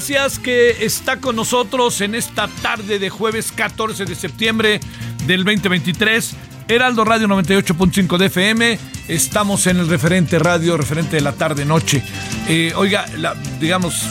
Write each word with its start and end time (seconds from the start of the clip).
Gracias 0.00 0.38
que 0.38 0.86
está 0.86 1.18
con 1.18 1.36
nosotros 1.36 2.00
en 2.00 2.14
esta 2.14 2.48
tarde 2.48 2.98
de 2.98 3.10
jueves 3.10 3.52
14 3.54 4.06
de 4.06 4.14
septiembre 4.14 4.80
del 5.26 5.44
2023. 5.44 6.36
Heraldo 6.68 7.04
Radio 7.04 7.28
98.5 7.28 8.16
de 8.16 8.26
FM, 8.26 8.78
estamos 9.08 9.66
en 9.66 9.76
el 9.78 9.88
referente 9.88 10.38
radio, 10.38 10.78
referente 10.78 11.16
de 11.16 11.20
la 11.20 11.32
tarde-noche. 11.32 12.02
Eh, 12.48 12.72
oiga, 12.76 13.04
la- 13.18 13.34
digamos, 13.60 14.06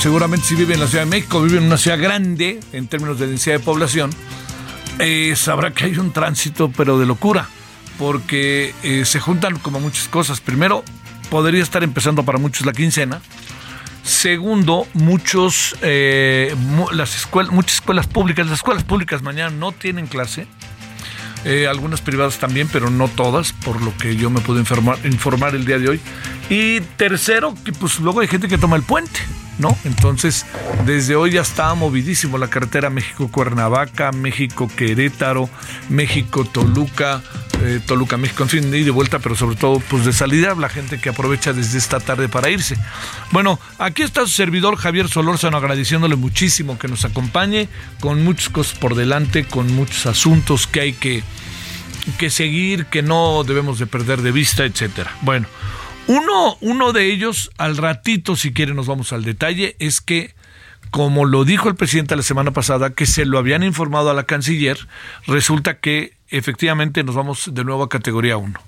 seguramente 0.00 0.46
si 0.46 0.54
vive 0.54 0.74
en 0.74 0.80
la 0.80 0.86
Ciudad 0.86 1.02
de 1.06 1.10
México, 1.10 1.42
vive 1.42 1.58
en 1.58 1.64
una 1.64 1.76
ciudad 1.76 1.98
grande 1.98 2.60
en 2.72 2.86
términos 2.86 3.18
de 3.18 3.26
densidad 3.26 3.56
de 3.56 3.64
población, 3.64 4.10
eh, 5.00 5.34
sabrá 5.34 5.72
que 5.72 5.86
hay 5.86 5.98
un 5.98 6.12
tránsito, 6.12 6.70
pero 6.70 7.00
de 7.00 7.06
locura, 7.06 7.48
porque 7.98 8.76
eh, 8.84 9.04
se 9.06 9.18
juntan 9.18 9.58
como 9.58 9.80
muchas 9.80 10.06
cosas. 10.06 10.40
Primero, 10.40 10.84
podría 11.30 11.64
estar 11.64 11.82
empezando 11.82 12.22
para 12.24 12.38
muchos 12.38 12.64
la 12.64 12.72
quincena. 12.72 13.20
Segundo, 14.02 14.86
muchos, 14.94 15.76
eh, 15.82 16.54
las 16.92 17.16
escuelas, 17.16 17.52
muchas 17.52 17.74
escuelas 17.74 18.06
públicas, 18.06 18.46
las 18.46 18.56
escuelas 18.56 18.82
públicas 18.82 19.22
mañana 19.22 19.50
no 19.50 19.72
tienen 19.72 20.06
clase. 20.06 20.46
Eh, 21.44 21.66
algunas 21.66 22.00
privadas 22.00 22.38
también, 22.38 22.68
pero 22.72 22.88
no 22.90 23.08
todas, 23.08 23.52
por 23.52 23.82
lo 23.82 23.96
que 23.96 24.16
yo 24.16 24.30
me 24.30 24.40
pude 24.40 24.60
informar, 24.60 24.98
informar 25.04 25.54
el 25.54 25.64
día 25.64 25.78
de 25.78 25.88
hoy. 25.88 26.00
Y 26.48 26.80
tercero, 26.80 27.54
que 27.64 27.72
pues 27.72 27.98
luego 27.98 28.20
hay 28.20 28.28
gente 28.28 28.48
que 28.48 28.58
toma 28.58 28.76
el 28.76 28.82
puente, 28.82 29.20
¿no? 29.58 29.76
Entonces, 29.84 30.46
desde 30.86 31.16
hoy 31.16 31.32
ya 31.32 31.42
está 31.42 31.74
movidísimo 31.74 32.38
la 32.38 32.48
carretera 32.48 32.90
México-Cuernavaca, 32.90 34.12
México-Querétaro, 34.12 35.48
México-Toluca, 35.88 37.22
eh, 37.60 37.80
Toluca, 37.86 38.16
México, 38.16 38.42
en 38.42 38.48
fin, 38.48 38.70
de 38.70 38.90
vuelta, 38.90 39.18
pero 39.18 39.36
sobre 39.36 39.56
todo, 39.56 39.80
pues 39.88 40.04
de 40.04 40.12
salida, 40.12 40.54
la 40.54 40.68
gente 40.68 41.00
que 41.00 41.10
aprovecha 41.10 41.52
desde 41.52 41.78
esta 41.78 42.00
tarde 42.00 42.28
para 42.28 42.50
irse. 42.50 42.76
Bueno, 43.30 43.60
aquí 43.78 44.02
está 44.02 44.22
su 44.22 44.32
servidor 44.32 44.76
Javier 44.76 45.08
Solórzano 45.08 45.56
agradeciéndole 45.56 46.16
muchísimo 46.16 46.78
que 46.78 46.88
nos 46.88 47.04
acompañe, 47.04 47.68
con 48.00 48.24
muchas 48.24 48.48
cosas 48.48 48.78
por 48.78 48.94
delante, 48.94 49.44
con 49.44 49.72
muchos 49.74 50.06
asuntos 50.06 50.66
que 50.66 50.80
hay 50.80 50.92
que, 50.92 51.22
que 52.18 52.30
seguir, 52.30 52.86
que 52.86 53.02
no 53.02 53.44
debemos 53.44 53.78
de 53.78 53.86
perder 53.86 54.22
de 54.22 54.32
vista, 54.32 54.64
etcétera. 54.64 55.12
Bueno, 55.20 55.46
uno, 56.06 56.56
uno 56.60 56.92
de 56.92 57.12
ellos, 57.12 57.50
al 57.58 57.76
ratito, 57.76 58.36
si 58.36 58.52
quiere, 58.52 58.74
nos 58.74 58.86
vamos 58.86 59.12
al 59.12 59.24
detalle, 59.24 59.76
es 59.78 60.00
que 60.00 60.34
como 60.90 61.24
lo 61.24 61.44
dijo 61.44 61.70
el 61.70 61.74
presidente 61.74 62.16
la 62.16 62.22
semana 62.22 62.50
pasada, 62.50 62.90
que 62.90 63.06
se 63.06 63.24
lo 63.24 63.38
habían 63.38 63.62
informado 63.62 64.10
a 64.10 64.14
la 64.14 64.24
canciller, 64.24 64.76
resulta 65.26 65.78
que 65.80 66.12
efectivamente 66.28 67.02
nos 67.02 67.14
vamos 67.14 67.50
de 67.54 67.64
nuevo 67.64 67.82
a 67.82 67.88
categoría 67.88 68.36
1. 68.36 68.60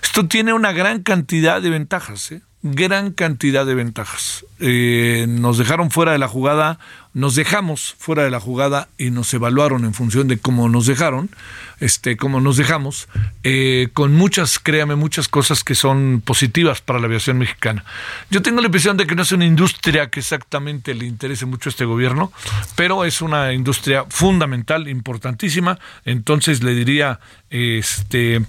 Esto 0.00 0.26
tiene 0.26 0.52
una 0.52 0.70
gran 0.70 1.02
cantidad 1.02 1.60
de 1.60 1.70
ventajas, 1.70 2.30
¿eh? 2.30 2.42
gran 2.62 3.12
cantidad 3.12 3.66
de 3.66 3.74
ventajas. 3.74 4.46
Eh, 4.60 5.26
nos 5.28 5.58
dejaron 5.58 5.90
fuera 5.90 6.12
de 6.12 6.18
la 6.18 6.28
jugada, 6.28 6.78
nos 7.14 7.36
dejamos 7.36 7.94
fuera 7.96 8.24
de 8.24 8.30
la 8.30 8.40
jugada 8.40 8.88
y 8.98 9.10
nos 9.10 9.32
evaluaron 9.32 9.84
en 9.84 9.94
función 9.94 10.26
de 10.26 10.38
cómo 10.38 10.68
nos 10.68 10.86
dejaron, 10.86 11.30
este, 11.78 12.16
cómo 12.16 12.40
nos 12.40 12.56
dejamos, 12.56 13.08
eh, 13.44 13.88
con 13.92 14.14
muchas, 14.14 14.58
créame, 14.58 14.96
muchas 14.96 15.28
cosas 15.28 15.62
que 15.62 15.76
son 15.76 16.20
positivas 16.24 16.80
para 16.80 16.98
la 16.98 17.06
aviación 17.06 17.38
mexicana. 17.38 17.84
Yo 18.30 18.42
tengo 18.42 18.60
la 18.60 18.66
impresión 18.66 18.96
de 18.96 19.06
que 19.06 19.14
no 19.14 19.22
es 19.22 19.30
una 19.30 19.46
industria 19.46 20.10
que 20.10 20.20
exactamente 20.20 20.92
le 20.92 21.06
interese 21.06 21.46
mucho 21.46 21.68
a 21.68 21.70
este 21.70 21.84
gobierno, 21.84 22.32
pero 22.74 23.04
es 23.04 23.22
una 23.22 23.52
industria 23.52 24.04
fundamental, 24.08 24.88
importantísima. 24.88 25.78
Entonces 26.04 26.64
le 26.64 26.74
diría, 26.74 27.20
este, 27.48 28.44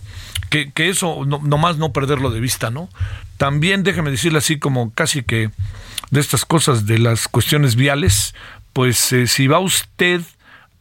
que, 0.50 0.72
que 0.72 0.90
eso, 0.90 1.24
no, 1.28 1.40
nomás 1.44 1.78
no 1.78 1.94
perderlo 1.94 2.32
de 2.32 2.40
vista, 2.40 2.72
¿no? 2.72 2.90
También 3.38 3.84
déjame 3.84 4.10
decirle 4.10 4.40
así 4.40 4.58
como 4.58 4.92
casi 4.92 5.22
que 5.22 5.52
de 6.12 6.20
estas 6.20 6.46
cosas 6.46 6.86
de 6.86 7.00
las 7.00 7.28
cuestiones 7.28 7.76
viales, 7.76 8.36
pues 8.76 9.14
eh, 9.14 9.26
si 9.26 9.48
va 9.48 9.60
usted 9.60 10.20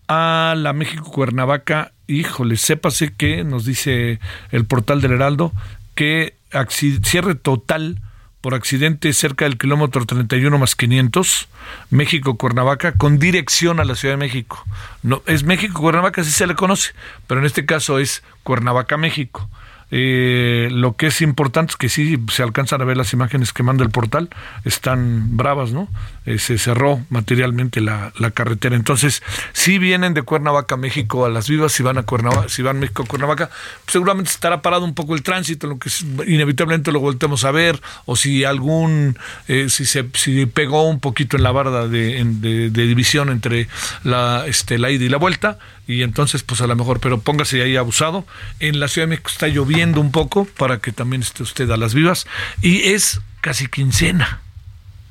a 0.09 0.55
la 0.59 0.73
México 0.73 1.13
Cuernavaca, 1.13 1.93
híjole, 2.09 2.57
sépase 2.57 3.15
que 3.15 3.45
nos 3.45 3.65
dice 3.65 4.19
el 4.51 4.65
portal 4.65 5.01
del 5.01 5.13
Heraldo 5.13 5.53
que 5.95 6.35
cierre 6.71 7.37
total 7.37 8.03
por 8.41 8.55
accidente 8.55 9.13
cerca 9.13 9.45
del 9.45 9.59
kilómetro 9.59 10.05
31 10.05 10.59
más 10.59 10.75
500, 10.75 11.47
México 11.91 12.37
Cuernavaca, 12.37 12.95
con 12.95 13.21
dirección 13.21 13.79
a 13.79 13.85
la 13.85 13.95
Ciudad 13.95 14.15
de 14.15 14.19
México. 14.19 14.65
No, 15.05 15.23
es 15.27 15.45
México 15.45 15.81
Cuernavaca, 15.81 16.23
así 16.23 16.33
se 16.33 16.49
le 16.49 16.57
conoce, 16.57 16.95
pero 17.29 17.39
en 17.39 17.47
este 17.47 17.65
caso 17.65 18.01
es 18.01 18.25
Cuernavaca, 18.43 18.97
México. 18.97 19.49
Eh, 19.91 20.69
lo 20.73 20.97
que 20.97 21.07
es 21.09 21.21
importante 21.21 21.73
es 21.73 21.77
que 21.77 21.89
sí 21.89 22.19
se 22.33 22.43
alcanzan 22.43 22.83
a 22.83 22.85
ver 22.85 22.97
las 22.97 23.13
imágenes 23.13 23.53
que 23.53 23.63
manda 23.63 23.85
el 23.85 23.91
portal, 23.91 24.29
están 24.65 25.37
bravas, 25.37 25.73
¿no? 25.73 25.89
Eh, 26.27 26.39
se 26.39 26.59
cerró 26.59 27.01
materialmente 27.11 27.81
la, 27.81 28.13
carretera. 28.35 28.77
Entonces, 28.77 29.23
si 29.53 29.79
vienen 29.79 30.15
de 30.15 30.23
Cuernavaca, 30.23 30.77
México 30.77 31.27
a 31.27 31.29
Las 31.29 31.49
Vivas, 31.49 31.73
si 31.73 31.83
van 31.83 31.99
a 31.99 32.03
Cuernavaca, 32.05 32.49
si 32.49 32.63
van 32.63 32.81
México 32.81 33.03
a 33.03 33.07
Cuernavaca, 33.07 33.51
seguramente 33.87 34.31
estará 34.31 34.63
parado 34.63 34.85
un 34.85 34.95
poco 34.95 35.15
el 35.15 35.23
tránsito, 35.23 35.67
lo 35.67 35.79
que 35.79 35.89
es- 35.91 36.05
inevitablemente 36.27 36.91
lo 36.91 37.01
voltemos 37.01 37.45
a 37.45 37.51
ver, 37.51 37.81
o 38.07 38.17
si 38.17 38.45
algún, 38.45 39.19
eh, 39.49 39.69
si 39.69 39.85
se 39.85 40.07
si 40.15 40.47
pegó 40.47 40.89
un 40.89 41.01
poquito 41.01 41.37
en 41.37 41.43
la 41.43 41.53
barda 41.53 41.87
de, 41.89 42.19
en- 42.19 42.41
de 42.41 42.71
división 42.71 43.29
entre 43.29 43.69
la, 44.03 44.45
este, 44.47 44.79
la 44.79 44.91
ida 44.91 45.05
y 45.05 45.09
la 45.09 45.19
vuelta, 45.19 45.59
y 45.87 46.03
entonces 46.03 46.43
pues 46.43 46.61
a 46.61 46.67
lo 46.67 46.77
mejor, 46.77 47.01
pero 47.01 47.21
póngase 47.21 47.63
ahí 47.63 47.77
abusado. 47.77 48.27
En 48.61 48.81
la 48.81 48.89
Ciudad 48.89 49.07
de 49.07 49.11
México 49.11 49.31
está 49.31 49.49
lloviendo 49.49 50.01
un 50.01 50.13
poco 50.13 50.45
para 50.45 50.79
que 50.81 50.93
también 50.93 51.23
esté 51.23 51.43
usted 51.43 51.71
a 51.71 51.77
las 51.77 51.95
vivas, 51.95 52.27
y 52.63 52.89
es 52.89 53.21
casi 53.41 53.67
quincena 53.67 54.41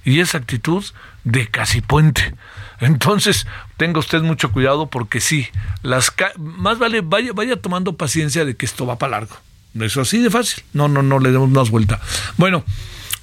y 0.05 0.19
esa 0.19 0.37
actitud 0.39 0.83
de 1.23 1.47
casi 1.47 1.81
puente. 1.81 2.33
Entonces, 2.79 3.47
tenga 3.77 3.99
usted 3.99 4.21
mucho 4.21 4.51
cuidado 4.51 4.87
porque 4.89 5.21
sí, 5.21 5.47
las 5.83 6.11
ca- 6.11 6.33
más 6.37 6.79
vale 6.79 6.99
vaya 7.01 7.31
vaya 7.33 7.55
tomando 7.55 7.95
paciencia 7.95 8.43
de 8.43 8.57
que 8.57 8.65
esto 8.65 8.85
va 8.85 8.97
para 8.97 9.11
largo. 9.19 9.37
Eso 9.79 10.01
así 10.01 10.21
de 10.21 10.29
fácil. 10.29 10.63
No, 10.73 10.87
no, 10.89 11.01
no 11.01 11.19
le 11.19 11.31
demos 11.31 11.49
más 11.49 11.69
vuelta. 11.69 12.01
Bueno, 12.37 12.65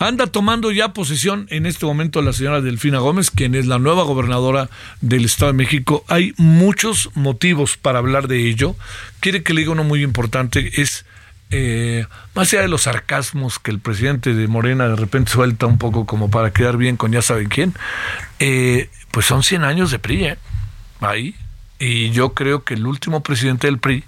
anda 0.01 0.27
tomando 0.27 0.73
ya 0.73 0.95
posesión 0.95 1.47
en 1.51 1.67
este 1.67 1.85
momento 1.85 2.23
la 2.23 2.33
señora 2.33 2.63
Delfina 2.63 2.99
Gómez, 2.99 3.31
quien 3.31 3.55
es 3.55 3.67
la 3.67 3.79
nueva 3.79 4.03
gobernadora 4.03 4.71
del 5.03 5.27
Estado 5.27 5.53
de 5.53 5.59
México. 5.59 6.05
Hay 6.09 6.33
muchos 6.39 7.11
motivos 7.15 7.77
para 7.77 7.99
hablar 7.99 8.27
de 8.27 8.49
ello. 8.49 8.75
Quiere 9.21 9.43
que 9.43 9.53
le 9.53 9.61
diga 9.61 9.73
uno 9.73 9.85
muy 9.85 10.03
importante, 10.03 10.81
es 10.81 11.05
eh, 11.51 12.07
más 12.35 12.51
allá 12.51 12.63
de 12.63 12.69
los 12.69 12.83
sarcasmos 12.83 13.59
que 13.59 13.71
el 13.71 13.79
presidente 13.79 14.33
de 14.33 14.49
Morena 14.49 14.89
de 14.89 14.97
repente 14.97 15.33
suelta 15.33 15.67
un 15.67 15.77
poco 15.77 16.07
como 16.07 16.31
para 16.31 16.51
quedar 16.51 16.79
bien 16.79 16.97
con 16.97 17.13
ya 17.13 17.21
saben 17.21 17.49
quién, 17.49 17.75
eh, 18.39 18.89
pues 19.11 19.27
son 19.27 19.43
100 19.43 19.65
años 19.65 19.91
de 19.91 19.99
PRI, 19.99 20.25
¿eh? 20.25 20.39
ahí. 21.01 21.35
Y 21.79 22.11
yo 22.11 22.33
creo 22.33 22.65
que 22.65 22.73
el 22.73 22.87
último 22.87 23.23
presidente 23.23 23.67
del 23.67 23.79
PRI, 23.79 24.05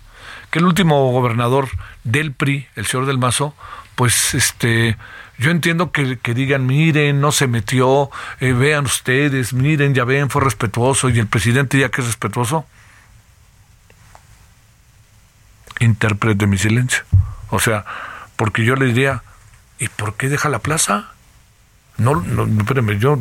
que 0.51 0.59
el 0.59 0.65
último 0.65 1.13
gobernador 1.13 1.69
del 2.05 2.33
PRI, 2.33 2.67
el 2.77 2.87
señor 2.87 3.05
del 3.05 3.19
Mazo, 3.19 3.55
pues 3.95 4.35
este, 4.35 4.97
yo 5.43 5.51
entiendo 5.51 5.91
que, 5.91 6.17
digan, 6.35 6.67
miren, 6.67 7.21
no 7.21 7.33
se 7.33 7.49
metió, 7.49 8.11
eh, 8.39 8.53
vean 8.53 8.85
ustedes, 8.85 9.53
miren, 9.53 9.93
ya 9.93 10.05
ven, 10.05 10.31
fue 10.31 10.41
respetuoso, 10.41 11.11
y 11.11 11.19
el 11.19 11.27
presidente 11.27 11.79
ya 11.81 11.91
que 11.91 12.01
es 12.01 12.07
respetuoso. 12.07 12.65
Interprete 15.81 16.47
mi 16.47 16.59
silencio. 16.59 17.03
O 17.51 17.59
sea, 17.59 17.85
porque 18.37 18.65
yo 18.65 18.77
le 18.77 18.87
diría, 18.87 19.25
¿y 19.81 19.89
por 19.89 20.15
qué 20.15 20.29
deja 20.29 20.49
la 20.49 20.61
plaza? 20.61 21.11
No, 21.99 22.15
no, 22.15 22.45
espérame, 22.61 22.99
yo, 23.01 23.19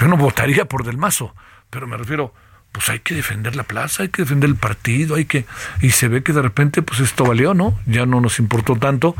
yo 0.00 0.06
no 0.06 0.16
votaría 0.16 0.66
por 0.66 0.84
Del 0.84 0.96
Mazo, 0.96 1.34
pero 1.68 1.88
me 1.88 1.96
refiero, 1.96 2.32
pues 2.70 2.88
hay 2.90 3.00
que 3.00 3.14
defender 3.14 3.56
la 3.56 3.64
plaza, 3.64 4.04
hay 4.04 4.10
que 4.10 4.22
defender 4.22 4.48
el 4.48 4.56
partido, 4.56 5.16
hay 5.16 5.24
que... 5.24 5.46
Y 5.80 5.90
se 5.90 6.06
ve 6.06 6.22
que 6.22 6.32
de 6.32 6.42
repente, 6.42 6.80
pues 6.82 7.00
esto 7.00 7.24
valió, 7.24 7.54
¿no? 7.54 7.76
Ya 7.86 8.06
no 8.06 8.20
nos 8.20 8.38
importó 8.38 8.76
tanto, 8.76 9.16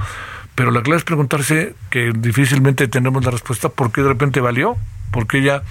pero 0.56 0.72
la 0.72 0.82
clave 0.82 0.98
es 0.98 1.04
preguntarse, 1.04 1.76
que 1.90 2.12
difícilmente 2.16 2.88
tenemos 2.88 3.24
la 3.24 3.30
respuesta, 3.30 3.68
¿por 3.68 3.92
qué 3.92 4.02
de 4.02 4.08
repente 4.08 4.40
valió? 4.40 4.76
Porque 5.12 5.42
ya, 5.42 5.62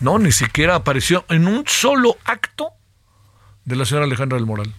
no, 0.00 0.18
ni 0.18 0.32
siquiera 0.32 0.74
apareció 0.74 1.24
en 1.28 1.46
un 1.46 1.64
solo 1.66 2.16
acto 2.24 2.70
de 3.64 3.76
la 3.76 3.84
señora 3.84 4.06
Alejandra 4.06 4.38
del 4.38 4.46
Moral. 4.46 4.74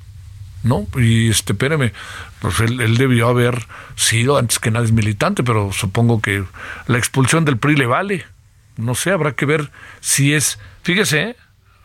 ¿no? 0.64 0.88
Y 0.96 1.30
este, 1.30 1.54
espéreme, 1.54 1.94
pues 2.40 2.60
él, 2.60 2.98
debió 2.98 3.30
haber 3.30 3.66
sido 3.96 4.38
antes 4.38 4.60
que 4.60 4.72
nada 4.72 4.86
es 4.86 4.92
militante, 4.92 5.44
pero 5.44 5.72
supongo 5.72 6.22
que 6.22 6.44
la 6.88 6.98
expulsión 6.98 7.46
del 7.46 7.58
PRI 7.58 7.76
le 7.76 7.86
vale. 7.86 8.26
No 8.78 8.96
sé, 8.96 9.12
habrá 9.12 9.34
que 9.34 9.46
ver 9.46 9.72
si 10.00 10.34
es, 10.34 10.60
fíjese, 10.84 11.22
¿eh? 11.22 11.36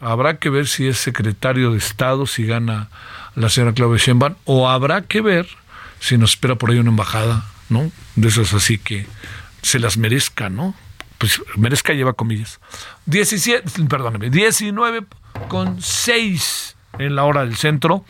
habrá 0.00 0.38
que 0.38 0.50
ver 0.50 0.66
si 0.66 0.88
es 0.88 0.98
secretario 0.98 1.72
de 1.72 1.78
Estado, 1.78 2.26
si 2.26 2.46
gana 2.46 2.88
la 3.34 3.48
señora 3.48 3.74
Claudia 3.74 4.02
Sheinbaum, 4.02 4.34
o 4.44 4.68
habrá 4.68 5.02
que 5.02 5.20
ver 5.20 5.46
si 6.00 6.16
nos 6.18 6.30
espera 6.30 6.54
por 6.54 6.70
ahí 6.70 6.78
una 6.78 6.90
embajada, 6.90 7.44
¿no? 7.68 7.90
De 8.14 8.28
esas 8.28 8.54
así 8.54 8.78
que 8.78 9.06
se 9.62 9.78
las 9.78 9.96
merezca, 9.96 10.48
¿no? 10.48 10.74
Pues 11.18 11.40
merezca 11.56 11.92
lleva 11.92 12.12
comillas. 12.12 12.60
17, 13.06 13.84
perdóneme, 13.88 14.30
19 14.30 15.04
con 15.48 15.80
6 15.80 16.76
en 16.98 17.16
la 17.16 17.24
hora 17.24 17.42
del 17.42 17.56
centro. 17.56 18.04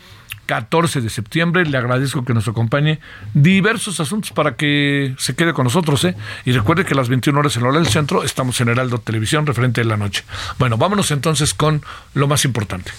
14 0.47 1.01
de 1.01 1.09
septiembre. 1.11 1.65
Le 1.65 1.77
agradezco 1.77 2.25
que 2.25 2.33
nos 2.33 2.47
acompañe 2.47 2.99
diversos 3.35 3.99
asuntos 3.99 4.31
para 4.31 4.55
que 4.55 5.13
se 5.19 5.35
quede 5.35 5.53
con 5.53 5.65
nosotros. 5.65 6.03
¿eh? 6.05 6.15
Y 6.45 6.53
recuerde 6.53 6.85
que 6.85 6.93
a 6.93 6.97
las 6.97 7.09
21 7.09 7.39
horas 7.39 7.55
en 7.55 7.63
la 7.63 7.69
hora 7.69 7.79
del 7.79 7.87
centro 7.87 8.23
estamos 8.23 8.59
en 8.61 8.69
Heraldo 8.69 8.97
Televisión, 8.97 9.45
referente 9.45 9.81
de 9.81 9.85
la 9.85 9.97
noche. 9.97 10.23
Bueno, 10.57 10.77
vámonos 10.77 11.11
entonces 11.11 11.53
con 11.53 11.83
lo 12.15 12.27
más 12.27 12.45
importante. 12.45 12.91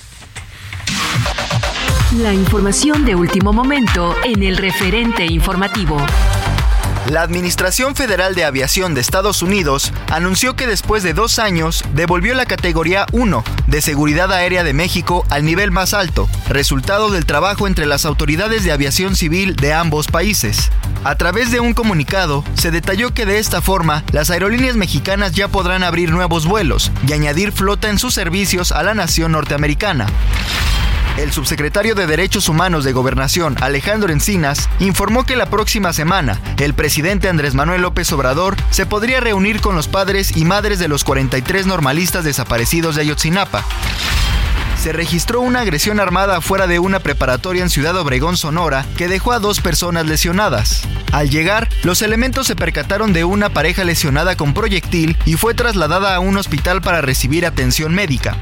La 2.22 2.32
información 2.32 3.04
de 3.04 3.14
último 3.14 3.52
momento 3.52 4.14
en 4.25 4.43
el 4.43 4.56
referente 4.56 5.26
informativo. 5.26 5.99
La 7.06 7.22
Administración 7.22 7.96
Federal 7.96 8.34
de 8.34 8.44
Aviación 8.44 8.94
de 8.94 9.00
Estados 9.00 9.42
Unidos 9.42 9.92
anunció 10.10 10.56
que 10.56 10.66
después 10.66 11.02
de 11.02 11.14
dos 11.14 11.38
años 11.38 11.82
devolvió 11.94 12.34
la 12.34 12.44
categoría 12.44 13.06
1 13.12 13.44
de 13.66 13.80
seguridad 13.80 14.30
aérea 14.30 14.62
de 14.62 14.74
México 14.74 15.24
al 15.30 15.44
nivel 15.44 15.70
más 15.70 15.94
alto, 15.94 16.28
resultado 16.48 17.10
del 17.10 17.24
trabajo 17.24 17.66
entre 17.66 17.86
las 17.86 18.04
autoridades 18.04 18.62
de 18.64 18.72
aviación 18.72 19.16
civil 19.16 19.56
de 19.56 19.72
ambos 19.72 20.08
países. 20.08 20.70
A 21.04 21.14
través 21.14 21.50
de 21.50 21.60
un 21.60 21.72
comunicado, 21.72 22.44
se 22.54 22.70
detalló 22.70 23.14
que 23.14 23.24
de 23.24 23.38
esta 23.38 23.62
forma 23.62 24.04
las 24.12 24.30
aerolíneas 24.30 24.76
mexicanas 24.76 25.32
ya 25.32 25.48
podrán 25.48 25.84
abrir 25.84 26.10
nuevos 26.10 26.46
vuelos 26.46 26.92
y 27.06 27.12
añadir 27.14 27.52
flota 27.52 27.88
en 27.88 27.98
sus 27.98 28.12
servicios 28.12 28.72
a 28.72 28.82
la 28.82 28.94
nación 28.94 29.32
norteamericana. 29.32 30.06
El 31.18 31.32
subsecretario 31.32 31.96
de 31.96 32.06
Derechos 32.06 32.48
Humanos 32.48 32.84
de 32.84 32.92
Gobernación, 32.92 33.56
Alejandro 33.60 34.12
Encinas, 34.12 34.68
informó 34.78 35.26
que 35.26 35.34
la 35.34 35.50
próxima 35.50 35.92
semana 35.92 36.40
el 36.58 36.74
presidente 36.74 37.28
Andrés 37.28 37.54
Manuel 37.54 37.82
López 37.82 38.12
Obrador 38.12 38.54
se 38.70 38.86
podría 38.86 39.18
reunir 39.18 39.60
con 39.60 39.74
los 39.74 39.88
padres 39.88 40.36
y 40.36 40.44
madres 40.44 40.78
de 40.78 40.86
los 40.86 41.02
43 41.02 41.66
normalistas 41.66 42.22
desaparecidos 42.22 42.94
de 42.94 43.02
Ayotzinapa 43.02 43.64
se 44.80 44.92
registró 44.92 45.40
una 45.40 45.62
agresión 45.62 45.98
armada 45.98 46.40
fuera 46.40 46.68
de 46.68 46.78
una 46.78 47.00
preparatoria 47.00 47.64
en 47.64 47.68
Ciudad 47.68 47.96
Obregón, 47.96 48.36
Sonora, 48.36 48.86
que 48.96 49.08
dejó 49.08 49.32
a 49.32 49.40
dos 49.40 49.60
personas 49.60 50.06
lesionadas. 50.06 50.82
Al 51.10 51.30
llegar, 51.30 51.68
los 51.82 52.00
elementos 52.00 52.46
se 52.46 52.54
percataron 52.54 53.12
de 53.12 53.24
una 53.24 53.48
pareja 53.48 53.82
lesionada 53.82 54.36
con 54.36 54.54
proyectil 54.54 55.16
y 55.24 55.34
fue 55.34 55.54
trasladada 55.54 56.14
a 56.14 56.20
un 56.20 56.36
hospital 56.36 56.80
para 56.80 57.00
recibir 57.00 57.44
atención 57.44 57.92
médica. 57.92 58.36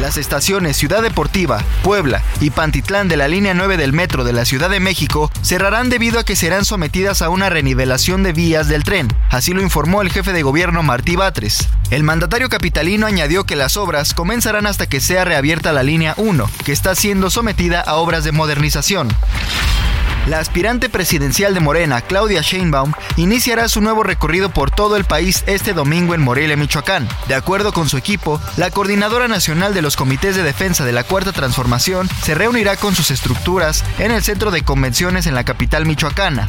Las 0.00 0.16
estaciones 0.16 0.78
Ciudad 0.78 1.02
Deportiva, 1.02 1.62
Puebla 1.82 2.22
y 2.40 2.48
Pantitlán 2.48 3.08
de 3.08 3.18
la 3.18 3.28
línea 3.28 3.52
9 3.52 3.76
del 3.76 3.92
metro 3.92 4.24
de 4.24 4.32
la 4.32 4.46
Ciudad 4.46 4.70
de 4.70 4.80
México 4.80 5.30
cerrarán 5.42 5.90
debido 5.90 6.18
a 6.18 6.24
que 6.24 6.36
serán 6.36 6.64
sometidas 6.64 7.20
a 7.20 7.28
una 7.28 7.50
renivelación 7.50 8.22
de 8.22 8.32
vías 8.32 8.66
del 8.66 8.82
tren, 8.82 9.08
así 9.28 9.52
lo 9.52 9.60
informó 9.60 10.00
el 10.00 10.10
jefe 10.10 10.32
de 10.32 10.42
gobierno 10.42 10.82
Martí 10.82 11.16
Batres. 11.16 11.68
El 11.90 12.02
mandatario 12.02 12.48
capitalino 12.48 13.06
añadió 13.06 13.44
que 13.44 13.56
las 13.56 13.76
obras 13.76 14.14
comenzarán 14.14 14.66
hasta 14.66 14.86
que 14.86 15.00
sea 15.00 15.26
reabierta 15.26 15.70
la 15.74 15.82
línea 15.82 16.14
1, 16.16 16.50
que 16.64 16.72
está 16.72 16.94
siendo 16.94 17.28
sometida 17.28 17.82
a 17.82 17.96
obras 17.96 18.24
de 18.24 18.32
modernización. 18.32 19.08
La 20.30 20.38
aspirante 20.38 20.88
presidencial 20.88 21.54
de 21.54 21.60
Morena, 21.60 22.00
Claudia 22.02 22.40
Sheinbaum, 22.40 22.92
iniciará 23.16 23.66
su 23.66 23.80
nuevo 23.80 24.04
recorrido 24.04 24.48
por 24.48 24.70
todo 24.70 24.94
el 24.94 25.04
país 25.04 25.42
este 25.48 25.72
domingo 25.72 26.14
en 26.14 26.22
Morelia, 26.22 26.56
Michoacán. 26.56 27.08
De 27.26 27.34
acuerdo 27.34 27.72
con 27.72 27.88
su 27.88 27.96
equipo, 27.96 28.40
la 28.56 28.70
coordinadora 28.70 29.26
nacional 29.26 29.74
de 29.74 29.82
los 29.82 29.96
comités 29.96 30.36
de 30.36 30.44
defensa 30.44 30.84
de 30.84 30.92
la 30.92 31.02
Cuarta 31.02 31.32
Transformación 31.32 32.08
se 32.22 32.36
reunirá 32.36 32.76
con 32.76 32.94
sus 32.94 33.10
estructuras 33.10 33.84
en 33.98 34.12
el 34.12 34.22
centro 34.22 34.52
de 34.52 34.62
convenciones 34.62 35.26
en 35.26 35.34
la 35.34 35.42
capital 35.42 35.84
michoacana. 35.84 36.48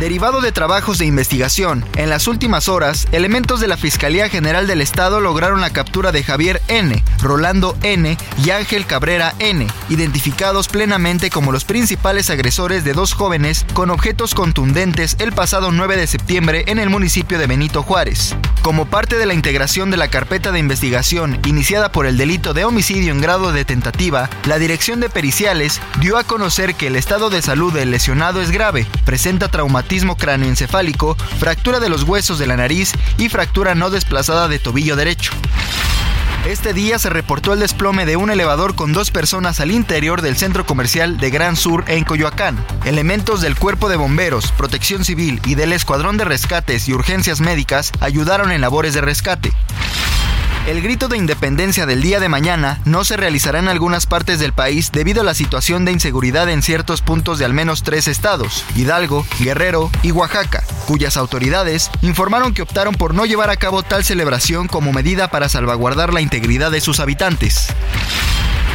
Derivado 0.00 0.40
de 0.40 0.50
trabajos 0.50 0.98
de 0.98 1.06
investigación, 1.06 1.84
en 1.94 2.10
las 2.10 2.26
últimas 2.26 2.68
horas, 2.68 3.06
elementos 3.12 3.60
de 3.60 3.68
la 3.68 3.76
Fiscalía 3.76 4.28
General 4.28 4.66
del 4.66 4.80
Estado 4.80 5.20
lograron 5.20 5.60
la 5.60 5.70
captura 5.70 6.10
de 6.10 6.24
Javier 6.24 6.60
N., 6.66 7.04
Rolando 7.22 7.76
N. 7.82 8.18
y 8.44 8.50
Ángel 8.50 8.86
Cabrera 8.86 9.34
N., 9.38 9.68
identificados 9.88 10.66
plenamente 10.66 11.30
como 11.30 11.52
los 11.52 11.64
principales 11.64 12.28
agresores 12.28 12.82
de 12.82 12.92
dos 12.92 13.14
jóvenes 13.14 13.64
con 13.72 13.90
objetos 13.90 14.34
contundentes 14.34 15.14
el 15.20 15.30
pasado 15.30 15.70
9 15.70 15.96
de 15.96 16.08
septiembre 16.08 16.64
en 16.66 16.80
el 16.80 16.90
municipio 16.90 17.38
de 17.38 17.46
Benito 17.46 17.84
Juárez. 17.84 18.34
Como 18.62 18.86
parte 18.86 19.16
de 19.16 19.26
la 19.26 19.34
integración 19.34 19.92
de 19.92 19.96
la 19.96 20.08
carpeta 20.08 20.50
de 20.50 20.58
investigación 20.58 21.38
iniciada 21.44 21.92
por 21.92 22.06
el 22.06 22.16
delito 22.16 22.52
de 22.52 22.64
homicidio 22.64 23.12
en 23.12 23.20
grado 23.20 23.52
de 23.52 23.64
tentativa, 23.64 24.28
la 24.46 24.58
Dirección 24.58 24.98
de 24.98 25.08
Periciales 25.08 25.80
dio 26.00 26.18
a 26.18 26.24
conocer 26.24 26.74
que 26.74 26.88
el 26.88 26.96
estado 26.96 27.30
de 27.30 27.42
salud 27.42 27.72
del 27.72 27.92
lesionado 27.92 28.40
es 28.42 28.50
grave, 28.50 28.86
presenta 29.04 29.48
traumatismo 29.48 29.83
traumatismo 29.84 30.16
cráneoencefálico, 30.16 31.14
fractura 31.38 31.78
de 31.78 31.90
los 31.90 32.04
huesos 32.04 32.38
de 32.38 32.46
la 32.46 32.56
nariz 32.56 32.92
y 33.18 33.28
fractura 33.28 33.74
no 33.74 33.90
desplazada 33.90 34.48
de 34.48 34.58
tobillo 34.58 34.96
derecho. 34.96 35.32
Este 36.46 36.72
día 36.72 36.98
se 36.98 37.10
reportó 37.10 37.52
el 37.52 37.60
desplome 37.60 38.06
de 38.06 38.16
un 38.16 38.30
elevador 38.30 38.74
con 38.74 38.92
dos 38.92 39.10
personas 39.10 39.60
al 39.60 39.70
interior 39.70 40.22
del 40.22 40.36
centro 40.36 40.64
comercial 40.64 41.18
de 41.18 41.30
Gran 41.30 41.56
Sur 41.56 41.84
en 41.88 42.04
Coyoacán. 42.04 42.64
Elementos 42.84 43.40
del 43.40 43.56
Cuerpo 43.56 43.88
de 43.88 43.96
Bomberos, 43.96 44.52
Protección 44.52 45.04
Civil 45.04 45.40
y 45.44 45.54
del 45.54 45.72
Escuadrón 45.72 46.16
de 46.16 46.24
Rescates 46.24 46.88
y 46.88 46.94
Urgencias 46.94 47.40
Médicas 47.40 47.92
ayudaron 48.00 48.52
en 48.52 48.62
labores 48.62 48.94
de 48.94 49.02
rescate. 49.02 49.52
El 50.66 50.80
grito 50.80 51.08
de 51.08 51.18
independencia 51.18 51.84
del 51.84 52.00
día 52.00 52.20
de 52.20 52.30
mañana 52.30 52.80
no 52.86 53.04
se 53.04 53.18
realizará 53.18 53.58
en 53.58 53.68
algunas 53.68 54.06
partes 54.06 54.38
del 54.38 54.54
país 54.54 54.90
debido 54.92 55.20
a 55.20 55.24
la 55.24 55.34
situación 55.34 55.84
de 55.84 55.92
inseguridad 55.92 56.48
en 56.48 56.62
ciertos 56.62 57.02
puntos 57.02 57.38
de 57.38 57.44
al 57.44 57.52
menos 57.52 57.82
tres 57.82 58.08
estados, 58.08 58.64
Hidalgo, 58.74 59.26
Guerrero 59.38 59.90
y 60.02 60.12
Oaxaca, 60.12 60.64
cuyas 60.86 61.18
autoridades 61.18 61.90
informaron 62.00 62.54
que 62.54 62.62
optaron 62.62 62.94
por 62.94 63.12
no 63.12 63.26
llevar 63.26 63.50
a 63.50 63.56
cabo 63.56 63.82
tal 63.82 64.04
celebración 64.04 64.66
como 64.66 64.90
medida 64.94 65.28
para 65.28 65.50
salvaguardar 65.50 66.14
la 66.14 66.22
integridad 66.22 66.70
de 66.70 66.80
sus 66.80 66.98
habitantes. 66.98 67.68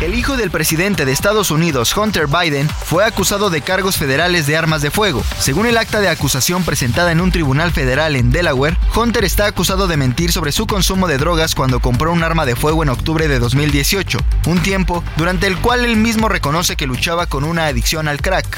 El 0.01 0.15
hijo 0.15 0.37
del 0.37 0.49
presidente 0.49 1.03
de 1.03 1.11
Estados 1.11 1.51
Unidos, 1.51 1.95
Hunter 1.95 2.27
Biden, 2.27 2.69
fue 2.69 3.03
acusado 3.03 3.49
de 3.49 3.61
cargos 3.61 3.97
federales 3.97 4.47
de 4.47 4.55
armas 4.55 4.81
de 4.81 4.91
fuego. 4.91 5.25
Según 5.39 5.65
el 5.65 5.77
acta 5.77 5.99
de 5.99 6.07
acusación 6.07 6.63
presentada 6.63 7.11
en 7.11 7.19
un 7.19 7.31
tribunal 7.31 7.73
federal 7.73 8.15
en 8.15 8.31
Delaware, 8.31 8.77
Hunter 8.95 9.25
está 9.25 9.45
acusado 9.45 9.87
de 9.87 9.97
mentir 9.97 10.31
sobre 10.31 10.53
su 10.53 10.67
consumo 10.67 11.09
de 11.09 11.17
drogas 11.17 11.53
cuando 11.53 11.81
compró 11.81 12.13
un 12.13 12.23
arma 12.23 12.45
de 12.45 12.55
fuego 12.55 12.81
en 12.81 12.89
octubre 12.89 13.27
de 13.27 13.39
2018, 13.39 14.19
un 14.47 14.63
tiempo 14.63 15.03
durante 15.17 15.47
el 15.47 15.57
cual 15.57 15.83
él 15.83 15.97
mismo 15.97 16.29
reconoce 16.29 16.77
que 16.77 16.87
luchaba 16.87 17.25
con 17.25 17.43
una 17.43 17.65
adicción 17.65 18.07
al 18.07 18.21
crack. 18.21 18.57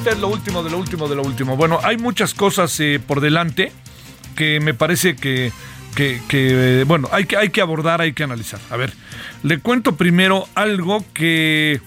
Usted 0.00 0.16
lo 0.16 0.28
último 0.28 0.62
de 0.62 0.70
lo 0.70 0.78
último 0.78 1.08
de 1.08 1.14
lo 1.14 1.22
último. 1.22 1.58
Bueno, 1.58 1.78
hay 1.82 1.98
muchas 1.98 2.32
cosas 2.32 2.78
eh, 2.80 2.98
por 3.06 3.20
delante 3.20 3.70
que 4.34 4.58
me 4.58 4.72
parece 4.72 5.14
que, 5.14 5.52
que, 5.94 6.84
bueno, 6.86 7.10
hay 7.12 7.26
que, 7.26 7.36
hay 7.36 7.50
que 7.50 7.60
abordar, 7.60 8.00
hay 8.00 8.14
que 8.14 8.24
analizar. 8.24 8.60
A 8.70 8.78
ver, 8.78 8.94
le 9.42 9.58
cuento 9.58 9.96
primero 9.96 10.48
algo 10.54 11.04
que 11.12 11.82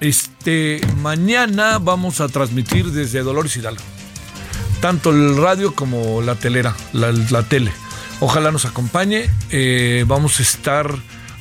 este 0.00 0.80
mañana 1.00 1.78
vamos 1.78 2.20
a 2.20 2.26
transmitir 2.26 2.86
desde 2.86 3.20
Dolores 3.20 3.56
Hidalgo. 3.56 3.84
Tanto 4.80 5.10
el 5.10 5.36
radio 5.36 5.76
como 5.76 6.22
la 6.22 6.34
telera, 6.34 6.74
la, 6.92 7.12
la 7.12 7.44
tele. 7.44 7.70
Ojalá 8.18 8.50
nos 8.50 8.64
acompañe. 8.64 9.30
Eh, 9.50 10.04
vamos 10.08 10.40
a 10.40 10.42
estar 10.42 10.92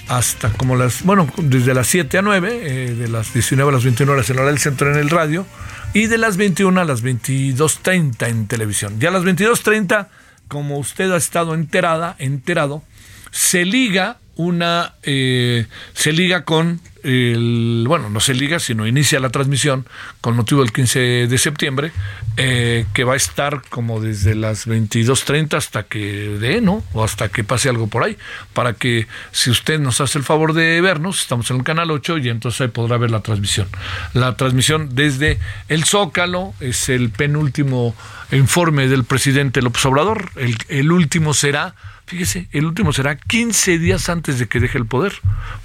hasta 0.10 0.50
como 0.52 0.76
las, 0.76 1.04
bueno, 1.04 1.28
desde 1.38 1.74
las 1.74 1.88
7 1.88 2.20
a 2.20 2.22
9, 2.22 2.60
eh, 2.62 2.94
de 2.94 3.08
las 3.08 3.34
19 3.34 3.70
a 3.70 3.74
las 3.74 3.84
21 3.84 4.12
horas 4.12 4.30
en 4.30 4.38
hora 4.38 4.48
del 4.48 4.60
centro 4.60 4.92
en 4.92 5.00
el 5.00 5.10
radio, 5.10 5.46
y 5.94 6.08
de 6.08 6.18
las 6.18 6.38
21 6.38 6.80
a 6.80 6.86
las 6.86 7.04
22.30 7.04 8.28
en 8.28 8.48
televisión. 8.48 9.00
Ya 9.00 9.10
a 9.10 9.12
las 9.12 9.24
22.30, 9.24 10.08
como 10.48 10.78
usted 10.78 11.12
ha 11.12 11.18
estado 11.18 11.54
enterada, 11.54 12.16
enterado, 12.20 12.84
se 13.32 13.66
liga 13.66 14.18
una, 14.36 14.96
eh, 15.04 15.68
se 15.94 16.12
liga 16.12 16.44
con 16.44 16.82
el, 17.04 17.86
bueno, 17.88 18.10
no 18.10 18.20
se 18.20 18.34
liga, 18.34 18.60
sino 18.60 18.88
inicia 18.88 19.20
la 19.20 19.30
transmisión 19.30 19.86
con 20.22 20.36
motivo 20.36 20.62
del 20.62 20.72
15 20.72 21.28
de 21.28 21.38
septiembre, 21.38 21.92
eh, 22.38 22.86
que 22.94 23.04
va 23.04 23.14
a 23.14 23.18
estar 23.18 23.62
como 23.70 24.00
desde 24.00 24.36
las 24.36 24.68
22.30 24.68 25.56
hasta 25.56 25.84
que 25.84 26.38
dé, 26.40 26.62
¿no? 26.62 26.84
O 26.94 27.04
hasta 27.04 27.30
que 27.30 27.44
pase 27.44 27.70
algo 27.70 27.88
por 27.88 28.04
ahí, 28.04 28.18
para 28.54 28.74
que 28.74 29.08
si 29.32 29.50
usted 29.50 29.80
nos 29.80 30.02
hace 30.02 30.18
el 30.18 30.24
favor 30.24 30.54
de 30.54 30.82
vernos, 30.82 31.22
estamos 31.22 31.50
en 31.52 31.58
el 31.58 31.64
canal 31.64 31.92
8 31.92 32.18
y 32.20 32.30
entonces 32.30 32.62
ahí 32.62 32.68
podrá 32.70 32.98
ver 32.98 33.12
la 33.12 33.22
transmisión. 33.22 33.68
La 34.14 34.36
transmisión 34.36 34.90
desde 34.94 35.40
el 35.68 35.84
Zócalo 35.84 36.54
es 36.60 36.90
el 36.90 37.10
penúltimo 37.10 37.96
informe 38.32 38.88
del 38.88 39.04
presidente 39.04 39.62
López 39.62 39.86
Obrador, 39.86 40.30
el, 40.38 40.58
el 40.70 40.92
último 40.92 41.34
será 41.34 41.76
Fíjese, 42.06 42.48
el 42.52 42.66
último 42.66 42.92
será 42.92 43.16
15 43.16 43.80
días 43.80 44.10
antes 44.10 44.38
de 44.38 44.48
que 44.48 44.60
deje 44.60 44.78
el 44.78 44.86
poder, 44.86 45.14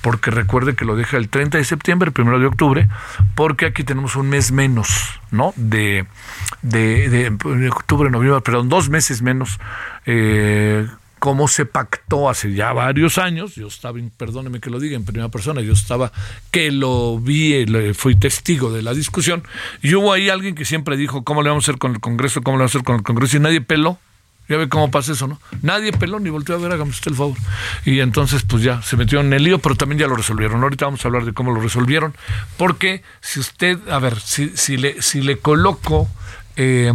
porque 0.00 0.30
recuerde 0.30 0.76
que 0.76 0.84
lo 0.84 0.94
deja 0.94 1.16
el 1.16 1.28
30 1.28 1.58
de 1.58 1.64
septiembre, 1.64 2.12
el 2.14 2.22
1 2.22 2.38
de 2.38 2.46
octubre, 2.46 2.88
porque 3.34 3.66
aquí 3.66 3.82
tenemos 3.82 4.14
un 4.14 4.28
mes 4.28 4.52
menos, 4.52 4.88
¿no? 5.30 5.52
De, 5.56 6.06
de, 6.62 7.08
de, 7.08 7.68
octubre, 7.70 8.08
noviembre, 8.10 8.40
perdón, 8.40 8.68
dos 8.68 8.88
meses 8.88 9.20
menos. 9.20 9.58
Eh, 10.06 10.86
como 11.18 11.48
se 11.48 11.66
pactó 11.66 12.28
hace 12.28 12.54
ya 12.54 12.72
varios 12.72 13.18
años, 13.18 13.54
yo 13.56 13.66
estaba, 13.66 13.98
perdóneme 14.16 14.60
que 14.60 14.70
lo 14.70 14.78
diga 14.78 14.96
en 14.96 15.04
primera 15.04 15.28
persona, 15.28 15.60
yo 15.60 15.72
estaba, 15.72 16.12
que 16.50 16.70
lo 16.70 17.18
vi, 17.18 17.66
fui 17.94 18.14
testigo 18.14 18.72
de 18.72 18.82
la 18.82 18.94
discusión, 18.94 19.42
y 19.82 19.94
hubo 19.94 20.12
ahí 20.12 20.28
alguien 20.28 20.54
que 20.54 20.64
siempre 20.64 20.96
dijo, 20.96 21.24
¿cómo 21.24 21.42
le 21.42 21.48
vamos 21.48 21.64
a 21.64 21.72
hacer 21.72 21.78
con 21.78 21.92
el 21.92 22.00
Congreso? 22.00 22.42
¿Cómo 22.42 22.56
le 22.56 22.62
vamos 22.62 22.74
a 22.74 22.78
hacer 22.78 22.84
con 22.84 22.96
el 22.96 23.02
Congreso? 23.02 23.36
Y 23.36 23.40
nadie 23.40 23.60
peló, 23.60 23.98
ya 24.48 24.56
ve 24.56 24.68
cómo 24.68 24.90
pasa 24.90 25.12
eso, 25.12 25.26
¿no? 25.26 25.40
Nadie 25.60 25.92
peló 25.92 26.18
ni 26.20 26.30
volteó 26.30 26.56
a 26.56 26.58
ver, 26.58 26.72
hágame 26.72 26.90
usted 26.90 27.10
el 27.10 27.16
favor. 27.16 27.36
Y 27.84 28.00
entonces, 28.00 28.42
pues 28.44 28.62
ya 28.62 28.80
se 28.80 28.96
metió 28.96 29.20
en 29.20 29.32
el 29.32 29.44
lío, 29.44 29.58
pero 29.58 29.74
también 29.74 29.98
ya 29.98 30.06
lo 30.06 30.16
resolvieron. 30.16 30.62
Ahorita 30.62 30.86
vamos 30.86 31.04
a 31.04 31.08
hablar 31.08 31.26
de 31.26 31.34
cómo 31.34 31.52
lo 31.52 31.60
resolvieron. 31.60 32.14
Porque 32.56 33.02
si 33.20 33.40
usted, 33.40 33.78
a 33.90 33.98
ver, 33.98 34.18
si, 34.18 34.56
si, 34.56 34.78
le, 34.78 35.02
si 35.02 35.20
le 35.20 35.38
coloco, 35.38 36.08
eh, 36.56 36.92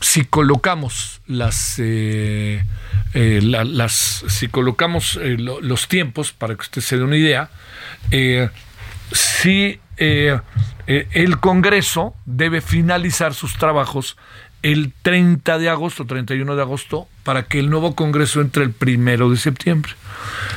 si 0.00 0.24
colocamos 0.24 1.20
las, 1.26 1.74
eh, 1.78 2.64
eh, 3.12 3.40
las, 3.42 4.24
si 4.26 4.48
colocamos 4.48 5.20
los 5.22 5.88
tiempos, 5.88 6.32
para 6.32 6.54
que 6.54 6.62
usted 6.62 6.80
se 6.80 6.96
dé 6.96 7.04
una 7.04 7.18
idea, 7.18 7.50
si 9.12 9.78
el 9.96 11.38
Congreso 11.40 12.14
debe 12.24 12.62
finalizar 12.62 13.34
sus 13.34 13.58
trabajos 13.58 14.16
el 14.62 14.92
30 15.02 15.58
de 15.58 15.68
agosto, 15.68 16.04
31 16.04 16.56
de 16.56 16.62
agosto, 16.62 17.06
para 17.24 17.44
que 17.44 17.58
el 17.60 17.70
nuevo 17.70 17.94
Congreso 17.94 18.40
entre 18.40 18.64
el 18.64 18.72
primero 18.72 19.30
de 19.30 19.36
septiembre. 19.36 19.92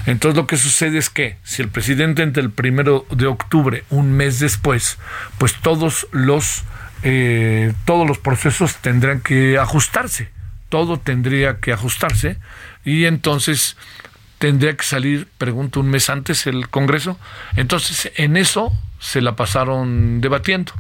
Entonces 0.06 0.36
lo 0.36 0.48
que 0.48 0.58
sucede 0.58 0.98
es 0.98 1.10
que 1.10 1.38
si 1.44 1.62
el 1.62 1.70
presidente 1.70 2.24
entra 2.24 2.42
el 2.42 2.52
primero 2.52 3.06
de 3.12 3.28
octubre, 3.28 3.84
un 3.90 4.14
mes 4.14 4.40
después, 4.40 4.98
pues 5.38 5.54
todos 5.56 6.08
los 6.12 6.64
eh, 7.04 7.74
todos 7.86 8.08
los 8.08 8.20
procesos 8.20 8.76
tendrán 8.78 9.22
que 9.22 9.58
ajustarse, 9.58 10.30
todo 10.70 10.98
tendría 10.98 11.60
que 11.60 11.74
ajustarse 11.74 12.38
y 12.86 13.06
entonces 13.06 13.76
tendría 14.38 14.76
que 14.76 14.84
salir, 14.84 15.28
pregunto, 15.38 15.80
un 15.80 15.90
mes 15.90 16.10
antes 16.10 16.48
el 16.48 16.70
Congreso. 16.70 17.20
Entonces 17.56 18.12
en 18.16 18.38
eso 18.38 18.72
se 19.00 19.22
la 19.22 19.36
pasaron 19.36 20.22
debatiendo 20.22 20.74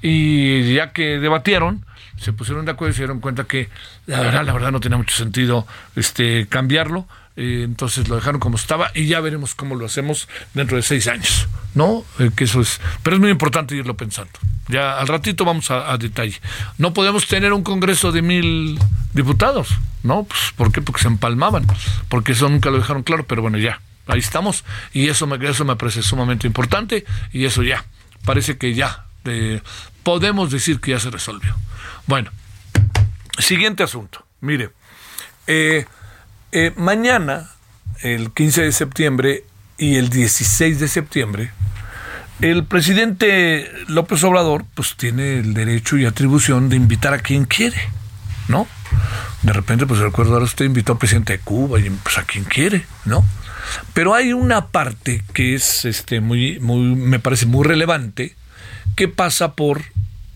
y 0.00 0.74
ya 0.74 0.92
que 0.92 1.18
debatieron, 1.18 1.84
se 2.16 2.32
pusieron 2.32 2.64
de 2.64 2.72
acuerdo 2.72 2.92
y 2.92 2.94
se 2.94 3.02
dieron 3.02 3.20
cuenta 3.20 3.44
que 3.44 3.68
la 4.06 4.20
verdad, 4.20 4.44
la 4.44 4.52
verdad 4.52 4.72
no 4.72 4.80
tenía 4.80 4.98
mucho 4.98 5.16
sentido 5.16 5.66
este 5.96 6.46
cambiarlo. 6.48 7.06
Eh, 7.36 7.62
entonces 7.64 8.08
lo 8.08 8.14
dejaron 8.14 8.40
como 8.40 8.56
estaba 8.56 8.92
y 8.94 9.06
ya 9.06 9.20
veremos 9.20 9.56
cómo 9.56 9.74
lo 9.74 9.86
hacemos 9.86 10.28
dentro 10.54 10.76
de 10.76 10.84
seis 10.84 11.08
años, 11.08 11.48
¿no? 11.74 12.04
Eh, 12.20 12.30
que 12.34 12.44
eso 12.44 12.60
es, 12.60 12.80
pero 13.02 13.16
es 13.16 13.20
muy 13.20 13.30
importante 13.30 13.74
irlo 13.74 13.96
pensando. 13.96 14.30
Ya 14.68 14.98
al 14.98 15.08
ratito 15.08 15.44
vamos 15.44 15.70
a, 15.70 15.96
detalle. 15.98 16.40
No 16.78 16.94
podemos 16.94 17.26
tener 17.26 17.52
un 17.52 17.62
congreso 17.62 18.12
de 18.12 18.22
mil 18.22 18.78
diputados, 19.12 19.68
¿no? 20.04 20.24
Pues, 20.24 20.40
¿Por 20.56 20.72
qué? 20.72 20.80
Porque 20.80 21.02
se 21.02 21.08
empalmaban, 21.08 21.66
porque 22.08 22.32
eso 22.32 22.48
nunca 22.48 22.70
lo 22.70 22.78
dejaron 22.78 23.02
claro, 23.02 23.26
pero 23.26 23.42
bueno, 23.42 23.58
ya, 23.58 23.80
ahí 24.06 24.20
estamos 24.20 24.64
y 24.92 25.08
eso 25.08 25.26
me, 25.26 25.44
eso 25.48 25.64
me 25.64 25.76
parece 25.76 26.02
sumamente 26.02 26.46
importante 26.46 27.04
y 27.32 27.44
eso 27.44 27.62
ya, 27.62 27.84
parece 28.24 28.56
que 28.58 28.74
ya 28.74 29.04
eh, 29.24 29.60
podemos 30.04 30.50
decir 30.50 30.80
que 30.80 30.92
ya 30.92 31.00
se 31.00 31.10
resolvió. 31.10 31.56
Bueno, 32.06 32.30
siguiente 33.38 33.82
asunto. 33.82 34.24
Mire, 34.40 34.70
eh, 35.46 35.86
eh, 36.52 36.72
mañana, 36.76 37.50
el 38.02 38.30
15 38.32 38.62
de 38.62 38.72
septiembre 38.72 39.44
y 39.78 39.96
el 39.96 40.10
16 40.10 40.78
de 40.78 40.88
septiembre, 40.88 41.50
el 42.40 42.64
presidente 42.64 43.70
López 43.88 44.22
Obrador 44.24 44.64
pues 44.74 44.96
tiene 44.96 45.38
el 45.38 45.54
derecho 45.54 45.96
y 45.96 46.04
atribución 46.04 46.68
de 46.68 46.76
invitar 46.76 47.14
a 47.14 47.18
quien 47.18 47.44
quiere, 47.44 47.80
¿no? 48.48 48.66
De 49.42 49.52
repente, 49.52 49.86
pues 49.86 50.00
recuerdo 50.00 50.34
ahora 50.34 50.44
usted 50.44 50.64
invitó 50.64 50.92
al 50.92 50.98
presidente 50.98 51.34
de 51.34 51.38
Cuba 51.38 51.80
y 51.80 51.90
pues 51.90 52.18
a 52.18 52.24
quien 52.24 52.44
quiere, 52.44 52.86
¿no? 53.04 53.24
Pero 53.92 54.14
hay 54.14 54.32
una 54.32 54.68
parte 54.68 55.22
que 55.32 55.54
es 55.54 55.84
este 55.84 56.20
muy, 56.20 56.60
muy, 56.60 56.94
me 56.94 57.18
parece 57.18 57.46
muy 57.46 57.64
relevante, 57.64 58.34
que 58.96 59.08
pasa 59.08 59.54
por 59.54 59.82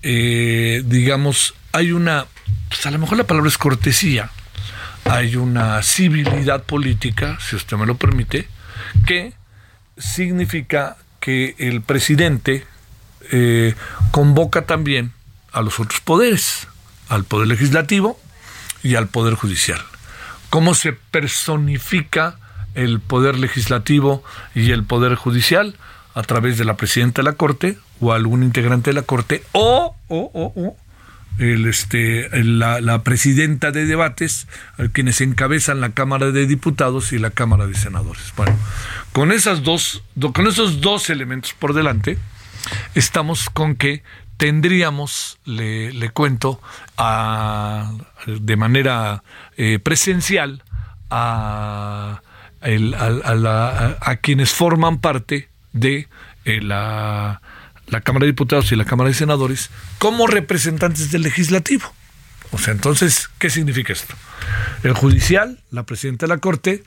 eh, 0.02 0.82
digamos, 0.84 1.54
hay 1.72 1.92
una, 1.92 2.26
pues 2.68 2.86
a 2.86 2.90
lo 2.90 2.98
mejor 2.98 3.18
la 3.18 3.24
palabra 3.24 3.48
es 3.48 3.58
cortesía, 3.58 4.30
hay 5.04 5.36
una 5.36 5.82
civilidad 5.82 6.62
política, 6.62 7.38
si 7.40 7.56
usted 7.56 7.76
me 7.76 7.86
lo 7.86 7.96
permite, 7.96 8.48
que 9.06 9.32
significa 9.96 10.96
que 11.20 11.56
el 11.58 11.82
presidente 11.82 12.64
eh, 13.32 13.74
convoca 14.12 14.66
también 14.66 15.12
a 15.52 15.62
los 15.62 15.80
otros 15.80 16.00
poderes, 16.00 16.68
al 17.08 17.24
poder 17.24 17.48
legislativo 17.48 18.20
y 18.82 18.94
al 18.94 19.08
poder 19.08 19.34
judicial. 19.34 19.82
¿Cómo 20.50 20.74
se 20.74 20.92
personifica 20.92 22.38
el 22.74 23.00
poder 23.00 23.36
legislativo 23.36 24.22
y 24.54 24.70
el 24.70 24.84
poder 24.84 25.16
judicial? 25.16 25.74
A 26.18 26.22
través 26.22 26.58
de 26.58 26.64
la 26.64 26.76
presidenta 26.76 27.22
de 27.22 27.26
la 27.26 27.34
Corte 27.34 27.78
o 28.00 28.12
algún 28.12 28.42
integrante 28.42 28.90
de 28.90 28.94
la 28.94 29.02
Corte 29.02 29.44
o, 29.52 29.94
o, 30.08 30.30
o, 30.34 30.52
o 30.56 30.76
este, 31.38 32.28
la, 32.42 32.80
la, 32.80 33.04
presidenta 33.04 33.70
de 33.70 33.86
debates, 33.86 34.48
quienes 34.92 35.20
encabezan 35.20 35.80
la 35.80 35.90
Cámara 35.90 36.32
de 36.32 36.46
Diputados 36.46 37.12
y 37.12 37.18
la 37.18 37.30
Cámara 37.30 37.68
de 37.68 37.74
Senadores. 37.74 38.32
Bueno, 38.36 38.56
con, 39.12 39.30
esas 39.30 39.62
dos, 39.62 40.02
con 40.34 40.48
esos 40.48 40.80
dos 40.80 41.10
elementos 41.10 41.54
por 41.54 41.74
delante, 41.74 42.18
estamos 42.96 43.50
con 43.50 43.76
que 43.76 44.02
tendríamos, 44.36 45.38
le, 45.44 46.10
cuento, 46.10 46.60
a, 46.96 47.92
de 48.26 48.56
manera 48.56 49.22
eh, 49.56 49.78
presencial 49.78 50.64
a, 51.10 52.22
el, 52.62 52.94
a, 52.94 53.96
a, 54.00 54.16
quienes 54.16 54.50
forman 54.50 54.98
parte 54.98 55.48
de 55.78 56.08
eh, 56.44 56.60
la 56.60 57.40
la 57.90 58.00
Cámara 58.00 58.24
de 58.24 58.32
Diputados 58.32 58.70
y 58.72 58.76
la 58.76 58.84
Cámara 58.84 59.08
de 59.08 59.14
Senadores 59.14 59.70
como 59.98 60.26
representantes 60.26 61.10
del 61.10 61.22
legislativo. 61.22 61.92
O 62.50 62.58
sea, 62.58 62.72
entonces, 62.72 63.28
¿qué 63.38 63.50
significa 63.50 63.92
esto? 63.92 64.14
El 64.82 64.94
judicial, 64.94 65.58
la 65.70 65.84
presidenta 65.84 66.26
de 66.26 66.34
la 66.34 66.38
Corte, 66.38 66.82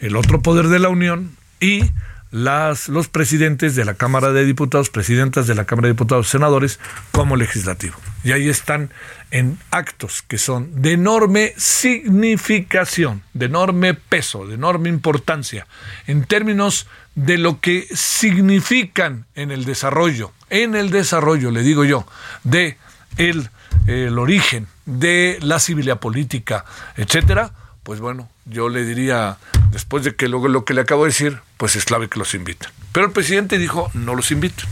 el 0.00 0.16
otro 0.16 0.42
poder 0.42 0.68
de 0.68 0.78
la 0.78 0.88
Unión 0.88 1.36
y 1.58 1.90
las, 2.30 2.88
los 2.88 3.08
presidentes 3.08 3.76
de 3.76 3.84
la 3.84 3.94
Cámara 3.94 4.32
de 4.32 4.44
Diputados, 4.44 4.90
presidentas 4.90 5.46
de 5.46 5.54
la 5.54 5.64
Cámara 5.64 5.86
de 5.86 5.94
Diputados, 5.94 6.28
senadores, 6.28 6.78
como 7.12 7.36
legislativo. 7.36 7.96
Y 8.24 8.32
ahí 8.32 8.48
están 8.48 8.90
en 9.30 9.58
actos 9.70 10.22
que 10.22 10.36
son 10.36 10.82
de 10.82 10.92
enorme 10.92 11.54
significación, 11.56 13.22
de 13.32 13.46
enorme 13.46 13.94
peso, 13.94 14.46
de 14.46 14.56
enorme 14.56 14.90
importancia, 14.90 15.66
en 16.06 16.24
términos 16.24 16.86
de 17.16 17.38
lo 17.38 17.60
que 17.60 17.88
significan 17.92 19.26
en 19.34 19.50
el 19.50 19.64
desarrollo, 19.64 20.32
en 20.50 20.76
el 20.76 20.90
desarrollo, 20.90 21.50
le 21.50 21.62
digo 21.62 21.84
yo, 21.84 22.06
de 22.44 22.76
el, 23.16 23.48
el 23.86 24.18
origen 24.18 24.68
de 24.84 25.38
la 25.40 25.58
civilidad 25.58 25.98
política, 25.98 26.64
etcétera, 26.96 27.52
pues 27.82 28.00
bueno, 28.00 28.28
yo 28.44 28.68
le 28.68 28.84
diría, 28.84 29.38
después 29.72 30.04
de 30.04 30.14
que 30.14 30.28
luego 30.28 30.48
lo 30.48 30.64
que 30.64 30.74
le 30.74 30.82
acabo 30.82 31.04
de 31.04 31.10
decir, 31.10 31.38
pues 31.56 31.74
es 31.74 31.84
clave 31.84 32.08
que 32.08 32.18
los 32.18 32.34
inviten. 32.34 32.68
Pero 32.92 33.06
el 33.06 33.12
presidente 33.12 33.58
dijo, 33.58 33.90
no 33.94 34.14
los 34.14 34.30
inviten. 34.30 34.66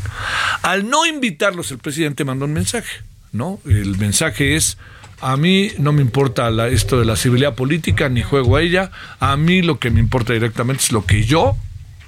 Al 0.63 0.89
no 0.89 1.07
invitarlos, 1.07 1.71
el 1.71 1.79
presidente 1.79 2.25
mandó 2.25 2.45
un 2.45 2.53
mensaje, 2.53 3.03
¿no? 3.33 3.59
El 3.65 3.97
mensaje 3.99 4.57
es, 4.57 4.79
a 5.21 5.37
mí 5.37 5.71
no 5.79 5.93
me 5.93 6.03
importa 6.03 6.51
esto 6.69 6.99
de 6.99 7.07
la 7.07 7.17
civilidad 7.17 7.55
política, 7.55 8.09
ni 8.09 8.23
juego 8.23 8.57
a 8.57 8.63
ella, 8.63 8.91
a 9.21 9.37
mí 9.37 9.63
lo 9.63 9.79
que 9.79 9.91
me 9.91 10.01
importa 10.01 10.35
directamente 10.35 10.83
es 10.83 10.93
lo 10.93 11.07
que 11.07 11.25
yo, 11.25 11.57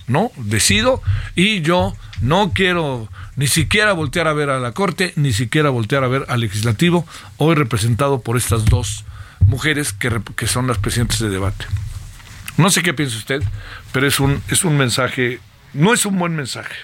¿no? 0.06 0.30
Decido 0.36 1.02
y 1.34 1.60
yo 1.62 1.94
no 2.20 2.52
quiero 2.54 3.08
ni 3.36 3.46
siquiera 3.46 3.92
voltear 3.92 4.28
a 4.28 4.32
ver 4.32 4.50
a 4.50 4.60
la 4.60 4.72
Corte, 4.72 5.12
ni 5.16 5.32
siquiera 5.32 5.70
voltear 5.70 6.04
a 6.04 6.08
ver 6.08 6.25
al 6.28 6.40
legislativo, 6.40 7.06
hoy 7.36 7.54
representado 7.54 8.20
por 8.20 8.36
estas 8.36 8.64
dos 8.64 9.04
mujeres 9.46 9.92
que, 9.92 10.20
que 10.36 10.46
son 10.46 10.66
las 10.66 10.78
presidentes 10.78 11.18
de 11.20 11.28
debate. 11.28 11.66
No 12.56 12.70
sé 12.70 12.82
qué 12.82 12.94
piensa 12.94 13.18
usted, 13.18 13.42
pero 13.92 14.06
es 14.06 14.18
un, 14.18 14.42
es 14.48 14.64
un 14.64 14.76
mensaje, 14.76 15.40
no 15.75 15.92
es 15.92 16.06
un 16.06 16.18
buen 16.18 16.34
mensaje, 16.34 16.75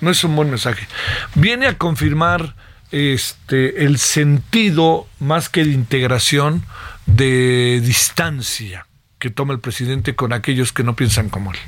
no 0.00 0.10
es 0.10 0.22
un 0.22 0.36
buen 0.36 0.50
mensaje. 0.50 0.86
Viene 1.34 1.66
a 1.66 1.76
confirmar 1.76 2.54
este, 2.92 3.84
el 3.84 3.98
sentido 3.98 5.08
más 5.18 5.48
que 5.48 5.64
de 5.64 5.72
integración, 5.72 6.64
de 7.06 7.80
distancia 7.84 8.86
que 9.18 9.30
toma 9.30 9.54
el 9.54 9.60
presidente 9.60 10.14
con 10.14 10.32
aquellos 10.32 10.72
que 10.72 10.84
no 10.84 10.94
piensan 10.94 11.28
como 11.28 11.52
él. 11.52 11.58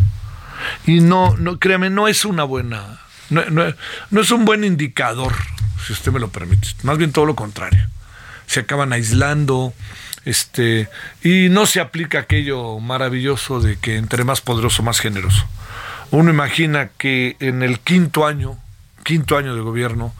Y 0.86 1.00
no, 1.00 1.36
no 1.36 1.58
créame, 1.58 1.90
no 1.90 2.08
es 2.08 2.24
una 2.24 2.44
buena, 2.44 3.00
no, 3.30 3.42
no 4.10 4.20
es 4.20 4.30
un 4.30 4.44
buen 4.44 4.64
indicador, 4.64 5.34
si 5.86 5.92
usted 5.92 6.12
me 6.12 6.20
lo 6.20 6.28
permite. 6.28 6.68
Más 6.82 6.98
bien 6.98 7.12
todo 7.12 7.26
lo 7.26 7.34
contrario. 7.34 7.88
Se 8.46 8.60
acaban 8.60 8.92
aislando, 8.92 9.74
este, 10.24 10.88
y 11.22 11.48
no 11.48 11.64
se 11.64 11.80
aplica 11.80 12.20
aquello 12.20 12.78
maravilloso 12.80 13.60
de 13.60 13.78
que 13.78 13.96
entre 13.96 14.24
más 14.24 14.40
poderoso, 14.40 14.82
más 14.82 15.00
generoso. 15.00 15.46
Uno 16.10 16.30
imagina 16.30 16.90
que 16.98 17.36
en 17.40 17.62
el 17.62 17.80
quinto 17.80 18.26
año, 18.26 18.58
quinto 19.04 19.36
año 19.36 19.54
de 19.54 19.60
gobierno, 19.60 20.14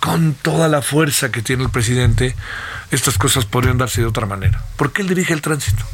con 0.00 0.34
toda 0.34 0.66
la 0.66 0.82
fuerza 0.82 1.30
que 1.30 1.42
tiene 1.42 1.62
el 1.62 1.70
presidente, 1.70 2.34
estas 2.90 3.18
cosas 3.18 3.44
podrían 3.44 3.78
darse 3.78 4.00
de 4.00 4.08
otra 4.08 4.26
manera. 4.26 4.64
Porque 4.76 5.02
él 5.02 5.08
dirige 5.08 5.32
el 5.32 5.42
tránsito. 5.42 5.84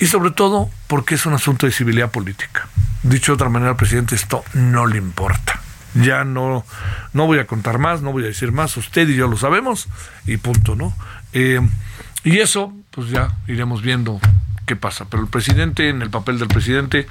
Y 0.00 0.06
sobre 0.06 0.30
todo 0.30 0.70
porque 0.86 1.16
es 1.16 1.26
un 1.26 1.34
asunto 1.34 1.66
de 1.66 1.72
civilidad 1.72 2.10
política. 2.10 2.68
Dicho 3.02 3.32
de 3.32 3.34
otra 3.34 3.48
manera, 3.48 3.76
presidente 3.76 4.14
esto 4.14 4.44
no 4.54 4.86
le 4.86 4.98
importa. 4.98 5.60
Ya 5.94 6.24
no, 6.24 6.64
no 7.12 7.26
voy 7.26 7.38
a 7.38 7.46
contar 7.46 7.78
más, 7.78 8.02
no 8.02 8.12
voy 8.12 8.24
a 8.24 8.26
decir 8.26 8.52
más, 8.52 8.76
usted 8.76 9.08
y 9.08 9.16
yo 9.16 9.26
lo 9.26 9.36
sabemos, 9.36 9.88
y 10.26 10.36
punto, 10.36 10.76
¿no? 10.76 10.94
Eh, 11.32 11.60
y 12.24 12.38
eso, 12.38 12.72
pues 12.90 13.10
ya 13.10 13.36
iremos 13.46 13.82
viendo 13.82 14.20
qué 14.66 14.76
pasa. 14.76 15.06
Pero 15.10 15.22
el 15.22 15.28
presidente, 15.28 15.88
en 15.88 16.02
el 16.02 16.10
papel 16.10 16.38
del 16.38 16.48
presidente, 16.48 17.08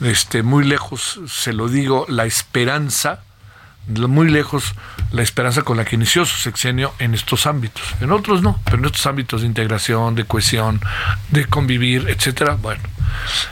este, 0.00 0.42
muy 0.42 0.64
lejos, 0.64 1.20
se 1.26 1.52
lo 1.52 1.68
digo, 1.68 2.06
la 2.08 2.24
esperanza, 2.24 3.20
muy 3.90 4.30
lejos, 4.30 4.74
la 5.10 5.22
esperanza 5.22 5.62
con 5.62 5.76
la 5.76 5.84
que 5.84 5.96
inició 5.96 6.24
su 6.24 6.38
sexenio 6.38 6.94
en 6.98 7.14
estos 7.14 7.46
ámbitos. 7.46 7.82
En 8.00 8.12
otros 8.12 8.42
no, 8.42 8.60
pero 8.64 8.78
en 8.78 8.84
estos 8.84 9.06
ámbitos 9.06 9.42
de 9.42 9.46
integración, 9.46 10.14
de 10.14 10.24
cohesión, 10.24 10.80
de 11.30 11.44
convivir, 11.46 12.08
etcétera, 12.08 12.54
bueno. 12.54 12.82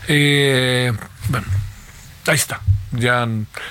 Eh, 0.07 0.92
bueno, 1.29 1.46
ahí 2.27 2.37
está. 2.37 2.61
Ya 2.92 3.29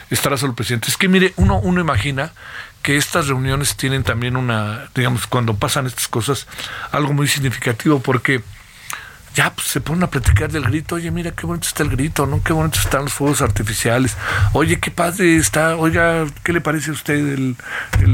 estará 0.09 0.37
solo 0.37 0.53
presidente. 0.53 0.89
Es 0.89 0.97
que 0.97 1.07
mire, 1.07 1.33
uno, 1.37 1.59
uno 1.59 1.81
imagina 1.81 2.31
que 2.83 2.97
estas 2.97 3.27
reuniones 3.27 3.75
tienen 3.75 4.03
también 4.03 4.37
una, 4.37 4.89
digamos, 4.95 5.27
cuando 5.27 5.55
pasan 5.55 5.87
estas 5.87 6.07
cosas, 6.07 6.47
algo 6.91 7.13
muy 7.13 7.27
significativo, 7.27 7.99
porque 7.99 8.41
ya 9.37 9.53
pues, 9.53 9.67
se 9.67 9.81
ponen 9.81 10.03
a 10.03 10.09
platicar 10.09 10.51
del 10.51 10.63
grito, 10.63 10.95
oye, 10.95 11.11
mira 11.11 11.31
qué 11.31 11.45
bonito 11.45 11.67
está 11.67 11.83
el 11.83 11.89
grito, 11.89 12.25
¿no? 12.25 12.41
Qué 12.41 12.53
bonito 12.53 12.79
están 12.79 13.03
los 13.03 13.13
fuegos 13.13 13.43
artificiales, 13.43 14.17
oye, 14.53 14.79
qué 14.79 14.89
padre 14.89 15.37
está, 15.37 15.75
oiga, 15.75 16.25
¿qué 16.43 16.53
le 16.53 16.61
parece 16.61 16.89
a 16.89 16.93
usted 16.93 17.15
el, 17.33 17.55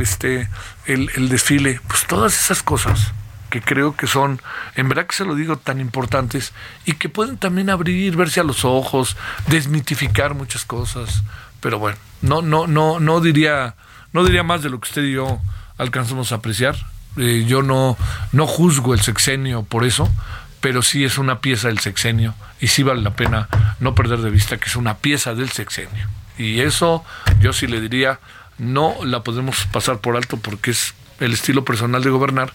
este, 0.02 0.50
el 0.86 1.30
desfile? 1.30 1.80
Pues 1.88 2.06
todas 2.08 2.38
esas 2.38 2.62
cosas 2.62 3.14
que 3.50 3.62
creo 3.62 3.96
que 3.96 4.06
son, 4.06 4.42
en 4.76 4.90
verdad 4.90 5.08
que 5.08 5.16
se 5.16 5.24
lo 5.24 5.34
digo, 5.36 5.56
tan 5.58 5.80
importantes 5.80 6.52
y 6.84 6.94
que 6.94 7.08
pueden 7.08 7.38
también 7.38 7.70
abrir, 7.70 8.18
verse 8.18 8.42
a 8.42 8.44
los 8.44 8.66
ojos, 8.66 9.16
desmitificar 9.48 10.34
muchas 10.34 10.66
cosas. 10.66 11.24
Pero 11.62 11.80
bueno, 11.80 11.98
no, 12.22 12.42
no, 12.42 12.68
no, 12.68 13.00
no 13.00 13.22
diría 13.22 13.76
no 14.12 14.24
diría 14.24 14.44
más 14.44 14.62
de 14.62 14.70
lo 14.70 14.80
que 14.80 14.90
usted 14.90 15.04
y 15.04 15.14
yo 15.14 15.40
alcanzamos 15.78 16.32
a 16.32 16.36
apreciar. 16.36 16.76
Eh, 17.16 17.46
yo 17.48 17.62
no, 17.62 17.96
no 18.32 18.48
juzgo 18.48 18.94
el 18.94 19.02
sexenio 19.02 19.64
por 19.64 19.86
eso, 19.86 20.10
pero 20.64 20.82
sí 20.82 21.04
es 21.04 21.18
una 21.18 21.42
pieza 21.42 21.68
del 21.68 21.80
sexenio 21.80 22.34
y 22.62 22.68
sí 22.68 22.84
vale 22.84 23.02
la 23.02 23.18
pena 23.18 23.50
no 23.82 23.96
perder 23.96 24.20
de 24.20 24.30
vista 24.30 24.56
que 24.56 24.70
es 24.70 24.78
una 24.78 24.96
pieza 24.96 25.36
del 25.36 25.50
sexenio. 25.50 26.08
Y 26.38 26.62
eso 26.62 27.04
yo 27.42 27.52
sí 27.52 27.68
le 27.68 27.82
diría, 27.82 28.22
no 28.58 28.96
la 29.04 29.24
podemos 29.24 29.66
pasar 29.74 29.98
por 30.00 30.16
alto 30.16 30.38
porque 30.38 30.72
es 30.72 30.94
el 31.20 31.34
estilo 31.34 31.66
personal 31.66 32.02
de 32.02 32.12
gobernar, 32.12 32.54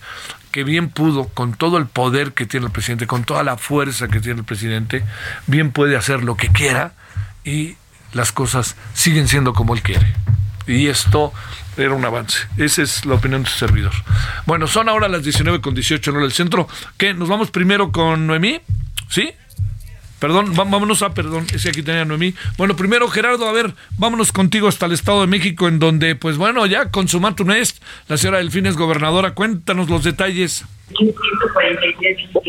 que 0.52 0.64
bien 0.64 0.88
pudo, 0.88 1.28
con 1.28 1.52
todo 1.52 1.76
el 1.76 1.84
poder 1.84 2.32
que 2.32 2.46
tiene 2.46 2.64
el 2.64 2.72
presidente, 2.72 3.06
con 3.06 3.24
toda 3.24 3.42
la 3.42 3.58
fuerza 3.58 4.08
que 4.08 4.20
tiene 4.20 4.40
el 4.40 4.46
presidente, 4.46 5.04
bien 5.46 5.70
puede 5.70 5.94
hacer 5.94 6.24
lo 6.24 6.34
que 6.34 6.48
quiera 6.48 6.94
y 7.44 7.76
las 8.14 8.32
cosas 8.32 8.74
siguen 8.94 9.28
siendo 9.28 9.52
como 9.52 9.74
él 9.74 9.82
quiere 9.82 10.14
y 10.68 10.88
esto 10.88 11.32
era 11.78 11.94
un 11.94 12.04
avance. 12.04 12.38
Esa 12.56 12.82
es 12.82 13.04
la 13.06 13.14
opinión 13.14 13.42
de 13.42 13.50
su 13.50 13.58
servidor. 13.58 13.92
Bueno, 14.46 14.66
son 14.66 14.88
ahora 14.88 15.08
las 15.08 15.22
19 15.22 15.60
con 15.60 15.74
18 15.74 16.10
en 16.10 16.22
el 16.22 16.32
centro. 16.32 16.68
¿Qué? 16.96 17.14
¿Nos 17.14 17.28
vamos 17.28 17.50
primero 17.50 17.92
con 17.92 18.26
Noemí? 18.26 18.60
¿Sí? 19.08 19.30
Perdón, 20.18 20.54
vámonos 20.56 21.02
a, 21.02 21.14
perdón, 21.14 21.46
ese 21.52 21.68
aquí 21.68 21.82
tenía 21.82 22.04
Noemí. 22.04 22.34
Bueno, 22.56 22.74
primero 22.74 23.08
Gerardo, 23.08 23.48
a 23.48 23.52
ver, 23.52 23.74
vámonos 23.98 24.32
contigo 24.32 24.66
hasta 24.66 24.86
el 24.86 24.92
Estado 24.92 25.20
de 25.20 25.28
México, 25.28 25.68
en 25.68 25.78
donde, 25.78 26.16
pues 26.16 26.36
bueno, 26.36 26.66
ya 26.66 26.90
con 26.90 27.06
su 27.06 27.20
Nest, 27.44 27.80
la 28.08 28.16
señora 28.16 28.38
Delfín 28.38 28.66
es 28.66 28.76
gobernadora. 28.76 29.34
Cuéntanos 29.34 29.88
los 29.88 30.02
detalles. 30.02 30.64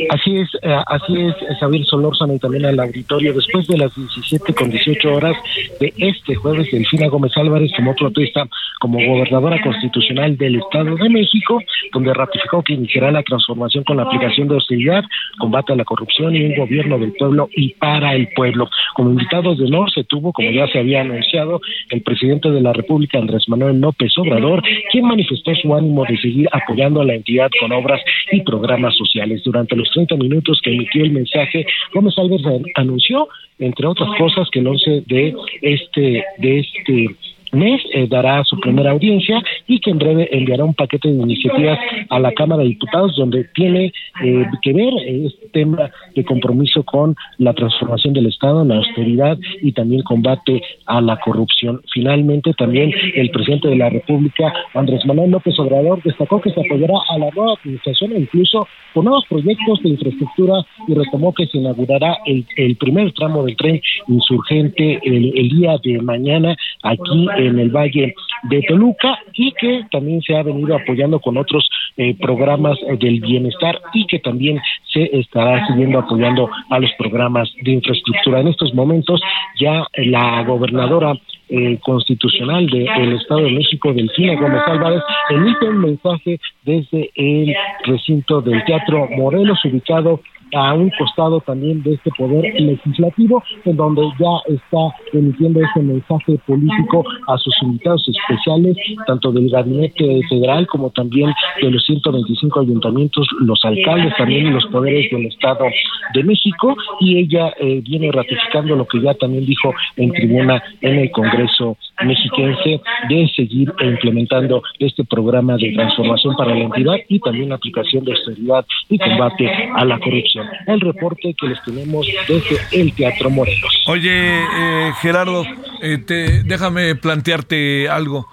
Así 0.10 0.38
es, 0.38 0.50
eh, 0.62 0.78
así 0.88 1.14
es, 1.22 1.36
Xavier 1.60 1.86
Solórzano 1.86 2.36
y 2.36 2.40
también 2.40 2.66
al 2.66 2.80
auditorio. 2.80 3.34
Después 3.34 3.68
de 3.68 3.78
las 3.78 3.94
17 3.96 4.54
con 4.54 4.70
18 4.70 5.14
horas 5.14 5.36
de 5.80 5.94
este 5.98 6.36
jueves, 6.36 6.72
Delfina 6.72 7.08
Gómez 7.08 7.36
Álvarez 7.36 7.72
tomó 7.76 7.96
protesta 7.96 8.48
como 8.80 8.98
gobernadora 9.06 9.62
constitucional 9.62 10.38
del 10.38 10.56
Estado 10.56 10.96
de 10.96 11.10
México, 11.10 11.62
donde 11.92 12.14
ratificó 12.14 12.64
que 12.64 12.74
iniciará 12.74 13.12
la 13.12 13.24
transformación 13.24 13.84
con 13.84 13.98
la 13.98 14.04
aplicación 14.04 14.48
de 14.48 14.56
austeridad, 14.56 15.04
combate 15.38 15.74
a 15.74 15.76
la 15.76 15.84
corrupción 15.84 16.36
y 16.36 16.46
un 16.46 16.56
gobierno 16.56 16.98
del 16.98 17.14
pueblo 17.14 17.50
y 17.54 17.74
para 17.74 18.16
el 18.16 18.30
pueblo. 18.36 18.70
Como 18.96 19.12
invitados 19.12 19.58
de 19.58 19.66
honor 19.66 19.92
se 19.92 20.04
tuvo, 20.06 20.32
como 20.32 20.50
ya 20.52 20.68
se 20.68 20.80
había 20.80 21.02
anunciado, 21.02 21.62
el 21.90 22.02
presidente 22.02 22.50
de 22.50 22.62
la 22.62 22.74
República, 22.74 23.20
Andrés 23.20 23.48
Manuel 23.48 23.80
López 23.80 24.18
Obrador, 24.18 24.64
quien 24.92 25.06
manifestó 25.06 25.54
su 25.56 25.76
ánimo 25.76 26.06
de 26.06 26.18
seguir 26.18 26.48
apoyando 26.52 27.02
a 27.02 27.06
la 27.06 27.16
entidad 27.16 27.50
con 27.60 27.72
obras 27.72 28.02
y 28.32 28.42
programas 28.42 28.96
sociales. 28.96 29.42
Durante 29.44 29.76
los 29.76 29.90
30 29.92 30.16
minutos 30.18 30.60
que 30.64 30.72
emitió 30.72 31.04
el 31.04 31.12
mensaje, 31.12 31.66
Gómez 31.94 32.18
Álvarez 32.18 32.46
anunció, 32.76 33.28
entre 33.60 33.88
otras 33.88 34.10
cosas, 34.18 34.50
que 34.52 34.60
el 34.60 34.68
11 34.68 35.04
de 35.08 35.36
este, 35.62 36.24
de 36.38 36.60
este 36.60 37.16
mes 37.52 37.82
eh, 37.94 38.08
dará 38.08 38.44
su 38.44 38.60
primera 38.60 38.92
audiencia 38.92 39.42
y 39.68 39.80
que 39.80 39.92
en 39.92 39.98
breve 39.98 40.30
enviará 40.32 40.64
un 40.66 40.74
paquete 40.74 41.10
de 41.10 41.16
iniciativas 41.16 41.80
a 42.10 42.20
la 42.20 42.32
Cámara 42.34 42.64
de 42.64 42.70
Diputados 42.70 43.16
donde 43.16 43.46
tiene 43.56 43.94
eh, 44.24 44.46
que 44.62 44.74
ver 44.74 44.94
eh, 45.00 45.26
este 45.28 45.48
tema 45.50 45.90
de 46.16 46.24
compromiso 46.24 46.84
con 46.84 47.16
la 47.38 47.54
transformación 47.54 48.14
del 48.14 48.28
Estado, 48.28 48.64
la 48.66 48.78
austeridad 48.78 49.38
y 49.62 49.72
también 49.72 50.04
combate 50.04 50.62
a 50.86 51.02
la 51.02 51.18
corrupción. 51.18 51.82
Finalmente, 51.94 52.54
también 52.54 52.92
el 53.16 53.30
presidente 53.32 53.70
de 53.70 53.76
la 53.76 53.90
República, 53.90 54.54
Andrés 54.74 55.06
Manuel 55.06 55.32
López 55.32 55.58
Obrador, 55.60 56.02
destacó 56.04 56.42
que 56.42 56.52
se 56.52 56.62
apoyará 56.62 56.96
a 57.10 57.18
la 57.18 57.30
nueva 57.32 57.54
administración 57.54 58.14
e 58.14 58.20
incluso 58.20 58.68
con 58.94 59.06
nuevos 59.06 59.26
proyectos 59.30 59.82
de 59.84 59.90
infraestructura 59.90 60.66
y 60.88 60.94
retomó 60.94 61.34
que 61.34 61.46
se 61.48 61.58
inaugurará 61.58 62.18
el, 62.26 62.46
primer 62.78 63.12
tramo 63.14 63.44
del 63.44 63.56
tren 63.56 63.82
insurgente 64.08 65.00
el, 65.04 65.38
el 65.38 65.50
día 65.50 65.78
de 65.84 66.00
mañana 66.02 66.56
aquí 66.84 67.28
en 67.40 67.60
el 67.60 67.70
Valle 67.70 68.14
de 68.44 68.62
Toluca 68.64 69.20
y 69.34 69.52
que 69.54 69.86
también 69.92 70.22
se 70.22 70.36
ha 70.36 70.44
venido 70.44 70.76
apoyando 70.76 71.20
con 71.20 71.38
otros 71.38 71.68
eh, 71.98 72.16
programas 72.20 72.78
del 73.00 73.20
bienestar 73.20 73.80
y 73.94 74.06
que 74.08 74.20
también 74.20 74.60
se 74.92 75.10
estará 75.18 75.66
siguiendo 75.68 76.00
apoyando 76.00 76.50
a 76.70 76.80
los 76.80 76.92
programas 76.98 77.50
de 77.62 77.72
infraestructura. 77.72 78.40
En 78.40 78.48
estos 78.48 78.74
momentos 78.74 79.22
ya 79.60 79.86
la 79.96 80.44
gobernadora 80.44 81.14
eh, 81.50 81.80
constitucional 81.82 82.68
del 82.68 83.14
Estado 83.14 83.42
de 83.42 83.52
México, 83.52 83.92
Delfina 83.92 84.36
Gómez 84.36 84.62
Álvarez, 84.68 85.02
emite 85.30 85.66
un 85.66 85.80
mensaje 85.80 86.40
desde 86.64 87.10
el 87.16 87.56
recinto 87.86 88.42
del 88.42 88.64
Teatro 88.66 89.08
Morelos, 89.18 89.64
ubicado 89.66 90.22
a 90.54 90.74
un 90.74 90.90
costado 90.98 91.40
también 91.42 91.84
de 91.84 91.94
este 91.94 92.12
poder 92.18 92.54
legislativo, 92.60 93.44
en 93.66 93.76
donde 93.76 94.02
ya 94.20 94.54
está 94.54 94.96
emitiendo 95.14 95.60
ese 95.62 95.82
mensaje 95.82 96.40
político 96.46 97.04
a 97.28 97.38
sus 97.38 97.54
invitados 97.62 98.08
especiales, 98.08 98.78
tanto 99.08 99.32
del 99.32 99.50
gabinete 99.50 100.22
federal 100.30 100.68
como 100.68 100.90
también 100.92 101.32
de 101.62 101.72
los 101.72 101.84
125 101.86 102.60
ayuntamientos, 102.62 103.28
los 103.42 103.64
alcaldes 103.64 104.16
también 104.18 104.54
los 104.54 104.66
poderes 104.68 105.10
del 105.12 105.28
Estado 105.28 105.66
de 106.14 106.24
México, 106.24 106.76
y 107.00 107.20
ella 107.20 107.54
eh, 107.60 107.82
viene 107.84 108.12
ratificando 108.12 108.76
lo 108.76 108.86
que 108.88 109.02
ya 109.02 109.14
también 109.14 109.46
dijo 109.46 109.74
en 109.98 110.12
tribuna 110.12 110.62
en 110.82 111.00
el 111.00 111.12
Congreso 111.12 111.78
mexiquense 112.06 112.82
de 113.10 113.28
seguir 113.36 113.74
implementando 113.82 114.62
este 114.80 115.04
programa 115.04 115.58
de 115.58 115.72
transformación 115.74 116.36
para 116.36 116.56
la 116.56 116.64
entidad 116.64 116.96
y 117.08 117.20
también 117.20 117.50
la 117.50 117.56
aplicación 117.56 118.06
de 118.06 118.12
austeridad 118.14 118.66
y 118.90 118.98
combate 118.98 119.50
a 119.76 119.86
la 119.86 120.00
corrupción. 120.00 120.39
El 120.68 120.82
reporte 120.82 121.36
que 121.40 121.48
les 121.48 121.62
tenemos 121.64 122.06
desde 122.28 122.60
el 122.72 122.94
Teatro 122.94 123.30
Morelos. 123.30 123.84
Oye, 123.88 124.42
eh, 124.42 124.94
Gerardo, 125.02 125.44
eh, 125.82 125.98
te, 125.98 126.44
déjame 126.44 126.96
plantearte 126.96 127.90
algo. 127.90 128.28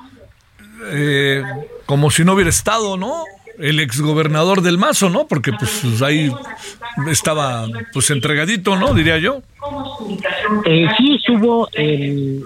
Eh, 0.92 1.42
como 1.86 2.10
si 2.10 2.24
no 2.24 2.34
hubiera 2.34 2.50
estado, 2.50 2.96
¿no? 2.96 3.24
El 3.58 3.80
exgobernador 3.80 4.60
del 4.60 4.76
Mazo, 4.76 5.08
¿no? 5.08 5.26
Porque 5.26 5.52
pues 5.52 6.02
ahí 6.02 6.30
estaba 7.10 7.66
pues 7.92 8.10
entregadito, 8.10 8.76
¿no? 8.76 8.92
Diría 8.92 9.18
yo. 9.18 9.42
Eh, 10.64 10.86
sí 10.96 11.14
estuvo 11.14 11.68
en, 11.72 12.42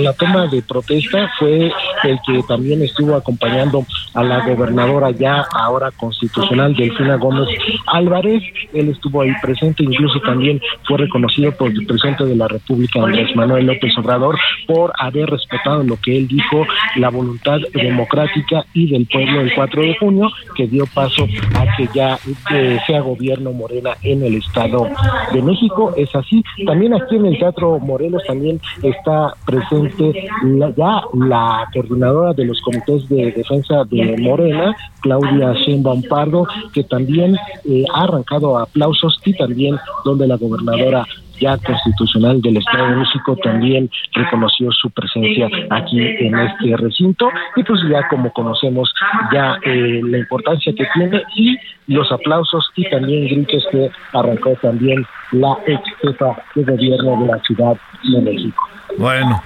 la 0.00 0.12
toma 0.14 0.46
de 0.46 0.62
protesta, 0.62 1.30
fue 1.38 1.70
el 2.04 2.18
que 2.26 2.42
también 2.48 2.82
estuvo 2.82 3.14
acompañando 3.14 3.84
a 4.14 4.22
la 4.24 4.44
gobernadora 4.46 5.10
ya 5.10 5.44
ahora 5.54 5.90
constitucional, 5.90 6.74
Delfina 6.74 7.16
Gómez 7.16 7.48
Álvarez. 7.86 8.42
Él 8.72 8.88
estuvo 8.88 9.22
ahí 9.22 9.32
presente, 9.42 9.84
incluso 9.84 10.20
también 10.20 10.60
fue 10.86 10.98
reconocido 10.98 11.52
por 11.52 11.70
el 11.70 11.86
presidente 11.86 12.24
de 12.24 12.34
la 12.34 12.48
República, 12.48 13.02
Andrés 13.02 13.34
Manuel 13.36 13.66
López 13.66 13.96
Obrador, 13.98 14.38
por 14.66 14.92
haber 14.98 15.30
respetado 15.30 15.82
lo 15.82 15.96
que 15.96 16.16
él 16.16 16.28
dijo, 16.28 16.66
la 16.96 17.10
voluntad 17.10 17.58
democrática 17.72 18.64
y 18.72 18.90
del 18.90 19.06
pueblo 19.06 19.40
el 19.40 19.54
4 19.54 19.82
de 19.82 19.96
junio, 19.98 20.30
que 20.56 20.66
dio 20.66 20.86
paso 20.86 21.26
a 21.54 21.76
que 21.76 21.88
ya 21.94 22.18
eh, 22.50 22.78
sea 22.86 23.00
gobierno 23.00 23.52
Morena 23.52 23.96
en 24.02 24.22
el 24.24 24.36
Estado 24.36 24.88
de 25.32 25.42
México. 25.42 25.94
Es 25.96 26.14
así. 26.14 26.31
También 26.66 26.94
aquí 26.94 27.16
en 27.16 27.26
el 27.26 27.38
Teatro 27.38 27.78
Morelos 27.80 28.22
también 28.26 28.60
está 28.82 29.34
presente 29.44 30.28
ya 30.76 31.02
la 31.14 31.68
coordinadora 31.72 32.32
de 32.32 32.44
los 32.44 32.60
comités 32.60 33.08
de 33.08 33.32
defensa 33.32 33.84
de 33.84 34.16
Morena, 34.18 34.74
Claudia 35.00 35.52
Sheinbaum 35.54 36.02
Pardo, 36.02 36.46
que 36.72 36.84
también 36.84 37.36
eh, 37.64 37.84
ha 37.92 38.04
arrancado 38.04 38.58
aplausos 38.58 39.18
y 39.24 39.34
también 39.34 39.76
donde 40.04 40.26
la 40.26 40.36
gobernadora 40.36 41.06
ya 41.42 41.58
constitucional 41.58 42.40
del 42.40 42.58
Estado 42.58 42.88
de 42.88 42.96
México 42.96 43.36
también 43.42 43.90
reconoció 44.12 44.70
su 44.70 44.90
presencia 44.90 45.48
aquí 45.70 46.00
en 46.00 46.38
este 46.38 46.76
recinto 46.76 47.28
y 47.56 47.64
pues 47.64 47.80
ya 47.90 48.06
como 48.08 48.32
conocemos 48.32 48.92
ya 49.32 49.58
eh, 49.64 50.00
la 50.04 50.18
importancia 50.18 50.72
que 50.72 50.86
tiene 50.94 51.22
y 51.36 51.56
los 51.88 52.10
aplausos 52.12 52.70
y 52.76 52.88
también 52.88 53.26
gritos 53.26 53.66
que 53.72 53.90
arrancó 54.12 54.54
también 54.62 55.04
la 55.32 55.58
ex 55.66 55.80
jefa 56.00 56.36
de 56.54 56.62
gobierno 56.62 57.20
de 57.20 57.26
la 57.26 57.38
Ciudad 57.40 57.76
de 58.04 58.20
México. 58.20 58.62
Bueno, 58.98 59.42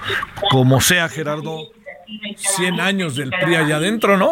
como 0.51 0.79
sea 0.79 1.09
Gerardo, 1.09 1.69
100 2.35 2.79
años 2.79 3.15
del 3.15 3.31
PRI 3.31 3.55
allá 3.55 3.77
adentro, 3.77 4.17
¿no? 4.17 4.31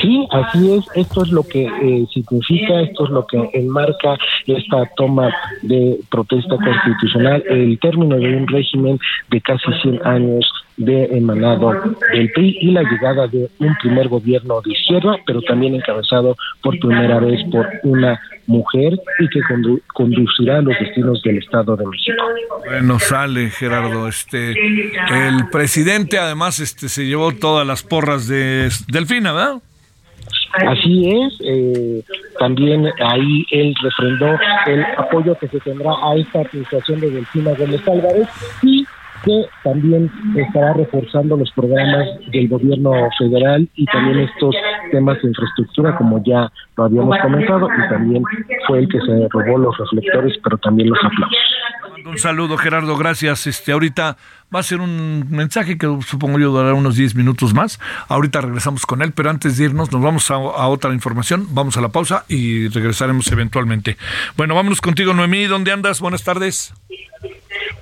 Sí, 0.00 0.26
así 0.30 0.72
es. 0.74 0.84
Esto 0.94 1.22
es 1.22 1.30
lo 1.30 1.42
que 1.42 1.64
eh, 1.64 2.06
significa, 2.12 2.80
esto 2.80 3.04
es 3.04 3.10
lo 3.10 3.26
que 3.26 3.50
enmarca 3.52 4.16
esta 4.46 4.86
toma 4.96 5.34
de 5.62 5.98
protesta 6.10 6.56
constitucional, 6.56 7.42
el 7.48 7.78
término 7.80 8.16
de 8.16 8.36
un 8.36 8.46
régimen 8.46 8.98
de 9.30 9.40
casi 9.40 9.72
100 9.82 10.06
años 10.06 10.52
de 10.76 11.04
emanado 11.16 11.72
del 12.12 12.30
PRI 12.32 12.58
y 12.60 12.70
la 12.72 12.82
llegada 12.82 13.26
de 13.28 13.48
un 13.58 13.74
primer 13.76 14.08
gobierno 14.08 14.60
de 14.60 14.72
izquierda, 14.72 15.16
pero 15.26 15.40
también 15.42 15.74
encabezado 15.74 16.36
por 16.62 16.78
primera 16.78 17.18
vez 17.18 17.40
por 17.50 17.66
una 17.84 18.20
mujer 18.46 18.92
y 19.18 19.28
que 19.28 19.40
conducirá 19.94 20.60
los 20.60 20.78
destinos 20.78 21.22
del 21.22 21.38
Estado 21.38 21.76
de 21.76 21.86
México. 21.86 22.24
Bueno, 22.66 22.98
sale 22.98 23.50
Gerardo, 23.50 24.08
este 24.08 24.52
el 24.52 25.48
presidente 25.50 26.18
además 26.18 26.60
este 26.60 26.88
se 26.88 27.06
llevó 27.06 27.32
todas 27.32 27.66
las 27.66 27.82
porras 27.82 28.28
de 28.28 28.68
Delfina, 28.88 29.32
¿verdad? 29.32 29.62
Así 30.66 31.10
es, 31.10 31.38
eh, 31.44 32.02
también 32.38 32.86
ahí 32.86 33.44
él 33.50 33.74
refrendó 33.82 34.38
el 34.66 34.84
apoyo 34.96 35.36
que 35.38 35.48
se 35.48 35.60
tendrá 35.60 35.90
a 35.90 36.16
esta 36.16 36.40
administración 36.40 37.00
de 37.00 37.10
Delfina 37.10 37.52
Gómez 37.52 37.86
Álvarez 37.86 38.28
y 38.62 38.86
que 39.26 39.44
también 39.64 40.10
estará 40.36 40.72
reforzando 40.74 41.36
los 41.36 41.50
programas 41.50 42.06
del 42.30 42.48
gobierno 42.48 42.92
federal 43.18 43.68
y 43.74 43.84
también 43.86 44.20
estos 44.20 44.54
temas 44.92 45.20
de 45.20 45.28
infraestructura, 45.28 45.96
como 45.96 46.22
ya 46.24 46.50
lo 46.76 46.84
habíamos 46.84 47.18
comentado, 47.18 47.68
y 47.68 47.88
también 47.88 48.22
fue 48.68 48.78
el 48.78 48.88
que 48.88 49.00
se 49.00 49.28
robó 49.28 49.58
los 49.58 49.76
reflectores, 49.76 50.34
pero 50.44 50.56
también 50.58 50.90
los 50.90 50.98
aplausos. 51.04 51.38
Un 52.06 52.18
saludo, 52.18 52.56
Gerardo, 52.56 52.96
gracias. 52.96 53.48
Este, 53.48 53.72
ahorita 53.72 54.16
va 54.54 54.60
a 54.60 54.62
ser 54.62 54.80
un 54.80 55.26
mensaje 55.28 55.76
que 55.76 55.88
supongo 56.06 56.38
yo 56.38 56.52
durará 56.52 56.74
unos 56.74 56.94
10 56.94 57.16
minutos 57.16 57.52
más. 57.52 57.80
Ahorita 58.08 58.40
regresamos 58.42 58.86
con 58.86 59.02
él, 59.02 59.12
pero 59.12 59.28
antes 59.28 59.56
de 59.56 59.64
irnos, 59.64 59.90
nos 59.90 60.00
vamos 60.00 60.30
a, 60.30 60.34
a, 60.34 60.68
otra 60.68 60.94
información. 60.94 61.48
Vamos 61.50 61.76
a 61.76 61.80
la 61.80 61.88
pausa 61.88 62.24
y 62.28 62.68
regresaremos 62.68 63.32
eventualmente. 63.32 63.96
Bueno, 64.36 64.54
vámonos 64.54 64.80
contigo, 64.80 65.14
Noemí. 65.14 65.46
¿Dónde 65.46 65.72
andas? 65.72 66.00
Buenas 66.00 66.22
tardes. 66.22 66.72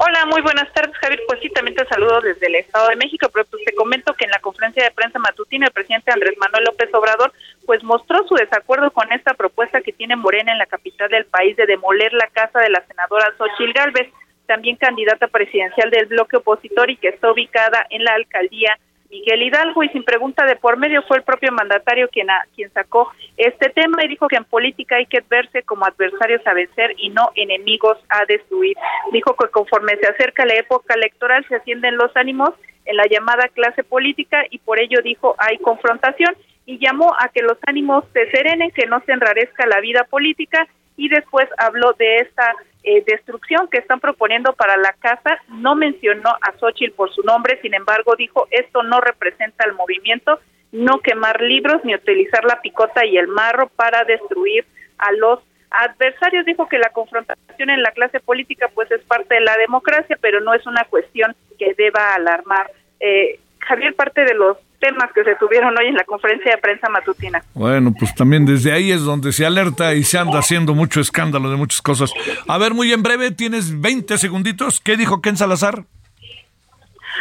Hola, 0.06 0.26
muy 0.26 0.42
buenas 0.42 0.70
tardes, 0.74 0.94
Javier. 0.98 1.22
Pues 1.26 1.40
sí, 1.40 1.48
también 1.48 1.74
te 1.76 1.86
saludo 1.86 2.20
desde 2.20 2.46
el 2.46 2.56
Estado 2.56 2.88
de 2.88 2.96
México, 2.96 3.26
pero 3.32 3.46
pues 3.46 3.64
te 3.64 3.74
comento 3.74 4.12
que 4.12 4.26
en 4.26 4.32
la 4.32 4.38
conferencia 4.38 4.84
de 4.84 4.90
prensa 4.90 5.18
matutina 5.18 5.66
el 5.66 5.72
presidente 5.72 6.12
Andrés 6.12 6.36
Manuel 6.36 6.64
López 6.64 6.92
Obrador 6.92 7.32
pues 7.64 7.82
mostró 7.82 8.22
su 8.28 8.34
desacuerdo 8.34 8.90
con 8.90 9.10
esta 9.14 9.32
propuesta 9.32 9.80
que 9.80 9.94
tiene 9.94 10.14
Morena 10.14 10.52
en 10.52 10.58
la 10.58 10.66
capital 10.66 11.08
del 11.08 11.24
país 11.24 11.56
de 11.56 11.64
demoler 11.64 12.12
la 12.12 12.26
casa 12.26 12.60
de 12.60 12.68
la 12.68 12.84
senadora 12.86 13.32
Xochil 13.38 13.72
Gálvez, 13.72 14.12
también 14.44 14.76
candidata 14.76 15.26
presidencial 15.28 15.88
del 15.88 16.04
bloque 16.04 16.36
opositor 16.36 16.90
y 16.90 16.98
que 16.98 17.08
está 17.08 17.32
ubicada 17.32 17.86
en 17.88 18.04
la 18.04 18.12
alcaldía 18.12 18.78
Miguel 19.14 19.42
Hidalgo 19.42 19.84
y 19.84 19.88
sin 19.90 20.02
pregunta 20.02 20.44
de 20.44 20.56
por 20.56 20.76
medio 20.76 21.00
fue 21.02 21.18
el 21.18 21.22
propio 21.22 21.52
mandatario 21.52 22.08
quien, 22.08 22.26
quien 22.56 22.68
sacó 22.72 23.12
este 23.36 23.70
tema 23.70 24.04
y 24.04 24.08
dijo 24.08 24.26
que 24.26 24.34
en 24.34 24.44
política 24.44 24.96
hay 24.96 25.06
que 25.06 25.22
verse 25.30 25.62
como 25.62 25.86
adversarios 25.86 26.44
a 26.44 26.52
vencer 26.52 26.96
y 26.98 27.10
no 27.10 27.30
enemigos 27.36 27.96
a 28.08 28.24
destruir. 28.26 28.76
Dijo 29.12 29.36
que 29.36 29.48
conforme 29.50 29.96
se 29.98 30.08
acerca 30.08 30.44
la 30.44 30.54
época 30.54 30.94
electoral 30.94 31.46
se 31.48 31.54
ascienden 31.54 31.96
los 31.96 32.10
ánimos 32.16 32.50
en 32.86 32.96
la 32.96 33.06
llamada 33.08 33.46
clase 33.54 33.84
política 33.84 34.42
y 34.50 34.58
por 34.58 34.80
ello 34.80 34.98
dijo 35.04 35.36
hay 35.38 35.58
confrontación 35.58 36.36
y 36.66 36.84
llamó 36.84 37.14
a 37.16 37.28
que 37.28 37.42
los 37.42 37.58
ánimos 37.68 38.04
se 38.12 38.28
serenen, 38.32 38.72
que 38.72 38.86
no 38.86 39.00
se 39.06 39.12
enrarezca 39.12 39.64
la 39.66 39.80
vida 39.80 40.04
política 40.10 40.66
y 40.96 41.08
después 41.08 41.46
habló 41.58 41.92
de 41.94 42.18
esta 42.18 42.54
eh, 42.82 43.02
destrucción 43.06 43.68
que 43.68 43.78
están 43.78 44.00
proponiendo 44.00 44.52
para 44.52 44.76
la 44.76 44.92
casa. 44.92 45.38
No 45.48 45.74
mencionó 45.74 46.30
a 46.40 46.52
Xochitl 46.58 46.94
por 46.94 47.12
su 47.14 47.22
nombre, 47.22 47.58
sin 47.62 47.74
embargo 47.74 48.14
dijo 48.16 48.46
esto 48.50 48.82
no 48.82 49.00
representa 49.00 49.64
el 49.66 49.74
movimiento, 49.74 50.38
no 50.72 51.00
quemar 51.00 51.40
libros 51.40 51.84
ni 51.84 51.94
utilizar 51.94 52.44
la 52.44 52.60
picota 52.60 53.04
y 53.06 53.16
el 53.16 53.28
marro 53.28 53.68
para 53.68 54.04
destruir 54.04 54.66
a 54.98 55.12
los 55.12 55.40
adversarios. 55.70 56.44
Dijo 56.46 56.68
que 56.68 56.78
la 56.78 56.90
confrontación 56.90 57.70
en 57.70 57.82
la 57.82 57.92
clase 57.92 58.20
política 58.20 58.68
pues 58.74 58.90
es 58.90 59.02
parte 59.02 59.34
de 59.34 59.40
la 59.40 59.56
democracia, 59.56 60.18
pero 60.20 60.40
no 60.40 60.54
es 60.54 60.66
una 60.66 60.84
cuestión 60.84 61.34
que 61.58 61.74
deba 61.74 62.14
alarmar. 62.14 62.70
Eh, 63.00 63.40
Javier, 63.60 63.94
parte 63.94 64.24
de 64.24 64.34
los 64.34 64.58
temas 64.84 65.10
que 65.14 65.24
se 65.24 65.34
tuvieron 65.36 65.74
hoy 65.78 65.86
en 65.86 65.94
la 65.94 66.04
conferencia 66.04 66.52
de 66.52 66.58
prensa 66.58 66.90
matutina. 66.90 67.42
Bueno, 67.54 67.94
pues 67.98 68.14
también 68.14 68.44
desde 68.44 68.70
ahí 68.70 68.92
es 68.92 69.00
donde 69.00 69.32
se 69.32 69.46
alerta 69.46 69.94
y 69.94 70.04
se 70.04 70.18
anda 70.18 70.38
haciendo 70.38 70.74
mucho 70.74 71.00
escándalo 71.00 71.50
de 71.50 71.56
muchas 71.56 71.80
cosas. 71.80 72.12
A 72.46 72.58
ver, 72.58 72.74
muy 72.74 72.92
en 72.92 73.02
breve, 73.02 73.30
tienes 73.30 73.80
20 73.80 74.18
segunditos. 74.18 74.80
¿Qué 74.80 74.98
dijo 74.98 75.22
Ken 75.22 75.38
Salazar? 75.38 75.84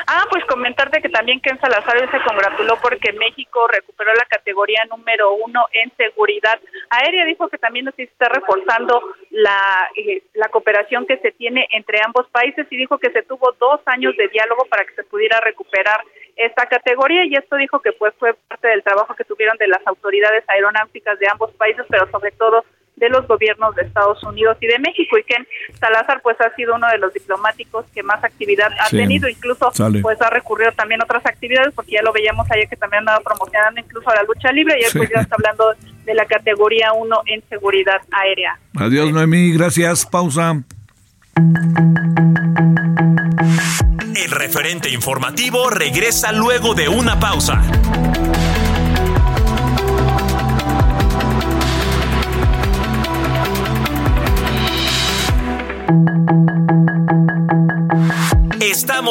Ah, 0.07 0.25
pues 0.29 0.43
comentarte 0.45 1.01
que 1.01 1.09
también 1.09 1.39
Ken 1.39 1.59
Salazar 1.59 1.99
se 2.09 2.21
congratuló 2.27 2.77
porque 2.81 3.13
México 3.13 3.67
recuperó 3.67 4.13
la 4.13 4.25
categoría 4.25 4.85
número 4.89 5.33
uno 5.33 5.65
en 5.71 5.91
seguridad 5.95 6.59
aérea. 6.89 7.25
Dijo 7.25 7.47
que 7.49 7.57
también 7.57 7.91
se 7.95 8.03
está 8.03 8.29
reforzando 8.29 9.01
la, 9.31 9.89
eh, 9.95 10.23
la 10.33 10.49
cooperación 10.49 11.05
que 11.05 11.17
se 11.17 11.31
tiene 11.31 11.67
entre 11.71 11.99
ambos 12.03 12.27
países 12.29 12.67
y 12.69 12.77
dijo 12.77 12.97
que 12.97 13.11
se 13.11 13.23
tuvo 13.23 13.51
dos 13.59 13.81
años 13.85 14.15
de 14.17 14.27
diálogo 14.29 14.65
para 14.65 14.85
que 14.85 14.95
se 14.95 15.03
pudiera 15.03 15.39
recuperar 15.41 16.01
esta 16.35 16.65
categoría 16.65 17.25
y 17.25 17.35
esto 17.35 17.55
dijo 17.57 17.79
que 17.79 17.91
pues 17.91 18.13
fue 18.17 18.33
parte 18.33 18.67
del 18.67 18.83
trabajo 18.83 19.13
que 19.15 19.23
tuvieron 19.23 19.57
de 19.57 19.67
las 19.67 19.85
autoridades 19.85 20.43
aeronáuticas 20.47 21.19
de 21.19 21.27
ambos 21.31 21.51
países, 21.53 21.85
pero 21.89 22.09
sobre 22.09 22.31
todo 22.31 22.65
de 22.95 23.09
los 23.09 23.27
gobiernos 23.27 23.75
de 23.75 23.83
Estados 23.83 24.23
Unidos 24.23 24.57
y 24.61 24.67
de 24.67 24.79
México 24.79 25.17
y 25.17 25.23
Ken 25.23 25.47
Salazar 25.79 26.21
pues 26.21 26.39
ha 26.41 26.53
sido 26.55 26.75
uno 26.75 26.87
de 26.87 26.97
los 26.97 27.13
diplomáticos 27.13 27.85
que 27.93 28.03
más 28.03 28.23
actividad 28.23 28.71
ha 28.79 28.89
tenido 28.89 29.27
incluso 29.27 29.71
pues 30.01 30.21
ha 30.21 30.29
recurrido 30.29 30.71
también 30.73 31.01
a 31.01 31.05
otras 31.05 31.25
actividades 31.25 31.73
porque 31.73 31.93
ya 31.93 32.01
lo 32.01 32.13
veíamos 32.13 32.49
ayer 32.51 32.67
que 32.69 32.75
también 32.75 32.99
andaba 32.99 33.19
promocionando 33.21 33.79
incluso 33.79 34.09
a 34.09 34.15
la 34.15 34.23
lucha 34.23 34.51
libre 34.51 34.75
y 34.79 34.85
hoy 34.85 34.91
pues 34.95 35.09
ya 35.13 35.21
está 35.21 35.35
hablando 35.35 35.73
de 36.05 36.13
la 36.13 36.25
categoría 36.25 36.93
1 36.93 37.21
en 37.27 37.43
seguridad 37.49 38.01
aérea. 38.11 38.59
Adiós, 38.75 39.11
Noemí. 39.11 39.53
Gracias. 39.53 40.05
Pausa. 40.05 40.63
El 44.15 44.31
referente 44.31 44.89
informativo 44.89 45.69
regresa 45.69 46.31
luego 46.31 46.75
de 46.75 46.87
una 46.87 47.19
pausa. 47.19 47.61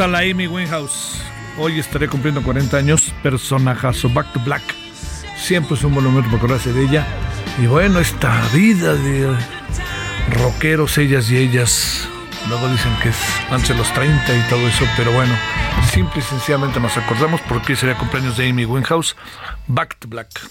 A 0.00 0.08
la 0.08 0.20
Amy 0.20 0.46
Winehouse. 0.46 1.20
Hoy 1.56 1.78
estaré 1.78 2.08
cumpliendo 2.08 2.42
40 2.42 2.76
años. 2.76 3.12
Personajazo, 3.22 4.08
Back 4.08 4.32
to 4.32 4.40
Black. 4.40 4.62
Siempre 5.36 5.76
es 5.76 5.84
un 5.84 5.94
buen 5.94 6.06
momento 6.06 6.28
para 6.30 6.38
acordarse 6.38 6.72
de 6.72 6.84
ella. 6.84 7.06
Y 7.62 7.66
bueno, 7.66 8.00
esta 8.00 8.42
vida 8.52 8.94
de 8.94 9.32
rockeros, 10.42 10.98
ellas 10.98 11.30
y 11.30 11.36
ellas. 11.36 12.08
Luego 12.48 12.68
dicen 12.70 12.92
que 13.02 13.10
es 13.10 13.16
antes 13.50 13.68
de 13.68 13.76
los 13.76 13.92
30 13.92 14.34
y 14.34 14.40
todo 14.48 14.66
eso, 14.66 14.84
pero 14.96 15.12
bueno, 15.12 15.34
simple 15.92 16.20
y 16.20 16.22
sencillamente 16.22 16.80
nos 16.80 16.96
acordamos 16.96 17.40
porque 17.42 17.76
sería 17.76 17.96
cumpleaños 17.96 18.36
de 18.36 18.48
Amy 18.48 18.64
Winehouse. 18.64 19.14
Back 19.68 19.98
to 20.00 20.08
Black. 20.08 20.43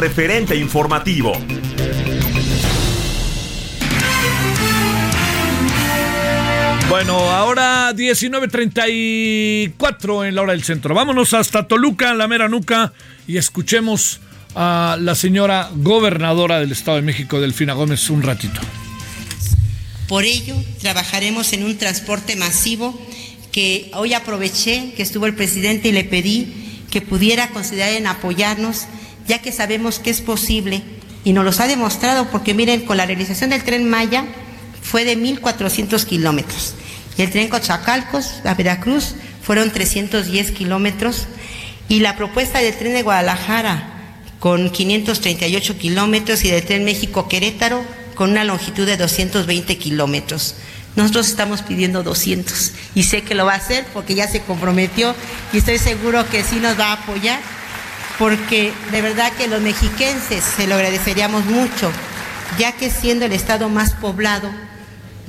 Referente 0.00 0.56
informativo. 0.56 1.32
Bueno, 6.88 7.30
ahora 7.30 7.92
19.34 7.92 10.26
en 10.26 10.34
la 10.34 10.42
hora 10.42 10.52
del 10.52 10.64
centro. 10.64 10.94
Vámonos 10.94 11.34
hasta 11.34 11.68
Toluca, 11.68 12.14
la 12.14 12.26
mera 12.26 12.48
nuca, 12.48 12.94
y 13.28 13.36
escuchemos 13.36 14.20
a 14.54 14.96
la 14.98 15.14
señora 15.14 15.68
gobernadora 15.74 16.60
del 16.60 16.72
Estado 16.72 16.96
de 16.96 17.02
México, 17.02 17.38
Delfina 17.40 17.74
Gómez, 17.74 18.08
un 18.08 18.22
ratito. 18.22 18.62
Por 20.08 20.24
ello, 20.24 20.56
trabajaremos 20.80 21.52
en 21.52 21.64
un 21.64 21.76
transporte 21.76 22.36
masivo 22.36 22.98
que 23.52 23.90
hoy 23.94 24.14
aproveché 24.14 24.94
que 24.96 25.02
estuvo 25.02 25.26
el 25.26 25.34
presidente 25.34 25.90
y 25.90 25.92
le 25.92 26.04
pedí 26.04 26.54
que 26.90 27.02
pudiera 27.02 27.50
considerar 27.50 27.92
en 27.92 28.06
apoyarnos 28.06 28.86
ya 29.30 29.40
que 29.40 29.52
sabemos 29.52 30.00
que 30.00 30.10
es 30.10 30.20
posible. 30.20 30.82
Y 31.22 31.32
nos 31.32 31.44
los 31.44 31.60
ha 31.60 31.68
demostrado 31.68 32.26
porque 32.32 32.52
miren, 32.52 32.80
con 32.84 32.96
la 32.96 33.06
realización 33.06 33.50
del 33.50 33.62
tren 33.62 33.88
Maya 33.88 34.24
fue 34.82 35.04
de 35.04 35.16
1.400 35.16 36.04
kilómetros. 36.04 36.74
El 37.16 37.30
tren 37.30 37.48
Coatzacoalcos 37.48 38.44
a 38.44 38.54
Veracruz 38.54 39.14
fueron 39.40 39.70
310 39.70 40.50
kilómetros. 40.50 41.28
Y 41.88 42.00
la 42.00 42.16
propuesta 42.16 42.58
del 42.58 42.74
tren 42.74 42.92
de 42.92 43.04
Guadalajara 43.04 44.16
con 44.40 44.70
538 44.70 45.78
kilómetros 45.78 46.44
y 46.44 46.50
del 46.50 46.64
tren 46.64 46.84
México-Querétaro 46.84 47.84
con 48.16 48.30
una 48.30 48.42
longitud 48.42 48.84
de 48.84 48.96
220 48.96 49.78
kilómetros. 49.78 50.56
Nosotros 50.96 51.28
estamos 51.28 51.62
pidiendo 51.62 52.02
200 52.02 52.72
y 52.96 53.04
sé 53.04 53.22
que 53.22 53.36
lo 53.36 53.46
va 53.46 53.52
a 53.52 53.58
hacer 53.58 53.86
porque 53.92 54.16
ya 54.16 54.26
se 54.26 54.42
comprometió 54.42 55.14
y 55.52 55.58
estoy 55.58 55.78
seguro 55.78 56.28
que 56.28 56.42
sí 56.42 56.56
nos 56.56 56.78
va 56.78 56.86
a 56.86 56.92
apoyar 56.94 57.38
porque 58.20 58.70
de 58.92 59.00
verdad 59.00 59.32
que 59.32 59.48
los 59.48 59.62
mexiquenses 59.62 60.44
se 60.44 60.66
lo 60.66 60.74
agradeceríamos 60.74 61.46
mucho, 61.46 61.90
ya 62.58 62.72
que 62.72 62.90
siendo 62.90 63.24
el 63.24 63.32
estado 63.32 63.70
más 63.70 63.94
poblado 63.94 64.50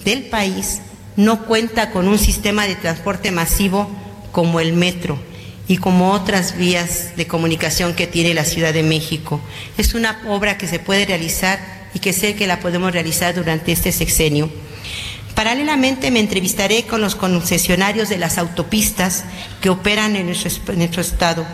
del 0.03 0.23
país, 0.23 0.81
no 1.15 1.45
cuenta 1.45 1.91
con 1.91 2.09
un 2.09 2.19
sistema 2.19 2.67
de 2.67 2.75
transporte 2.75 3.31
masivo 3.31 3.89
como 4.33 4.59
el 4.59 4.73
metro. 4.73 5.17
y 5.67 5.77
como 5.77 6.11
otras 6.11 6.57
vías 6.57 7.15
de 7.15 7.27
comunicación 7.27 7.93
que 7.93 8.05
tiene 8.05 8.33
la 8.33 8.43
Ciudad 8.43 8.73
de 8.73 8.83
México. 8.83 9.39
Es 9.77 9.93
una 9.93 10.19
obra 10.27 10.57
que 10.57 10.67
se 10.67 10.79
puede 10.79 11.05
realizar 11.05 11.59
y 11.93 11.99
que 11.99 12.11
sé 12.11 12.35
que 12.35 12.45
la 12.45 12.59
podemos 12.59 12.91
realizar 12.91 13.33
durante 13.35 13.71
este 13.71 13.93
sexenio. 13.93 14.51
Paralelamente 15.33 16.11
me 16.11 16.19
entrevistaré 16.19 16.83
con 16.83 16.99
los 16.99 17.15
concesionarios 17.15 18.09
de 18.09 18.17
las 18.17 18.37
autopistas 18.37 19.23
que 19.61 19.69
operan 19.69 20.17
en 20.17 20.25
nuestro, 20.25 20.73
en 20.73 20.79
nuestro 20.79 21.01
estado 21.01 21.45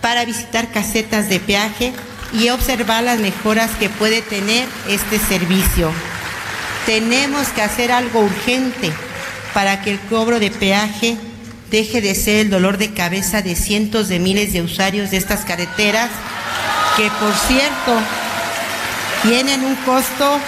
para 0.00 0.24
visitar 0.24 0.70
casetas 0.70 1.28
de 1.28 1.40
peaje 1.40 1.92
y 2.32 2.48
observar 2.50 3.02
las 3.02 3.18
mejoras 3.18 3.70
que 3.78 3.88
puede 3.88 4.22
tener 4.22 4.68
este 4.88 5.18
servicio. 5.18 5.90
Tenemos 6.86 7.48
que 7.48 7.62
hacer 7.62 7.92
algo 7.92 8.20
urgente 8.20 8.92
para 9.52 9.82
que 9.82 9.92
el 9.92 10.00
cobro 10.00 10.38
de 10.38 10.50
peaje 10.50 11.16
deje 11.70 12.00
de 12.00 12.14
ser 12.14 12.46
el 12.46 12.50
dolor 12.50 12.78
de 12.78 12.92
cabeza 12.92 13.42
de 13.42 13.54
cientos 13.54 14.08
de 14.08 14.18
miles 14.18 14.52
de 14.52 14.62
usuarios 14.62 15.10
de 15.10 15.16
estas 15.16 15.44
carreteras, 15.44 16.10
que 16.96 17.10
por 17.20 17.34
cierto 17.34 18.00
tienen 19.22 19.64
un 19.64 19.76
costo 19.76 20.38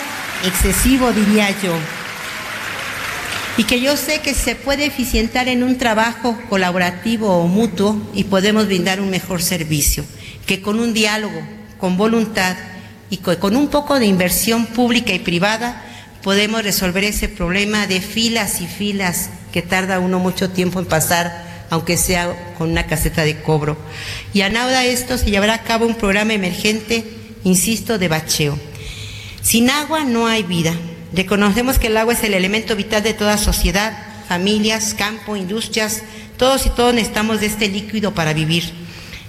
excesivo, 0.44 1.12
diría 1.12 1.50
yo. 1.62 1.74
Y 3.58 3.64
que 3.64 3.80
yo 3.80 3.96
sé 3.98 4.20
que 4.20 4.32
se 4.32 4.54
puede 4.54 4.86
eficientar 4.86 5.48
en 5.48 5.62
un 5.62 5.76
trabajo 5.76 6.38
colaborativo 6.48 7.36
o 7.36 7.46
mutuo 7.46 8.00
y 8.14 8.24
podemos 8.24 8.66
brindar 8.66 9.00
un 9.00 9.10
mejor 9.10 9.42
servicio, 9.42 10.04
que 10.46 10.62
con 10.62 10.80
un 10.80 10.94
diálogo, 10.94 11.40
con 11.78 11.98
voluntad 11.98 12.56
y 13.10 13.18
con 13.18 13.56
un 13.56 13.68
poco 13.68 13.98
de 13.98 14.06
inversión 14.06 14.64
pública 14.66 15.12
y 15.12 15.18
privada 15.18 15.84
podemos 16.22 16.62
resolver 16.62 17.04
ese 17.04 17.28
problema 17.28 17.86
de 17.86 18.00
filas 18.00 18.62
y 18.62 18.66
filas 18.66 19.28
que 19.52 19.60
tarda 19.60 20.00
uno 20.00 20.18
mucho 20.18 20.48
tiempo 20.48 20.78
en 20.78 20.86
pasar, 20.86 21.66
aunque 21.68 21.98
sea 21.98 22.54
con 22.56 22.70
una 22.70 22.86
caseta 22.86 23.22
de 23.22 23.42
cobro. 23.42 23.76
Y 24.32 24.40
a 24.40 24.48
nada 24.48 24.84
esto 24.86 25.18
se 25.18 25.30
llevará 25.30 25.54
a 25.54 25.62
cabo 25.62 25.84
un 25.86 25.96
programa 25.96 26.32
emergente, 26.32 27.04
insisto, 27.44 27.98
de 27.98 28.08
bacheo. 28.08 28.58
Sin 29.42 29.68
agua 29.68 30.04
no 30.04 30.26
hay 30.26 30.42
vida. 30.42 30.72
Reconocemos 31.14 31.78
que 31.78 31.88
el 31.88 31.96
agua 31.96 32.14
es 32.14 32.24
el 32.24 32.34
elemento 32.34 32.74
vital 32.74 33.02
de 33.02 33.14
toda 33.14 33.36
sociedad, 33.36 33.96
familias, 34.28 34.94
campo, 34.94 35.36
industrias, 35.36 36.02
todos 36.38 36.64
y 36.66 36.70
todos 36.70 36.94
necesitamos 36.94 37.40
de 37.40 37.46
este 37.46 37.68
líquido 37.68 38.14
para 38.14 38.32
vivir. 38.32 38.64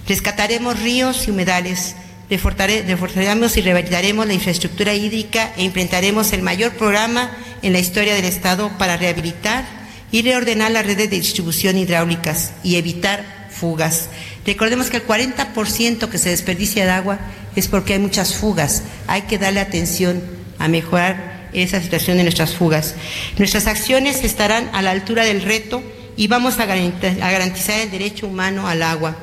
Rescataremos 0.07 0.79
ríos 0.79 1.27
y 1.27 1.31
humedales, 1.31 1.95
reforzaremos 2.29 3.57
y 3.57 3.61
rehabilitaremos 3.61 4.25
la 4.25 4.33
infraestructura 4.33 4.93
hídrica 4.93 5.53
e 5.57 5.63
implementaremos 5.63 6.31
el 6.33 6.41
mayor 6.41 6.71
programa 6.73 7.31
en 7.61 7.73
la 7.73 7.79
historia 7.79 8.15
del 8.15 8.25
Estado 8.25 8.71
para 8.77 8.97
rehabilitar 8.97 9.65
y 10.11 10.21
reordenar 10.21 10.71
las 10.71 10.85
redes 10.85 11.09
de 11.09 11.19
distribución 11.19 11.77
hidráulicas 11.77 12.53
y 12.63 12.77
evitar 12.77 13.47
fugas. 13.49 14.09
Recordemos 14.45 14.89
que 14.89 14.97
el 14.97 15.07
40% 15.07 16.09
que 16.09 16.17
se 16.17 16.29
desperdicia 16.29 16.85
de 16.85 16.91
agua 16.91 17.19
es 17.55 17.67
porque 17.67 17.93
hay 17.93 17.99
muchas 17.99 18.35
fugas. 18.35 18.83
Hay 19.07 19.23
que 19.23 19.37
darle 19.37 19.59
atención 19.59 20.21
a 20.59 20.67
mejorar 20.67 21.32
esa 21.53 21.81
situación 21.81 22.17
de 22.17 22.23
nuestras 22.23 22.53
fugas. 22.53 22.95
Nuestras 23.37 23.67
acciones 23.67 24.23
estarán 24.23 24.69
a 24.73 24.81
la 24.81 24.91
altura 24.91 25.23
del 25.23 25.41
reto 25.41 25.83
y 26.15 26.27
vamos 26.27 26.59
a 26.59 26.65
garantizar 26.65 27.79
el 27.79 27.91
derecho 27.91 28.27
humano 28.27 28.67
al 28.67 28.83
agua. 28.83 29.15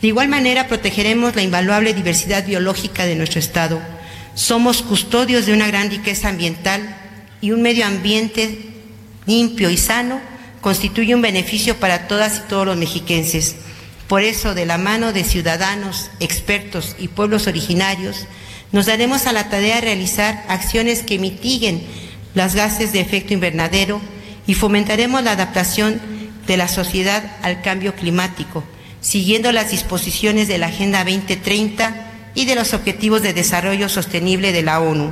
De 0.00 0.08
igual 0.08 0.28
manera, 0.28 0.68
protegeremos 0.68 1.34
la 1.34 1.42
invaluable 1.42 1.94
diversidad 1.94 2.44
biológica 2.44 3.06
de 3.06 3.16
nuestro 3.16 3.40
Estado. 3.40 3.80
Somos 4.34 4.82
custodios 4.82 5.46
de 5.46 5.54
una 5.54 5.66
gran 5.66 5.90
riqueza 5.90 6.28
ambiental 6.28 6.96
y 7.40 7.52
un 7.52 7.62
medio 7.62 7.86
ambiente 7.86 8.58
limpio 9.26 9.70
y 9.70 9.76
sano 9.76 10.20
constituye 10.60 11.14
un 11.14 11.22
beneficio 11.22 11.76
para 11.76 12.08
todas 12.08 12.38
y 12.38 12.48
todos 12.48 12.66
los 12.66 12.76
mexiquenses. 12.76 13.56
Por 14.08 14.22
eso, 14.22 14.54
de 14.54 14.66
la 14.66 14.78
mano 14.78 15.12
de 15.12 15.24
ciudadanos, 15.24 16.10
expertos 16.20 16.96
y 16.98 17.08
pueblos 17.08 17.46
originarios, 17.46 18.26
nos 18.76 18.84
daremos 18.84 19.26
a 19.26 19.32
la 19.32 19.48
tarea 19.48 19.76
de 19.76 19.80
realizar 19.80 20.44
acciones 20.48 21.02
que 21.02 21.18
mitiguen 21.18 21.82
los 22.34 22.54
gases 22.54 22.92
de 22.92 23.00
efecto 23.00 23.32
invernadero 23.32 24.02
y 24.46 24.52
fomentaremos 24.52 25.22
la 25.22 25.30
adaptación 25.30 25.98
de 26.46 26.58
la 26.58 26.68
sociedad 26.68 27.38
al 27.40 27.62
cambio 27.62 27.94
climático, 27.94 28.64
siguiendo 29.00 29.50
las 29.50 29.70
disposiciones 29.70 30.46
de 30.46 30.58
la 30.58 30.66
Agenda 30.66 31.04
2030 31.04 32.32
y 32.34 32.44
de 32.44 32.54
los 32.54 32.74
Objetivos 32.74 33.22
de 33.22 33.32
Desarrollo 33.32 33.88
Sostenible 33.88 34.52
de 34.52 34.62
la 34.62 34.78
ONU. 34.78 35.10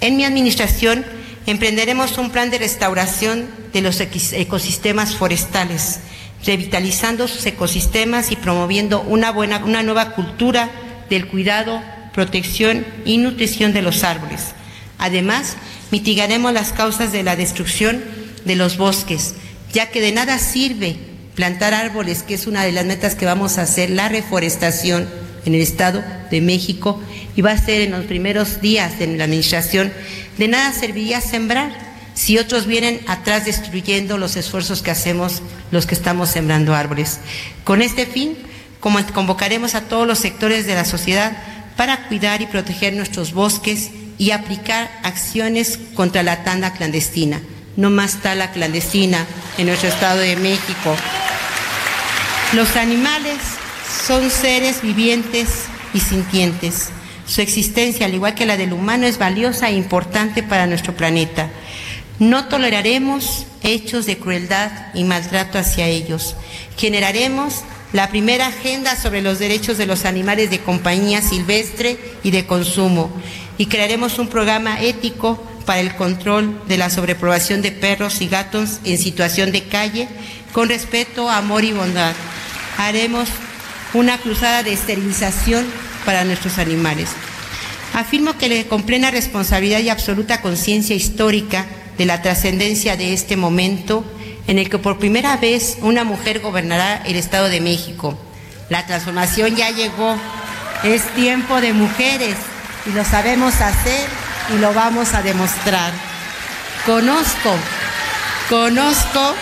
En 0.00 0.16
mi 0.16 0.24
administración, 0.24 1.04
emprenderemos 1.44 2.16
un 2.16 2.30
plan 2.30 2.48
de 2.48 2.60
restauración 2.60 3.46
de 3.74 3.82
los 3.82 4.00
ecosistemas 4.00 5.16
forestales, 5.16 6.00
revitalizando 6.46 7.28
sus 7.28 7.44
ecosistemas 7.44 8.32
y 8.32 8.36
promoviendo 8.36 9.02
una, 9.02 9.32
buena, 9.32 9.58
una 9.66 9.82
nueva 9.82 10.12
cultura 10.12 10.70
del 11.10 11.28
cuidado, 11.28 11.82
protección 12.12 12.84
y 13.04 13.18
nutrición 13.18 13.72
de 13.72 13.82
los 13.82 14.04
árboles. 14.04 14.54
Además, 14.98 15.56
mitigaremos 15.90 16.52
las 16.52 16.72
causas 16.72 17.12
de 17.12 17.22
la 17.22 17.36
destrucción 17.36 18.02
de 18.44 18.56
los 18.56 18.76
bosques, 18.76 19.34
ya 19.72 19.90
que 19.90 20.00
de 20.00 20.12
nada 20.12 20.38
sirve 20.38 20.96
plantar 21.34 21.74
árboles, 21.74 22.22
que 22.22 22.34
es 22.34 22.46
una 22.46 22.64
de 22.64 22.72
las 22.72 22.84
metas 22.84 23.14
que 23.14 23.26
vamos 23.26 23.58
a 23.58 23.62
hacer, 23.62 23.90
la 23.90 24.08
reforestación 24.08 25.08
en 25.46 25.54
el 25.54 25.62
Estado 25.62 26.04
de 26.30 26.40
México, 26.40 27.00
y 27.34 27.42
va 27.42 27.52
a 27.52 27.58
ser 27.58 27.82
en 27.82 27.92
los 27.92 28.04
primeros 28.04 28.60
días 28.60 28.98
de 28.98 29.06
la 29.16 29.24
administración 29.24 29.92
de 30.36 30.48
nada 30.48 30.72
serviría 30.72 31.20
sembrar 31.20 31.70
si 32.14 32.38
otros 32.38 32.66
vienen 32.66 33.00
atrás 33.06 33.44
destruyendo 33.44 34.18
los 34.18 34.36
esfuerzos 34.36 34.82
que 34.82 34.90
hacemos 34.90 35.42
los 35.70 35.86
que 35.86 35.94
estamos 35.94 36.30
sembrando 36.30 36.74
árboles. 36.74 37.20
Con 37.64 37.82
este 37.82 38.06
fin, 38.06 38.36
convocaremos 38.80 39.74
a 39.74 39.82
todos 39.82 40.06
los 40.06 40.18
sectores 40.18 40.66
de 40.66 40.74
la 40.74 40.84
sociedad 40.84 41.32
para 41.80 42.08
cuidar 42.08 42.42
y 42.42 42.46
proteger 42.46 42.92
nuestros 42.92 43.32
bosques 43.32 43.88
y 44.18 44.32
aplicar 44.32 44.90
acciones 45.02 45.78
contra 45.94 46.22
la 46.22 46.44
tanda 46.44 46.74
clandestina. 46.74 47.40
No 47.74 47.88
más 47.88 48.20
tala 48.20 48.50
clandestina 48.52 49.24
en 49.56 49.68
nuestro 49.68 49.88
Estado 49.88 50.18
de 50.18 50.36
México. 50.36 50.94
Los 52.52 52.76
animales 52.76 53.38
son 54.06 54.30
seres 54.30 54.82
vivientes 54.82 55.48
y 55.94 56.00
sintientes. 56.00 56.90
Su 57.24 57.40
existencia, 57.40 58.04
al 58.04 58.12
igual 58.12 58.34
que 58.34 58.44
la 58.44 58.58
del 58.58 58.74
humano, 58.74 59.06
es 59.06 59.16
valiosa 59.16 59.70
e 59.70 59.72
importante 59.72 60.42
para 60.42 60.66
nuestro 60.66 60.94
planeta. 60.94 61.48
No 62.18 62.44
toleraremos 62.44 63.46
hechos 63.62 64.04
de 64.04 64.18
crueldad 64.18 64.70
y 64.92 65.04
maltrato 65.04 65.58
hacia 65.58 65.86
ellos. 65.86 66.36
Generaremos 66.76 67.62
la 67.92 68.08
primera 68.08 68.46
agenda 68.46 68.96
sobre 68.96 69.22
los 69.22 69.38
derechos 69.38 69.76
de 69.78 69.86
los 69.86 70.04
animales 70.04 70.50
de 70.50 70.60
compañía 70.60 71.22
silvestre 71.22 71.98
y 72.22 72.30
de 72.30 72.46
consumo 72.46 73.10
y 73.58 73.66
crearemos 73.66 74.18
un 74.18 74.28
programa 74.28 74.80
ético 74.80 75.42
para 75.66 75.80
el 75.80 75.94
control 75.96 76.62
de 76.66 76.78
la 76.78 76.90
sobreprobación 76.90 77.62
de 77.62 77.72
perros 77.72 78.20
y 78.20 78.28
gatos 78.28 78.80
en 78.84 78.98
situación 78.98 79.52
de 79.52 79.64
calle 79.64 80.08
con 80.52 80.68
respeto, 80.68 81.28
amor 81.28 81.64
y 81.64 81.72
bondad. 81.72 82.14
Haremos 82.78 83.28
una 83.92 84.18
cruzada 84.18 84.62
de 84.62 84.72
esterilización 84.72 85.66
para 86.04 86.24
nuestros 86.24 86.58
animales. 86.58 87.10
Afirmo 87.92 88.38
que 88.38 88.66
con 88.66 88.84
plena 88.84 89.10
responsabilidad 89.10 89.80
y 89.80 89.88
absoluta 89.88 90.40
conciencia 90.40 90.94
histórica 90.94 91.66
de 91.98 92.06
la 92.06 92.22
trascendencia 92.22 92.96
de 92.96 93.12
este 93.12 93.36
momento 93.36 94.04
en 94.50 94.58
el 94.58 94.68
que 94.68 94.78
por 94.78 94.98
primera 94.98 95.36
vez 95.36 95.78
una 95.80 96.02
mujer 96.02 96.40
gobernará 96.40 97.02
el 97.06 97.14
Estado 97.14 97.48
de 97.48 97.60
México. 97.60 98.18
La 98.68 98.84
transformación 98.84 99.54
ya 99.54 99.70
llegó. 99.70 100.16
Es 100.82 101.04
tiempo 101.14 101.60
de 101.60 101.72
mujeres 101.72 102.34
y 102.84 102.90
lo 102.90 103.04
sabemos 103.04 103.60
hacer 103.60 104.08
y 104.52 104.58
lo 104.58 104.74
vamos 104.74 105.14
a 105.14 105.22
demostrar. 105.22 105.92
Conozco, 106.84 107.54
conozco 108.48 109.36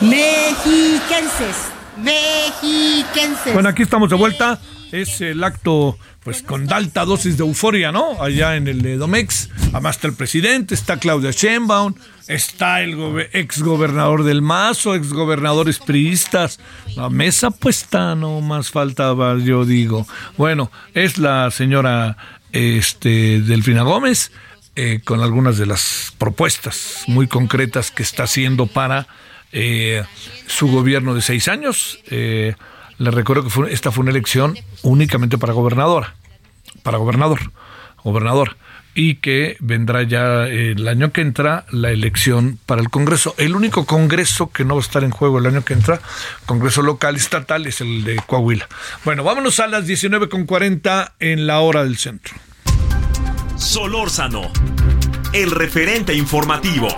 Mexiquenses. 0.00 1.73
Bueno, 3.52 3.68
aquí 3.68 3.82
estamos 3.82 4.10
de 4.10 4.16
vuelta. 4.16 4.60
Es 4.92 5.20
el 5.20 5.42
acto, 5.42 5.98
pues, 6.22 6.42
con 6.42 6.72
alta 6.72 7.04
dosis 7.04 7.36
de 7.36 7.44
euforia, 7.44 7.90
¿no? 7.90 8.22
Allá 8.22 8.56
en 8.56 8.68
el 8.68 8.98
Domex. 8.98 9.50
Además 9.72 9.96
está 9.96 10.08
el 10.08 10.14
presidente, 10.14 10.74
está 10.74 10.98
Claudia 10.98 11.30
Sheinbaum, 11.32 11.94
está 12.28 12.80
el 12.80 13.28
ex 13.32 13.62
gobernador 13.62 14.22
del 14.22 14.40
Mazo, 14.40 14.94
ex 14.94 15.12
gobernadores 15.12 15.78
priistas. 15.78 16.60
La 16.96 17.10
mesa 17.10 17.50
puesta, 17.50 18.14
no 18.14 18.40
más 18.40 18.70
faltaba, 18.70 19.36
yo 19.38 19.64
digo. 19.64 20.06
Bueno, 20.36 20.70
es 20.94 21.18
la 21.18 21.50
señora 21.50 22.16
este, 22.52 23.40
Delfina 23.40 23.82
Gómez. 23.82 24.30
Eh, 24.76 25.02
con 25.04 25.20
algunas 25.20 25.56
de 25.56 25.66
las 25.66 26.12
propuestas 26.18 27.04
muy 27.06 27.28
concretas 27.28 27.92
que 27.92 28.02
está 28.02 28.24
haciendo 28.24 28.66
para 28.66 29.06
eh, 29.52 30.02
su 30.48 30.66
gobierno 30.66 31.14
de 31.14 31.22
seis 31.22 31.46
años. 31.46 32.00
Eh, 32.10 32.56
le 32.98 33.10
recuerdo 33.10 33.48
que 33.48 33.72
esta 33.72 33.90
fue 33.90 34.02
una 34.02 34.10
elección 34.10 34.56
únicamente 34.82 35.38
para 35.38 35.52
gobernadora, 35.52 36.14
para 36.82 36.98
gobernador. 36.98 37.40
gobernadora 38.02 38.56
y 38.94 39.16
que 39.16 39.56
vendrá 39.60 40.02
ya 40.04 40.46
el 40.46 40.86
año 40.86 41.12
que 41.12 41.20
entra 41.20 41.66
la 41.70 41.90
elección 41.90 42.58
para 42.64 42.80
el 42.80 42.90
Congreso. 42.90 43.34
El 43.38 43.56
único 43.56 43.84
Congreso 43.86 44.50
que 44.50 44.64
no 44.64 44.74
va 44.76 44.80
a 44.80 44.84
estar 44.84 45.02
en 45.04 45.10
juego 45.10 45.38
el 45.38 45.46
año 45.46 45.64
que 45.64 45.72
entra, 45.72 46.00
Congreso 46.46 46.82
local 46.82 47.16
estatal, 47.16 47.66
es 47.66 47.80
el 47.80 48.04
de 48.04 48.16
Coahuila. 48.26 48.68
Bueno, 49.04 49.24
vámonos 49.24 49.58
a 49.60 49.66
las 49.66 49.86
19.40 49.86 51.12
en 51.18 51.46
la 51.46 51.60
hora 51.60 51.82
del 51.82 51.96
centro. 51.96 52.34
Solórzano, 53.56 54.52
el 55.32 55.50
referente 55.50 56.14
informativo. 56.14 56.88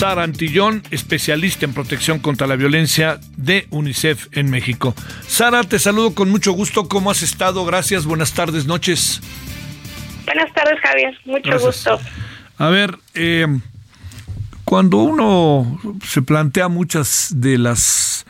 Sara 0.00 0.22
Antillón, 0.22 0.82
especialista 0.90 1.66
en 1.66 1.74
protección 1.74 2.20
contra 2.20 2.46
la 2.46 2.56
violencia 2.56 3.20
de 3.36 3.66
UNICEF 3.68 4.28
en 4.32 4.48
México. 4.48 4.94
Sara, 5.26 5.62
te 5.62 5.78
saludo 5.78 6.14
con 6.14 6.30
mucho 6.30 6.52
gusto. 6.52 6.88
¿Cómo 6.88 7.10
has 7.10 7.20
estado? 7.20 7.66
Gracias. 7.66 8.06
Buenas 8.06 8.32
tardes, 8.32 8.64
noches. 8.64 9.20
Buenas 10.24 10.50
tardes, 10.54 10.80
Javier. 10.80 11.18
Mucho 11.26 11.58
gusto. 11.58 12.00
A 12.56 12.68
ver, 12.70 12.96
eh, 13.12 13.46
cuando 14.64 14.96
uno 14.96 15.78
se 16.02 16.22
plantea 16.22 16.68
muchas 16.68 17.34
de 17.36 17.58
las 17.58 18.24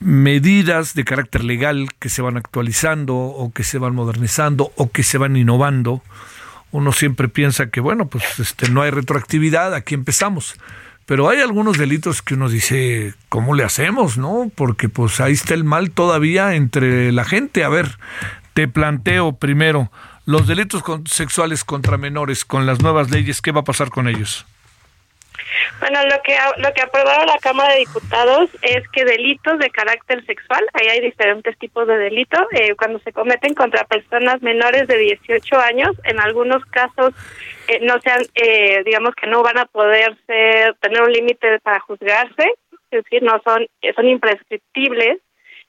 medidas 0.00 0.94
de 0.94 1.04
carácter 1.04 1.44
legal 1.44 1.86
que 2.00 2.08
se 2.08 2.20
van 2.20 2.36
actualizando 2.36 3.14
o 3.14 3.52
que 3.52 3.62
se 3.62 3.78
van 3.78 3.94
modernizando 3.94 4.72
o 4.74 4.90
que 4.90 5.04
se 5.04 5.18
van 5.18 5.36
innovando, 5.36 6.02
uno 6.72 6.90
siempre 6.90 7.28
piensa 7.28 7.70
que 7.70 7.78
bueno, 7.80 8.08
pues 8.08 8.40
este 8.40 8.68
no 8.70 8.82
hay 8.82 8.90
retroactividad, 8.90 9.72
aquí 9.72 9.94
empezamos. 9.94 10.56
Pero 11.06 11.28
hay 11.28 11.40
algunos 11.40 11.78
delitos 11.78 12.20
que 12.20 12.34
uno 12.34 12.48
dice, 12.48 13.14
¿cómo 13.28 13.54
le 13.54 13.62
hacemos, 13.62 14.18
no? 14.18 14.50
Porque 14.54 14.88
pues 14.88 15.20
ahí 15.20 15.32
está 15.32 15.54
el 15.54 15.62
mal 15.62 15.92
todavía 15.92 16.54
entre 16.54 17.12
la 17.12 17.24
gente. 17.24 17.62
A 17.62 17.68
ver, 17.68 17.86
te 18.54 18.66
planteo 18.66 19.32
primero, 19.32 19.92
los 20.24 20.48
delitos 20.48 20.82
sexuales 21.08 21.62
contra 21.62 21.96
menores 21.96 22.44
con 22.44 22.66
las 22.66 22.82
nuevas 22.82 23.10
leyes, 23.12 23.40
¿qué 23.40 23.52
va 23.52 23.60
a 23.60 23.64
pasar 23.64 23.90
con 23.90 24.08
ellos? 24.08 24.44
Bueno, 25.78 26.02
lo 26.04 26.20
que 26.22 26.36
lo 26.58 26.72
que 26.72 26.82
aprobaron 26.82 27.26
la 27.26 27.38
Cámara 27.38 27.74
de 27.74 27.80
Diputados 27.80 28.50
es 28.62 28.88
que 28.88 29.04
delitos 29.04 29.58
de 29.58 29.70
carácter 29.70 30.24
sexual, 30.26 30.64
ahí 30.72 30.88
hay 30.88 31.00
diferentes 31.00 31.56
tipos 31.58 31.86
de 31.86 31.96
delitos, 31.96 32.46
eh, 32.52 32.74
cuando 32.76 32.98
se 33.00 33.12
cometen 33.12 33.54
contra 33.54 33.84
personas 33.84 34.42
menores 34.42 34.88
de 34.88 34.96
18 34.96 35.60
años, 35.60 35.90
en 36.04 36.18
algunos 36.20 36.64
casos 36.66 37.14
eh, 37.68 37.80
no 37.82 38.00
sean, 38.00 38.22
eh, 38.34 38.82
digamos 38.84 39.14
que 39.14 39.26
no 39.26 39.42
van 39.42 39.58
a 39.58 39.66
poder 39.66 40.16
ser, 40.26 40.74
tener 40.80 41.02
un 41.02 41.12
límite 41.12 41.58
para 41.60 41.80
juzgarse, 41.80 42.54
es 42.90 43.04
decir, 43.04 43.22
no 43.22 43.40
son, 43.44 43.66
son 43.94 44.08
imprescriptibles, 44.08 45.20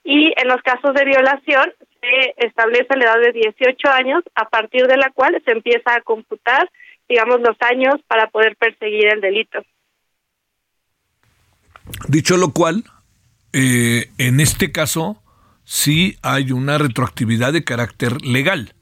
y 0.04 0.32
en 0.36 0.48
los 0.48 0.62
casos 0.62 0.94
de 0.94 1.04
violación 1.04 1.72
se 2.00 2.46
establece 2.46 2.96
la 2.96 3.04
edad 3.04 3.20
de 3.20 3.32
18 3.32 3.88
años, 3.90 4.22
a 4.34 4.48
partir 4.48 4.86
de 4.86 4.96
la 4.96 5.10
cual 5.10 5.40
se 5.44 5.52
empieza 5.52 5.94
a 5.94 6.00
computar, 6.00 6.70
digamos, 7.08 7.40
los 7.40 7.56
años 7.60 7.96
para 8.06 8.28
poder 8.28 8.56
perseguir 8.56 9.08
el 9.12 9.20
delito. 9.20 9.60
Dicho 12.08 12.36
lo 12.36 12.52
cual, 12.52 12.84
eh, 13.52 14.10
en 14.18 14.40
este 14.40 14.72
caso 14.72 15.22
sí 15.64 16.16
hay 16.22 16.52
una 16.52 16.78
retroactividad 16.78 17.52
de 17.52 17.64
carácter 17.64 18.22
legal. 18.22 18.72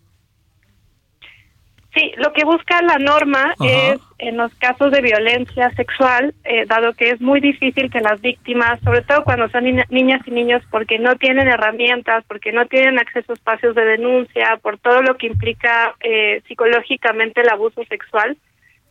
Sí, 1.96 2.12
lo 2.18 2.30
que 2.34 2.44
busca 2.44 2.82
la 2.82 2.98
norma 2.98 3.54
es, 3.58 3.98
en 4.18 4.36
los 4.36 4.54
casos 4.56 4.92
de 4.92 5.00
violencia 5.00 5.70
sexual, 5.70 6.34
eh, 6.44 6.66
dado 6.66 6.92
que 6.92 7.08
es 7.08 7.22
muy 7.22 7.40
difícil 7.40 7.90
que 7.90 8.00
las 8.00 8.20
víctimas, 8.20 8.78
sobre 8.80 9.00
todo 9.00 9.24
cuando 9.24 9.48
son 9.48 9.64
niñas 9.64 10.20
y 10.26 10.30
niños, 10.30 10.62
porque 10.70 10.98
no 10.98 11.16
tienen 11.16 11.48
herramientas, 11.48 12.22
porque 12.28 12.52
no 12.52 12.66
tienen 12.66 12.98
acceso 12.98 13.32
a 13.32 13.34
espacios 13.34 13.74
de 13.74 13.86
denuncia, 13.86 14.58
por 14.60 14.76
todo 14.76 15.00
lo 15.00 15.16
que 15.16 15.28
implica 15.28 15.94
eh, 16.00 16.42
psicológicamente 16.46 17.40
el 17.40 17.48
abuso 17.48 17.82
sexual, 17.88 18.36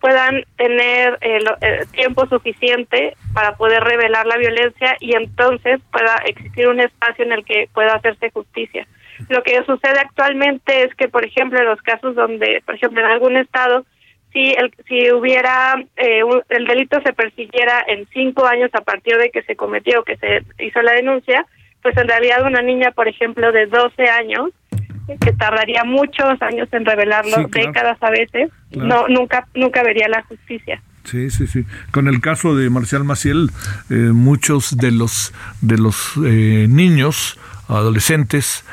puedan 0.02 0.44
tener 0.58 1.20
eh, 1.22 1.40
eh, 1.62 1.80
tiempo 1.92 2.26
suficiente 2.28 3.16
para 3.36 3.56
poder 3.56 3.84
revelar 3.84 4.26
la 4.26 4.38
violencia 4.38 4.98
y 5.00 5.16
entonces 5.16 5.80
pueda 5.92 6.16
existir 6.26 6.68
un 6.68 6.80
espacio 6.80 7.24
en 7.24 7.34
el 7.34 7.46
que 7.46 7.70
pueda 7.72 7.96
hacerse 7.96 8.32
justicia. 8.32 8.88
Lo 9.30 9.44
que 9.44 9.64
sucede 9.66 10.00
actualmente 10.00 10.84
es 10.84 10.94
que, 10.96 11.08
por 11.08 11.26
ejemplo, 11.26 11.60
en 11.60 11.66
los 11.66 11.82
casos 11.82 12.16
donde, 12.16 12.62
por 12.66 12.76
ejemplo, 12.76 13.02
en 13.02 13.12
algún 13.12 13.38
estado, 13.38 13.86
si 14.32 14.52
el, 14.52 14.74
si 14.88 15.12
hubiera 15.12 15.76
eh, 15.96 16.22
el 16.50 16.68
delito 16.68 17.02
se 17.02 17.14
persiguiera 17.14 17.84
en 17.88 18.06
cinco 18.14 18.46
años 18.46 18.70
a 18.74 18.82
partir 18.82 19.18
de 19.18 19.30
que 19.30 19.44
se 19.44 19.56
cometió 19.56 20.04
que 20.04 20.18
se 20.18 20.44
hizo 20.60 20.82
la 20.82 20.92
denuncia, 20.92 21.46
pues 21.82 21.96
en 21.98 22.08
realidad 22.08 22.46
una 22.46 22.62
niña, 22.62 22.92
por 22.92 23.08
ejemplo, 23.08 23.52
de 23.52 23.68
12 23.68 24.10
años 24.10 24.50
que 25.22 25.32
tardaría 25.34 25.84
muchos 25.84 26.42
años 26.42 26.68
en 26.72 26.86
revelarlo, 26.86 27.48
décadas 27.50 27.98
a 28.02 28.10
veces, 28.10 28.50
no 28.72 29.08
nunca 29.08 29.48
nunca 29.54 29.84
vería 29.84 30.08
la 30.08 30.24
justicia. 30.24 30.82
Sí, 31.04 31.30
sí, 31.30 31.46
sí. 31.46 31.64
Con 31.92 32.08
el 32.08 32.20
caso 32.20 32.56
de 32.56 32.70
Marcial 32.72 33.04
Maciel, 33.04 33.52
eh, 33.92 33.94
muchos 33.94 34.78
de 34.78 34.92
los 34.92 35.34
de 35.62 35.78
los 35.78 36.14
eh, 36.26 36.66
niños, 36.68 37.40
adolescentes, 37.68 38.66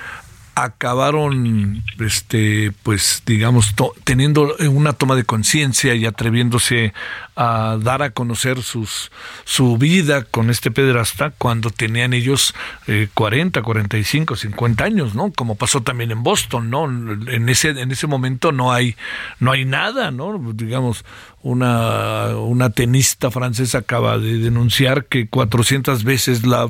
acabaron, 0.55 1.83
este, 1.99 2.73
pues, 2.83 3.23
digamos, 3.25 3.75
teniendo 4.05 4.55
una 4.71 4.93
toma 4.93 5.15
de 5.17 5.25
conciencia 5.25 5.95
y 5.95 6.05
atreviéndose 6.05 6.93
a 7.35 7.79
dar 7.81 8.03
a 8.03 8.11
conocer 8.11 8.63
sus, 8.63 9.11
su 9.45 9.79
vida 9.79 10.25
con 10.25 10.51
este 10.51 10.71
pederasta 10.71 11.33
cuando 11.39 11.71
tenían 11.71 12.13
ellos 12.13 12.55
eh, 12.87 13.09
40, 13.15 13.63
45, 13.63 14.37
50 14.37 14.85
años, 14.85 15.15
¿no? 15.15 15.33
Como 15.33 15.55
pasó 15.55 15.81
también 15.81 16.11
en 16.11 16.23
Boston, 16.23 16.69
¿no? 16.69 16.85
En 16.85 17.49
ese, 17.49 17.71
en 17.71 17.91
ese 17.91 18.07
momento 18.07 18.53
no 18.53 18.73
hay, 18.73 18.97
no 19.41 19.53
hay 19.53 19.65
nada, 19.65 20.11
¿no? 20.11 20.39
Digamos, 20.53 21.05
una, 21.43 22.37
una 22.37 22.71
tenista 22.71 23.31
francesa 23.31 23.79
acaba 23.79 24.19
de 24.19 24.39
denunciar 24.39 25.07
que 25.07 25.27
400 25.27 26.05
veces 26.05 26.47
la, 26.47 26.69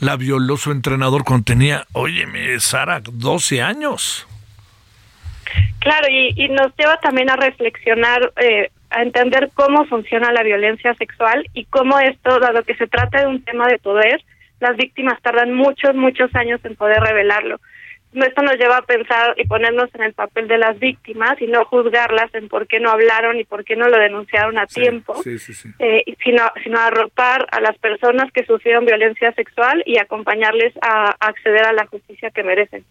la 0.00 0.16
violó 0.16 0.56
su 0.56 0.70
entrenador 0.70 1.24
cuando 1.24 1.44
tenía, 1.44 1.86
óyeme, 1.92 2.60
Sara, 2.60 3.02
12 3.14 3.62
años. 3.62 4.26
Claro, 5.80 6.08
y, 6.10 6.48
nos 6.48 6.74
lleva 6.76 6.96
también 6.98 7.30
a 7.30 7.36
reflexionar, 7.36 8.32
eh, 8.40 8.70
a 8.90 9.02
entender 9.02 9.50
cómo 9.54 9.84
funciona 9.86 10.32
la 10.32 10.42
violencia 10.42 10.94
sexual 10.94 11.48
y 11.52 11.64
cómo 11.66 11.98
esto, 11.98 12.38
dado 12.40 12.62
que 12.62 12.74
se 12.76 12.86
trata 12.86 13.20
de 13.20 13.26
un 13.26 13.44
tema 13.44 13.68
de 13.68 13.78
poder, 13.78 14.22
las 14.60 14.76
víctimas 14.76 15.20
tardan 15.20 15.52
muchos, 15.52 15.94
muchos 15.94 16.34
años 16.34 16.60
en 16.64 16.74
poder 16.74 17.00
revelarlo. 17.00 17.60
Esto 18.14 18.42
nos 18.42 18.56
lleva 18.56 18.78
a 18.78 18.82
pensar 18.82 19.34
y 19.36 19.46
ponernos 19.46 19.92
en 19.94 20.04
el 20.04 20.14
papel 20.14 20.46
de 20.46 20.56
las 20.56 20.78
víctimas 20.78 21.40
y 21.42 21.48
no 21.48 21.64
juzgarlas 21.64 22.32
en 22.34 22.48
por 22.48 22.68
qué 22.68 22.78
no 22.78 22.90
hablaron 22.90 23.38
y 23.40 23.44
por 23.44 23.64
qué 23.64 23.74
no 23.74 23.88
lo 23.88 23.98
denunciaron 23.98 24.56
a 24.56 24.66
tiempo, 24.66 25.20
eh, 25.80 26.04
sino, 26.22 26.44
sino 26.62 26.78
arropar 26.78 27.46
a 27.50 27.60
las 27.60 27.76
personas 27.78 28.30
que 28.32 28.46
sufrieron 28.46 28.86
violencia 28.86 29.32
sexual 29.32 29.82
y 29.84 29.98
acompañarles 29.98 30.72
a 30.80 31.16
acceder 31.18 31.66
a 31.66 31.72
la 31.72 31.86
justicia 31.86 32.30
que 32.30 32.44
merecen. 32.44 32.84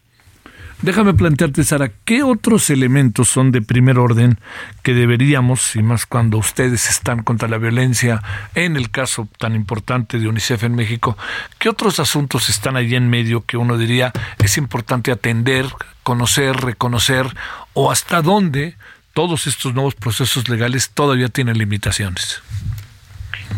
Déjame 0.82 1.14
plantearte, 1.14 1.64
Sara, 1.64 1.92
¿qué 2.04 2.24
otros 2.24 2.70
elementos 2.70 3.30
son 3.30 3.52
de 3.52 3.62
primer 3.62 3.98
orden 3.98 4.40
que 4.82 4.94
deberíamos, 4.94 5.76
y 5.76 5.82
más 5.82 6.06
cuando 6.06 6.38
ustedes 6.38 6.90
están 6.90 7.24
contra 7.24 7.48
la 7.48 7.58
violencia, 7.58 8.22
en 8.54 8.76
el 8.76 8.92
caso 8.92 9.30
tan 9.38 9.56
importante 9.56 10.20
de 10.20 10.28
UNICEF 10.28 10.64
en 10.64 10.76
México, 10.76 11.18
qué 11.58 11.70
otros 11.70 12.00
asuntos 12.00 12.50
están 12.50 12.76
ahí 12.76 12.96
en 12.96 13.10
medio 13.10 13.46
que 13.46 13.56
uno 13.56 13.78
diría 13.78 14.12
es 14.40 14.58
importante 14.58 15.12
atender, 15.12 15.66
conocer, 16.04 16.58
reconocer, 16.58 17.28
o 17.74 17.92
hasta 17.92 18.22
dónde 18.22 18.76
todos 19.14 19.48
estos 19.48 19.74
nuevos 19.74 19.96
procesos 19.96 20.50
legales 20.50 20.90
todavía 20.90 21.30
tienen 21.30 21.58
limitaciones? 21.58 22.42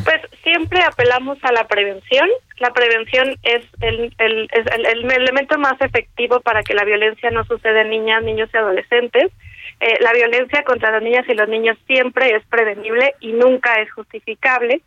Pues 0.03 0.21
siempre 0.45 0.79
apelamos 0.81 1.37
a 1.41 1.51
la 1.51 1.67
prevención. 1.67 2.29
La 2.59 2.71
prevención 2.71 3.35
es 3.43 3.65
el, 3.81 4.13
el, 4.19 4.47
el, 4.53 5.11
elemento 5.11 5.57
más 5.57 5.75
efectivo 5.81 6.39
para 6.39 6.63
que 6.63 6.73
la 6.73 6.85
violencia 6.85 7.29
no 7.31 7.43
suceda 7.43 7.81
en 7.81 7.89
niñas, 7.89 8.23
niños 8.23 8.49
y 8.53 8.57
adolescentes. 8.57 9.33
Eh, 9.81 9.97
la 9.99 10.13
violencia 10.13 10.63
contra 10.63 10.91
las 10.91 11.01
niñas 11.01 11.25
y 11.27 11.33
los 11.33 11.49
niños 11.49 11.77
siempre 11.87 12.33
es 12.33 12.45
prevenible 12.45 13.15
y 13.19 13.33
nunca 13.33 13.81
es 13.81 13.91
justificable 13.91 14.81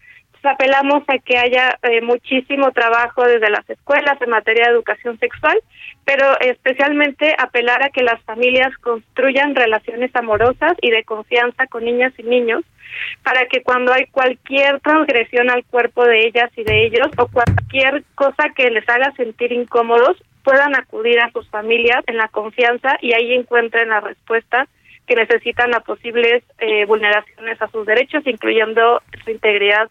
apelamos 0.49 1.03
a 1.09 1.19
que 1.19 1.39
haya 1.39 1.79
eh, 1.83 2.01
muchísimo 2.01 2.73
trabajo 2.73 3.25
desde 3.25 3.51
las 3.51 3.69
escuelas 3.69 4.21
en 4.21 4.31
materia 4.31 4.67
de 4.67 4.73
educación 4.73 5.19
sexual, 5.19 5.59
pero 6.05 6.39
especialmente 6.41 7.35
apelar 7.39 7.83
a 7.83 7.91
que 7.91 8.03
las 8.03 8.21
familias 8.23 8.77
construyan 8.79 9.55
relaciones 9.55 10.15
amorosas 10.15 10.73
y 10.81 10.91
de 10.91 11.05
confianza 11.05 11.67
con 11.67 11.85
niñas 11.85 12.13
y 12.19 12.23
niños 12.23 12.63
para 13.23 13.47
que 13.47 13.63
cuando 13.63 13.93
hay 13.93 14.07
cualquier 14.07 14.81
transgresión 14.81 15.51
al 15.51 15.65
cuerpo 15.65 16.05
de 16.05 16.27
ellas 16.27 16.51
y 16.57 16.65
de 16.65 16.87
ellos 16.87 17.09
o 17.17 17.29
cualquier 17.29 18.05
cosa 18.15 18.51
que 18.55 18.71
les 18.71 18.89
haga 18.89 19.13
sentir 19.17 19.53
incómodos, 19.53 20.17
puedan 20.45 20.75
acudir 20.77 21.21
a 21.21 21.31
sus 21.33 21.49
familias 21.49 22.03
en 22.07 22.17
la 22.17 22.29
confianza 22.29 22.97
y 23.03 23.13
ahí 23.13 23.35
encuentren 23.35 23.91
la 23.91 24.01
respuesta 24.01 24.67
que 25.07 25.15
necesitan 25.15 25.75
a 25.75 25.81
posibles 25.81 26.45
eh, 26.59 26.85
vulneraciones 26.87 27.61
a 27.61 27.69
sus 27.69 27.87
derechos, 27.87 28.27
incluyendo 28.27 29.03
su 29.25 29.31
integridad 29.31 29.89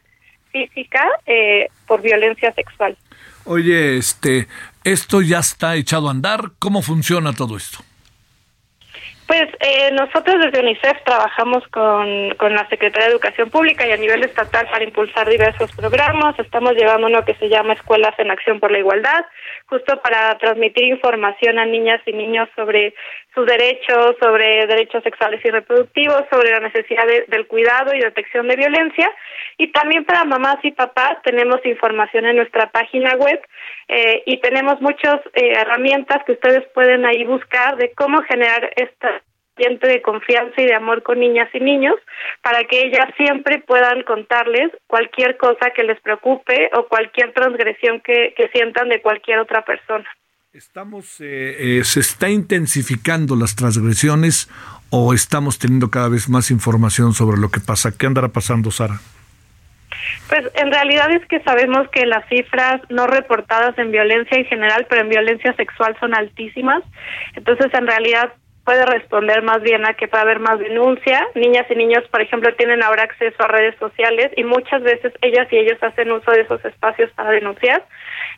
física 0.51 1.03
eh, 1.25 1.67
por 1.87 2.01
violencia 2.01 2.53
sexual. 2.53 2.97
Oye, 3.45 3.97
este, 3.97 4.47
esto 4.83 5.21
ya 5.21 5.39
está 5.39 5.75
echado 5.75 6.07
a 6.07 6.11
andar. 6.11 6.51
¿Cómo 6.59 6.81
funciona 6.81 7.33
todo 7.33 7.57
esto? 7.57 7.79
Pues 9.27 9.47
eh, 9.59 9.91
nosotros 9.91 10.37
desde 10.39 10.61
UNICEF 10.61 11.03
trabajamos 11.03 11.67
con, 11.67 12.33
con 12.35 12.55
la 12.55 12.65
Secretaría 12.69 13.07
de 13.07 13.11
Educación 13.11 13.49
Pública 13.49 13.85
y 13.85 13.91
a 13.91 13.97
nivel 13.97 14.23
estatal 14.23 14.67
para 14.71 14.85
impulsar 14.85 15.27
diversos 15.27 15.69
programas. 15.75 16.39
Estamos 16.39 16.71
llevando 16.75 17.07
uno 17.07 17.25
que 17.25 17.35
se 17.35 17.49
llama 17.49 17.73
Escuelas 17.73 18.17
en 18.19 18.31
Acción 18.31 18.61
por 18.61 18.71
la 18.71 18.79
Igualdad, 18.79 19.25
justo 19.65 20.01
para 20.01 20.37
transmitir 20.37 20.85
información 20.85 21.59
a 21.59 21.65
niñas 21.65 21.99
y 22.05 22.13
niños 22.13 22.47
sobre 22.55 22.95
sus 23.37 23.45
derechos, 23.45 24.15
sobre 24.19 24.65
derechos 24.65 25.03
sexuales 25.03 25.39
y 25.45 25.51
reproductivos, 25.51 26.23
sobre 26.31 26.49
la 26.49 26.59
necesidad 26.59 27.05
del 27.27 27.45
cuidado 27.45 27.93
y 27.93 27.99
detección 27.99 28.47
de 28.47 28.55
violencia. 28.55 29.13
Y 29.59 29.71
también 29.71 30.05
para 30.05 30.25
mamás 30.25 30.57
y 30.63 30.71
papás 30.71 31.21
tenemos 31.23 31.63
información 31.63 32.25
en 32.25 32.37
nuestra 32.37 32.71
página 32.71 33.15
web 33.15 33.39
eh, 33.89 34.23
y 34.25 34.37
tenemos 34.41 34.81
muchas 34.81 35.21
eh, 35.35 35.53
herramientas 35.55 36.23
que 36.25 36.31
ustedes 36.31 36.67
pueden 36.73 37.05
ahí 37.05 37.25
buscar 37.25 37.77
de 37.77 37.91
cómo 37.93 38.23
generar 38.23 38.71
este 38.75 39.07
ambiente 39.55 39.87
de 39.87 40.01
confianza 40.01 40.59
y 40.59 40.65
de 40.65 40.73
amor 40.73 41.03
con 41.03 41.19
niñas 41.19 41.49
y 41.53 41.59
niños 41.59 41.95
para 42.41 42.63
que 42.63 42.87
ellas 42.87 43.07
siempre 43.17 43.59
puedan 43.59 44.01
contarles 44.01 44.71
cualquier 44.87 45.37
cosa 45.37 45.69
que 45.75 45.83
les 45.83 46.01
preocupe 46.01 46.71
o 46.73 46.87
cualquier 46.87 47.33
transgresión 47.33 48.01
que, 48.01 48.33
que 48.35 48.47
sientan 48.49 48.89
de 48.89 49.01
cualquier 49.01 49.39
otra 49.39 49.63
persona. 49.63 50.09
Estamos, 50.57 51.17
eh, 51.19 51.81
¿Se 51.83 51.99
está 51.99 52.29
intensificando 52.29 53.35
las 53.35 53.55
transgresiones 53.55 54.49
o 54.89 55.13
estamos 55.13 55.59
teniendo 55.59 55.91
cada 55.91 56.09
vez 56.09 56.29
más 56.29 56.49
información 56.49 57.13
sobre 57.13 57.37
lo 57.37 57.49
que 57.49 57.59
pasa? 57.59 57.95
¿Qué 57.95 58.07
andará 58.07 58.29
pasando, 58.29 58.71
Sara? 58.71 58.95
Pues 60.27 60.49
en 60.55 60.71
realidad 60.71 61.11
es 61.11 61.23
que 61.27 61.41
sabemos 61.41 61.87
que 61.89 62.07
las 62.07 62.27
cifras 62.27 62.81
no 62.89 63.05
reportadas 63.05 63.77
en 63.77 63.91
violencia 63.91 64.35
en 64.35 64.45
general, 64.45 64.87
pero 64.89 65.01
en 65.01 65.09
violencia 65.09 65.53
sexual 65.57 65.95
son 65.99 66.15
altísimas. 66.15 66.81
Entonces, 67.35 67.71
en 67.75 67.85
realidad 67.85 68.33
puede 68.67 68.85
responder 68.85 69.43
más 69.43 69.61
bien 69.61 69.85
a 69.85 69.93
que 69.93 70.09
puede 70.09 70.23
haber 70.23 70.39
más 70.39 70.59
denuncia. 70.59 71.25
Niñas 71.35 71.65
y 71.69 71.75
niños, 71.75 72.03
por 72.11 72.21
ejemplo, 72.21 72.53
tienen 72.55 72.83
ahora 72.83 73.03
acceso 73.03 73.41
a 73.41 73.47
redes 73.47 73.77
sociales 73.79 74.29
y 74.35 74.43
muchas 74.43 74.83
veces 74.83 75.13
ellas 75.21 75.47
y 75.51 75.55
ellos 75.55 75.81
hacen 75.81 76.11
uso 76.11 76.29
de 76.31 76.41
esos 76.41 76.63
espacios 76.65 77.09
para 77.11 77.31
denunciar. 77.31 77.85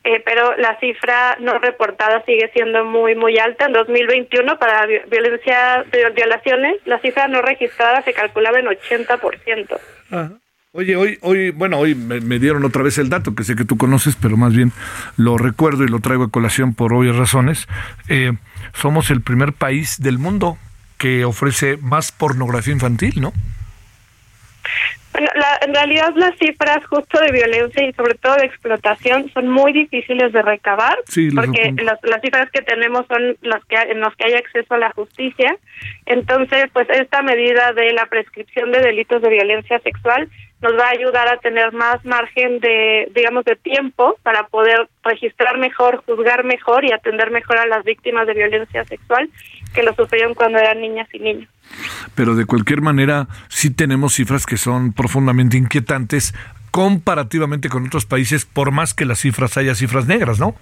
Eh, 0.03 0.21
pero 0.23 0.55
la 0.57 0.79
cifra 0.79 1.35
no 1.39 1.57
reportada 1.57 2.23
sigue 2.25 2.47
siendo 2.53 2.85
muy 2.85 3.15
muy 3.15 3.39
alta. 3.39 3.65
En 3.65 3.73
2021 3.73 4.59
para 4.59 4.85
violencia 4.85 5.83
violaciones, 6.13 6.75
la 6.85 6.99
cifra 6.99 7.27
no 7.27 7.41
registrada 7.41 8.03
se 8.03 8.13
calculaba 8.13 8.59
en 8.59 8.67
80%. 8.67 9.79
Ajá. 10.11 10.29
Oye, 10.71 10.95
hoy, 10.95 11.17
hoy, 11.21 11.49
bueno, 11.49 11.79
hoy 11.79 11.95
me, 11.95 12.37
dieron 12.37 12.63
otra 12.63 12.83
vez 12.83 12.99
el 12.99 13.09
dato 13.09 13.33
que 13.33 13.43
sé 13.43 13.55
que 13.55 13.65
tú 13.65 13.75
conoces, 13.75 14.15
pero 14.15 14.37
más 14.37 14.55
bien 14.55 14.71
lo 15.17 15.35
recuerdo 15.35 15.83
y 15.83 15.87
lo 15.87 15.99
traigo 15.99 16.25
a 16.25 16.29
colación 16.29 16.75
por 16.75 16.93
obvias 16.93 17.15
razones. 17.15 17.67
Eh, 18.07 18.33
somos 18.73 19.09
el 19.09 19.21
primer 19.21 19.53
país 19.53 19.99
del 19.99 20.19
mundo 20.19 20.59
que 20.99 21.25
ofrece 21.25 21.77
más 21.77 22.11
pornografía 22.11 22.71
infantil, 22.71 23.19
¿no? 23.19 23.33
Bueno, 25.11 25.27
en 25.61 25.73
realidad 25.73 26.13
las 26.15 26.37
cifras 26.37 26.85
justo 26.85 27.19
de 27.19 27.31
violencia 27.31 27.83
y 27.83 27.91
sobre 27.93 28.13
todo 28.13 28.35
de 28.35 28.45
explotación 28.45 29.31
son 29.33 29.49
muy 29.49 29.73
difíciles 29.73 30.31
de 30.31 30.41
recabar 30.43 30.99
porque 31.35 31.73
las, 31.81 31.97
las, 32.03 32.21
cifras 32.21 32.49
que 32.51 32.61
tenemos 32.61 33.07
son 33.07 33.35
las 33.41 33.65
que 33.65 33.75
en 33.75 34.01
las 34.01 34.15
que 34.15 34.25
hay 34.25 34.33
acceso 34.35 34.75
a 34.75 34.77
la 34.77 34.91
justicia. 34.91 35.57
Entonces, 36.05 36.69
pues 36.71 36.87
esta 36.91 37.23
medida 37.23 37.73
de 37.73 37.91
la 37.93 38.05
prescripción 38.05 38.71
de 38.71 38.81
delitos 38.81 39.19
de 39.23 39.29
violencia 39.29 39.79
sexual 39.79 40.29
nos 40.61 40.73
va 40.73 40.87
a 40.87 40.91
ayudar 40.91 41.27
a 41.27 41.37
tener 41.37 41.71
más 41.73 42.03
margen 42.03 42.59
de, 42.59 43.09
digamos, 43.15 43.45
de 43.45 43.55
tiempo 43.55 44.17
para 44.23 44.47
poder 44.47 44.89
registrar 45.03 45.57
mejor, 45.57 46.03
juzgar 46.05 46.43
mejor 46.43 46.83
y 46.85 46.91
atender 46.91 47.31
mejor 47.31 47.57
a 47.57 47.65
las 47.65 47.83
víctimas 47.85 48.27
de 48.27 48.33
violencia 48.33 48.83
sexual 48.85 49.29
que 49.73 49.83
lo 49.83 49.93
sufrieron 49.95 50.33
cuando 50.33 50.57
eran 50.57 50.81
niñas 50.81 51.07
y 51.13 51.19
niños. 51.19 51.49
Pero 52.15 52.35
de 52.35 52.45
cualquier 52.45 52.81
manera, 52.81 53.27
sí 53.47 53.69
tenemos 53.69 54.15
cifras 54.15 54.45
que 54.45 54.57
son 54.57 54.93
profundamente 54.93 55.57
inquietantes 55.57 56.33
comparativamente 56.71 57.69
con 57.69 57.85
otros 57.85 58.05
países, 58.05 58.45
por 58.45 58.71
más 58.71 58.93
que 58.93 59.05
las 59.05 59.19
cifras 59.19 59.57
haya 59.57 59.75
cifras 59.75 60.07
negras, 60.07 60.39
¿no? 60.39 60.55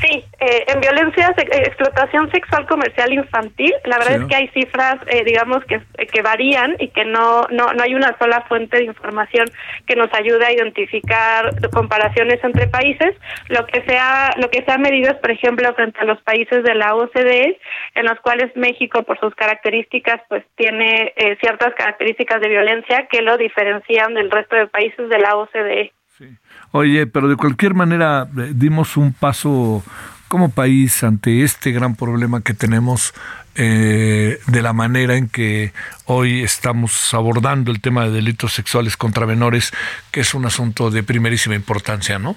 Sí, 0.00 0.24
eh, 0.40 0.64
en 0.68 0.80
violencia, 0.80 1.34
eh, 1.36 1.62
explotación 1.66 2.30
sexual 2.30 2.66
comercial 2.66 3.12
infantil, 3.12 3.72
la 3.84 3.98
verdad 3.98 4.22
es 4.22 4.24
que 4.26 4.36
hay 4.36 4.48
cifras, 4.48 4.96
eh, 5.06 5.24
digamos, 5.24 5.64
que, 5.64 5.80
que 6.12 6.22
varían 6.22 6.76
y 6.78 6.88
que 6.88 7.04
no, 7.04 7.42
no, 7.50 7.72
no 7.72 7.82
hay 7.82 7.94
una 7.94 8.16
sola 8.18 8.42
fuente 8.42 8.78
de 8.78 8.84
información 8.84 9.46
que 9.86 9.96
nos 9.96 10.12
ayude 10.12 10.44
a 10.44 10.52
identificar 10.52 11.54
comparaciones 11.70 12.42
entre 12.44 12.66
países. 12.66 13.16
Lo 13.48 13.66
que 13.66 13.82
se 13.82 13.96
ha, 13.96 14.30
lo 14.36 14.50
que 14.50 14.62
se 14.62 14.72
ha 14.72 14.78
medido 14.78 15.10
es, 15.10 15.16
por 15.18 15.30
ejemplo, 15.30 15.72
frente 15.74 16.00
a 16.00 16.04
los 16.04 16.20
países 16.22 16.62
de 16.62 16.74
la 16.74 16.94
OCDE, 16.94 17.58
en 17.94 18.04
los 18.04 18.20
cuales 18.20 18.54
México, 18.56 19.02
por 19.04 19.18
sus 19.20 19.34
características, 19.34 20.20
pues 20.28 20.44
tiene 20.56 21.14
ciertas 21.40 21.74
características 21.74 22.40
de 22.40 22.48
violencia 22.48 23.06
que 23.10 23.22
lo 23.22 23.36
diferencian 23.36 24.14
del 24.14 24.30
resto 24.30 24.56
de 24.56 24.66
países 24.66 25.08
de 25.08 25.18
la 25.18 25.36
OCDE. 25.36 25.92
Oye, 26.76 27.06
pero 27.06 27.28
de 27.28 27.36
cualquier 27.36 27.72
manera 27.72 28.26
eh, 28.36 28.50
dimos 28.52 28.96
un 28.96 29.12
paso 29.12 29.84
como 30.26 30.50
país 30.50 31.04
ante 31.04 31.44
este 31.44 31.70
gran 31.70 31.94
problema 31.94 32.40
que 32.40 32.52
tenemos 32.52 33.14
eh, 33.54 34.40
de 34.48 34.60
la 34.60 34.72
manera 34.72 35.16
en 35.16 35.28
que 35.28 35.72
hoy 36.06 36.42
estamos 36.42 37.14
abordando 37.14 37.70
el 37.70 37.80
tema 37.80 38.06
de 38.06 38.10
delitos 38.10 38.54
sexuales 38.54 38.96
contra 38.96 39.24
menores, 39.24 39.70
que 40.10 40.18
es 40.18 40.34
un 40.34 40.46
asunto 40.46 40.90
de 40.90 41.04
primerísima 41.04 41.54
importancia, 41.54 42.18
¿no? 42.18 42.34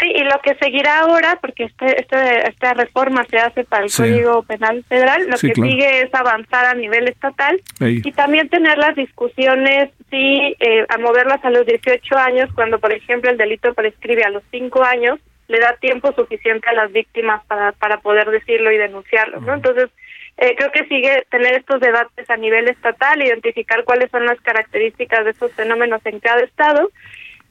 Sí, 0.00 0.06
y 0.14 0.24
lo 0.24 0.38
que 0.42 0.54
seguirá 0.56 1.00
ahora, 1.00 1.38
porque 1.40 1.64
este, 1.64 2.00
este, 2.00 2.48
esta 2.48 2.74
reforma 2.74 3.24
se 3.30 3.38
hace 3.38 3.64
para 3.64 3.84
el 3.84 3.92
Código 3.92 4.42
Penal 4.42 4.84
Federal, 4.88 5.26
lo 5.28 5.36
que 5.36 5.54
sigue 5.54 6.02
es 6.02 6.14
avanzar 6.14 6.66
a 6.66 6.74
nivel 6.74 7.08
estatal 7.08 7.60
y 7.80 8.12
también 8.12 8.48
tener 8.48 8.76
las 8.78 8.96
discusiones, 8.96 9.90
sí, 10.10 10.56
eh, 10.58 10.84
a 10.88 10.98
moverlas 10.98 11.44
a 11.44 11.50
los 11.50 11.64
18 11.66 12.16
años, 12.16 12.50
cuando, 12.54 12.78
por 12.78 12.92
ejemplo, 12.92 13.30
el 13.30 13.36
delito 13.36 13.72
prescribe 13.74 14.24
a 14.24 14.30
los 14.30 14.42
5 14.50 14.82
años, 14.82 15.20
le 15.46 15.60
da 15.60 15.76
tiempo 15.76 16.12
suficiente 16.12 16.68
a 16.68 16.72
las 16.72 16.92
víctimas 16.92 17.44
para, 17.46 17.72
para 17.72 17.98
poder 17.98 18.30
decirlo 18.30 18.72
y 18.72 18.78
denunciarlo, 18.78 19.40
¿no? 19.40 19.54
Entonces, 19.54 19.90
eh, 20.38 20.56
creo 20.56 20.72
que 20.72 20.86
sigue 20.86 21.24
tener 21.30 21.54
estos 21.54 21.80
debates 21.80 22.28
a 22.28 22.36
nivel 22.36 22.68
estatal, 22.68 23.22
identificar 23.22 23.84
cuáles 23.84 24.10
son 24.10 24.26
las 24.26 24.40
características 24.40 25.24
de 25.24 25.30
esos 25.30 25.52
fenómenos 25.52 26.04
en 26.06 26.18
cada 26.18 26.40
estado 26.40 26.90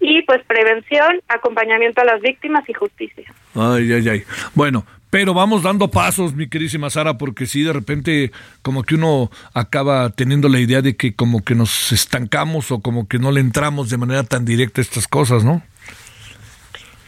y 0.04 0.22
pues 0.24 0.44
prevención, 0.46 1.22
acompañamiento 1.30 2.02
a 2.02 2.06
las 2.06 2.22
víctimas 2.22 2.68
y 2.68 2.74
justicia. 2.74 3.34
Ay, 3.56 3.92
ay, 3.94 4.10
ay. 4.10 4.24
Bueno, 4.54 4.86
pero 5.10 5.34
vamos 5.34 5.64
dando 5.64 5.90
pasos, 5.90 6.36
mi 6.36 6.50
queridísima 6.50 6.90
Sara, 6.90 7.18
porque 7.18 7.46
si 7.46 7.64
de 7.64 7.72
repente 7.72 8.32
como 8.62 8.84
que 8.84 8.96
uno 8.96 9.32
acaba 9.54 10.10
teniendo 10.10 10.50
la 10.50 10.60
idea 10.60 10.82
de 10.82 10.98
que 10.98 11.16
como 11.16 11.44
que 11.44 11.56
nos 11.56 11.92
estancamos 11.92 12.72
o 12.72 12.82
como 12.82 13.08
que 13.08 13.18
no 13.18 13.32
le 13.32 13.40
entramos 13.40 13.90
de 13.90 13.98
manera 13.98 14.24
tan 14.24 14.44
directa 14.44 14.82
a 14.82 14.84
estas 14.84 15.08
cosas, 15.08 15.44
¿no? 15.44 15.62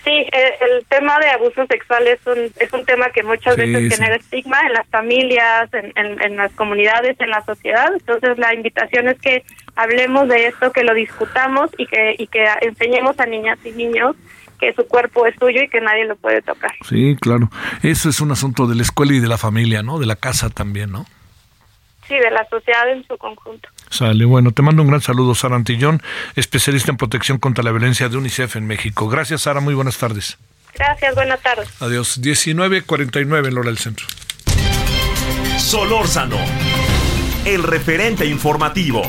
Sí, 0.06 0.28
el 0.32 0.86
tema 0.86 1.18
de 1.18 1.32
abuso 1.32 1.66
sexual 1.66 2.06
es 2.06 2.20
un, 2.28 2.52
es 2.60 2.72
un 2.72 2.86
tema 2.86 3.10
que 3.10 3.24
muchas 3.24 3.58
veces 3.58 3.92
genera 3.92 4.16
estigma 4.16 4.60
en 4.62 4.74
las 4.74 4.88
familias, 4.90 5.68
en, 5.74 5.92
en, 5.96 6.38
las 6.38 6.52
comunidades, 6.52 7.20
en 7.20 7.32
la 7.32 7.44
sociedad. 7.44 7.92
Entonces 7.92 8.38
la 8.38 8.54
invitación 8.54 9.08
es 9.08 9.20
que 9.20 9.44
hablemos 9.76 10.28
de 10.28 10.46
esto, 10.46 10.72
que 10.72 10.84
lo 10.84 10.94
discutamos 10.94 11.72
y 11.80 11.88
que, 11.88 12.16
y 12.20 12.28
que 12.28 12.46
enseñemos 12.62 13.20
a 13.20 13.26
niñas 13.26 13.58
y 13.66 13.72
niños 13.72 14.16
que 14.60 14.74
su 14.74 14.88
cuerpo 14.88 15.26
es 15.26 15.34
suyo 15.40 15.64
y 15.64 15.70
que 15.70 15.82
nadie 15.82 16.06
lo 16.06 16.16
puede 16.16 16.44
tocar. 16.44 16.72
Sí, 16.88 17.18
claro. 17.20 17.50
Eso 17.82 18.08
es 18.08 18.22
un 18.22 18.32
asunto 18.32 18.68
de 18.68 18.76
la 18.76 18.84
escuela 18.84 19.14
y 19.14 19.20
de 19.20 19.28
la 19.28 19.40
familia, 19.40 19.82
¿no? 19.82 19.98
De 19.98 20.06
la 20.06 20.16
casa 20.16 20.52
también, 20.52 20.92
¿no? 20.92 21.08
Sí, 22.08 22.14
de 22.14 22.30
la 22.30 22.48
sociedad 22.48 22.88
en 22.92 23.04
su 23.08 23.18
conjunto. 23.18 23.70
Sale, 23.90 24.26
bueno, 24.26 24.52
te 24.52 24.62
mando 24.62 24.82
un 24.82 24.90
gran 24.90 25.02
saludo, 25.02 25.36
Sara 25.36 25.56
Antillón, 25.56 26.02
especialista 26.36 26.92
en 26.92 26.98
protección 26.98 27.38
contra 27.38 27.64
la 27.64 27.72
violencia 27.72 28.10
de 28.10 28.18
UNICEF 28.18 28.56
en 28.56 28.68
México. 28.68 29.08
Gracias, 29.08 29.42
Sara, 29.44 29.62
muy 29.62 29.74
buenas 29.74 29.98
tardes. 29.98 30.38
Gracias, 30.74 31.16
buenas 31.16 31.42
tardes. 31.42 31.70
Adiós, 31.80 32.22
19.49 32.22 33.48
en 33.48 33.56
Lora 33.56 33.70
del 33.70 33.78
Centro. 33.78 34.06
Solórzano, 35.58 36.38
el 37.46 37.64
referente 37.64 38.26
informativo. 38.26 39.04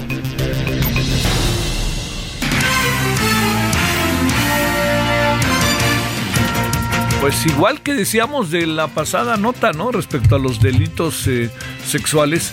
Pues 7.20 7.45
igual 7.47 7.81
que 7.81 7.95
decíamos 7.95 8.53
de 8.53 8.66
la 8.66 8.87
pasada 8.87 9.37
nota, 9.37 9.72
¿no? 9.72 9.91
Respecto 9.91 10.37
a 10.37 10.39
los 10.39 10.61
delitos 10.61 11.27
eh, 11.27 11.51
sexuales, 11.85 12.53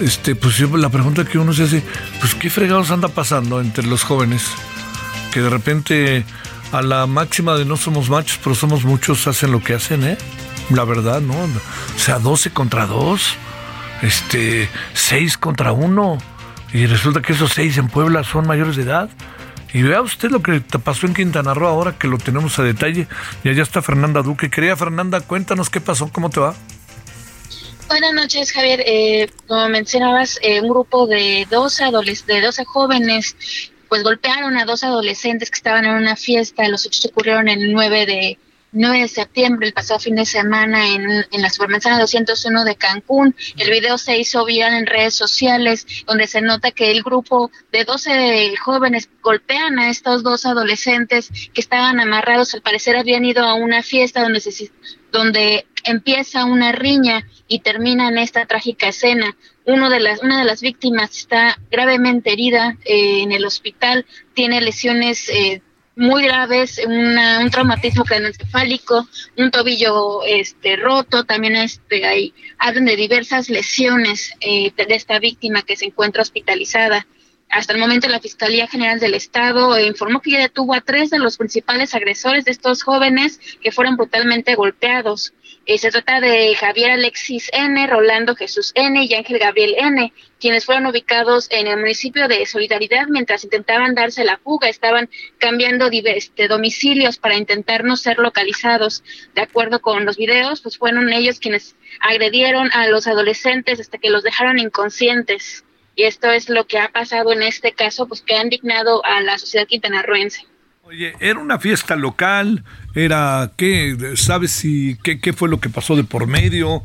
este, 0.00 0.34
pues 0.34 0.60
la 0.60 0.88
pregunta 0.88 1.24
que 1.24 1.38
uno 1.38 1.52
se 1.52 1.64
hace, 1.64 1.82
pues 2.20 2.34
qué 2.34 2.50
fregados 2.50 2.90
anda 2.90 3.08
pasando 3.08 3.60
entre 3.60 3.86
los 3.86 4.04
jóvenes, 4.04 4.44
que 5.32 5.40
de 5.40 5.50
repente 5.50 6.24
a 6.72 6.82
la 6.82 7.06
máxima 7.06 7.54
de 7.56 7.64
no 7.64 7.76
somos 7.76 8.08
machos, 8.08 8.38
pero 8.42 8.54
somos 8.54 8.84
muchos, 8.84 9.26
hacen 9.26 9.52
lo 9.52 9.62
que 9.62 9.74
hacen, 9.74 10.04
¿eh? 10.04 10.18
La 10.70 10.84
verdad, 10.84 11.20
¿no? 11.20 11.34
O 11.34 11.98
sea, 11.98 12.18
12 12.18 12.50
contra 12.50 12.86
2, 12.86 13.36
este, 14.02 14.68
6 14.94 15.36
contra 15.38 15.72
1, 15.72 16.18
y 16.72 16.86
resulta 16.86 17.20
que 17.20 17.34
esos 17.34 17.52
6 17.52 17.78
en 17.78 17.88
Puebla 17.88 18.24
son 18.24 18.46
mayores 18.46 18.76
de 18.76 18.82
edad, 18.82 19.10
Y 19.74 19.82
vea 19.82 20.02
usted 20.02 20.30
lo 20.30 20.42
que 20.42 20.60
pasó 20.60 21.06
en 21.06 21.14
Quintana 21.14 21.54
Roo 21.54 21.66
ahora 21.66 21.96
que 21.96 22.06
lo 22.06 22.18
tenemos 22.18 22.58
a 22.58 22.62
detalle. 22.62 23.08
Y 23.42 23.48
allá 23.48 23.62
está 23.62 23.80
Fernanda 23.80 24.22
Duque. 24.22 24.50
Quería 24.50 24.76
Fernanda, 24.76 25.22
cuéntanos 25.22 25.70
qué 25.70 25.80
pasó, 25.80 26.08
cómo 26.12 26.28
te 26.28 26.40
va. 26.40 26.54
Buenas 27.92 28.14
noches, 28.14 28.52
Javier. 28.52 28.82
Eh, 28.86 29.28
como 29.46 29.68
mencionabas, 29.68 30.38
eh, 30.40 30.62
un 30.62 30.70
grupo 30.70 31.06
de 31.06 31.46
12, 31.50 31.84
de 32.26 32.40
12 32.40 32.64
jóvenes 32.64 33.36
pues 33.90 34.02
golpearon 34.02 34.56
a 34.56 34.64
dos 34.64 34.82
adolescentes 34.82 35.50
que 35.50 35.56
estaban 35.56 35.84
en 35.84 35.96
una 35.96 36.16
fiesta. 36.16 36.66
Los 36.70 36.86
hechos 36.86 37.04
ocurrieron 37.04 37.50
el 37.50 37.70
9 37.70 38.06
de 38.06 38.38
9 38.72 39.00
de 39.00 39.08
septiembre, 39.08 39.66
el 39.66 39.74
pasado 39.74 40.00
fin 40.00 40.14
de 40.14 40.24
semana, 40.24 40.88
en, 40.88 41.02
en 41.30 41.42
la 41.42 41.50
Supermanzana 41.50 42.00
201 42.00 42.64
de 42.64 42.76
Cancún. 42.76 43.36
El 43.58 43.70
video 43.70 43.98
se 43.98 44.16
hizo 44.16 44.42
viral 44.46 44.72
en 44.72 44.86
redes 44.86 45.14
sociales, 45.14 45.86
donde 46.06 46.26
se 46.26 46.40
nota 46.40 46.70
que 46.70 46.92
el 46.92 47.02
grupo 47.02 47.50
de 47.72 47.84
12 47.84 48.54
jóvenes 48.56 49.10
golpean 49.22 49.78
a 49.78 49.90
estos 49.90 50.22
dos 50.22 50.46
adolescentes 50.46 51.28
que 51.52 51.60
estaban 51.60 52.00
amarrados. 52.00 52.54
Al 52.54 52.62
parecer 52.62 52.96
habían 52.96 53.26
ido 53.26 53.44
a 53.44 53.52
una 53.52 53.82
fiesta 53.82 54.22
donde, 54.22 54.40
se, 54.40 54.70
donde 55.10 55.66
empieza 55.84 56.44
una 56.44 56.72
riña 56.72 57.26
y 57.48 57.60
termina 57.60 58.08
en 58.08 58.18
esta 58.18 58.46
trágica 58.46 58.88
escena. 58.88 59.36
Uno 59.64 59.90
de 59.90 60.00
las, 60.00 60.22
una 60.22 60.38
de 60.38 60.44
las 60.44 60.60
víctimas 60.60 61.16
está 61.16 61.58
gravemente 61.70 62.32
herida 62.32 62.76
eh, 62.84 63.22
en 63.22 63.32
el 63.32 63.44
hospital, 63.44 64.06
tiene 64.34 64.60
lesiones 64.60 65.28
eh, 65.28 65.62
muy 65.94 66.24
graves, 66.24 66.80
un 66.86 67.50
traumatismo 67.50 68.04
craneoencefálico, 68.04 69.06
un 69.36 69.50
tobillo 69.50 70.24
este 70.24 70.76
roto, 70.76 71.24
también 71.24 71.56
este 71.56 72.06
hay 72.06 72.34
hablan 72.58 72.86
de 72.86 72.96
diversas 72.96 73.50
lesiones 73.50 74.32
eh, 74.40 74.72
de 74.74 74.94
esta 74.94 75.18
víctima 75.18 75.62
que 75.62 75.76
se 75.76 75.86
encuentra 75.86 76.22
hospitalizada. 76.22 77.06
Hasta 77.50 77.74
el 77.74 77.80
momento 77.80 78.08
la 78.08 78.18
Fiscalía 78.18 78.66
General 78.66 78.98
del 78.98 79.12
Estado 79.12 79.78
informó 79.78 80.22
que 80.22 80.30
ya 80.30 80.38
detuvo 80.38 80.72
a 80.72 80.80
tres 80.80 81.10
de 81.10 81.18
los 81.18 81.36
principales 81.36 81.94
agresores 81.94 82.46
de 82.46 82.50
estos 82.50 82.82
jóvenes 82.82 83.38
que 83.60 83.70
fueron 83.70 83.96
brutalmente 83.96 84.54
golpeados. 84.54 85.34
Se 85.64 85.90
trata 85.90 86.20
de 86.20 86.54
Javier 86.56 86.90
Alexis 86.90 87.48
N., 87.52 87.86
Rolando 87.86 88.34
Jesús 88.34 88.72
N. 88.74 89.04
y 89.04 89.14
Ángel 89.14 89.38
Gabriel 89.38 89.76
N., 89.78 90.12
quienes 90.40 90.64
fueron 90.64 90.86
ubicados 90.86 91.46
en 91.50 91.68
el 91.68 91.78
municipio 91.78 92.26
de 92.26 92.44
Solidaridad 92.46 93.06
mientras 93.08 93.44
intentaban 93.44 93.94
darse 93.94 94.24
la 94.24 94.38
fuga. 94.38 94.68
Estaban 94.68 95.08
cambiando 95.38 95.88
este, 95.92 96.48
domicilios 96.48 97.18
para 97.18 97.36
intentar 97.36 97.84
no 97.84 97.96
ser 97.96 98.18
localizados. 98.18 99.04
De 99.34 99.42
acuerdo 99.42 99.80
con 99.80 100.04
los 100.04 100.16
videos, 100.16 100.62
pues 100.62 100.78
fueron 100.78 101.12
ellos 101.12 101.38
quienes 101.38 101.76
agredieron 102.00 102.70
a 102.72 102.88
los 102.88 103.06
adolescentes 103.06 103.78
hasta 103.78 103.98
que 103.98 104.10
los 104.10 104.24
dejaron 104.24 104.58
inconscientes. 104.58 105.64
Y 105.94 106.04
esto 106.04 106.30
es 106.32 106.48
lo 106.48 106.66
que 106.66 106.78
ha 106.78 106.88
pasado 106.88 107.32
en 107.32 107.42
este 107.42 107.72
caso, 107.72 108.08
pues 108.08 108.22
que 108.22 108.34
han 108.34 108.48
dignado 108.48 109.04
a 109.04 109.20
la 109.20 109.38
sociedad 109.38 109.68
quintanarroense. 109.68 110.44
Oye, 110.92 111.14
era 111.20 111.38
una 111.38 111.58
fiesta 111.58 111.96
local, 111.96 112.64
era 112.94 113.50
qué, 113.56 114.12
¿sabes 114.14 114.50
si 114.50 114.98
qué, 115.02 115.20
qué 115.20 115.32
fue 115.32 115.48
lo 115.48 115.58
que 115.58 115.70
pasó 115.70 115.96
de 115.96 116.04
por 116.04 116.26
medio? 116.26 116.82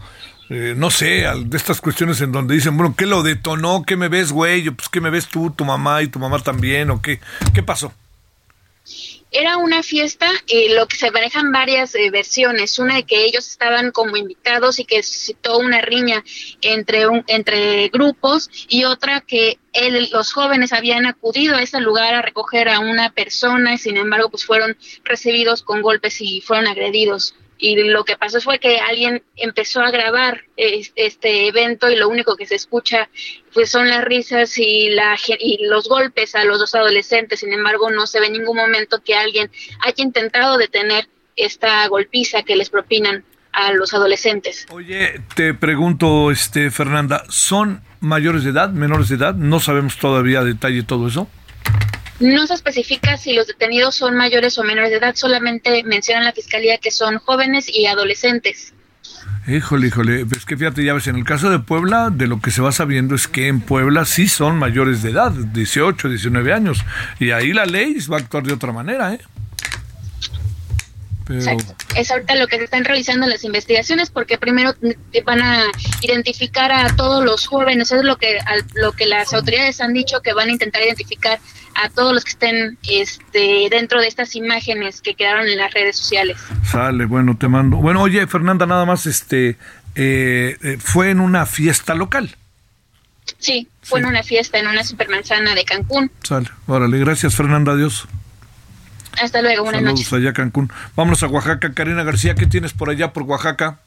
Eh, 0.49 0.76
no 0.78 0.91
sé, 0.91 1.26
de 1.43 1.58
estas 1.58 1.82
cuestiones 1.82 2.22
en 2.22 2.32
donde 2.32 2.55
dicen, 2.55 2.78
bueno, 2.78 2.95
¿qué 2.97 3.05
lo 3.05 3.22
detonó? 3.22 3.84
¿Qué 3.86 3.97
me 3.97 4.08
ves, 4.08 4.32
güey? 4.32 4.70
Pues, 4.70 4.88
¿qué 4.88 5.01
me 5.01 5.10
ves 5.10 5.28
tú, 5.28 5.49
tu 5.49 5.66
mamá 5.66 6.03
y 6.03 6.08
tu 6.08 6.20
mamá 6.20 6.39
también? 6.39 6.89
¿O 6.89 7.01
qué? 7.01 7.20
¿Qué 7.53 7.64
pasó? 7.64 7.91
Era 9.32 9.58
una 9.58 9.84
fiesta, 9.84 10.30
eh, 10.48 10.74
lo 10.74 10.88
que 10.88 10.96
se 10.96 11.12
manejan 11.12 11.52
varias 11.52 11.94
eh, 11.96 12.10
versiones. 12.12 12.80
Una 12.80 12.96
de 12.96 13.04
que 13.04 13.26
ellos 13.26 13.48
estaban 13.48 13.92
como 13.92 14.16
invitados 14.16 14.80
y 14.80 14.86
que 14.86 15.04
suscitó 15.04 15.58
una 15.58 15.82
riña 15.82 16.24
entre, 16.62 17.08
un, 17.08 17.24
entre 17.28 17.90
grupos, 17.90 18.50
y 18.70 18.86
otra 18.86 19.22
que 19.22 19.60
los 20.12 20.34
jóvenes 20.34 20.74
habían 20.74 21.06
acudido 21.06 21.56
a 21.56 21.62
ese 21.62 21.80
lugar 21.80 22.16
a 22.16 22.22
recoger 22.22 22.70
a 22.70 22.80
una 22.80 23.12
persona 23.12 23.76
y 23.76 23.78
sin 23.78 23.98
embargo 23.98 24.30
pues 24.30 24.44
fueron 24.44 24.76
recibidos 25.04 25.62
con 25.62 25.84
golpes 25.84 26.20
y 26.20 26.42
fueron 26.42 26.68
agredidos 26.68 27.36
y 27.58 27.76
lo 27.84 28.03
que 28.03 28.18
pasó 28.18 28.39
fue 28.41 28.60
que 28.60 28.80
alguien 28.80 29.24
empezó 29.36 29.82
a 29.82 29.91
grabar 29.91 30.43
este 30.55 31.47
evento 31.47 31.89
y 31.89 31.95
lo 31.95 32.08
único 32.10 32.36
que 32.36 32.45
se 32.45 32.55
escucha 32.55 33.10
pues 33.53 33.72
son 33.72 33.89
las 33.89 34.03
risas 34.03 34.58
y 34.58 34.89
la 34.89 35.18
y 35.39 35.66
los 35.66 35.89
golpes 35.89 36.36
a 36.36 36.43
los 36.43 36.60
dos 36.60 36.76
adolescentes 36.76 37.39
sin 37.39 37.53
embargo 37.53 37.89
no 37.89 38.05
se 38.08 38.20
ve 38.20 38.28
en 38.28 38.34
ningún 38.34 38.58
momento 38.58 39.01
que 39.03 39.16
alguien 39.16 39.49
haya 39.82 40.03
intentado 40.03 40.58
detener 40.58 41.08
esta 41.36 41.88
golpiza 41.88 42.43
que 42.43 42.55
les 42.55 42.70
propinan 42.70 43.24
a 43.53 43.74
los 43.74 43.93
adolescentes. 43.93 44.68
Oye, 44.70 45.22
te 45.36 45.53
pregunto, 45.53 46.30
este 46.30 46.70
Fernanda, 46.70 47.24
¿son 47.30 47.82
mayores 48.01 48.43
de 48.43 48.51
edad, 48.51 48.70
menores 48.70 49.10
de 49.10 49.16
edad? 49.16 49.34
No 49.34 49.60
sabemos 49.60 49.97
todavía 49.97 50.39
a 50.39 50.43
detalle 50.43 50.84
todo 50.84 51.08
eso. 51.08 51.28
No 52.20 52.47
se 52.47 52.55
especifica 52.55 53.18
si 53.18 53.34
los 53.34 53.47
detenidos 53.47 53.95
son 53.95 54.15
mayores 54.15 54.57
o 54.57 54.63
menores 54.63 54.89
de 54.89 54.97
edad, 54.97 55.15
solamente 55.15 55.84
menciona 55.84 56.24
la 56.24 56.32
fiscalía 56.34 56.78
que 56.80 56.91
son 56.91 57.20
jóvenes 57.20 57.70
y 57.70 57.86
adolescentes. 57.86 58.74
Híjole, 59.47 59.88
híjole, 59.88 60.26
es 60.36 60.45
que 60.45 60.57
fíjate, 60.57 60.84
ya 60.84 60.93
ves, 60.93 61.07
en 61.07 61.15
el 61.15 61.24
caso 61.24 61.49
de 61.49 61.59
Puebla, 61.59 62.09
de 62.11 62.28
lo 62.28 62.41
que 62.41 62.51
se 62.51 62.61
va 62.61 62.74
sabiendo 62.74 63.15
es 63.15 63.28
que 63.30 63.47
en 63.47 63.61
Puebla 63.61 64.03
sí 64.03 64.28
son 64.28 64.57
mayores 64.57 65.03
de 65.03 65.11
edad, 65.11 65.32
18, 65.32 66.09
19 66.09 66.51
años, 66.51 66.84
y 67.20 67.32
ahí 67.32 67.53
la 67.53 67.65
ley 67.65 67.95
va 68.11 68.18
a 68.18 68.20
actuar 68.20 68.43
de 68.43 68.53
otra 68.53 68.74
manera, 68.74 69.13
¿eh? 69.13 69.22
Es 71.96 72.12
ahorita 72.12 72.36
lo 72.36 72.48
que 72.48 72.58
se 72.58 72.64
están 72.66 72.86
realizando 72.86 73.28
las 73.28 73.44
investigaciones 73.44 74.10
porque 74.10 74.38
primero 74.38 74.74
van 75.26 75.42
a 75.42 75.66
identificar 76.02 76.72
a 76.72 76.96
todos 76.96 77.24
los 77.24 77.48
jóvenes, 77.48 77.92
es 77.92 78.04
lo 78.04 78.18
que 78.18 78.38
lo 78.76 78.92
que 78.94 79.06
las 79.06 79.34
autoridades 79.34 79.82
han 79.82 79.94
dicho 79.94 80.22
que 80.22 80.34
van 80.34 80.50
a 80.50 80.52
intentar 80.52 80.82
identificar 80.82 81.40
a 81.76 81.90
todos 81.90 82.14
los 82.14 82.24
que 82.24 82.32
estén 82.32 82.78
este, 82.90 83.68
dentro 83.70 84.02
de 84.02 84.08
estas 84.08 84.36
imágenes 84.36 85.02
que 85.02 85.14
quedaron 85.14 85.48
en 85.48 85.58
las 85.58 85.74
redes 85.74 85.96
sociales. 85.98 86.38
Sale, 86.72 87.06
bueno, 87.06 87.38
te 87.38 87.48
mando. 87.48 87.78
Bueno, 87.78 88.02
oye, 88.02 88.26
Fernanda, 88.26 88.66
nada 88.66 88.86
más, 88.86 89.06
este, 89.06 89.58
eh, 89.96 90.58
eh, 90.64 90.78
fue 90.80 91.12
en 91.12 91.20
una 91.20 91.46
fiesta 91.46 91.94
local. 91.94 92.36
Sí, 93.38 93.68
fue 93.84 94.00
en 94.00 94.08
una 94.08 94.24
fiesta 94.24 94.58
en 94.58 94.68
una 94.68 94.84
supermanzana 94.84 95.54
de 95.54 95.66
Cancún. 95.66 96.12
Sale, 96.24 96.48
órale, 96.66 96.98
gracias 97.00 97.36
Fernanda, 97.36 97.74
adiós. 97.74 98.08
Hasta 99.22 99.41
luego, 99.41 99.63
buenas 99.63 99.84
Saludos 99.84 100.13
allá 100.13 100.34
Cancún. 100.34 100.70
Vámonos 100.95 101.24
a 101.24 101.28
Oaxaca. 101.28 101.74
Karina 101.74 102.03
García, 102.03 102.36
¿qué 102.36 102.45
tienes 102.45 102.74
por 102.74 102.89
allá 102.89 103.13
por 103.13 103.24
Oaxaca? 103.24 103.80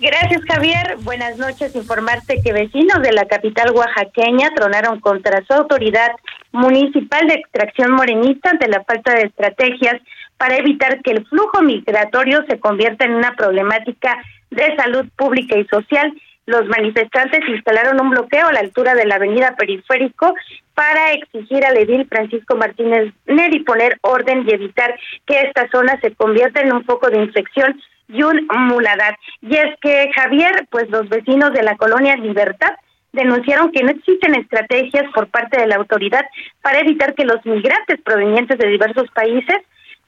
Gracias, 0.00 0.42
Javier. 0.48 0.96
Buenas 1.02 1.38
noches. 1.38 1.74
Informarte 1.74 2.40
que 2.42 2.52
vecinos 2.52 3.02
de 3.02 3.12
la 3.12 3.26
capital 3.26 3.72
oaxaqueña 3.72 4.50
tronaron 4.54 5.00
contra 5.00 5.44
su 5.44 5.52
autoridad 5.52 6.12
municipal 6.52 7.26
de 7.26 7.34
extracción 7.34 7.92
morenista 7.92 8.50
ante 8.50 8.68
la 8.68 8.84
falta 8.84 9.14
de 9.14 9.22
estrategias 9.22 10.00
para 10.36 10.56
evitar 10.56 11.02
que 11.02 11.10
el 11.10 11.26
flujo 11.26 11.62
migratorio 11.62 12.44
se 12.48 12.60
convierta 12.60 13.04
en 13.04 13.14
una 13.14 13.34
problemática 13.34 14.16
de 14.50 14.76
salud 14.76 15.06
pública 15.16 15.58
y 15.58 15.66
social 15.66 16.12
los 16.48 16.66
manifestantes 16.66 17.46
instalaron 17.46 18.00
un 18.00 18.08
bloqueo 18.08 18.48
a 18.48 18.52
la 18.52 18.60
altura 18.60 18.94
de 18.94 19.04
la 19.04 19.16
avenida 19.16 19.54
Periférico 19.54 20.34
para 20.72 21.12
exigir 21.12 21.62
al 21.62 21.76
edil 21.76 22.06
Francisco 22.08 22.56
Martínez 22.56 23.12
Neri 23.26 23.60
poner 23.64 23.98
orden 24.00 24.46
y 24.48 24.54
evitar 24.54 24.98
que 25.26 25.42
esta 25.42 25.68
zona 25.68 26.00
se 26.00 26.14
convierta 26.14 26.62
en 26.62 26.72
un 26.72 26.84
foco 26.84 27.10
de 27.10 27.18
infección 27.18 27.78
y 28.08 28.22
un 28.22 28.46
muladar. 28.48 29.18
Y 29.42 29.56
es 29.56 29.78
que 29.82 30.10
Javier, 30.14 30.66
pues 30.70 30.88
los 30.88 31.06
vecinos 31.10 31.52
de 31.52 31.62
la 31.62 31.76
colonia 31.76 32.16
Libertad 32.16 32.72
denunciaron 33.12 33.70
que 33.70 33.82
no 33.82 33.90
existen 33.90 34.34
estrategias 34.34 35.04
por 35.14 35.28
parte 35.28 35.60
de 35.60 35.66
la 35.66 35.76
autoridad 35.76 36.24
para 36.62 36.80
evitar 36.80 37.14
que 37.14 37.26
los 37.26 37.44
migrantes 37.44 38.00
provenientes 38.02 38.56
de 38.56 38.68
diversos 38.68 39.10
países 39.10 39.58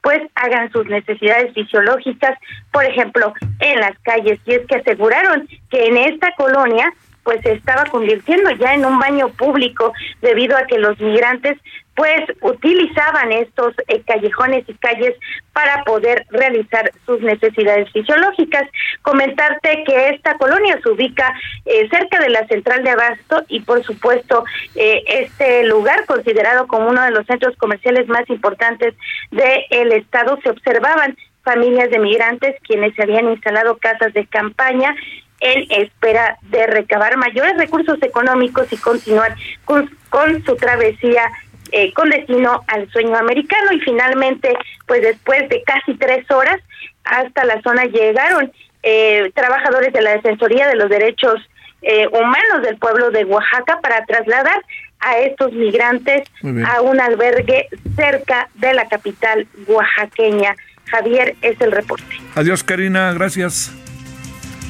pues 0.02 0.20
hagan 0.34 0.70
sus 0.72 0.86
necesidades 0.86 1.52
fisiológicas, 1.54 2.38
por 2.72 2.84
ejemplo, 2.84 3.34
en 3.60 3.80
las 3.80 3.98
calles. 4.00 4.40
Y 4.46 4.54
es 4.54 4.66
que 4.66 4.76
aseguraron 4.76 5.48
que 5.70 5.86
en 5.86 5.96
esta 5.96 6.32
colonia 6.36 6.92
pues 7.22 7.42
se 7.42 7.52
estaba 7.52 7.84
convirtiendo 7.84 8.50
ya 8.52 8.74
en 8.74 8.84
un 8.84 8.98
baño 8.98 9.28
público 9.28 9.92
debido 10.22 10.56
a 10.56 10.64
que 10.64 10.78
los 10.78 10.98
migrantes 11.00 11.58
pues 12.00 12.22
utilizaban 12.40 13.30
estos 13.30 13.74
eh, 13.86 14.00
callejones 14.06 14.66
y 14.66 14.72
calles 14.72 15.14
para 15.52 15.84
poder 15.84 16.24
realizar 16.30 16.90
sus 17.04 17.20
necesidades 17.20 17.92
fisiológicas. 17.92 18.62
Comentarte 19.02 19.84
que 19.84 20.08
esta 20.08 20.38
colonia 20.38 20.80
se 20.82 20.88
ubica 20.88 21.30
eh, 21.66 21.86
cerca 21.90 22.18
de 22.20 22.30
la 22.30 22.46
central 22.46 22.84
de 22.84 22.90
Abasto 22.92 23.42
y 23.48 23.60
por 23.60 23.84
supuesto 23.84 24.44
eh, 24.76 25.04
este 25.08 25.64
lugar 25.64 26.06
considerado 26.06 26.66
como 26.68 26.88
uno 26.88 27.02
de 27.02 27.10
los 27.10 27.26
centros 27.26 27.54
comerciales 27.58 28.08
más 28.08 28.26
importantes 28.30 28.94
del 29.30 29.92
estado 29.92 30.38
se 30.42 30.48
observaban 30.48 31.18
familias 31.44 31.90
de 31.90 31.98
migrantes 31.98 32.56
quienes 32.66 32.94
se 32.94 33.02
habían 33.02 33.28
instalado 33.28 33.76
casas 33.76 34.14
de 34.14 34.24
campaña 34.24 34.96
en 35.40 35.70
espera 35.82 36.38
de 36.44 36.66
recabar 36.66 37.18
mayores 37.18 37.58
recursos 37.58 37.98
económicos 38.02 38.72
y 38.72 38.78
continuar 38.78 39.34
con, 39.66 39.90
con 40.08 40.42
su 40.44 40.56
travesía 40.56 41.30
eh, 41.72 41.92
con 41.92 42.10
destino 42.10 42.62
al 42.66 42.90
sueño 42.90 43.16
americano 43.16 43.72
y 43.72 43.80
finalmente, 43.80 44.52
pues 44.86 45.02
después 45.02 45.48
de 45.48 45.62
casi 45.62 45.94
tres 45.94 46.28
horas, 46.30 46.60
hasta 47.04 47.44
la 47.44 47.60
zona 47.62 47.84
llegaron 47.84 48.52
eh, 48.82 49.30
trabajadores 49.34 49.92
de 49.92 50.02
la 50.02 50.12
Defensoría 50.12 50.68
de 50.68 50.76
los 50.76 50.88
Derechos 50.88 51.36
eh, 51.82 52.06
Humanos 52.08 52.62
del 52.62 52.76
pueblo 52.76 53.10
de 53.10 53.24
Oaxaca 53.24 53.78
para 53.80 54.04
trasladar 54.04 54.62
a 55.00 55.18
estos 55.18 55.52
migrantes 55.52 56.28
a 56.66 56.82
un 56.82 57.00
albergue 57.00 57.68
cerca 57.96 58.48
de 58.56 58.74
la 58.74 58.86
capital 58.86 59.46
oaxaqueña. 59.66 60.54
Javier, 60.90 61.36
es 61.40 61.58
el 61.60 61.72
reporte. 61.72 62.04
Adiós, 62.34 62.62
Karina, 62.62 63.12
gracias. 63.12 63.72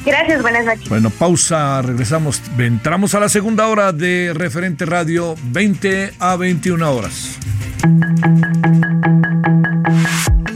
Gracias, 0.04 0.42
buenas 0.42 0.64
noches. 0.64 0.88
Bueno, 0.88 1.10
pausa, 1.10 1.82
regresamos. 1.82 2.42
Entramos 2.58 3.14
a 3.14 3.20
la 3.20 3.28
segunda 3.28 3.66
hora 3.68 3.92
de 3.92 4.32
Referente 4.34 4.86
Radio, 4.86 5.34
20 5.42 6.14
a 6.18 6.36
21 6.36 6.90
horas. 6.90 7.38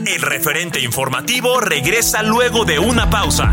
El 0.07 0.23
referente 0.23 0.81
informativo 0.81 1.61
regresa 1.61 2.23
luego 2.23 2.65
de 2.65 2.79
una 2.79 3.11
pausa. 3.11 3.53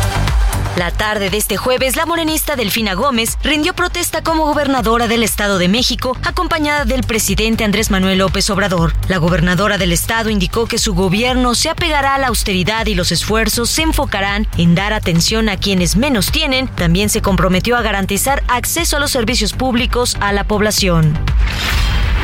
La 0.77 0.89
tarde 0.89 1.29
de 1.29 1.37
este 1.37 1.57
jueves, 1.57 1.97
la 1.97 2.05
morenista 2.05 2.55
Delfina 2.55 2.93
Gómez 2.93 3.37
rindió 3.43 3.73
protesta 3.73 4.23
como 4.23 4.45
gobernadora 4.45 5.09
del 5.09 5.21
Estado 5.21 5.57
de 5.57 5.67
México, 5.67 6.17
acompañada 6.23 6.85
del 6.85 7.03
presidente 7.03 7.65
Andrés 7.65 7.91
Manuel 7.91 8.19
López 8.19 8.49
Obrador. 8.49 8.93
La 9.09 9.17
gobernadora 9.17 9.77
del 9.77 9.91
Estado 9.91 10.29
indicó 10.29 10.67
que 10.67 10.77
su 10.77 10.93
gobierno 10.93 11.55
se 11.55 11.69
apegará 11.69 12.15
a 12.15 12.19
la 12.19 12.27
austeridad 12.27 12.85
y 12.85 12.95
los 12.95 13.11
esfuerzos 13.11 13.69
se 13.69 13.81
enfocarán 13.81 14.47
en 14.57 14.73
dar 14.73 14.93
atención 14.93 15.49
a 15.49 15.57
quienes 15.57 15.97
menos 15.97 16.31
tienen. 16.31 16.69
También 16.69 17.09
se 17.09 17.21
comprometió 17.21 17.75
a 17.75 17.81
garantizar 17.81 18.41
acceso 18.47 18.95
a 18.95 19.01
los 19.01 19.11
servicios 19.11 19.51
públicos 19.51 20.15
a 20.21 20.31
la 20.31 20.45
población. 20.45 21.17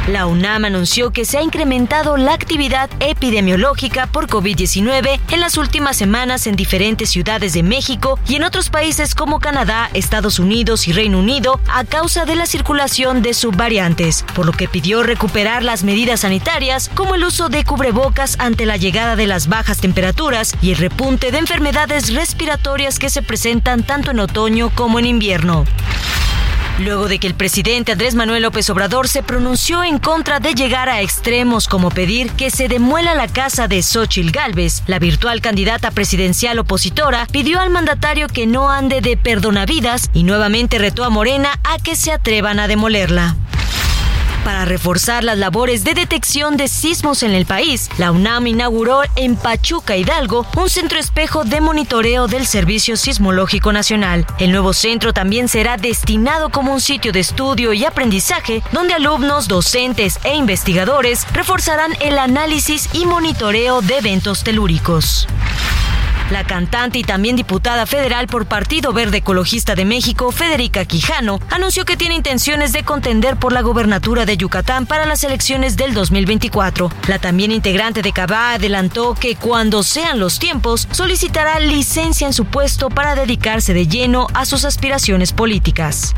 La 0.08 0.26
UNAM 0.26 0.64
anunció 0.64 1.12
que 1.12 1.26
se 1.26 1.38
ha 1.38 1.42
incrementado 1.42 2.16
la 2.16 2.32
actividad 2.32 2.90
epidemiológica 3.02 4.08
por 4.08 4.28
COVID-19 4.28 5.20
en 5.30 5.40
las 5.42 5.58
últimas 5.58 5.98
semanas 5.98 6.48
en 6.48 6.56
diferentes 6.56 7.10
ciudades 7.10 7.52
de 7.52 7.62
México 7.62 8.18
y 8.26 8.36
en 8.36 8.46
otros 8.46 8.70
países 8.70 9.14
como 9.14 9.42
Canadá, 9.42 9.90
Estados 9.94 10.40
Unidos 10.40 10.88
y 10.88 10.94
Reino 10.94 11.20
Unido 11.20 11.60
a 11.68 11.84
causa 11.84 12.24
de 12.24 12.38
la 12.38 12.46
circulación 12.46 13.22
de 13.22 13.34
subvariantes, 13.34 14.24
por 14.34 14.46
lo 14.46 14.54
que 14.54 14.70
pidió 14.70 15.04
recuperar 15.04 15.62
las 15.62 15.84
medidas 15.84 16.22
sanitarias 16.22 16.90
como 16.96 17.16
el 17.16 17.26
uso 17.26 17.50
de 17.50 17.66
cubrebocas 17.66 18.38
ante 18.40 18.66
la 18.66 18.78
llegada 18.78 19.18
de 19.18 19.28
las 19.28 19.50
bajas 19.50 19.80
temperaturas 19.80 20.56
y 20.62 20.72
el 20.72 20.78
repunte 20.78 21.32
de 21.32 21.40
enfermedades 21.40 22.14
respiratorias 22.14 22.98
que 22.98 23.10
se 23.10 23.24
presentan 23.24 23.84
tanto 23.84 24.12
en 24.12 24.22
otoño 24.22 24.70
como 24.74 25.00
en 25.00 25.06
invierno. 25.06 25.66
Luego 26.80 27.08
de 27.08 27.18
que 27.18 27.26
el 27.26 27.34
presidente 27.34 27.94
Andrés 27.94 28.14
Manuel 28.14 28.44
López 28.44 28.70
Obrador 28.70 29.08
se 29.08 29.24
pronunció 29.24 29.84
en 29.84 29.98
contra 29.98 30.40
de 30.40 30.54
llegar 30.54 30.90
a 30.90 31.02
extremos 31.02 31.68
como 31.68 31.90
pedir 31.90 32.32
que 32.32 32.52
se 32.52 32.68
demuela 32.68 33.16
la 33.16 33.28
casa 33.28 33.68
de 33.68 33.82
Xochil 33.82 34.32
Gálvez, 34.32 34.84
la 34.86 35.00
virtual 35.00 35.42
candidata 35.42 35.90
presidencial 35.90 36.60
opositora 36.60 37.26
pidió 37.32 37.60
al 37.60 37.72
mandatario 37.72 38.28
que 38.28 38.46
no 38.46 38.70
ande 38.70 39.02
de 39.02 39.18
perdonavidas 39.18 40.12
y 40.14 40.24
nuevamente 40.24 40.78
retó 40.78 41.04
a 41.04 41.10
Morena 41.10 41.60
a 41.64 41.78
que 41.80 41.96
se 41.96 42.12
atrevan 42.12 42.60
a 42.60 42.68
demolerla. 42.68 43.36
Para 44.48 44.64
reforzar 44.64 45.26
las 45.26 45.38
labores 45.38 45.84
de 45.84 45.94
detección 45.94 46.56
de 46.56 46.70
sismos 46.70 47.22
en 47.22 47.32
el 47.32 47.46
país, 47.46 47.90
la 47.98 48.14
UNAM 48.14 48.48
inauguró 48.48 49.02
en 49.18 49.36
Pachuca, 49.36 49.98
Hidalgo, 49.98 50.48
un 50.56 50.70
centro 50.70 50.98
espejo 50.98 51.44
de 51.44 51.60
monitoreo 51.60 52.28
del 52.28 52.48
Servicio 52.48 52.96
Sismológico 52.96 53.74
Nacional. 53.74 54.26
El 54.40 54.54
nuevo 54.54 54.72
centro 54.72 55.12
también 55.12 55.50
será 55.50 55.76
destinado 55.76 56.48
como 56.48 56.74
un 56.74 56.80
sitio 56.80 57.12
de 57.12 57.20
estudio 57.20 57.74
y 57.74 57.84
aprendizaje 57.84 58.64
donde 58.72 58.94
alumnos, 58.94 59.50
docentes 59.50 60.18
e 60.24 60.38
investigadores 60.38 61.28
reforzarán 61.34 61.92
el 62.00 62.18
análisis 62.18 62.88
y 62.94 63.06
monitoreo 63.06 63.82
de 63.82 63.98
eventos 63.98 64.46
telúricos. 64.46 65.28
La 66.32 66.44
cantante 66.44 67.00
y 67.00 67.04
también 67.04 67.38
diputada 67.38 67.86
federal 67.86 68.28
por 68.28 68.48
Partido 68.48 68.92
Verde 68.92 69.20
Ecologista 69.20 69.76
de 69.76 69.86
México, 69.86 70.34
Federica 70.34 70.84
Quijano, 70.84 71.40
anunció 71.50 71.86
que 71.86 71.96
tiene 71.96 72.16
intenciones 72.16 72.74
de 72.74 72.84
contender 72.84 73.38
por 73.38 73.54
la 73.54 73.62
gobernatura 73.62 74.26
de 74.26 74.36
Yucatán 74.36 74.86
para 74.88 75.06
las 75.06 75.24
elecciones 75.24 75.78
del 75.78 75.94
2024. 75.94 76.92
La 77.08 77.20
también 77.20 77.54
integrante 77.54 78.02
de 78.02 78.12
Cabá 78.12 78.54
adelantó 78.54 79.14
que 79.14 79.38
cuando 79.38 79.84
sean 79.84 80.20
los 80.20 80.38
tiempos 80.38 80.90
solicitará 80.92 81.60
licencia 81.60 82.28
en 82.28 82.34
su 82.34 82.44
puesto 82.44 82.90
para 82.90 83.16
dedicarse 83.16 83.74
de 83.74 83.88
lleno 83.88 84.28
a 84.34 84.46
sus 84.46 84.66
aspiraciones 84.66 85.32
políticas. 85.32 86.14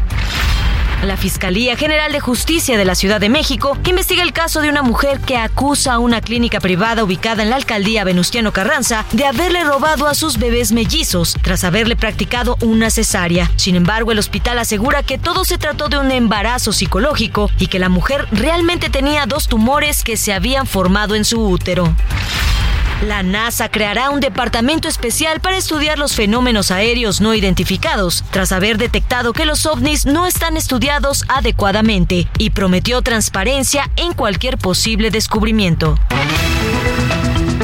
La 1.03 1.15
Fiscalía 1.15 1.77
General 1.77 2.11
de 2.11 2.19
Justicia 2.19 2.77
de 2.77 2.83
la 2.83 2.93
Ciudad 2.93 3.21
de 3.21 3.29
México 3.29 3.77
investiga 3.85 4.21
el 4.21 4.33
caso 4.33 4.59
de 4.59 4.69
una 4.69 4.81
mujer 4.81 5.21
que 5.21 5.37
acusa 5.37 5.93
a 5.93 5.99
una 5.99 6.19
clínica 6.19 6.59
privada 6.59 7.05
ubicada 7.05 7.41
en 7.41 7.49
la 7.49 7.55
alcaldía 7.55 8.03
Venustiano 8.03 8.51
Carranza 8.51 9.05
de 9.13 9.25
haberle 9.25 9.63
robado 9.63 10.07
a 10.07 10.13
sus 10.13 10.37
bebés 10.37 10.73
mellizos 10.73 11.37
tras 11.41 11.63
haberle 11.63 11.95
practicado 11.95 12.57
una 12.61 12.89
cesárea. 12.89 13.49
Sin 13.55 13.75
embargo, 13.75 14.11
el 14.11 14.19
hospital 14.19 14.59
asegura 14.59 15.01
que 15.01 15.17
todo 15.17 15.45
se 15.45 15.57
trató 15.57 15.87
de 15.87 15.99
un 15.99 16.11
embarazo 16.11 16.73
psicológico 16.73 17.49
y 17.57 17.67
que 17.67 17.79
la 17.79 17.87
mujer 17.87 18.27
realmente 18.33 18.89
tenía 18.89 19.25
dos 19.25 19.47
tumores 19.47 20.03
que 20.03 20.17
se 20.17 20.33
habían 20.33 20.67
formado 20.67 21.15
en 21.15 21.23
su 21.23 21.41
útero. 21.41 21.95
La 23.01 23.23
NASA 23.23 23.69
creará 23.69 24.09
un 24.09 24.19
departamento 24.19 24.89
especial 24.89 25.39
para 25.39 25.55
estudiar 25.55 25.97
los 25.97 26.15
fenómenos 26.15 26.69
aéreos 26.69 27.21
no 27.21 27.33
identificados, 27.33 28.25
tras 28.31 28.51
haber 28.51 28.77
detectado 28.77 29.31
que 29.31 29.45
los 29.45 29.65
ovnis 29.65 30.05
no 30.05 30.27
están 30.27 30.57
estudiados 30.57 31.23
adecuadamente, 31.29 32.27
y 32.37 32.49
prometió 32.49 33.01
transparencia 33.01 33.89
en 33.95 34.13
cualquier 34.13 34.57
posible 34.57 35.11
descubrimiento. 35.11 35.97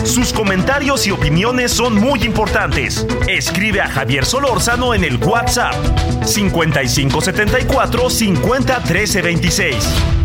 Sus 0.05 0.31
comentarios 0.31 1.05
y 1.05 1.11
opiniones 1.11 1.73
son 1.73 1.95
muy 1.95 2.23
importantes. 2.23 3.05
Escribe 3.27 3.81
a 3.81 3.89
Javier 3.89 4.25
Solórzano 4.25 4.93
en 4.93 5.03
el 5.03 5.17
WhatsApp 5.17 5.73
5574 6.23 8.09
50 8.09 8.79
26. 9.21 10.24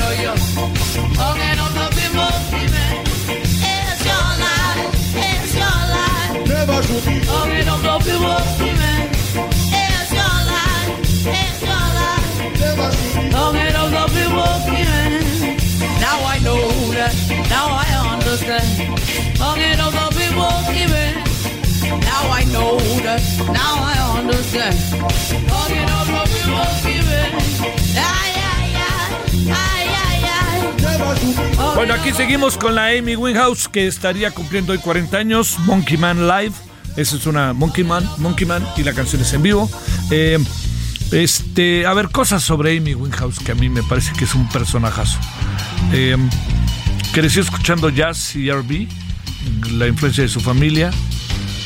The 19.41 20.07
people 20.17 20.53
given. 20.71 21.13
Now 21.99 22.29
I 22.31 22.43
know 22.45 22.77
that. 23.01 23.21
Now 23.47 23.81
I 23.81 24.19
understand. 24.19 24.77
The 24.77 25.61
people 25.67 26.67
given. 26.85 27.31
Ay, 27.97 28.33
ay, 28.53 28.71
ay. 28.75 29.07
Ay, 29.49 29.87
ay, 30.05 30.21
ay. 30.37 31.75
Bueno, 31.75 31.95
aquí 31.95 32.11
seguimos 32.11 32.55
con 32.55 32.75
la 32.75 32.89
Amy 32.89 33.15
Winehouse 33.15 33.67
que 33.67 33.87
estaría 33.87 34.29
cumpliendo 34.29 34.73
hoy 34.73 34.77
40 34.77 35.17
años. 35.17 35.57
Monkey 35.65 35.97
Man 35.97 36.27
Live. 36.27 36.53
Esa 36.95 37.15
es 37.15 37.25
una 37.25 37.53
Monkey 37.53 37.83
Man, 37.83 38.07
Monkey 38.17 38.45
Man 38.45 38.63
y 38.77 38.83
la 38.83 38.93
canción 38.93 39.23
es 39.23 39.33
en 39.33 39.41
vivo. 39.41 39.67
Eh, 40.11 40.37
este, 41.11 41.87
a 41.87 41.93
ver, 41.93 42.09
cosas 42.09 42.43
sobre 42.43 42.77
Amy 42.77 42.93
Winehouse 42.93 43.39
que 43.39 43.53
a 43.53 43.55
mí 43.55 43.69
me 43.69 43.81
parece 43.81 44.13
que 44.13 44.25
es 44.25 44.35
un 44.35 44.47
personajazo. 44.49 45.17
Eh, 45.93 46.15
creció 47.11 47.41
escuchando 47.41 47.89
jazz 47.89 48.35
y 48.35 48.51
RB, 48.51 48.87
la 49.71 49.87
influencia 49.87 50.23
de 50.23 50.29
su 50.29 50.39
familia. 50.39 50.91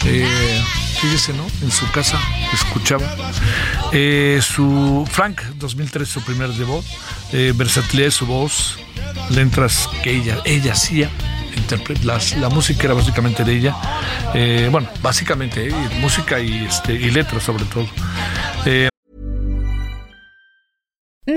Eh, 0.06 0.62
fíjese, 1.02 1.34
¿no? 1.34 1.46
En 1.62 1.72
su 1.72 1.90
casa 1.92 2.20
escuchaba. 2.54 3.06
Eh, 3.92 4.40
su 4.42 5.08
Frank, 5.10 5.42
2003, 5.56 6.08
su 6.08 6.22
primer 6.22 6.50
debut. 6.54 6.84
Eh, 7.32 7.54
versatilidad 7.56 8.08
de 8.08 8.12
su 8.12 8.26
voz, 8.26 8.78
letras 9.30 9.90
que 10.04 10.12
ella, 10.12 10.40
ella 10.46 10.74
hacía. 10.74 11.10
Las, 12.04 12.38
la 12.38 12.50
música 12.50 12.84
era 12.84 12.94
básicamente 12.94 13.44
de 13.44 13.58
ella. 13.58 13.76
Eh, 14.34 14.68
bueno, 14.72 14.88
básicamente, 15.02 15.70
eh, 15.70 15.74
música 16.00 16.40
y, 16.40 16.66
este, 16.66 16.94
y 16.94 17.12
letras 17.12 17.44
sobre 17.44 17.66
todo. 17.66 17.88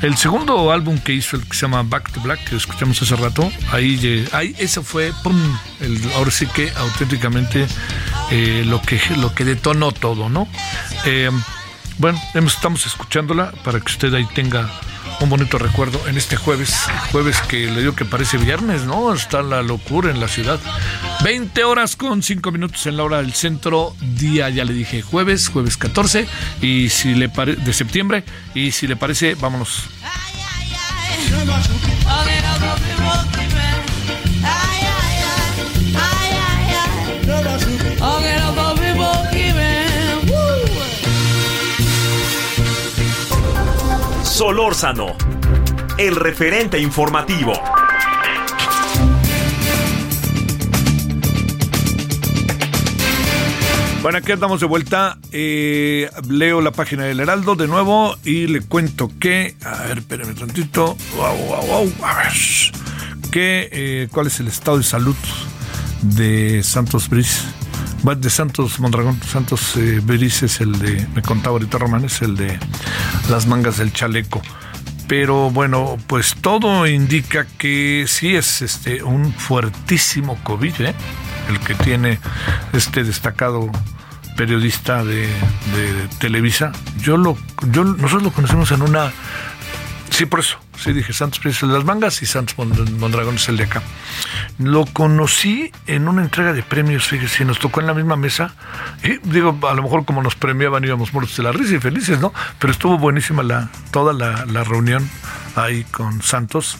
El 0.00 0.16
segundo 0.16 0.70
álbum 0.70 0.98
que 0.98 1.12
hizo, 1.12 1.36
el 1.36 1.44
que 1.44 1.56
se 1.56 1.62
llama 1.62 1.82
Back 1.82 2.12
to 2.12 2.20
Black, 2.20 2.44
que 2.48 2.56
escuchamos 2.56 3.02
hace 3.02 3.16
rato, 3.16 3.50
ahí, 3.72 4.28
ahí 4.32 4.54
eso 4.58 4.84
fue, 4.84 5.12
pum, 5.24 5.36
el, 5.80 6.00
ahora 6.14 6.30
sí 6.30 6.46
que 6.46 6.70
auténticamente 6.76 7.66
eh, 8.30 8.62
lo, 8.64 8.80
que, 8.80 9.00
lo 9.16 9.34
que 9.34 9.44
detonó 9.44 9.90
todo, 9.90 10.28
¿no? 10.28 10.46
Eh, 11.04 11.30
bueno, 11.98 12.20
estamos 12.34 12.86
escuchándola 12.86 13.50
para 13.64 13.80
que 13.80 13.90
usted 13.90 14.14
ahí 14.14 14.24
tenga 14.34 14.70
un 15.20 15.28
bonito 15.28 15.58
recuerdo 15.58 16.06
en 16.06 16.16
este 16.16 16.36
jueves, 16.36 16.74
jueves 17.10 17.40
que 17.42 17.66
le 17.66 17.80
digo 17.80 17.94
que 17.94 18.04
parece 18.04 18.38
viernes, 18.38 18.82
¿no? 18.82 19.12
Está 19.12 19.42
la 19.42 19.62
locura 19.62 20.10
en 20.10 20.20
la 20.20 20.28
ciudad. 20.28 20.60
20 21.24 21.64
horas 21.64 21.96
con 21.96 22.22
5 22.22 22.52
minutos 22.52 22.86
en 22.86 22.96
la 22.96 23.04
hora 23.04 23.18
del 23.18 23.32
centro, 23.32 23.94
día, 24.00 24.48
ya 24.48 24.64
le 24.64 24.72
dije, 24.72 25.02
jueves, 25.02 25.48
jueves 25.48 25.76
14 25.76 26.26
y 26.62 26.88
si 26.90 27.14
le 27.14 27.28
de 27.28 27.72
septiembre 27.72 28.24
y 28.54 28.70
si 28.70 28.86
le 28.86 28.96
parece, 28.96 29.34
vámonos. 29.34 29.84
Solórzano, 44.38 45.16
el 45.98 46.14
referente 46.14 46.78
informativo. 46.78 47.54
Bueno, 54.00 54.18
aquí 54.18 54.30
andamos 54.30 54.60
de 54.60 54.66
vuelta. 54.66 55.18
Eh, 55.32 56.08
leo 56.28 56.60
la 56.60 56.70
página 56.70 57.02
del 57.02 57.18
Heraldo 57.18 57.56
de 57.56 57.66
nuevo 57.66 58.14
y 58.24 58.46
le 58.46 58.60
cuento 58.60 59.10
que. 59.18 59.56
A 59.64 59.82
ver, 59.88 59.98
espérame 59.98 60.36
tantito. 60.36 60.96
Wow, 61.16 61.36
wow, 61.36 61.66
wow. 61.66 61.92
A 62.04 62.18
ver. 62.18 62.32
Que, 63.32 63.68
eh, 63.72 64.08
¿Cuál 64.12 64.28
es 64.28 64.38
el 64.38 64.46
estado 64.46 64.76
de 64.78 64.84
salud 64.84 65.16
de 66.00 66.62
Santos 66.62 67.08
Brice? 67.08 67.42
De 68.02 68.30
Santos 68.30 68.80
Mondragón. 68.80 69.20
Santos 69.22 69.76
eh, 69.76 70.00
es 70.42 70.60
el 70.60 70.78
de, 70.78 71.06
me 71.14 71.22
contaba 71.22 71.54
ahorita 71.54 71.78
Román, 71.78 72.04
es 72.04 72.22
el 72.22 72.36
de 72.36 72.58
las 73.28 73.46
mangas 73.46 73.78
del 73.78 73.92
chaleco. 73.92 74.42
Pero 75.06 75.50
bueno, 75.50 75.96
pues 76.06 76.34
todo 76.40 76.86
indica 76.86 77.46
que 77.58 78.04
sí 78.06 78.36
es 78.36 78.62
este 78.62 79.02
un 79.02 79.32
fuertísimo 79.32 80.38
COVID, 80.42 80.80
¿eh? 80.80 80.94
el 81.48 81.60
que 81.60 81.74
tiene 81.74 82.18
este 82.72 83.04
destacado 83.04 83.70
periodista 84.36 85.04
de, 85.04 85.22
de 85.22 86.08
Televisa. 86.18 86.72
Yo 87.00 87.16
lo, 87.16 87.36
yo, 87.70 87.84
nosotros 87.84 88.22
lo 88.22 88.32
conocemos 88.32 88.70
en 88.70 88.82
una 88.82 89.12
Sí, 90.10 90.26
por 90.26 90.40
eso. 90.40 90.58
Sí, 90.78 90.92
dije 90.92 91.12
Santos 91.12 91.40
Príncipe 91.40 91.66
de 91.66 91.72
las 91.72 91.84
Mangas 91.84 92.22
y 92.22 92.26
Santos 92.26 92.56
Mondragón 92.56 93.34
es 93.34 93.48
el 93.48 93.56
de 93.56 93.64
acá. 93.64 93.82
Lo 94.58 94.86
conocí 94.86 95.72
en 95.88 96.06
una 96.06 96.22
entrega 96.22 96.52
de 96.52 96.62
premios, 96.62 97.08
fíjese, 97.08 97.44
nos 97.44 97.58
tocó 97.58 97.80
en 97.80 97.88
la 97.88 97.94
misma 97.94 98.14
mesa. 98.14 98.54
Y 99.02 99.18
digo, 99.28 99.58
a 99.68 99.74
lo 99.74 99.82
mejor 99.82 100.04
como 100.04 100.22
nos 100.22 100.36
premiaban 100.36 100.84
íbamos 100.84 101.12
muertos 101.12 101.36
de 101.36 101.42
la 101.42 101.50
risa 101.50 101.74
y 101.74 101.80
felices, 101.80 102.20
¿no? 102.20 102.32
Pero 102.60 102.72
estuvo 102.72 102.96
buenísima 102.96 103.42
la, 103.42 103.70
toda 103.90 104.12
la, 104.12 104.64
reunión 104.64 105.08
ahí 105.56 105.82
con 105.84 106.22
Santos. 106.22 106.78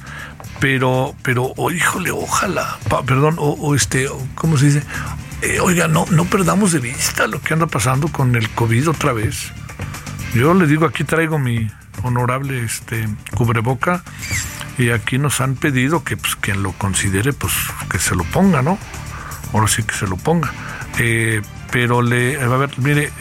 Pero, 0.60 1.16
pero, 1.22 1.52
oh, 1.56 1.70
híjole, 1.72 2.12
ojalá, 2.12 2.78
perdón, 3.04 3.34
o, 3.38 3.74
este, 3.74 4.08
¿cómo 4.36 4.56
se 4.58 4.66
dice? 4.66 4.82
Eh, 5.42 5.58
oiga, 5.60 5.88
no, 5.88 6.04
no 6.10 6.24
perdamos 6.24 6.70
de 6.70 6.78
vista 6.78 7.26
lo 7.26 7.40
que 7.40 7.52
anda 7.52 7.66
pasando 7.66 8.08
con 8.08 8.36
el 8.36 8.48
COVID 8.50 8.90
otra 8.90 9.12
vez. 9.12 9.52
Yo 10.34 10.54
le 10.54 10.66
digo, 10.66 10.84
aquí 10.84 11.04
traigo 11.04 11.38
mi, 11.38 11.68
honorable 12.02 12.64
este 12.64 13.08
cubreboca 13.34 14.02
y 14.76 14.90
aquí 14.90 15.18
nos 15.18 15.40
han 15.40 15.56
pedido 15.56 16.04
que 16.04 16.16
pues, 16.16 16.36
quien 16.36 16.62
lo 16.62 16.72
considere 16.72 17.32
pues 17.32 17.52
que 17.90 17.98
se 17.98 18.14
lo 18.14 18.24
ponga 18.24 18.62
no 18.62 18.78
ahora 19.52 19.68
sí 19.68 19.82
que 19.82 19.94
se 19.94 20.06
lo 20.06 20.16
ponga. 20.16 20.52
Eh, 20.98 21.42
pero 21.70 22.02
le 22.02 22.40
a 22.40 22.48
ver 22.48 22.70
mire 22.78 23.12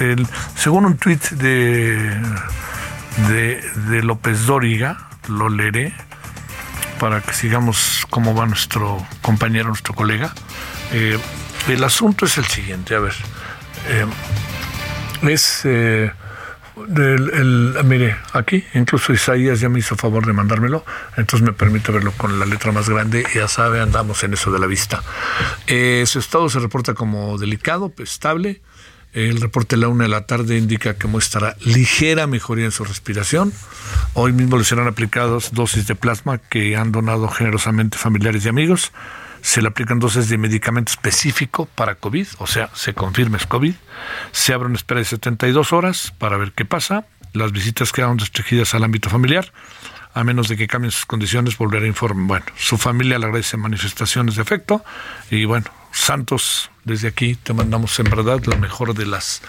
eh, 0.00 0.16
según 0.54 0.86
un 0.86 0.96
tuit 0.96 1.22
de, 1.30 2.20
de, 3.28 4.02
López 4.02 4.46
Dóriga 4.46 5.08
lo 5.28 5.48
leeré 5.48 5.92
para 7.00 7.20
que 7.20 7.32
sigamos 7.32 8.06
cómo 8.08 8.34
va 8.34 8.46
nuestro 8.46 9.04
compañero 9.20 9.68
nuestro 9.68 9.94
colega. 9.94 10.32
Eh, 10.92 11.18
el 11.68 11.84
asunto 11.84 12.24
es 12.24 12.38
el 12.38 12.46
siguiente 12.46 12.94
a 12.94 13.00
ver 13.00 13.14
es 15.22 15.66
el, 16.86 17.74
mire, 17.84 18.16
aquí 18.32 18.64
incluso 18.74 19.12
Isaías 19.12 19.60
ya 19.60 19.68
me 19.68 19.78
hizo 19.78 19.96
favor 19.96 20.26
de 20.26 20.32
mandármelo, 20.32 20.84
entonces 21.16 21.46
me 21.46 21.52
permite 21.52 21.92
verlo 21.92 22.12
con 22.12 22.38
la 22.38 22.46
letra 22.46 22.72
más 22.72 22.88
grande, 22.88 23.24
ya 23.34 23.48
sabe, 23.48 23.80
andamos 23.80 24.22
en 24.24 24.34
eso 24.34 24.50
de 24.50 24.58
la 24.58 24.66
vista. 24.66 25.02
Eh, 25.66 26.04
su 26.06 26.18
estado 26.18 26.48
se 26.48 26.58
reporta 26.58 26.94
como 26.94 27.38
delicado, 27.38 27.92
estable. 27.98 28.60
El 29.14 29.40
reporte 29.40 29.76
de 29.76 29.82
la 29.82 29.88
una 29.88 30.04
de 30.04 30.10
la 30.10 30.26
tarde 30.26 30.58
indica 30.58 30.94
que 30.94 31.08
muestra 31.08 31.56
ligera 31.60 32.26
mejoría 32.26 32.66
en 32.66 32.72
su 32.72 32.84
respiración. 32.84 33.52
Hoy 34.12 34.32
mismo 34.32 34.58
le 34.58 34.64
serán 34.64 34.86
aplicados 34.86 35.54
dosis 35.54 35.86
de 35.86 35.94
plasma 35.94 36.38
que 36.38 36.76
han 36.76 36.92
donado 36.92 37.26
generosamente 37.28 37.96
familiares 37.96 38.44
y 38.44 38.50
amigos 38.50 38.92
se 39.42 39.62
le 39.62 39.68
aplican 39.68 39.98
dosis 39.98 40.28
de 40.28 40.38
medicamento 40.38 40.92
específico 40.92 41.66
para 41.74 41.94
COVID, 41.94 42.26
o 42.38 42.46
sea, 42.46 42.70
se 42.74 42.94
confirma 42.94 43.36
es 43.36 43.46
COVID, 43.46 43.74
se 44.32 44.52
abre 44.52 44.66
una 44.66 44.76
espera 44.76 45.00
de 45.00 45.04
72 45.04 45.72
horas 45.72 46.12
para 46.18 46.36
ver 46.36 46.52
qué 46.52 46.64
pasa, 46.64 47.06
las 47.32 47.52
visitas 47.52 47.92
quedan 47.92 48.18
restringidas 48.18 48.74
al 48.74 48.84
ámbito 48.84 49.10
familiar, 49.10 49.52
a 50.14 50.24
menos 50.24 50.48
de 50.48 50.56
que 50.56 50.66
cambien 50.66 50.90
sus 50.90 51.06
condiciones, 51.06 51.56
volverá 51.56 51.84
a 51.84 51.88
informar. 51.88 52.26
Bueno, 52.26 52.46
su 52.56 52.78
familia 52.78 53.18
le 53.18 53.26
agradece 53.26 53.56
manifestaciones 53.56 54.36
de 54.36 54.42
afecto 54.42 54.84
y 55.30 55.44
bueno, 55.44 55.66
Santos, 55.92 56.70
desde 56.84 57.08
aquí 57.08 57.34
te 57.34 57.52
mandamos 57.52 57.98
en 57.98 58.10
verdad 58.10 58.40
lo 58.44 58.56
mejor 58.58 58.94
de 58.94 59.06
las, 59.06 59.42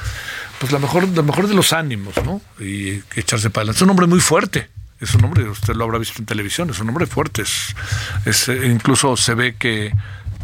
pues 0.59 0.71
la 0.71 0.79
mejor, 0.79 1.07
lo 1.07 1.23
mejor 1.23 1.47
de 1.47 1.53
los 1.53 1.73
ánimos, 1.73 2.15
¿no? 2.23 2.41
Y 2.59 3.01
echarse 3.15 3.49
para 3.49 3.63
adelante. 3.63 3.77
Es 3.77 3.81
un 3.81 3.89
hombre 3.89 4.07
muy 4.07 4.19
fuerte, 4.19 4.69
es 4.99 5.15
un 5.15 5.25
hombre, 5.25 5.49
usted 5.49 5.75
lo 5.75 5.85
habrá 5.85 5.97
visto 5.97 6.19
en 6.19 6.25
televisión, 6.25 6.69
es 6.69 6.79
un 6.79 6.89
hombre 6.89 7.05
fuerte, 7.05 7.43
eh, 8.25 8.69
incluso 8.71 9.15
se 9.17 9.33
ve 9.33 9.55
que 9.55 9.93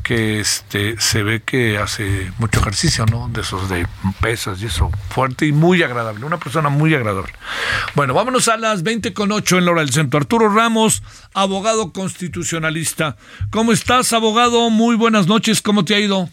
que 0.05 0.39
este 0.39 1.01
se 1.01 1.23
ve 1.23 1.41
que 1.41 1.79
hace 1.79 2.31
mucho 2.37 2.59
ejercicio, 2.59 3.07
¿no? 3.07 3.27
De 3.27 3.41
esos 3.41 3.67
de 3.69 3.87
pesas 4.21 4.61
y 4.61 4.67
eso, 4.67 4.91
fuerte 5.09 5.47
y 5.47 5.51
muy 5.51 5.81
agradable, 5.81 6.23
una 6.25 6.37
persona 6.37 6.69
muy 6.69 6.93
agradable. 6.93 7.33
Bueno, 7.95 8.13
vámonos 8.13 8.47
a 8.47 8.55
las 8.55 8.83
20 8.83 9.15
con 9.15 9.31
8 9.31 9.57
en 9.57 9.65
la 9.65 9.71
hora 9.71 9.81
del 9.81 9.91
centro. 9.91 10.19
Arturo 10.19 10.47
Ramos, 10.47 11.01
abogado 11.33 11.91
constitucionalista. 11.91 13.17
¿Cómo 13.49 13.71
estás, 13.71 14.13
abogado? 14.13 14.69
Muy 14.69 14.95
buenas 14.95 15.25
noches, 15.25 15.63
¿cómo 15.63 15.83
te 15.83 15.95
ha 15.95 15.99
ido? 15.99 16.29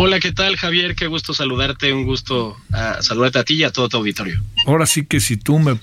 Hola, 0.00 0.20
¿qué 0.20 0.30
tal, 0.30 0.56
Javier? 0.56 0.94
Qué 0.94 1.08
gusto 1.08 1.34
saludarte, 1.34 1.92
un 1.92 2.04
gusto 2.04 2.56
uh, 2.70 3.02
saludarte 3.02 3.40
a 3.40 3.42
ti 3.42 3.54
y 3.54 3.64
a 3.64 3.72
todo 3.72 3.88
tu 3.88 3.96
auditorio. 3.96 4.40
Ahora 4.64 4.86
sí 4.86 5.04
que 5.04 5.18
si 5.18 5.36
tú 5.36 5.58
me, 5.58 5.76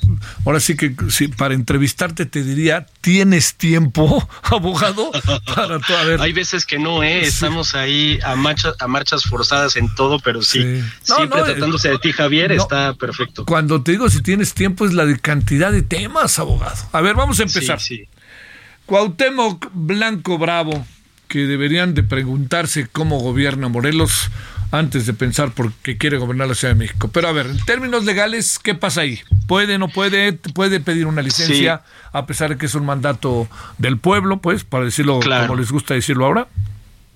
ahora 0.46 0.62
sí 0.62 0.78
que 0.78 0.96
si 1.10 1.28
para 1.28 1.54
entrevistarte 1.54 2.26
te 2.26 2.42
diría, 2.42 2.86
¿tienes 3.02 3.56
tiempo, 3.56 4.26
abogado? 4.44 5.12
Para 5.54 5.80
todo, 5.82 6.22
Hay 6.22 6.32
veces 6.32 6.66
que 6.66 6.80
no, 6.80 7.04
¿eh? 7.04 7.26
Estamos 7.26 7.76
ahí 7.76 8.18
a, 8.24 8.38
marchas, 8.38 8.76
a 8.80 8.88
marchas 8.88 9.24
forzadas 9.26 9.76
en 9.76 9.94
todo, 9.96 10.20
pero 10.20 10.42
sí, 10.42 10.82
siempre 11.02 11.42
eh, 11.42 11.44
tratándose 11.44 11.90
de 11.90 12.00
ti, 12.00 12.14
Javier, 12.14 12.54
está 12.54 12.94
perfecto. 12.94 13.44
Cuando 13.44 13.84
te 13.84 13.92
digo 13.92 14.10
si 14.10 14.22
tienes 14.22 14.54
tiempo 14.54 14.86
es 14.86 14.94
la 14.94 15.06
de 15.06 15.20
cantidad 15.20 15.74
de 15.74 15.82
temas, 15.82 16.40
abogado. 16.40 16.88
A 16.94 17.02
ver, 17.02 17.16
vamos 17.16 17.42
a 17.42 17.44
empezar. 17.44 17.82
Sí, 17.82 17.98
sí. 17.98 18.08
Cuauhtémoc 18.86 19.72
Blanco 19.74 20.38
Bravo 20.38 20.88
que 21.36 21.48
deberían 21.48 21.94
de 21.94 22.02
preguntarse 22.02 22.88
cómo 22.88 23.20
gobierna 23.20 23.68
Morelos 23.68 24.32
antes 24.72 25.06
de 25.06 25.12
pensar 25.12 25.52
por 25.52 25.74
qué 25.74 25.98
quiere 25.98 26.16
gobernar 26.16 26.48
la 26.48 26.56
Ciudad 26.56 26.74
de 26.74 26.80
México. 26.80 27.10
Pero 27.12 27.28
a 27.28 27.34
ver, 27.34 27.48
en 27.48 27.60
términos 27.66 28.06
legales, 28.06 28.58
¿qué 28.58 28.74
pasa 28.74 29.02
ahí? 29.02 29.20
¿Puede, 29.46 29.78
no 29.78 29.90
puede? 29.90 30.32
¿Puede 30.32 30.80
pedir 30.80 31.08
una 31.08 31.22
licencia 31.22 31.82
a 32.14 32.26
pesar 32.26 32.52
de 32.52 32.58
que 32.58 32.68
es 32.68 32.74
un 32.74 32.86
mandato 32.86 33.50
del 33.80 33.98
pueblo, 33.98 34.38
pues, 34.38 34.64
para 34.64 34.86
decirlo 34.86 35.20
como 35.20 35.58
les 35.58 35.74
gusta 35.74 35.94
decirlo 35.94 36.26
ahora? 36.26 36.48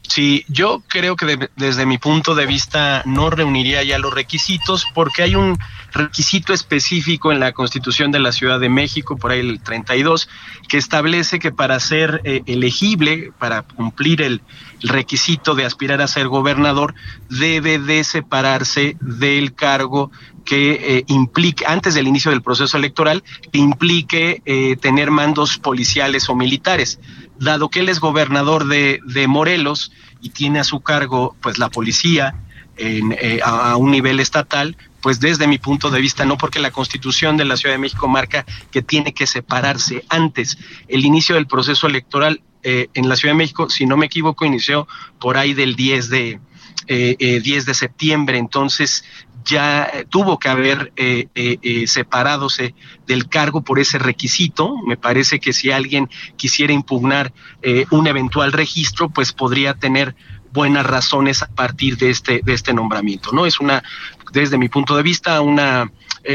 Sí, 0.10 0.43
yo 0.47 0.82
creo 0.88 1.16
que 1.16 1.49
desde 1.55 1.86
mi 1.86 1.99
punto 1.99 2.34
de 2.34 2.47
vista 2.47 3.03
no 3.05 3.30
reuniría 3.30 3.84
ya 3.84 3.99
los 3.99 4.12
requisitos 4.12 4.86
porque 4.95 5.22
hay 5.22 5.36
un 5.36 5.55
requisito 5.91 6.51
específico 6.51 7.32
en 7.32 7.39
la 7.39 7.51
Constitución 7.51 8.12
de 8.12 8.18
la 8.18 8.32
Ciudad 8.32 8.60
de 8.60 8.70
México, 8.70 9.18
por 9.18 9.30
ahí 9.30 9.41
el 9.41 9.62
32, 9.62 10.28
que 10.68 10.78
establece 10.78 11.38
que 11.38 11.51
para 11.51 11.80
ser 11.80 12.22
eh, 12.24 12.41
elegible, 12.47 13.32
para 13.38 13.62
cumplir 13.62 14.24
el, 14.24 14.41
requisito 14.82 15.55
de 15.55 15.66
aspirar 15.66 16.01
a 16.01 16.07
ser 16.07 16.30
gobernador, 16.30 16.95
debe 17.30 17.80
de 17.80 18.03
separarse 18.05 18.95
del 19.01 19.53
cargo 19.53 20.10
que 20.45 20.72
eh, 20.72 21.03
implique, 21.07 21.66
antes 21.68 21.95
del 21.95 22.07
inicio 22.07 22.32
del 22.32 22.41
proceso 22.41 22.78
electoral, 22.78 23.22
que 23.51 23.60
implique 23.60 24.41
eh, 24.45 24.78
tener 24.78 25.12
mandos 25.12 25.57
policiales 25.57 26.30
o 26.30 26.36
militares 26.36 26.97
dado 27.40 27.70
que 27.70 27.80
él 27.80 27.90
es 27.90 28.00
gobernador 28.00 28.68
de, 28.68 29.26
Morelos 29.28 29.92
y 30.22 30.30
tiene 30.30 30.60
a 30.60 30.64
su 30.64 30.82
cargo 30.82 31.36
pues 31.42 31.58
la 31.58 31.70
policía 31.70 32.36
en, 32.78 33.14
eh, 33.20 33.40
a, 33.44 33.76
un 33.78 33.92
nivel 33.92 34.20
estatal, 34.20 34.78
pues 35.02 35.20
desde 35.20 35.48
mi 35.48 35.58
punto 35.58 35.90
de 35.90 36.02
vista, 36.02 36.26
no 36.26 36.38
porque 36.38 36.60
la 36.60 36.72
constitución 36.72 37.38
de 37.38 37.46
la 37.46 37.58
Ciudad 37.58 37.76
de 37.76 37.80
México 37.80 38.08
marca 38.08 38.46
que 38.72 38.82
tiene 38.82 39.14
que 39.14 39.28
separarse 39.28 40.04
antes. 40.10 40.58
El 40.88 41.06
inicio 41.06 41.36
del 41.36 41.48
proceso 41.48 41.88
electoral 41.88 42.42
eh, 42.64 42.88
en 42.94 43.08
la 43.08 43.16
Ciudad 43.16 43.34
de 43.34 43.38
México, 43.38 43.70
si 43.70 43.86
no 43.86 43.98
me 43.98 44.08
equivoco, 44.08 44.46
inició 44.46 44.88
por 45.20 45.38
ahí 45.38 45.54
del 45.54 45.76
10 45.76 46.10
de, 46.10 46.40
eh, 46.88 47.42
10 47.44 47.66
de 47.66 47.74
septiembre, 47.74 48.38
entonces 48.38 49.04
ya 49.46 49.84
eh, 49.84 50.06
tuvo 50.10 50.40
que 50.40 50.50
haber 50.50 50.92
eh, 50.96 51.28
eh, 51.36 51.88
separadose 51.88 52.76
del 53.08 53.28
cargo 53.30 53.62
por 53.62 53.80
ese 53.80 54.00
requisito. 54.00 54.76
Me 54.86 54.98
parece 54.98 55.40
que 55.40 55.54
si 55.54 55.72
alguien 55.72 56.10
quisiera 56.38 56.74
impugnar 56.74 57.34
un 57.92 58.08
eventual 58.08 58.52
registro, 58.52 59.10
pues 59.10 59.34
podría 59.34 59.74
tener 59.74 60.16
buenas 60.52 60.86
razones 60.86 61.44
a 61.44 61.48
partir 61.48 61.98
de 61.98 62.10
este, 62.10 62.42
de 62.44 62.54
este 62.54 62.74
nombramiento. 62.74 63.32
¿no? 63.32 63.46
Es 63.46 63.60
una, 63.60 63.84
desde 64.32 64.58
mi 64.58 64.70
punto 64.70 64.96
de 64.96 65.04
vista, 65.04 65.42
una 65.42 65.92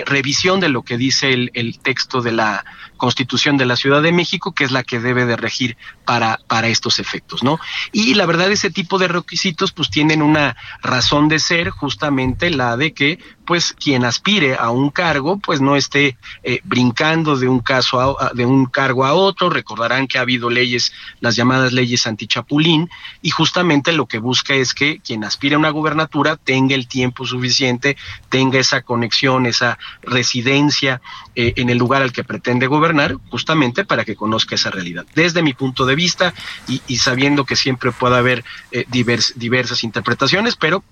revisión 0.07 0.61
de 0.61 0.69
lo 0.69 0.83
que 0.83 0.97
dice 0.97 1.33
el 1.33 1.79
texto 1.81 2.21
de 2.21 2.33
la 2.33 2.65
Constitución 2.97 3.57
de 3.57 3.67
la 3.67 3.77
Ciudad 3.77 4.03
de 4.03 4.13
México, 4.13 4.53
que 4.53 4.65
es 4.65 4.71
la 4.71 4.83
que 4.83 5.01
debe 5.01 5.27
de 5.27 5.37
regir 5.37 5.77
para, 6.05 6.39
para 6.47 6.69
estos 6.69 6.99
efectos, 6.99 7.43
¿no? 7.43 7.59
Y 7.93 8.15
la 8.15 8.27
verdad, 8.27 8.51
ese 8.51 8.71
tipo 8.71 8.99
de 8.99 9.09
requisitos, 9.09 9.73
pues 9.73 9.91
tienen 9.91 10.23
una 10.23 10.57
razón 10.83 11.29
de 11.29 11.39
ser, 11.39 11.71
justamente 11.71 12.51
la 12.51 12.77
de 12.77 12.93
que, 12.93 13.19
pues, 13.47 13.73
quien 13.73 14.05
aspire 14.05 14.57
a 14.57 14.71
un 14.71 14.91
cargo, 14.91 15.39
pues 15.39 15.61
no 15.61 15.77
esté 15.77 16.17
eh, 16.45 16.61
brincando 16.65 17.37
de 17.37 17.49
un 17.49 17.59
caso 17.59 18.21
a, 18.21 18.31
de 18.33 18.47
un 18.47 18.67
cargo 18.67 19.05
a 19.05 19.15
otro. 19.15 19.51
Recordarán 19.51 20.07
que 20.07 20.19
ha 20.19 20.23
habido 20.23 20.49
leyes, 20.49 20.93
las 21.21 21.37
llamadas 21.37 21.73
leyes 21.73 22.07
antichapulín, 22.07 22.89
y 23.23 23.31
justamente 23.31 23.93
lo 23.93 24.07
que 24.07 24.19
busca 24.19 24.55
es 24.55 24.73
que 24.73 25.01
quien 25.01 25.25
aspire 25.25 25.57
a 25.57 25.59
una 25.59 25.71
gubernatura 25.71 26.37
tenga 26.37 26.75
el 26.75 26.87
tiempo 26.87 27.27
suficiente, 27.27 27.97
tenga 28.29 28.61
esa 28.61 28.83
conexión, 28.83 29.47
esa 29.47 29.79
residencia 30.03 31.01
eh, 31.35 31.55
en 31.57 31.71
el 31.71 31.79
lugar 31.79 32.01
al 32.03 32.13
que 32.13 32.25
pretende 32.25 32.67
gobernar 32.67 32.84
justamente 33.31 33.85
para 33.85 34.05
que 34.05 34.17
conozca 34.17 34.55
esa 34.55 34.71
realidad. 34.71 35.07
Desde 35.15 35.43
mi 35.43 35.55
punto 35.55 35.87
de 35.87 35.95
vista 35.95 36.35
y, 36.69 36.97
sabiendo 36.97 37.45
que 37.45 37.57
siempre 37.57 37.93
puede 37.93 38.17
haber 38.17 38.45
eh, 38.71 38.85
diversas 38.89 39.85
interpretaciones, 39.85 40.57
pero 40.57 40.85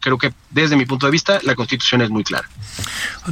creo 0.00 0.18
que 0.18 0.32
desde 0.50 0.76
mi 0.76 0.86
punto 0.86 1.06
de 1.06 1.12
vista 1.12 1.40
la 1.42 1.54
constitución 1.54 2.02
es 2.02 2.10
muy 2.10 2.24
clara. 2.24 2.48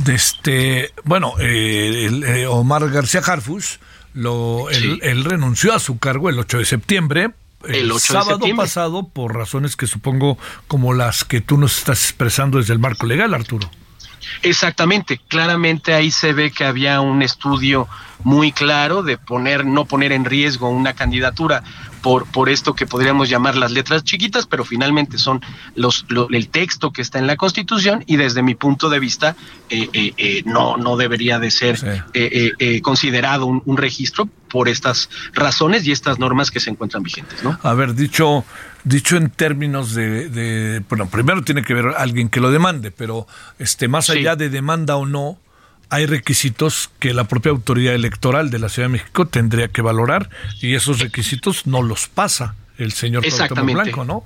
Este, 0.07 0.93
bueno, 1.05 1.35
eh, 1.39 2.11
eh, 2.27 2.47
Omar 2.47 2.89
García 2.91 3.21
Harfus, 3.21 3.81
lo, 4.15 4.69
él, 4.71 5.25
renunció 5.25 5.75
a 5.75 5.79
su 5.79 5.99
cargo 5.99 6.29
el 6.29 6.39
8 6.39 6.59
de 6.59 6.65
septiembre 6.65 7.31
el, 7.67 7.93
sábado 7.99 8.47
pasado 8.57 9.09
por 9.09 9.35
razones 9.35 9.77
que 9.77 9.87
supongo 9.87 10.39
como 10.69 10.95
las 10.95 11.25
que 11.25 11.41
tú 11.41 11.59
nos 11.59 11.79
estás 11.79 12.05
expresando 12.05 12.59
desde 12.59 12.73
el 12.73 12.79
marco 12.79 13.07
legal, 13.07 13.35
Arturo. 13.35 13.69
Exactamente, 14.43 15.21
claramente 15.29 15.95
ahí 15.95 16.11
se 16.11 16.33
ve 16.33 16.51
que 16.51 16.65
había 16.65 17.01
un 17.01 17.23
estudio 17.23 17.89
muy 18.25 18.53
claro 18.53 19.03
de 19.03 19.17
poner, 19.17 19.65
no 19.65 19.85
poner 19.85 20.13
en 20.13 20.25
riesgo 20.25 20.69
una 20.69 20.93
candidatura 20.93 21.63
por, 22.03 22.27
por 22.27 22.49
esto 22.49 22.75
que 22.75 22.87
podríamos 22.87 23.29
llamar 23.29 23.57
las 23.57 23.71
letras 23.71 24.05
chiquitas, 24.05 24.47
pero 24.47 24.65
finalmente 24.65 25.19
son 25.19 25.41
los, 25.75 26.07
el 26.31 26.49
texto 26.49 26.93
que 26.93 27.03
está 27.03 27.19
en 27.19 27.27
la 27.27 27.37
Constitución 27.37 28.05
y 28.07 28.17
desde 28.17 28.43
mi 28.43 28.55
punto 28.55 28.89
de 28.89 28.99
vista 28.99 29.37
eh, 29.69 29.89
eh, 29.93 30.15
eh, 30.17 30.43
no, 30.45 30.77
no 30.77 30.97
debería 30.97 31.39
de 31.39 31.51
ser 31.51 32.05
considerado 32.83 33.47
un, 33.47 33.77
registro 33.77 34.29
por 34.49 34.69
estas 34.69 35.09
razones 35.35 35.87
y 35.87 35.93
estas 35.93 36.19
normas 36.19 36.51
que 36.51 36.61
se 36.61 36.71
encuentran 36.71 37.03
vigentes. 37.03 37.45
¿no? 37.45 37.59
Haber 37.63 37.95
dicho, 37.95 38.45
dicho 38.85 39.17
en 39.17 39.31
términos 39.31 39.95
de, 39.95 40.83
bueno, 40.89 41.09
primero 41.09 41.43
tiene 41.43 41.63
que 41.63 41.75
ver 41.75 41.95
alguien 41.97 42.29
que 42.29 42.41
lo 42.41 42.51
demande, 42.51 42.91
pero 42.91 43.27
este, 43.59 43.89
más 43.89 44.11
allá 44.11 44.37
de 44.37 44.49
demanda 44.49 44.97
o 44.97 45.07
no, 45.07 45.39
hay 45.91 46.07
requisitos 46.07 46.91
que 46.99 47.15
la 47.15 47.25
propia 47.25 47.51
autoridad 47.51 47.95
electoral 47.95 48.51
de 48.51 48.59
la 48.59 48.69
Ciudad 48.69 48.89
de 48.89 48.93
México 48.93 49.27
tendría 49.27 49.69
que 49.69 49.83
valorar 49.83 50.29
y 50.61 50.75
esos 50.75 51.01
requisitos 51.01 51.67
no 51.67 51.83
los 51.83 52.09
pasa 52.09 52.57
el 52.77 52.93
señor 52.93 53.25
Blanco, 53.75 54.05
¿no? 54.05 54.25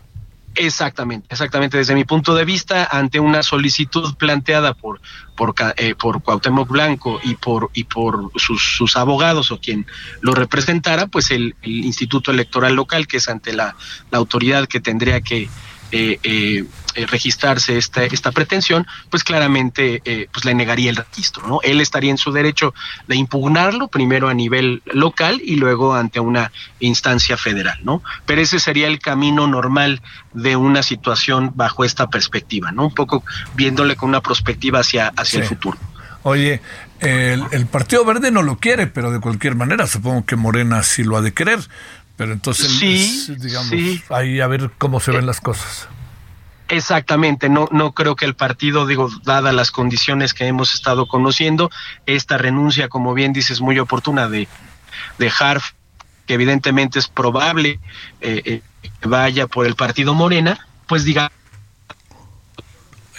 Exactamente, 0.55 1.29
exactamente. 1.31 1.79
Desde 1.79 1.95
mi 1.95 2.05
punto 2.05 2.35
de 2.35 2.45
vista, 2.45 2.89
ante 2.91 3.19
una 3.21 3.43
solicitud 3.43 4.15
planteada 4.17 4.75
por 4.75 5.01
por, 5.35 5.55
eh, 5.77 5.95
por 5.95 6.23
Cuauhtémoc 6.23 6.69
Blanco 6.69 7.19
y 7.23 7.37
por 7.37 7.71
y 7.73 7.85
por 7.85 8.31
sus, 8.37 8.97
abogados 8.97 9.51
o 9.51 9.59
quien 9.59 9.87
lo 10.21 10.35
representara, 10.35 11.07
pues 11.07 11.31
el, 11.31 11.57
Instituto 11.63 12.31
Electoral 12.31 12.75
Local, 12.75 13.07
que 13.07 13.17
es 13.17 13.29
ante 13.29 13.53
la 13.55 13.75
autoridad 14.11 14.67
que 14.67 14.81
tendría 14.81 15.21
que 15.21 15.49
eh, 15.93 16.19
eh, 16.23 16.65
eh, 16.95 17.07
registrarse 17.07 17.79
esta, 17.79 18.05
esta 18.05 18.33
pretensión, 18.33 18.87
pues 19.09 19.25
claramente 19.25 20.03
eh, 20.05 20.29
pues 20.31 20.45
le 20.45 20.55
negaría 20.55 20.91
el 20.91 20.97
registro, 20.97 21.47
¿no? 21.47 21.61
Él 21.63 21.81
estaría 21.81 22.11
en 22.11 22.19
su 22.19 22.33
derecho 22.33 22.75
de 23.09 23.17
impugnarlo 23.17 23.89
primero 23.89 24.29
a 24.29 24.35
nivel 24.35 24.83
local 24.87 25.41
y 25.43 25.57
luego 25.57 25.95
ante 25.95 26.21
una 26.21 26.53
instancia 26.81 27.39
federal, 27.39 27.79
¿no? 27.83 28.03
Pero 28.27 28.43
ese 28.43 28.59
sería 28.59 28.89
el 28.89 28.99
camino 28.99 29.47
normal 29.47 30.03
de 30.35 30.57
una 30.57 30.83
situación 30.83 31.53
bajo 31.55 31.83
esta 31.83 32.11
perspectiva, 32.11 32.73
¿no? 32.73 32.89
Un 32.89 32.95
poco 32.95 33.25
viéndole 33.55 33.97
con 33.97 34.11
una 34.11 34.21
perspectiva 34.21 34.81
hacia, 34.81 35.09
hacia 35.17 35.41
el 35.41 35.47
futuro. 35.47 35.79
Oye, 36.25 36.61
el, 37.01 37.43
el, 37.51 37.67
Partido 37.67 38.05
Verde 38.05 38.31
no 38.31 38.43
lo 38.43 38.59
quiere, 38.59 38.87
pero 38.87 39.11
de 39.11 39.19
cualquier 39.19 39.57
manera 39.57 39.87
supongo 39.87 40.25
que 40.25 40.37
Morena 40.37 40.83
sí 40.83 41.05
lo 41.05 41.17
ha 41.17 41.23
de 41.23 41.33
querer. 41.33 41.59
Pero 42.17 42.33
entonces, 42.33 42.71
sí, 42.71 43.35
digamos, 43.39 43.73
ahí 44.11 44.41
a 44.41 44.47
ver 44.47 44.71
cómo 44.79 45.01
se 45.01 45.13
ven 45.13 45.27
las 45.27 45.41
cosas. 45.41 45.89
Exactamente, 46.69 47.49
no, 47.49 47.69
no 47.71 47.93
creo 47.93 48.17
que 48.17 48.25
el 48.25 48.35
partido, 48.35 48.87
digo, 48.87 49.11
dadas 49.25 49.55
las 49.55 49.71
condiciones 49.71 50.33
que 50.33 50.47
hemos 50.47 50.73
estado 50.73 51.07
conociendo, 51.07 51.71
esta 52.07 52.39
renuncia, 52.39 52.89
como 52.89 53.13
bien 53.13 53.33
dices, 53.33 53.61
muy 53.61 53.79
oportuna 53.79 54.29
de, 54.29 54.49
de 55.19 55.33
Harf, 55.39 55.73
que 56.27 56.35
evidentemente 56.35 56.99
es 56.99 57.09
probable 57.09 57.79
eh, 58.21 58.43
eh, 58.45 58.63
que 58.83 59.09
vaya 59.09 59.47
por 59.47 59.67
el 59.67 59.75
partido 59.75 60.15
Morena, 60.15 60.67
pues 60.87 61.05
diga. 61.05 61.31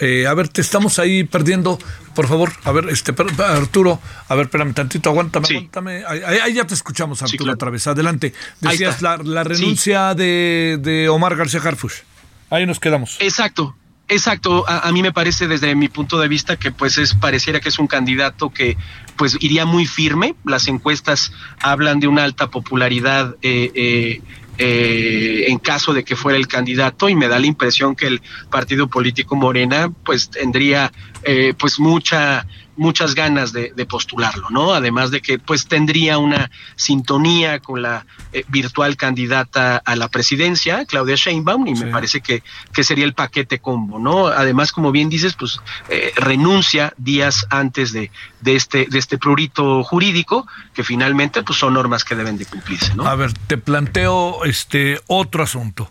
Eh, 0.00 0.26
a 0.26 0.34
ver, 0.34 0.48
te 0.48 0.60
estamos 0.60 0.98
ahí 0.98 1.24
perdiendo 1.24 1.78
por 2.14 2.28
favor, 2.28 2.52
a 2.64 2.72
ver, 2.72 2.88
este, 2.90 3.12
Arturo, 3.42 4.00
a 4.28 4.34
ver, 4.34 4.46
espérame 4.46 4.72
tantito, 4.72 5.10
aguántame, 5.10 5.48
aguántame. 5.50 6.04
Ahí, 6.06 6.54
ya 6.54 6.64
te 6.64 6.74
escuchamos, 6.74 7.22
Arturo, 7.22 7.52
otra 7.52 7.70
vez. 7.70 7.86
Adelante. 7.86 8.32
Decías 8.60 9.02
la, 9.02 9.16
renuncia 9.16 10.14
de, 10.14 11.08
Omar 11.10 11.36
García 11.36 11.60
Harfush. 11.60 12.02
Ahí 12.50 12.66
nos 12.66 12.78
quedamos. 12.80 13.16
Exacto. 13.20 13.76
Exacto, 14.06 14.68
a, 14.68 14.92
mí 14.92 15.00
me 15.00 15.12
parece 15.12 15.48
desde 15.48 15.74
mi 15.74 15.88
punto 15.88 16.20
de 16.20 16.28
vista 16.28 16.56
que 16.56 16.70
pues 16.70 16.98
es 16.98 17.14
pareciera 17.14 17.58
que 17.58 17.70
es 17.70 17.78
un 17.78 17.86
candidato 17.86 18.50
que 18.50 18.76
pues 19.16 19.38
iría 19.40 19.64
muy 19.64 19.86
firme. 19.86 20.34
Las 20.44 20.68
encuestas 20.68 21.32
hablan 21.62 22.00
de 22.00 22.06
una 22.06 22.22
alta 22.22 22.50
popularidad 22.50 23.34
eh, 23.40 23.72
eh, 23.74 24.20
eh, 24.58 25.46
en 25.48 25.58
caso 25.58 25.92
de 25.92 26.04
que 26.04 26.16
fuera 26.16 26.38
el 26.38 26.46
candidato 26.46 27.08
y 27.08 27.14
me 27.14 27.28
da 27.28 27.38
la 27.38 27.46
impresión 27.46 27.96
que 27.96 28.06
el 28.06 28.22
partido 28.50 28.88
político 28.88 29.34
Morena 29.36 29.90
pues 30.04 30.30
tendría 30.30 30.92
eh, 31.24 31.54
pues 31.58 31.80
mucha 31.80 32.46
muchas 32.76 33.14
ganas 33.14 33.52
de, 33.52 33.72
postularlo, 33.88 34.48
¿no? 34.50 34.72
Además 34.72 35.10
de 35.10 35.20
que 35.20 35.38
pues 35.38 35.66
tendría 35.66 36.18
una 36.18 36.50
sintonía 36.74 37.60
con 37.60 37.82
la 37.82 38.06
eh, 38.32 38.44
virtual 38.48 38.96
candidata 38.96 39.76
a 39.76 39.96
la 39.96 40.08
presidencia, 40.08 40.84
Claudia 40.86 41.16
Sheinbaum, 41.16 41.66
y 41.66 41.74
me 41.74 41.86
parece 41.86 42.20
que, 42.20 42.42
que 42.72 42.82
sería 42.82 43.04
el 43.04 43.12
paquete 43.12 43.58
combo, 43.58 43.98
¿no? 43.98 44.28
Además, 44.28 44.72
como 44.72 44.90
bien 44.90 45.10
dices, 45.10 45.34
pues 45.34 45.60
eh, 45.88 46.12
renuncia 46.16 46.94
días 46.96 47.46
antes 47.50 47.92
de, 47.92 48.10
de, 48.40 48.56
este, 48.56 48.86
de 48.90 48.98
este 48.98 49.18
prurito 49.18 49.84
jurídico, 49.84 50.46
que 50.72 50.82
finalmente 50.82 51.42
pues 51.42 51.58
son 51.58 51.74
normas 51.74 52.04
que 52.04 52.14
deben 52.14 52.38
de 52.38 52.46
cumplirse, 52.46 52.94
¿no? 52.94 53.06
A 53.06 53.14
ver, 53.14 53.32
te 53.32 53.58
planteo 53.58 54.44
este 54.44 55.00
otro 55.06 55.42
asunto. 55.42 55.90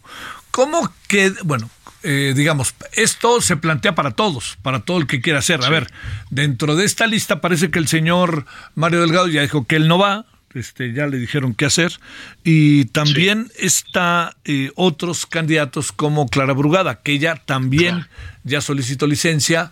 ¿Cómo 0.51 0.91
que, 1.07 1.33
bueno, 1.43 1.69
eh, 2.03 2.33
digamos, 2.35 2.75
esto 2.91 3.41
se 3.41 3.55
plantea 3.55 3.95
para 3.95 4.11
todos, 4.11 4.57
para 4.61 4.81
todo 4.81 4.97
el 4.97 5.07
que 5.07 5.21
quiera 5.21 5.39
hacer. 5.39 5.63
A 5.63 5.69
ver, 5.69 5.91
dentro 6.29 6.75
de 6.75 6.85
esta 6.85 7.07
lista 7.07 7.41
parece 7.41 7.71
que 7.71 7.79
el 7.79 7.87
señor 7.87 8.45
Mario 8.75 9.01
Delgado 9.01 9.27
ya 9.29 9.41
dijo 9.41 9.65
que 9.65 9.77
él 9.77 9.87
no 9.87 9.97
va, 9.97 10.25
este, 10.53 10.93
ya 10.93 11.07
le 11.07 11.17
dijeron 11.17 11.55
qué 11.55 11.65
hacer, 11.65 11.99
y 12.43 12.85
también 12.85 13.51
está 13.57 14.35
eh, 14.45 14.71
otros 14.75 15.25
candidatos 15.25 15.91
como 15.91 16.27
Clara 16.27 16.53
Brugada, 16.53 17.01
que 17.01 17.13
ella 17.13 17.41
también 17.45 18.07
ya 18.43 18.61
solicitó 18.61 19.07
licencia. 19.07 19.71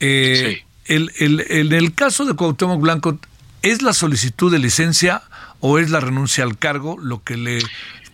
Eh, 0.00 0.64
el, 0.86 1.12
el, 1.18 1.44
en 1.48 1.72
el 1.72 1.94
caso 1.94 2.24
de 2.24 2.34
Cuauhtémoc 2.34 2.80
Blanco, 2.80 3.18
¿es 3.62 3.82
la 3.82 3.92
solicitud 3.92 4.50
de 4.50 4.58
licencia 4.58 5.22
o 5.60 5.78
es 5.78 5.90
la 5.90 6.00
renuncia 6.00 6.44
al 6.44 6.58
cargo 6.58 6.96
lo 6.98 7.22
que 7.22 7.36
le 7.36 7.58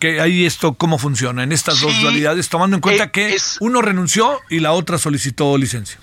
que 0.02 0.20
ahí 0.20 0.44
esto 0.46 0.74
cómo 0.74 0.98
funciona 0.98 1.44
en 1.44 1.52
estas 1.52 1.80
dos 1.80 2.00
dualidades, 2.00 2.48
tomando 2.48 2.74
en 2.74 2.80
cuenta 2.80 3.04
eh, 3.04 3.10
que 3.12 3.36
uno 3.60 3.80
renunció 3.82 4.40
y 4.50 4.58
la 4.58 4.72
otra 4.72 4.98
solicitó 4.98 5.56
licencia. 5.56 5.96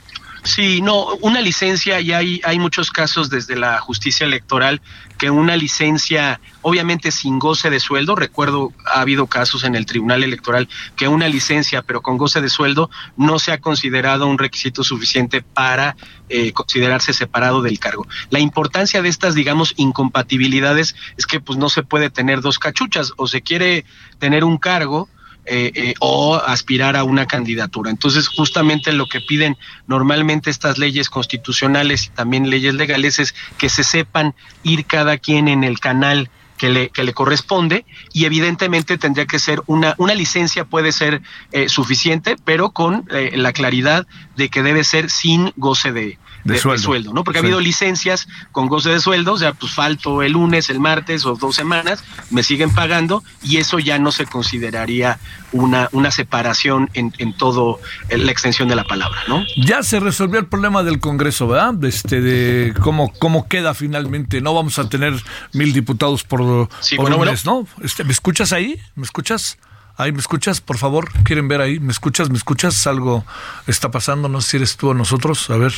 Sí, 0.43 0.81
no, 0.81 1.15
una 1.21 1.41
licencia 1.41 1.99
y 1.99 2.13
hay, 2.13 2.41
hay 2.43 2.59
muchos 2.59 2.91
casos 2.91 3.29
desde 3.29 3.55
la 3.55 3.79
justicia 3.79 4.25
electoral 4.25 4.81
que 5.17 5.29
una 5.29 5.57
licencia, 5.57 6.39
obviamente 6.61 7.11
sin 7.11 7.39
goce 7.39 7.69
de 7.69 7.79
sueldo, 7.79 8.15
recuerdo 8.15 8.71
ha 8.85 9.01
habido 9.01 9.27
casos 9.27 9.65
en 9.65 9.75
el 9.75 9.85
Tribunal 9.85 10.23
Electoral 10.23 10.69
que 10.95 11.07
una 11.07 11.27
licencia 11.27 11.81
pero 11.81 12.01
con 12.01 12.17
goce 12.17 12.39
de 12.39 12.49
sueldo 12.49 12.89
no 13.17 13.37
se 13.37 13.51
ha 13.51 13.59
considerado 13.59 14.27
un 14.27 14.37
requisito 14.37 14.83
suficiente 14.83 15.41
para 15.41 15.97
eh, 16.29 16.53
considerarse 16.53 17.13
separado 17.13 17.61
del 17.61 17.79
cargo. 17.79 18.07
La 18.29 18.39
importancia 18.39 19.01
de 19.01 19.09
estas, 19.09 19.35
digamos, 19.35 19.73
incompatibilidades 19.75 20.95
es 21.17 21.25
que 21.25 21.39
pues 21.41 21.59
no 21.59 21.69
se 21.69 21.83
puede 21.83 22.09
tener 22.09 22.41
dos 22.41 22.59
cachuchas 22.59 23.13
o 23.17 23.27
se 23.27 23.41
quiere 23.41 23.83
tener 24.19 24.43
un 24.43 24.57
cargo 24.57 25.09
eh, 25.51 25.71
eh, 25.73 25.93
o 25.99 26.35
aspirar 26.35 26.95
a 26.95 27.03
una 27.03 27.25
candidatura. 27.25 27.89
Entonces, 27.89 28.27
justamente 28.27 28.93
lo 28.93 29.07
que 29.07 29.19
piden 29.19 29.57
normalmente 29.87 30.51
estas 30.51 30.77
leyes 30.77 31.09
constitucionales 31.09 32.05
y 32.05 32.09
también 32.09 32.51
leyes 32.51 32.75
legales 32.75 33.17
es 33.17 33.33
que 33.57 33.67
se 33.67 33.83
sepan 33.83 34.35
ir 34.61 34.85
cada 34.85 35.17
quien 35.17 35.47
en 35.47 35.63
el 35.63 35.79
canal 35.79 36.29
que 36.57 36.69
le, 36.69 36.89
que 36.89 37.03
le 37.03 37.13
corresponde 37.13 37.85
y 38.13 38.25
evidentemente 38.25 38.99
tendría 38.99 39.25
que 39.25 39.39
ser 39.39 39.61
una, 39.65 39.95
una 39.97 40.13
licencia 40.13 40.65
puede 40.65 40.91
ser 40.91 41.21
eh, 41.51 41.67
suficiente, 41.67 42.35
pero 42.45 42.69
con 42.69 43.07
la 43.09 43.51
claridad 43.51 44.05
de 44.35 44.49
que 44.49 44.61
debe 44.61 44.83
ser 44.83 45.09
sin 45.09 45.51
goce 45.55 45.91
de, 45.91 46.19
de, 46.43 46.57
sueldo. 46.57 47.13
¿no? 47.13 47.23
Porque 47.23 47.39
ha 47.39 47.41
habido 47.41 47.59
licencias 47.59 48.27
con 48.51 48.67
goce 48.67 48.89
de 48.89 48.99
sueldo, 48.99 49.33
o 49.33 49.37
sea, 49.37 49.53
pues 49.53 49.73
falto 49.73 50.21
el 50.23 50.33
lunes, 50.33 50.69
el 50.69 50.79
martes 50.79 51.25
o 51.25 51.35
dos 51.35 51.55
semanas, 51.55 52.03
me 52.29 52.43
siguen 52.43 52.73
pagando 52.73 53.23
y 53.43 53.57
eso 53.57 53.79
ya 53.79 53.99
no 53.99 54.11
se 54.11 54.25
consideraría 54.25 55.19
una, 55.51 55.89
una 55.91 56.11
separación 56.11 56.89
en, 56.93 57.13
en 57.17 57.33
todo 57.33 57.79
la 58.09 58.31
extensión 58.31 58.67
de 58.67 58.75
la 58.75 58.83
palabra, 58.83 59.19
¿no? 59.27 59.43
Ya 59.57 59.83
se 59.83 59.99
resolvió 59.99 60.39
el 60.39 60.47
problema 60.47 60.83
del 60.83 60.99
Congreso, 60.99 61.47
¿verdad? 61.47 61.83
Este, 61.83 62.21
de 62.21 62.73
cómo, 62.81 63.11
cómo 63.19 63.47
queda 63.47 63.73
finalmente. 63.73 64.41
No 64.41 64.53
vamos 64.53 64.79
a 64.79 64.89
tener 64.89 65.13
mil 65.53 65.73
diputados 65.73 66.23
por, 66.23 66.69
sí, 66.81 66.95
por 66.95 67.09
¿no? 67.45 67.67
Este, 67.81 68.03
¿Me 68.03 68.11
escuchas 68.11 68.53
ahí? 68.53 68.79
¿Me 68.95 69.03
escuchas? 69.03 69.57
Ahí, 69.99 70.13
¿me 70.13 70.19
escuchas? 70.19 70.61
Por 70.61 70.77
favor, 70.77 71.11
¿quieren 71.23 71.49
ver 71.49 71.59
ahí? 71.59 71.77
¿Me 71.81 71.91
escuchas? 71.91 72.29
¿Me 72.29 72.37
escuchas? 72.37 72.87
Algo 72.87 73.25
está 73.67 73.91
pasando, 73.91 74.29
no 74.29 74.39
sé 74.39 74.51
si 74.51 74.55
eres 74.55 74.77
tú 74.77 74.91
o 74.91 74.93
nosotros. 74.93 75.49
A 75.49 75.57
ver, 75.57 75.73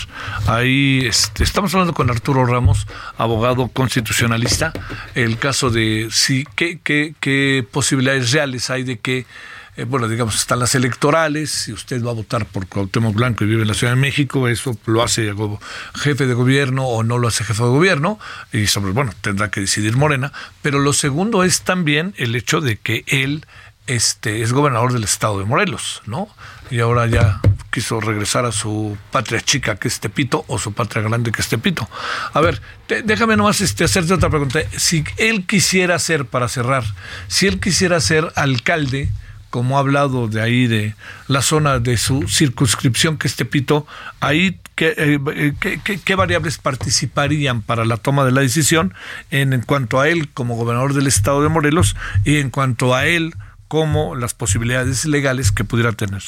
ahí 0.45 0.99
este, 1.07 1.43
estamos 1.43 1.73
hablando 1.73 1.95
con 1.95 2.07
Arturo 2.11 2.45
Ramos, 2.45 2.85
abogado 3.17 3.69
constitucionalista. 3.69 4.73
El 5.15 5.39
caso 5.39 5.71
de 5.71 6.09
si, 6.11 6.45
¿qué, 6.55 6.79
qué, 6.83 7.15
qué 7.19 7.65
posibilidades 7.71 8.31
reales 8.31 8.69
hay 8.69 8.83
de 8.83 8.99
que 8.99 9.25
eh, 9.77 9.85
bueno, 9.85 10.07
digamos, 10.07 10.35
están 10.35 10.59
las 10.59 10.75
electorales, 10.75 11.49
si 11.49 11.73
usted 11.73 12.03
va 12.03 12.11
a 12.11 12.13
votar 12.13 12.45
por 12.45 12.67
Cuauhtémoc 12.67 13.15
Blanco 13.15 13.45
y 13.45 13.47
vive 13.47 13.61
en 13.61 13.69
la 13.69 13.73
Ciudad 13.73 13.93
de 13.93 13.99
México, 13.99 14.49
eso 14.49 14.77
lo 14.85 15.01
hace 15.01 15.33
jefe 15.95 16.27
de 16.27 16.33
gobierno 16.33 16.85
o 16.85 17.03
no 17.03 17.17
lo 17.17 17.29
hace 17.29 17.45
jefe 17.45 17.63
de 17.63 17.69
gobierno, 17.69 18.19
y 18.51 18.67
sobre, 18.67 18.91
bueno, 18.91 19.13
tendrá 19.21 19.49
que 19.49 19.61
decidir 19.61 19.95
Morena, 19.95 20.33
pero 20.61 20.77
lo 20.77 20.91
segundo 20.91 21.43
es 21.43 21.61
también 21.61 22.13
el 22.17 22.35
hecho 22.35 22.59
de 22.59 22.75
que 22.75 23.05
él 23.07 23.45
este, 23.95 24.41
es 24.41 24.53
gobernador 24.53 24.93
del 24.93 25.03
estado 25.03 25.39
de 25.39 25.45
Morelos, 25.45 26.01
¿no? 26.05 26.27
Y 26.69 26.79
ahora 26.79 27.07
ya 27.07 27.41
quiso 27.71 27.99
regresar 27.99 28.45
a 28.45 28.51
su 28.51 28.97
patria 29.11 29.41
chica, 29.41 29.75
que 29.75 29.87
es 29.87 29.99
Tepito, 29.99 30.45
o 30.47 30.59
su 30.59 30.73
patria 30.73 31.01
grande, 31.01 31.31
que 31.31 31.41
es 31.41 31.47
Tepito. 31.47 31.89
A 32.33 32.41
ver, 32.41 32.61
déjame 33.03 33.37
nomás 33.37 33.61
este, 33.61 33.83
hacerte 33.83 34.13
otra 34.13 34.29
pregunta. 34.29 34.59
Si 34.77 35.03
él 35.17 35.45
quisiera 35.45 35.97
ser, 35.99 36.25
para 36.25 36.47
cerrar, 36.47 36.83
si 37.27 37.47
él 37.47 37.59
quisiera 37.59 37.99
ser 37.99 38.31
alcalde, 38.35 39.09
como 39.49 39.75
ha 39.75 39.81
hablado 39.81 40.27
de 40.27 40.41
ahí, 40.41 40.67
de 40.67 40.95
la 41.27 41.41
zona 41.41 41.79
de 41.79 41.97
su 41.97 42.27
circunscripción, 42.27 43.17
que 43.17 43.27
es 43.27 43.35
Tepito, 43.35 43.85
ahí 44.19 44.57
¿Qué, 44.73 44.95
eh, 44.97 45.99
qué, 46.05 46.15
variables 46.15 46.57
participarían 46.57 47.61
para 47.61 47.85
la 47.85 47.97
toma 47.97 48.25
de 48.25 48.31
la 48.31 48.41
decisión 48.41 48.95
en, 49.29 49.61
cuanto 49.61 49.99
a 49.99 50.07
él 50.07 50.29
como 50.29 50.55
gobernador 50.55 50.95
del 50.95 51.05
estado 51.05 51.43
de 51.43 51.49
Morelos 51.49 51.95
y 52.23 52.37
en 52.37 52.49
cuanto 52.49 52.95
a 52.95 53.05
él 53.05 53.35
como 53.71 54.15
las 54.17 54.33
posibilidades 54.33 55.05
legales 55.05 55.53
que 55.53 55.63
pudiera 55.63 55.93
tener. 55.93 56.21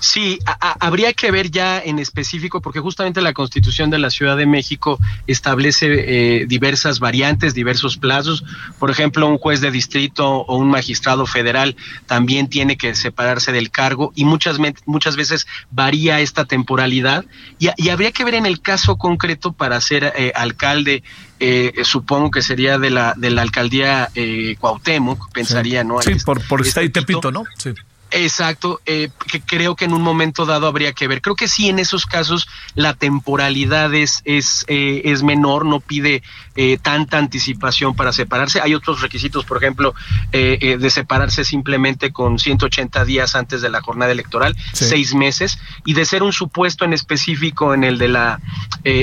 Sí, 0.00 0.38
habría 0.80 1.12
que 1.12 1.30
ver 1.30 1.50
ya 1.50 1.78
en 1.78 1.98
específico, 1.98 2.60
porque 2.60 2.80
justamente 2.80 3.20
la 3.20 3.32
Constitución 3.32 3.90
de 3.90 3.98
la 3.98 4.10
Ciudad 4.10 4.36
de 4.36 4.46
México 4.46 4.98
establece 5.26 5.86
eh, 5.90 6.46
diversas 6.46 7.00
variantes, 7.00 7.54
diversos 7.54 7.96
plazos. 7.96 8.44
Por 8.78 8.90
ejemplo, 8.90 9.26
un 9.28 9.38
juez 9.38 9.60
de 9.60 9.70
distrito 9.70 10.28
o 10.28 10.56
un 10.56 10.70
magistrado 10.70 11.26
federal 11.26 11.76
también 12.06 12.48
tiene 12.48 12.76
que 12.76 12.94
separarse 12.94 13.52
del 13.52 13.70
cargo 13.70 14.12
y 14.14 14.24
muchas, 14.24 14.58
muchas 14.86 15.16
veces 15.16 15.46
varía 15.70 16.20
esta 16.20 16.44
temporalidad. 16.44 17.24
Y, 17.58 17.88
habría 17.90 18.12
que 18.12 18.24
ver 18.24 18.34
en 18.34 18.46
el 18.46 18.60
caso 18.60 18.96
concreto 18.96 19.52
para 19.52 19.80
ser 19.80 20.12
eh, 20.16 20.32
alcalde 20.34 21.02
eh, 21.42 21.72
supongo 21.84 22.30
que 22.30 22.42
sería 22.42 22.78
de 22.78 22.90
la 22.90 23.14
de 23.16 23.30
la 23.30 23.40
alcaldía 23.40 24.10
eh, 24.14 24.56
Cuauhtémoc, 24.60 25.32
pensaría, 25.32 25.82
¿no? 25.82 26.00
Sí, 26.02 26.14
por, 26.22 26.46
por 26.46 26.60
este, 26.60 26.90
Tepito, 26.90 27.32
¿no? 27.32 27.44
Sí. 27.56 27.70
Exacto, 28.12 28.80
eh, 28.86 29.08
que 29.30 29.40
creo 29.40 29.76
que 29.76 29.84
en 29.84 29.92
un 29.92 30.02
momento 30.02 30.44
dado 30.44 30.66
habría 30.66 30.92
que 30.92 31.06
ver. 31.06 31.22
Creo 31.22 31.36
que 31.36 31.46
sí, 31.46 31.68
en 31.68 31.78
esos 31.78 32.06
casos 32.06 32.48
la 32.74 32.94
temporalidad 32.94 33.94
es, 33.94 34.22
es, 34.24 34.64
eh, 34.66 35.02
es 35.04 35.22
menor, 35.22 35.64
no 35.64 35.80
pide 35.80 36.22
eh, 36.62 36.78
tanta 36.82 37.16
anticipación 37.16 37.96
para 37.96 38.12
separarse. 38.12 38.60
Hay 38.60 38.74
otros 38.74 39.00
requisitos, 39.00 39.46
por 39.46 39.56
ejemplo, 39.56 39.94
de 40.30 40.90
separarse 40.90 41.42
simplemente 41.42 42.12
con 42.12 42.38
180 42.38 43.04
días 43.06 43.34
antes 43.34 43.62
de 43.62 43.70
la 43.70 43.80
jornada 43.80 44.12
electoral, 44.12 44.54
seis 44.74 45.14
meses, 45.14 45.58
y 45.86 45.94
de 45.94 46.04
ser 46.04 46.22
un 46.22 46.34
supuesto 46.34 46.84
en 46.84 46.92
específico 46.92 47.72
en 47.72 47.84
el 47.84 47.96
de 47.96 48.08
la 48.08 48.40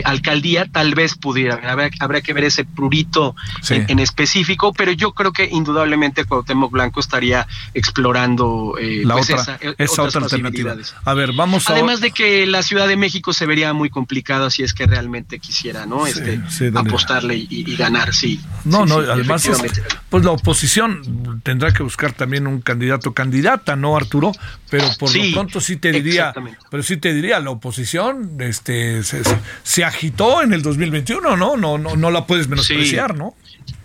alcaldía, 0.03 0.65
tal 0.71 0.93
vez 0.93 1.15
pudiera. 1.15 1.55
Habrá, 1.69 1.89
habrá 1.99 2.21
que 2.21 2.33
ver 2.33 2.43
ese 2.43 2.63
prurito 2.65 3.35
en, 3.69 3.99
específico, 3.99 4.71
pero 4.73 4.91
yo 4.91 5.13
creo 5.13 5.33
que 5.33 5.49
indudablemente 5.51 6.25
Cuauhtémoc 6.25 6.71
Blanco 6.71 6.99
estaría 6.99 7.47
explorando 7.73 8.75
la 8.79 9.15
pues 9.15 9.31
otra, 9.31 9.59
esa, 9.77 10.03
otra 10.03 10.21
alternativa. 10.21 10.75
A 11.05 11.13
ver, 11.13 11.33
vamos 11.33 11.67
Además 11.69 12.01
de 12.01 12.11
que 12.11 12.45
la 12.45 12.63
Ciudad 12.63 12.87
de 12.87 12.97
México 12.97 13.33
se 13.33 13.45
vería 13.45 13.73
muy 13.73 13.89
complicada 13.89 14.49
si 14.49 14.63
es 14.63 14.73
que 14.73 14.85
realmente 14.85 15.39
quisiera, 15.39 15.85
¿no? 15.85 16.07
este, 16.07 16.41
apostarle 16.75 17.46
y, 17.49 17.75
ganar, 17.75 18.13
sí. 18.13 18.39
No, 18.65 18.85
no, 18.85 18.97
además, 18.97 19.49
pues 20.09 20.23
la 20.23 20.31
oposición 20.31 21.41
tendrá 21.43 21.73
que 21.73 21.83
buscar 21.83 22.13
también 22.13 22.47
un 22.47 22.61
candidato 22.61 23.13
candidata, 23.13 23.75
¿no, 23.75 23.95
Arturo? 23.95 24.31
Pero 24.69 24.85
por 24.99 25.15
lo 25.15 25.31
pronto 25.33 25.61
sí 25.61 25.77
te 25.77 25.91
diría, 25.91 26.33
pero 26.69 26.83
sí 26.83 26.97
te 26.97 27.13
diría, 27.13 27.39
la 27.39 27.51
oposición 27.51 28.37
este 28.39 29.03
se, 29.03 29.21
se 29.63 29.83
agitó 29.83 30.41
en 30.41 30.53
el 30.53 30.61
2021, 30.61 31.37
¿no? 31.37 31.57
No, 31.57 31.77
no, 31.77 31.95
no 31.95 32.11
la 32.11 32.25
puedes 32.25 32.47
menospreciar, 32.47 33.15
¿no? 33.15 33.35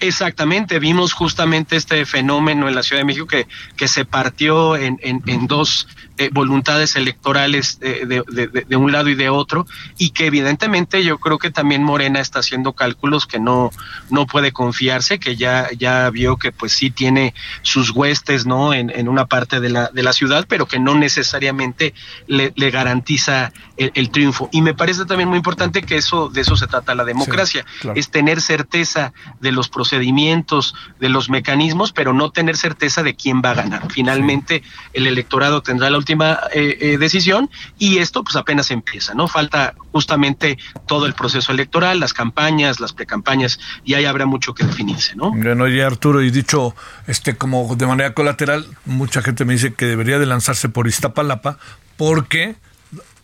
Exactamente, 0.00 0.80
vimos 0.80 1.12
justamente 1.12 1.76
este 1.76 2.04
fenómeno 2.06 2.68
en 2.68 2.74
la 2.74 2.82
Ciudad 2.82 3.00
de 3.00 3.04
México 3.04 3.26
que, 3.26 3.46
que 3.76 3.86
se 3.86 4.04
partió 4.04 4.76
en, 4.76 4.98
en, 5.00 5.46
dos 5.46 5.88
eh, 6.24 6.30
voluntades 6.32 6.96
electorales 6.96 7.78
de, 7.80 8.22
de, 8.68 8.76
un 8.76 8.92
lado 8.92 9.08
y 9.08 9.14
de 9.14 9.28
otro 9.28 9.66
y 9.98 10.10
que 10.10 10.26
evidentemente 10.26 11.02
yo 11.04 11.18
creo 11.18 11.38
que 11.38 11.50
también 11.50 11.82
Morena 11.82 12.20
está 12.20 12.40
haciendo 12.40 12.72
cálculos 12.72 13.26
que 13.26 13.38
no, 13.38 13.70
no 14.10 14.26
puede 14.26 14.52
confiarse, 14.52 15.18
que 15.18 15.36
ya, 15.36 15.68
ya 15.76 16.10
vio 16.10 16.36
que 16.36 16.52
pues 16.52 16.72
sí 16.72 16.90
tiene 16.90 17.34
sus 17.62 17.90
huestes 17.90 18.46
¿no? 18.46 18.74
en, 18.74 18.90
en 18.90 19.08
una 19.08 19.26
parte 19.26 19.60
de 19.60 19.70
la, 19.70 19.88
de 19.88 20.02
la 20.02 20.12
ciudad, 20.12 20.46
pero 20.48 20.66
que 20.66 20.78
no 20.78 20.94
necesariamente 20.94 21.94
le, 22.26 22.52
le 22.56 22.70
garantiza 22.70 23.52
el, 23.76 24.10
triunfo. 24.10 24.48
Y 24.52 24.62
me 24.62 24.74
parece 24.74 25.04
también 25.04 25.28
muy 25.28 25.38
importante 25.38 25.82
que 25.82 25.96
eso 25.96 26.28
de 26.28 26.42
eso 26.42 26.56
se 26.56 26.66
trata 26.66 26.94
la 26.94 27.04
democracia, 27.04 27.64
es 27.94 28.10
tener 28.10 28.40
certeza 28.40 29.12
de 29.40 29.52
los 29.52 29.68
procedimientos, 29.68 30.74
de 31.00 31.08
los 31.08 31.30
mecanismos, 31.30 31.92
pero 31.92 32.12
no 32.12 32.30
tener 32.30 32.56
certeza 32.56 33.02
de 33.02 33.14
quién 33.14 33.42
va 33.44 33.50
a 33.50 33.54
ganar. 33.54 33.90
Finalmente 33.90 34.62
el 34.92 35.06
electorado 35.06 35.62
tendrá 35.62 35.90
la 35.90 35.98
última 35.98 36.11
eh, 36.12 36.78
eh, 36.80 36.98
decisión 36.98 37.50
y 37.78 37.98
esto 37.98 38.22
pues 38.24 38.36
apenas 38.36 38.70
empieza, 38.70 39.14
¿no? 39.14 39.28
Falta 39.28 39.74
justamente 39.92 40.58
todo 40.86 41.06
el 41.06 41.14
proceso 41.14 41.52
electoral, 41.52 42.00
las 42.00 42.12
campañas, 42.12 42.80
las 42.80 42.92
precampañas 42.92 43.58
y 43.84 43.94
ahí 43.94 44.04
habrá 44.04 44.26
mucho 44.26 44.54
que 44.54 44.64
definirse, 44.64 45.16
¿no? 45.16 45.30
Bueno, 45.30 45.68
ya 45.68 45.86
Arturo, 45.86 46.22
y 46.22 46.30
dicho 46.30 46.74
este 47.06 47.36
como 47.36 47.74
de 47.76 47.86
manera 47.86 48.14
colateral, 48.14 48.66
mucha 48.84 49.22
gente 49.22 49.44
me 49.44 49.54
dice 49.54 49.74
que 49.74 49.86
debería 49.86 50.18
de 50.18 50.26
lanzarse 50.26 50.68
por 50.68 50.88
Iztapalapa 50.88 51.58
porque 51.96 52.56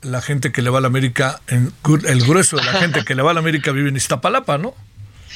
la 0.02 0.20
gente 0.20 0.52
que 0.52 0.62
le 0.62 0.70
va 0.70 0.78
a 0.78 0.80
la 0.80 0.86
América, 0.86 1.40
el 1.46 2.22
grueso 2.24 2.56
de 2.56 2.64
la 2.64 2.72
gente 2.74 3.04
que 3.04 3.14
le 3.14 3.22
va 3.22 3.32
a 3.32 3.34
la 3.34 3.40
América 3.40 3.72
vive 3.72 3.88
en 3.88 3.96
Iztapalapa, 3.96 4.58
¿no? 4.58 4.74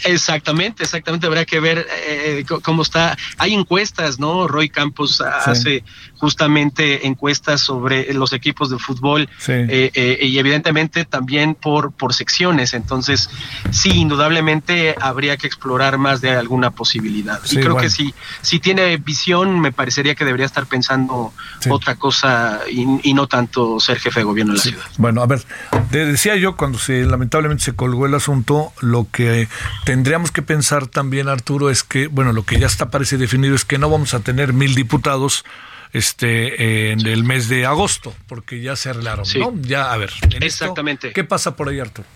Exactamente, 0.05 0.83
exactamente. 0.83 1.27
Habrá 1.27 1.45
que 1.45 1.61
ver 1.61 1.87
eh, 2.07 2.45
cómo 2.63 2.83
está. 2.83 3.17
Hay 3.39 3.55
encuestas, 3.55 4.19
¿no? 4.19 4.49
Roy 4.49 4.69
Campos 4.69 5.21
hace 5.21 5.85
justamente 6.17 7.07
encuestas 7.07 7.61
sobre 7.61 8.13
los 8.15 8.33
equipos 8.33 8.71
de 8.71 8.79
fútbol 8.79 9.29
eh, 9.49 9.91
eh, 9.95 10.19
y 10.23 10.39
evidentemente 10.39 11.05
también 11.05 11.55
por, 11.55 11.93
por 11.93 12.15
secciones. 12.15 12.75
Entonces, 12.75 13.29
sí, 13.71 13.91
indudablemente 13.91 14.95
habría 15.01 15.37
que 15.37 15.47
explorar 15.47 15.99
más 15.99 16.21
de 16.21 16.31
alguna 16.31 16.71
posibilidad. 16.71 17.41
y 17.51 17.57
creo 17.57 17.77
que 17.77 17.91
si, 17.91 18.15
si 18.41 18.61
tiene 18.61 18.97
visión, 18.99 19.61
me 19.61 19.73
parecería 19.73 20.15
que 20.15 20.25
debería 20.25 20.47
estar 20.47 20.67
pensando 20.67 21.33
otra 21.69 21.97
cosa 21.97 22.61
y, 22.71 23.13
no 23.13 23.27
tanto 23.27 23.79
ser 23.79 23.99
jefe 23.99 24.21
de 24.21 24.25
gobierno 24.25 24.53
de 24.53 24.59
la 24.59 24.63
ciudad. 24.63 24.85
Bueno, 24.97 25.23
a 25.23 25.27
ver, 25.27 25.43
decía 25.91 26.37
yo 26.37 26.57
cuando 26.57 26.79
se 26.79 27.05
lamentablemente 27.05 27.65
se 27.65 27.75
colgó 27.75 28.07
el 28.07 28.15
asunto, 28.15 28.73
lo 28.81 29.07
que 29.11 29.49
tendríamos 29.85 30.31
que 30.31 30.43
pensar 30.43 30.87
también, 30.87 31.29
Arturo, 31.29 31.71
es 31.71 31.83
que, 31.83 32.07
bueno, 32.07 32.33
lo 32.33 32.45
que 32.45 32.59
ya 32.59 32.67
está 32.67 32.91
parece 32.91 33.17
definido 33.17 33.55
es 33.55 33.65
que 33.65 33.79
no 33.79 33.91
vamos 33.91 34.15
a 34.15 34.21
tener 34.21 34.53
mil 34.53 34.75
diputados 34.75 35.45
este 35.93 36.93
en 36.93 37.07
el 37.07 37.23
mes 37.25 37.49
de 37.49 37.67
agosto, 37.67 38.15
porque 38.27 38.61
ya 38.61 38.77
se 38.77 38.91
arreglaron, 38.91 39.27
¿no? 39.39 39.53
Ya, 39.61 39.93
a 39.93 39.97
ver. 39.99 40.13
Exactamente. 40.41 41.13
¿Qué 41.13 41.25
pasa 41.25 41.55
por 41.55 41.69
ahí, 41.69 41.81
Arturo? 41.81 42.09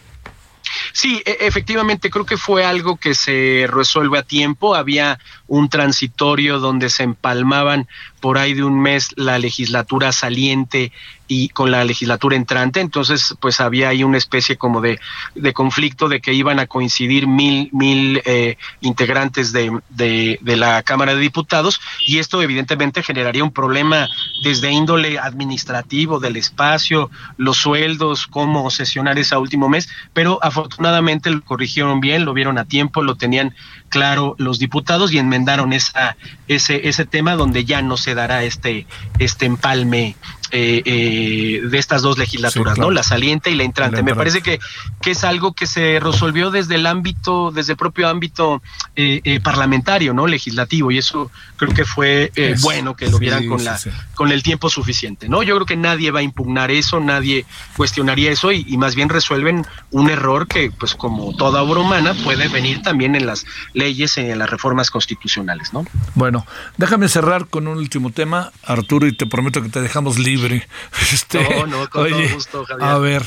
Sí, 0.92 1.22
e, 1.24 1.38
efectivamente, 1.40 2.10
creo 2.10 2.24
que 2.24 2.36
fue 2.36 2.64
algo 2.64 2.96
que 2.96 3.14
se 3.14 3.66
resuelve 3.68 4.18
a 4.18 4.22
tiempo. 4.22 4.74
Había 4.74 5.18
un 5.48 5.68
transitorio 5.68 6.58
donde 6.58 6.90
se 6.90 7.04
empalmaban 7.04 7.88
por 8.20 8.38
ahí 8.38 8.54
de 8.54 8.64
un 8.64 8.80
mes 8.80 9.10
la 9.16 9.38
legislatura 9.38 10.10
saliente 10.10 10.92
y 11.28 11.48
con 11.48 11.70
la 11.70 11.84
legislatura 11.84 12.36
entrante, 12.36 12.80
entonces 12.80 13.34
pues 13.40 13.60
había 13.60 13.88
ahí 13.88 14.04
una 14.04 14.18
especie 14.18 14.56
como 14.56 14.80
de, 14.80 15.00
de 15.34 15.52
conflicto 15.52 16.08
de 16.08 16.20
que 16.20 16.32
iban 16.32 16.58
a 16.58 16.66
coincidir 16.66 17.26
mil, 17.26 17.68
mil 17.72 18.22
eh, 18.24 18.56
integrantes 18.80 19.52
de, 19.52 19.76
de, 19.88 20.38
de, 20.40 20.56
la 20.56 20.82
Cámara 20.82 21.14
de 21.14 21.20
Diputados 21.20 21.80
y 22.06 22.18
esto 22.18 22.42
evidentemente 22.42 23.02
generaría 23.02 23.44
un 23.44 23.52
problema 23.52 24.08
desde 24.42 24.70
índole 24.70 25.18
administrativo 25.18 26.20
del 26.20 26.36
espacio, 26.36 27.10
los 27.36 27.56
sueldos, 27.56 28.26
cómo 28.26 28.70
sesionar 28.70 29.18
ese 29.18 29.36
último 29.36 29.68
mes, 29.68 29.88
pero 30.12 30.38
afortunadamente 30.42 31.30
lo 31.30 31.42
corrigieron 31.42 32.00
bien, 32.00 32.24
lo 32.24 32.34
vieron 32.34 32.58
a 32.58 32.64
tiempo, 32.64 33.02
lo 33.02 33.16
tenían 33.16 33.54
claro 33.88 34.34
los 34.38 34.58
diputados 34.58 35.12
y 35.12 35.18
enmendaron 35.18 35.72
esa, 35.72 36.16
ese, 36.48 36.88
ese 36.88 37.04
tema 37.04 37.36
donde 37.36 37.64
ya 37.64 37.82
no 37.82 37.96
se 37.96 38.14
dará 38.14 38.44
este, 38.44 38.86
este 39.18 39.46
empalme 39.46 40.16
eh, 40.52 40.82
eh, 40.84 41.60
de 41.66 41.78
estas 41.78 42.02
dos 42.02 42.18
legislaturas, 42.18 42.78
¿no? 42.78 42.92
La 42.92 43.02
saliente 43.02 43.50
y 43.50 43.56
la 43.56 43.64
entrante. 43.64 44.04
Me 44.04 44.14
parece 44.14 44.42
que, 44.42 44.60
que 45.02 45.10
es 45.10 45.24
algo 45.24 45.54
que 45.54 45.66
se 45.66 45.98
resolvió 45.98 46.52
desde 46.52 46.76
el 46.76 46.86
ámbito, 46.86 47.50
desde 47.50 47.72
el 47.72 47.76
propio 47.76 48.08
ámbito 48.08 48.62
eh, 48.94 49.40
parlamentario, 49.42 50.14
¿no? 50.14 50.28
Legislativo, 50.28 50.92
y 50.92 50.98
eso 50.98 51.32
creo 51.56 51.74
que 51.74 51.84
fue 51.84 52.30
bueno 52.60 52.94
que 52.94 53.08
lo 53.08 53.18
vieran 53.18 53.48
con, 53.48 53.64
la, 53.64 53.76
con 54.14 54.30
el 54.30 54.44
tiempo 54.44 54.70
suficiente, 54.70 55.28
¿no? 55.28 55.42
Yo 55.42 55.56
creo 55.56 55.66
que 55.66 55.76
nadie 55.76 56.12
va 56.12 56.20
a 56.20 56.22
impugnar 56.22 56.70
eso, 56.70 57.00
nadie 57.00 57.44
cuestionaría 57.76 58.30
eso, 58.30 58.52
y, 58.52 58.64
y 58.68 58.76
más 58.76 58.94
bien 58.94 59.08
resuelven 59.08 59.66
un 59.90 60.10
error 60.10 60.46
que, 60.46 60.70
pues 60.70 60.94
como 60.94 61.34
toda 61.36 61.62
obra 61.62 61.80
humana, 61.80 62.14
puede 62.22 62.46
venir 62.46 62.82
también 62.82 63.16
en 63.16 63.26
las 63.26 63.44
leyes, 63.76 64.16
en 64.18 64.38
las 64.38 64.50
reformas 64.50 64.90
constitucionales, 64.90 65.72
¿no? 65.72 65.84
Bueno, 66.14 66.46
déjame 66.76 67.08
cerrar 67.08 67.46
con 67.46 67.68
un 67.68 67.76
último 67.78 68.10
tema, 68.10 68.50
Arturo, 68.64 69.06
y 69.06 69.12
te 69.12 69.26
prometo 69.26 69.62
que 69.62 69.68
te 69.68 69.80
dejamos 69.80 70.18
libre 70.18 70.66
este, 71.12 71.42
no, 71.56 71.66
no, 71.66 71.90
con 71.90 72.08
todo 72.08 72.28
gusto, 72.34 72.64
Javier. 72.64 72.88
A 72.88 72.98
ver, 72.98 73.22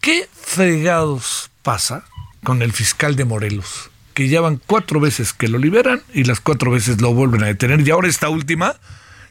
¿qué 0.00 0.28
fregados 0.32 1.50
pasa 1.62 2.04
con 2.42 2.62
el 2.62 2.72
fiscal 2.72 3.14
de 3.14 3.24
Morelos? 3.24 3.90
Que 4.14 4.28
ya 4.28 4.40
van 4.40 4.60
cuatro 4.66 4.98
veces 4.98 5.32
que 5.32 5.48
lo 5.48 5.58
liberan 5.58 6.02
y 6.12 6.24
las 6.24 6.40
cuatro 6.40 6.72
veces 6.72 7.00
lo 7.00 7.12
vuelven 7.12 7.44
a 7.44 7.46
detener. 7.46 7.86
Y 7.86 7.90
ahora 7.90 8.08
esta 8.08 8.28
última, 8.30 8.74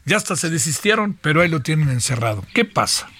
ya 0.06 0.16
hasta 0.16 0.36
se 0.36 0.48
desistieron, 0.48 1.18
pero 1.20 1.42
ahí 1.42 1.48
lo 1.48 1.60
tienen 1.60 1.90
encerrado. 1.90 2.44
¿Qué 2.54 2.64
pasa? 2.64 3.10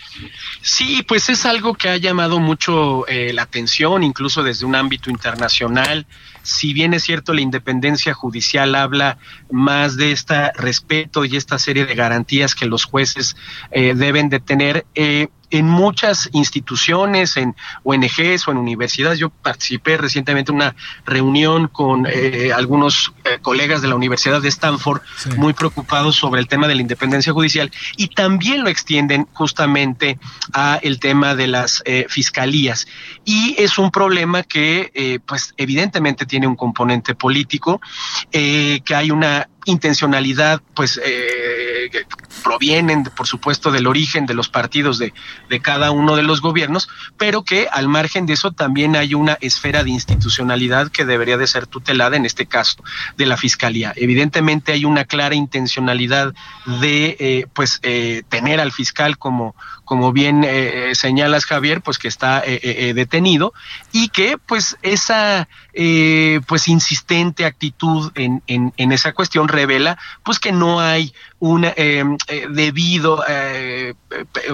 Sí, 0.63 1.05
pues 1.07 1.29
es 1.29 1.45
algo 1.45 1.75
que 1.75 1.89
ha 1.89 1.97
llamado 1.97 2.41
mucho 2.41 3.07
eh, 3.07 3.33
la 3.33 3.43
atención, 3.43 4.03
incluso 4.03 4.43
desde 4.43 4.65
un 4.65 4.75
ámbito 4.75 5.11
internacional. 5.11 6.07
Si 6.43 6.73
bien 6.73 6.95
es 6.95 7.05
cierto, 7.05 7.33
la 7.33 7.41
independencia 7.41 8.15
judicial 8.15 8.75
habla 8.75 9.19
más 9.51 9.97
de 9.97 10.13
este 10.13 10.53
respeto 10.53 11.25
y 11.25 11.37
esta 11.37 11.59
serie 11.59 11.87
de 11.87 11.95
garantías 11.95 12.55
que 12.55 12.67
los 12.67 12.85
jueces 12.85 13.37
eh, 13.71 13.95
deben 13.95 14.29
de 14.29 14.41
tener, 14.41 14.87
eh, 14.95 15.29
en 15.51 15.67
muchas 15.67 16.29
instituciones, 16.33 17.37
en 17.37 17.55
ONGs 17.83 18.47
o 18.47 18.51
en 18.51 18.59
universidades. 18.59 19.19
Yo 19.19 19.31
participé 19.31 19.97
recientemente 19.97 20.53
en 20.53 20.57
una 20.57 20.77
reunión 21.07 21.69
con 21.69 22.07
eh, 22.07 22.53
algunos 22.55 23.13
eh, 23.25 23.39
colegas 23.41 23.81
de 23.81 23.89
la 23.89 23.95
Universidad 23.95 24.43
de 24.43 24.49
Stanford 24.49 25.01
muy 25.37 25.53
preocupados 25.53 26.17
sobre 26.17 26.41
el 26.41 26.49
tema 26.49 26.69
de 26.69 26.75
la 26.75 26.83
independencia 26.83 27.33
judicial 27.33 27.71
y 27.97 28.09
también 28.09 28.63
lo 28.63 28.69
extienden 28.69 29.27
justamente 29.33 30.19
a 30.53 30.79
el 30.83 31.01
tema 31.01 31.35
de 31.35 31.47
las 31.47 31.83
eh, 31.87 32.07
fiscalías. 32.09 32.87
Y 33.25 33.55
es 33.59 33.79
un 33.79 33.91
problema 33.91 34.43
que, 34.43 35.21
pues, 35.27 35.55
evidentemente 35.57 36.27
tiene 36.29 36.47
un 36.47 36.55
componente 36.55 37.15
político, 37.15 37.81
que 38.31 38.95
hay 38.95 39.11
una 39.11 39.49
intencionalidad, 39.69 40.63
pues, 40.75 40.99
eh, 41.05 41.91
provienen, 42.43 43.05
por 43.05 43.27
supuesto, 43.27 43.71
del 43.71 43.87
origen 43.87 44.25
de 44.25 44.33
los 44.33 44.49
partidos 44.49 44.99
de, 44.99 45.13
de 45.51 45.61
cada 45.61 45.91
uno 45.91 46.17
de 46.17 46.23
los 46.23 46.41
gobiernos, 46.41 46.89
pero 47.19 47.45
que 47.45 47.69
al 47.71 47.87
margen 47.87 48.25
de 48.25 48.33
eso 48.33 48.53
también 48.53 48.97
hay 48.97 49.13
una 49.15 49.37
esfera 49.41 49.85
de 49.85 49.91
institucionalidad 49.91 50.91
que 50.91 51.05
debería 51.05 51.37
de 51.37 51.47
ser 51.47 51.67
tutelada, 51.67 52.17
en 52.17 52.25
este 52.25 52.47
caso, 52.47 52.83
de 53.19 53.27
la 53.27 53.37
Fiscalía. 53.37 53.93
Evidentemente 53.95 54.73
hay 54.73 54.85
una 54.87 55.05
clara 55.05 55.35
intencionalidad 55.35 56.33
de, 56.81 57.17
eh, 57.19 57.47
pues, 57.53 57.81
eh, 57.83 58.23
tener 58.31 58.61
al 58.61 58.73
fiscal 58.73 59.19
como, 59.19 59.55
como 59.85 60.13
bien 60.13 60.47
señalas, 60.93 61.47
Javier, 61.47 61.81
pues 61.81 61.99
que 61.99 62.09
está 62.09 62.43
detenido 62.43 63.55
y 63.91 64.09
que, 64.09 64.37
pues, 64.37 64.77
esa, 64.83 65.49
pues, 66.47 66.69
insistente 66.69 67.47
actitud 67.47 68.13
en, 68.15 68.43
en, 68.47 68.73
en 68.77 68.93
esa 68.93 69.13
cuestión 69.13 69.49
revela 69.59 69.99
pues 70.23 70.39
que 70.39 70.53
no 70.53 70.81
hay 70.81 71.13
una 71.41 71.73
eh, 71.77 72.05
eh, 72.29 72.47
debido 72.51 73.25
eh, 73.29 73.95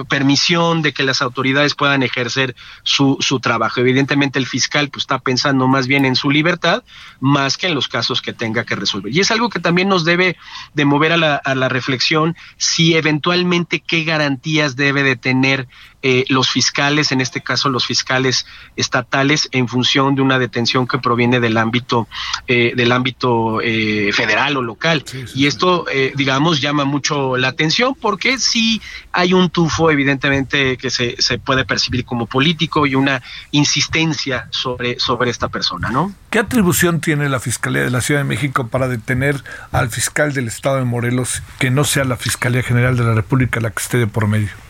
permisión 0.07 0.81
de 0.81 0.93
que 0.93 1.03
las 1.03 1.21
autoridades 1.21 1.75
puedan 1.75 2.03
ejercer 2.03 2.55
su, 2.83 3.17
su 3.19 3.39
trabajo. 3.39 3.79
Evidentemente 3.79 4.39
el 4.39 4.45
fiscal 4.45 4.89
pues 4.89 5.03
está 5.03 5.19
pensando 5.19 5.67
más 5.67 5.87
bien 5.87 6.05
en 6.05 6.15
su 6.15 6.29
libertad 6.29 6.83
más 7.19 7.57
que 7.57 7.67
en 7.67 7.75
los 7.75 7.87
casos 7.87 8.21
que 8.21 8.33
tenga 8.33 8.65
que 8.65 8.75
resolver. 8.75 9.15
Y 9.15 9.19
es 9.19 9.31
algo 9.31 9.49
que 9.49 9.59
también 9.59 9.89
nos 9.89 10.05
debe 10.05 10.37
de 10.73 10.85
mover 10.85 11.13
a 11.13 11.17
la, 11.17 11.35
a 11.35 11.55
la 11.55 11.69
reflexión 11.69 12.35
si 12.57 12.95
eventualmente 12.95 13.79
qué 13.79 14.03
garantías 14.03 14.75
debe 14.75 15.03
de 15.03 15.15
tener 15.15 15.67
eh, 16.07 16.23
los 16.29 16.51
fiscales, 16.51 17.11
en 17.11 17.19
este 17.19 17.41
caso 17.41 17.67
los 17.67 17.87
fiscales 17.87 18.45
estatales, 18.75 19.49
en 19.51 19.67
función 19.67 20.13
de 20.13 20.21
una 20.21 20.37
detención 20.37 20.85
que 20.85 20.99
proviene 20.99 21.39
del 21.39 21.57
ámbito, 21.57 22.07
eh, 22.47 22.73
del 22.75 22.91
ámbito 22.91 23.59
eh, 23.59 24.11
federal 24.13 24.55
o 24.57 24.61
local. 24.61 25.03
y 25.33 25.47
esto, 25.47 25.87
digamos, 26.13 26.61
llama 26.61 26.85
mucho 26.85 27.37
la 27.37 27.47
atención 27.47 27.95
porque 27.95 28.37
sí 28.37 28.83
hay 29.13 29.33
un 29.33 29.49
tufo, 29.49 29.89
evidentemente, 29.89 30.77
que 30.77 30.91
se, 30.91 31.19
se 31.19 31.39
puede 31.39 31.65
percibir 31.65 32.05
como 32.05 32.27
político 32.27 32.85
y 32.85 32.93
una 32.93 33.23
insistencia 33.49 34.47
sobre, 34.51 34.99
sobre 34.99 35.31
esta 35.31 35.47
persona, 35.47 35.89
¿no? 35.89 36.13
¿Qué 36.29 36.37
atribución 36.37 37.01
tiene 37.01 37.29
la 37.29 37.39
Fiscalía 37.39 37.81
de 37.81 37.89
la 37.89 38.01
Ciudad 38.01 38.19
de 38.19 38.25
México 38.25 38.67
para 38.67 38.87
detener 38.87 39.43
al 39.71 39.89
fiscal 39.89 40.33
del 40.33 40.49
Estado 40.49 40.77
de 40.77 40.85
Morelos 40.85 41.41
que 41.57 41.71
no 41.71 41.83
sea 41.83 42.03
la 42.03 42.15
Fiscalía 42.15 42.61
General 42.61 42.95
de 42.95 43.05
la 43.05 43.15
República 43.15 43.59
la 43.59 43.71
que 43.71 43.81
esté 43.81 43.97
de 43.97 44.05
por 44.05 44.27
medio? 44.27 44.64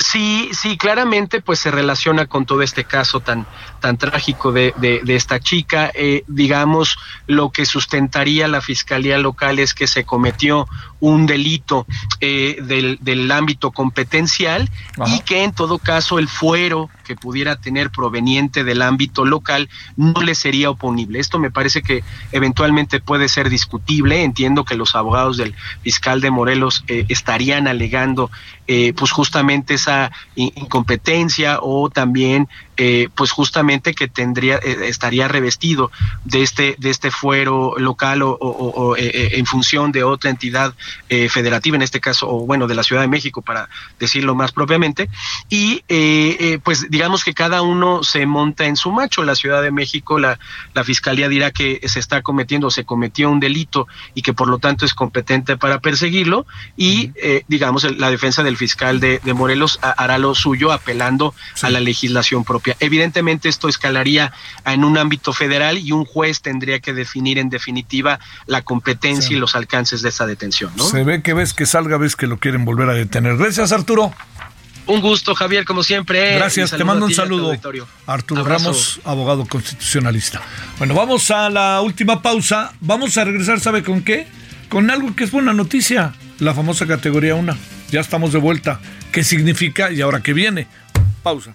Sí, 0.00 0.48
sí, 0.52 0.78
claramente 0.78 1.42
pues 1.42 1.58
se 1.58 1.70
relaciona 1.70 2.24
con 2.24 2.46
todo 2.46 2.62
este 2.62 2.84
caso 2.84 3.20
tan, 3.20 3.46
tan 3.80 3.98
trágico 3.98 4.50
de, 4.50 4.72
de, 4.78 5.14
esta 5.14 5.40
chica. 5.40 5.90
Eh, 5.94 6.24
digamos, 6.26 6.98
lo 7.26 7.50
que 7.50 7.66
sustentaría 7.66 8.48
la 8.48 8.62
Fiscalía 8.62 9.18
Local 9.18 9.58
es 9.58 9.74
que 9.74 9.86
se 9.86 10.04
cometió 10.04 10.66
un 11.00 11.26
delito 11.26 11.86
eh, 12.20 12.56
del, 12.62 12.98
del, 13.02 13.30
ámbito 13.30 13.72
competencial 13.72 14.70
y 15.06 15.20
que 15.20 15.44
en 15.44 15.52
todo 15.52 15.78
caso 15.78 16.18
el 16.18 16.28
fuero 16.28 16.88
que 17.10 17.16
pudiera 17.16 17.56
tener 17.56 17.90
proveniente 17.90 18.62
del 18.62 18.82
ámbito 18.82 19.24
local 19.24 19.68
no 19.96 20.22
le 20.22 20.36
sería 20.36 20.70
oponible. 20.70 21.18
Esto 21.18 21.40
me 21.40 21.50
parece 21.50 21.82
que 21.82 22.04
eventualmente 22.30 23.00
puede 23.00 23.28
ser 23.28 23.50
discutible. 23.50 24.22
Entiendo 24.22 24.64
que 24.64 24.76
los 24.76 24.94
abogados 24.94 25.36
del 25.38 25.56
fiscal 25.82 26.20
de 26.20 26.30
Morelos 26.30 26.84
eh, 26.86 27.04
estarían 27.08 27.66
alegando 27.66 28.30
pues 28.96 29.10
justamente 29.10 29.74
esa 29.74 30.12
incompetencia 30.36 31.58
o 31.60 31.90
también 31.90 32.46
eh, 32.82 33.10
pues 33.14 33.30
justamente 33.30 33.92
que 33.92 34.08
tendría 34.08 34.56
eh, 34.56 34.88
estaría 34.88 35.28
revestido 35.28 35.92
de 36.24 36.42
este 36.42 36.76
de 36.78 36.88
este 36.88 37.10
fuero 37.10 37.74
local 37.76 38.22
o, 38.22 38.96
eh, 38.96 39.32
en 39.32 39.44
función 39.44 39.92
de 39.92 40.02
otra 40.02 40.30
entidad 40.30 40.72
federativa 41.28 41.76
en 41.76 41.82
este 41.82 42.00
caso 42.00 42.26
o 42.30 42.46
bueno 42.46 42.66
de 42.66 42.74
la 42.74 42.82
Ciudad 42.82 43.02
de 43.02 43.08
México 43.08 43.42
para 43.42 43.68
decirlo 43.98 44.34
más 44.34 44.52
propiamente. 44.52 45.10
Y 45.50 45.82
pues 46.62 46.88
digamos 46.88 47.22
que 47.22 47.34
cada 47.34 47.60
uno 47.60 48.02
se 48.02 48.24
monta 48.24 48.64
en 48.64 48.76
su 48.76 48.92
macho. 48.92 49.24
La 49.24 49.34
Ciudad 49.34 49.60
de 49.60 49.72
México 49.72 50.18
la 50.18 50.38
la 50.72 50.82
fiscalía 50.82 51.28
dirá 51.28 51.50
que 51.50 51.80
se 51.86 51.98
está 51.98 52.22
cometiendo 52.22 52.70
se 52.70 52.84
cometió 52.84 53.30
un 53.30 53.40
delito 53.40 53.88
y 54.14 54.22
que 54.22 54.32
por 54.32 54.48
lo 54.48 54.58
tanto 54.58 54.86
es 54.86 54.94
competente 54.94 55.58
para 55.58 55.80
perseguirlo. 55.80 56.46
Y 56.78 57.12
digamos 57.46 57.84
la 57.98 58.10
defensa 58.10 58.42
del 58.42 58.56
fiscal 58.56 59.00
de, 59.00 59.20
Morelos 59.34 59.78
hará 59.82 60.16
lo 60.16 60.34
suyo 60.34 60.72
apelando 60.72 61.34
a 61.60 61.68
la 61.68 61.80
legislación 61.80 62.42
propia 62.42 62.69
Evidentemente 62.80 63.48
esto 63.48 63.68
escalaría 63.68 64.32
en 64.64 64.84
un 64.84 64.98
ámbito 64.98 65.32
federal 65.32 65.78
y 65.78 65.92
un 65.92 66.04
juez 66.04 66.40
tendría 66.40 66.80
que 66.80 66.92
definir 66.92 67.38
en 67.38 67.50
definitiva 67.50 68.20
la 68.46 68.62
competencia 68.62 69.36
y 69.36 69.40
los 69.40 69.54
alcances 69.54 70.02
de 70.02 70.10
esa 70.10 70.26
detención. 70.26 70.72
¿no? 70.76 70.84
Se 70.84 71.04
ve 71.04 71.22
que 71.22 71.34
ves 71.34 71.54
que 71.54 71.66
salga, 71.66 71.96
ves 71.96 72.16
que 72.16 72.26
lo 72.26 72.38
quieren 72.38 72.64
volver 72.64 72.88
a 72.88 72.94
detener. 72.94 73.36
Gracias, 73.36 73.72
Arturo. 73.72 74.12
Un 74.86 75.00
gusto, 75.00 75.34
Javier, 75.34 75.64
como 75.64 75.82
siempre. 75.82 76.34
Gracias, 76.34 76.70
te 76.70 76.82
mando 76.82 77.06
un 77.06 77.14
saludo. 77.14 77.56
Arturo 78.06 78.44
Ramos, 78.44 79.00
abogado 79.04 79.46
constitucionalista. 79.46 80.42
Bueno, 80.78 80.94
vamos 80.94 81.30
a 81.30 81.48
la 81.48 81.80
última 81.80 82.22
pausa. 82.22 82.72
Vamos 82.80 83.16
a 83.16 83.24
regresar, 83.24 83.60
¿sabe 83.60 83.84
con 83.84 84.02
qué? 84.02 84.26
Con 84.68 84.90
algo 84.90 85.14
que 85.14 85.24
es 85.24 85.30
buena 85.30 85.52
noticia, 85.52 86.14
la 86.38 86.54
famosa 86.54 86.86
categoría 86.86 87.34
1. 87.34 87.56
Ya 87.90 88.00
estamos 88.00 88.32
de 88.32 88.38
vuelta. 88.38 88.80
¿Qué 89.12 89.22
significa 89.22 89.92
y 89.92 90.00
ahora 90.00 90.22
qué 90.22 90.32
viene? 90.32 90.66
Pausa. 91.22 91.54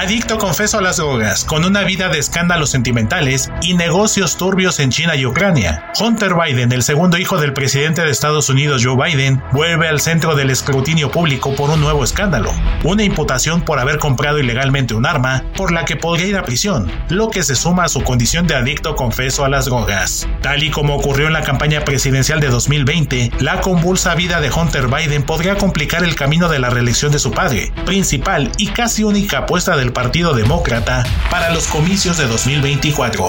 Adicto 0.00 0.38
confeso 0.38 0.78
a 0.78 0.80
las 0.80 0.96
drogas, 0.96 1.44
con 1.44 1.62
una 1.62 1.84
vida 1.84 2.08
de 2.08 2.18
escándalos 2.18 2.70
sentimentales 2.70 3.50
y 3.60 3.74
negocios 3.74 4.38
turbios 4.38 4.80
en 4.80 4.88
China 4.88 5.14
y 5.14 5.26
Ucrania. 5.26 5.92
Hunter 6.00 6.32
Biden, 6.34 6.72
el 6.72 6.82
segundo 6.82 7.18
hijo 7.18 7.38
del 7.38 7.52
presidente 7.52 8.00
de 8.00 8.10
Estados 8.10 8.48
Unidos 8.48 8.82
Joe 8.82 8.96
Biden, 8.96 9.42
vuelve 9.52 9.88
al 9.88 10.00
centro 10.00 10.34
del 10.36 10.48
escrutinio 10.48 11.10
público 11.10 11.54
por 11.54 11.68
un 11.68 11.82
nuevo 11.82 12.02
escándalo. 12.02 12.50
Una 12.82 13.02
imputación 13.02 13.60
por 13.60 13.78
haber 13.78 13.98
comprado 13.98 14.38
ilegalmente 14.38 14.94
un 14.94 15.04
arma, 15.04 15.44
por 15.54 15.70
la 15.70 15.84
que 15.84 15.96
podría 15.96 16.28
ir 16.28 16.36
a 16.38 16.44
prisión, 16.44 16.90
lo 17.10 17.28
que 17.28 17.42
se 17.42 17.54
suma 17.54 17.84
a 17.84 17.90
su 17.90 18.02
condición 18.02 18.46
de 18.46 18.54
adicto 18.54 18.96
confeso 18.96 19.44
a 19.44 19.50
las 19.50 19.66
drogas. 19.66 20.26
Tal 20.40 20.62
y 20.62 20.70
como 20.70 20.94
ocurrió 20.94 21.26
en 21.26 21.34
la 21.34 21.42
campaña 21.42 21.84
presidencial 21.84 22.40
de 22.40 22.48
2020, 22.48 23.32
la 23.40 23.60
convulsa 23.60 24.14
vida 24.14 24.40
de 24.40 24.50
Hunter 24.50 24.86
Biden 24.86 25.24
podría 25.24 25.56
complicar 25.56 26.04
el 26.04 26.14
camino 26.14 26.48
de 26.48 26.58
la 26.58 26.70
reelección 26.70 27.12
de 27.12 27.18
su 27.18 27.32
padre, 27.32 27.70
principal 27.84 28.50
y 28.56 28.68
casi 28.68 29.04
única 29.04 29.40
apuesta 29.40 29.76
del 29.76 29.89
Partido 29.92 30.34
Demócrata 30.34 31.04
para 31.30 31.50
los 31.50 31.66
comicios 31.66 32.16
de 32.16 32.26
2024. 32.26 33.26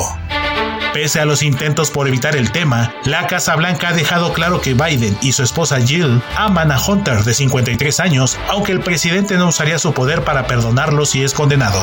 Pese 0.93 1.21
a 1.21 1.25
los 1.25 1.41
intentos 1.41 1.89
por 1.89 2.07
evitar 2.07 2.35
el 2.35 2.51
tema, 2.51 2.93
la 3.05 3.25
Casa 3.27 3.55
Blanca 3.55 3.89
ha 3.89 3.93
dejado 3.93 4.33
claro 4.33 4.59
que 4.59 4.73
Biden 4.73 5.17
y 5.21 5.31
su 5.31 5.43
esposa 5.43 5.79
Jill 5.79 6.21
aman 6.35 6.71
a 6.71 6.81
Hunter 6.85 7.23
de 7.23 7.33
53 7.33 7.99
años, 8.01 8.37
aunque 8.49 8.73
el 8.73 8.81
presidente 8.81 9.37
no 9.37 9.47
usaría 9.47 9.79
su 9.79 9.93
poder 9.93 10.23
para 10.23 10.47
perdonarlo 10.47 11.05
si 11.05 11.23
es 11.23 11.33
condenado. 11.33 11.81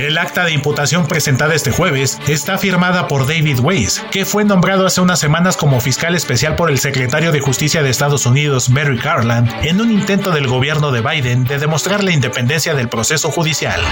El 0.00 0.16
acta 0.16 0.46
de 0.46 0.52
imputación 0.52 1.06
presentada 1.06 1.54
este 1.54 1.72
jueves 1.72 2.18
está 2.26 2.56
firmada 2.56 3.06
por 3.06 3.26
David 3.26 3.60
Weiss, 3.60 4.02
que 4.10 4.24
fue 4.24 4.44
nombrado 4.44 4.86
hace 4.86 5.02
unas 5.02 5.20
semanas 5.20 5.58
como 5.58 5.78
fiscal 5.78 6.14
especial 6.14 6.56
por 6.56 6.70
el 6.70 6.78
secretario 6.78 7.32
de 7.32 7.40
Justicia 7.40 7.82
de 7.82 7.90
Estados 7.90 8.24
Unidos, 8.24 8.70
Merrick 8.70 9.04
Garland, 9.04 9.52
en 9.62 9.78
un 9.78 9.92
intento 9.92 10.30
del 10.30 10.46
gobierno 10.46 10.90
de 10.90 11.02
Biden 11.02 11.44
de 11.44 11.58
demostrar 11.58 12.02
la 12.02 12.12
independencia 12.12 12.74
del 12.74 12.88
proceso 12.88 13.30
judicial. 13.30 13.82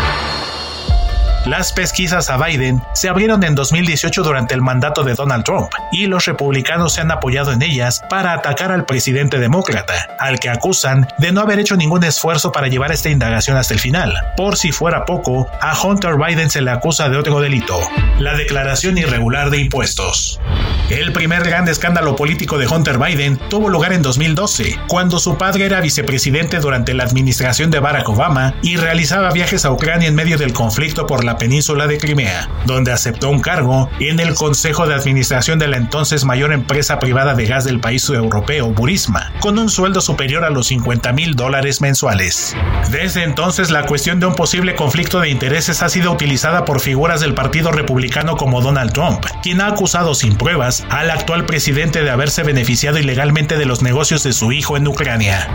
Las 1.49 1.73
pesquisas 1.73 2.29
a 2.29 2.37
Biden 2.37 2.83
se 2.93 3.09
abrieron 3.09 3.43
en 3.43 3.55
2018 3.55 4.23
durante 4.23 4.55
el 4.55 4.61
mandato 4.61 5.03
de 5.03 5.15
Donald 5.15 5.45
Trump 5.45 5.71
y 5.91 6.05
los 6.05 6.27
republicanos 6.27 6.93
se 6.93 7.01
han 7.01 7.11
apoyado 7.11 7.53
en 7.53 7.63
ellas 7.63 8.03
para 8.11 8.35
atacar 8.35 8.71
al 8.71 8.85
presidente 8.85 9.39
demócrata, 9.39 9.95
al 10.19 10.41
que 10.41 10.51
acusan 10.51 11.09
de 11.17 11.33
no 11.33 11.41
haber 11.41 11.59
hecho 11.59 11.75
ningún 11.77 12.05
esfuerzo 12.05 12.53
para 12.53 12.69
llevar 12.69 12.93
esta 12.93 13.09
indagación 13.09 13.57
hasta 13.57 13.73
el 13.73 13.81
final. 13.81 14.13
Por 14.37 14.59
si 14.59 14.73
fuera 14.73 15.07
poco, 15.07 15.49
a 15.63 15.75
Hunter 15.81 16.17
Biden 16.17 16.51
se 16.51 16.61
le 16.61 16.71
acusa 16.71 17.09
de 17.09 17.17
otro 17.17 17.41
delito, 17.41 17.81
la 18.19 18.35
declaración 18.35 18.99
irregular 18.99 19.49
de 19.49 19.57
impuestos. 19.57 20.39
El 20.91 21.13
primer 21.13 21.45
gran 21.45 21.69
escándalo 21.69 22.17
político 22.17 22.57
de 22.57 22.67
Hunter 22.67 22.99
Biden 22.99 23.39
tuvo 23.49 23.69
lugar 23.69 23.93
en 23.93 24.03
2012, 24.03 24.79
cuando 24.89 25.19
su 25.19 25.37
padre 25.37 25.67
era 25.67 25.81
vicepresidente 25.81 26.61
durante 26.61 26.95
la 26.95 27.05
administración 27.05 27.71
de 27.71 27.79
Barack 27.79 28.09
Obama 28.09 28.55
y 28.63 28.77
realizaba 28.77 29.31
viajes 29.31 29.67
a 29.67 29.71
Ucrania 29.71 30.09
en 30.09 30.15
medio 30.15 30.39
del 30.39 30.55
conflicto 30.55 31.07
por 31.07 31.25
la 31.25 31.38
península 31.39 31.87
de 31.87 31.99
Crimea, 31.99 32.49
donde 32.67 32.93
aceptó 32.93 33.31
un 33.31 33.41
cargo 33.41 33.89
en 34.01 34.21
el 34.21 34.35
Consejo 34.35 34.87
de 34.87 34.95
Administración 34.95 35.59
de 35.59 35.69
la 35.69 35.77
entonces 35.77 36.25
mayor 36.25 36.53
empresa 36.53 36.99
privada 36.99 37.35
de 37.35 37.47
gas 37.47 37.65
del 37.65 37.81
país 37.81 38.09
europeo, 38.09 38.71
Burisma, 38.73 39.33
con 39.41 39.59
un 39.59 39.69
sueldo 39.69 40.01
superior 40.01 40.45
a 40.45 40.51
los 40.51 40.69
50 40.69 41.13
mil 41.13 41.35
dólares 41.35 41.81
mensuales. 41.81 42.57
Desde 42.91 43.25
entonces, 43.25 43.71
la 43.71 43.87
cuestión 43.87 44.21
de 44.21 44.27
un 44.27 44.35
posible 44.35 44.75
conflicto 44.75 45.21
de 45.21 45.31
intereses 45.31 45.83
ha 45.83 45.89
sido 45.89 46.13
utilizada 46.13 46.65
por 46.65 46.81
figuras 46.81 47.21
del 47.21 47.35
Partido 47.35 47.71
Republicano 47.71 48.37
como 48.37 48.61
Donald 48.61 48.93
Trump, 48.93 49.25
quien 49.43 49.61
ha 49.61 49.69
acusado 49.69 50.15
sin 50.15 50.37
pruebas 50.37 50.85
al 50.91 51.11
actual 51.11 51.47
presidente 51.47 52.03
de 52.03 52.11
haberse 52.11 52.43
beneficiado 52.43 52.99
ilegalmente 52.99 53.57
de 53.57 53.67
los 53.67 53.83
negocios 53.83 54.23
de 54.23 54.33
su 54.33 54.53
hijo 54.53 54.77
en 54.77 54.89
Ucrania 54.89 55.49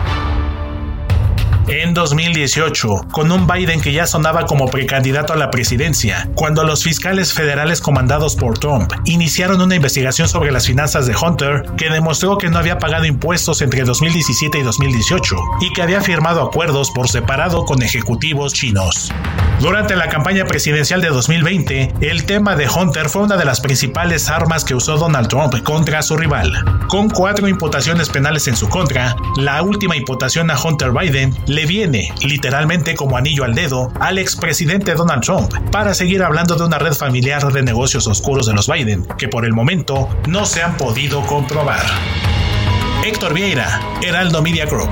en 1.67 1.93
2018, 1.93 3.07
con 3.11 3.31
un 3.31 3.47
Biden 3.47 3.81
que 3.81 3.93
ya 3.93 4.05
sonaba 4.05 4.45
como 4.45 4.67
precandidato 4.67 5.33
a 5.33 5.37
la 5.37 5.51
presidencia, 5.51 6.29
cuando 6.35 6.63
los 6.63 6.83
fiscales 6.83 7.33
federales 7.33 7.81
comandados 7.81 8.35
por 8.35 8.57
Trump 8.57 8.91
iniciaron 9.05 9.61
una 9.61 9.75
investigación 9.75 10.27
sobre 10.27 10.51
las 10.51 10.67
finanzas 10.67 11.05
de 11.05 11.15
Hunter 11.15 11.63
que 11.77 11.89
demostró 11.89 12.37
que 12.37 12.49
no 12.49 12.57
había 12.57 12.77
pagado 12.77 13.05
impuestos 13.05 13.61
entre 13.61 13.83
2017 13.83 14.59
y 14.59 14.63
2018 14.63 15.35
y 15.61 15.73
que 15.73 15.81
había 15.81 16.01
firmado 16.01 16.41
acuerdos 16.41 16.91
por 16.91 17.07
separado 17.09 17.65
con 17.65 17.81
ejecutivos 17.81 18.53
chinos. 18.53 19.11
Durante 19.59 19.95
la 19.95 20.09
campaña 20.09 20.45
presidencial 20.45 21.01
de 21.01 21.07
2020, 21.07 21.93
el 22.01 22.25
tema 22.25 22.55
de 22.55 22.67
Hunter 22.67 23.07
fue 23.07 23.21
una 23.21 23.37
de 23.37 23.45
las 23.45 23.61
principales 23.61 24.29
armas 24.29 24.65
que 24.65 24.75
usó 24.75 24.97
Donald 24.97 25.29
Trump 25.29 25.63
contra 25.63 26.01
su 26.01 26.17
rival. 26.17 26.51
Con 26.89 27.09
cuatro 27.09 27.47
imputaciones 27.47 28.09
penales 28.09 28.47
en 28.49 28.57
su 28.57 28.67
contra, 28.67 29.15
la 29.37 29.61
última 29.61 29.95
imputación 29.95 30.51
a 30.51 30.61
Hunter 30.61 30.91
Biden 30.91 31.33
le 31.53 31.65
viene 31.65 32.11
literalmente 32.23 32.95
como 32.95 33.15
anillo 33.15 33.43
al 33.43 33.53
dedo 33.53 33.91
al 33.99 34.17
expresidente 34.17 34.95
Donald 34.95 35.23
Trump 35.23 35.53
para 35.71 35.93
seguir 35.93 36.23
hablando 36.23 36.55
de 36.55 36.65
una 36.65 36.79
red 36.79 36.93
familiar 36.93 37.51
de 37.51 37.61
negocios 37.61 38.07
oscuros 38.07 38.47
de 38.47 38.53
los 38.53 38.67
Biden 38.67 39.05
que 39.17 39.27
por 39.27 39.45
el 39.45 39.53
momento 39.53 40.09
no 40.27 40.45
se 40.45 40.63
han 40.63 40.77
podido 40.77 41.21
comprobar. 41.25 41.85
Héctor 43.05 43.33
Vieira, 43.33 43.81
Heraldo 44.01 44.41
Media 44.41 44.65
Group. 44.65 44.89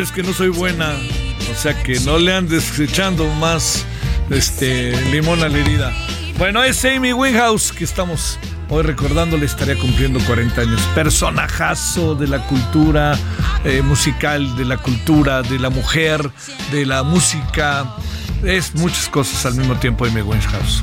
Sabes 0.00 0.12
que 0.12 0.22
no 0.22 0.32
soy 0.32 0.48
buena. 0.48 0.94
O 1.52 1.54
sea 1.54 1.82
que 1.82 2.00
no 2.00 2.16
le 2.18 2.32
andes 2.32 2.78
echando 2.78 3.26
más 3.34 3.84
este 4.30 4.98
limón 5.10 5.42
a 5.42 5.48
la 5.48 5.58
herida. 5.58 5.92
Bueno, 6.38 6.62
es 6.62 6.82
Amy 6.86 7.12
Winehouse 7.12 7.70
que 7.70 7.84
estamos 7.84 8.38
hoy 8.70 8.82
recordándole. 8.82 9.44
Estaría 9.44 9.78
cumpliendo 9.78 10.18
40 10.20 10.58
años. 10.58 10.80
Personajazo 10.94 12.14
de 12.14 12.28
la 12.28 12.46
cultura 12.46 13.18
eh, 13.64 13.82
musical, 13.82 14.56
de 14.56 14.64
la 14.64 14.78
cultura, 14.78 15.42
de 15.42 15.58
la 15.58 15.68
mujer, 15.68 16.30
de 16.72 16.86
la 16.86 17.02
música. 17.02 17.94
Es 18.42 18.74
muchas 18.76 19.06
cosas 19.08 19.44
al 19.44 19.56
mismo 19.56 19.74
tiempo 19.76 20.06
Amy 20.06 20.22
Winehouse. 20.22 20.82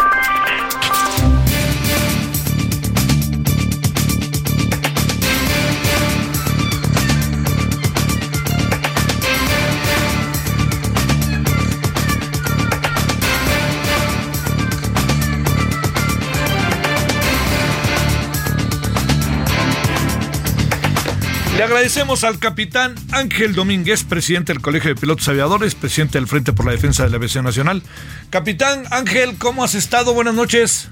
Le 21.61 21.65
agradecemos 21.65 22.23
al 22.23 22.39
capitán 22.39 22.95
Ángel 23.11 23.53
Domínguez, 23.53 24.03
presidente 24.03 24.51
del 24.51 24.63
Colegio 24.63 24.89
de 24.89 24.99
Pilotos 24.99 25.27
Aviadores, 25.27 25.75
presidente 25.75 26.17
del 26.17 26.25
Frente 26.25 26.53
por 26.53 26.65
la 26.65 26.71
Defensa 26.71 27.03
de 27.03 27.11
la 27.11 27.17
Aviación 27.17 27.45
Nacional. 27.45 27.83
Capitán 28.31 28.85
Ángel, 28.89 29.37
¿cómo 29.37 29.63
has 29.63 29.75
estado? 29.75 30.15
Buenas 30.15 30.33
noches. 30.33 30.89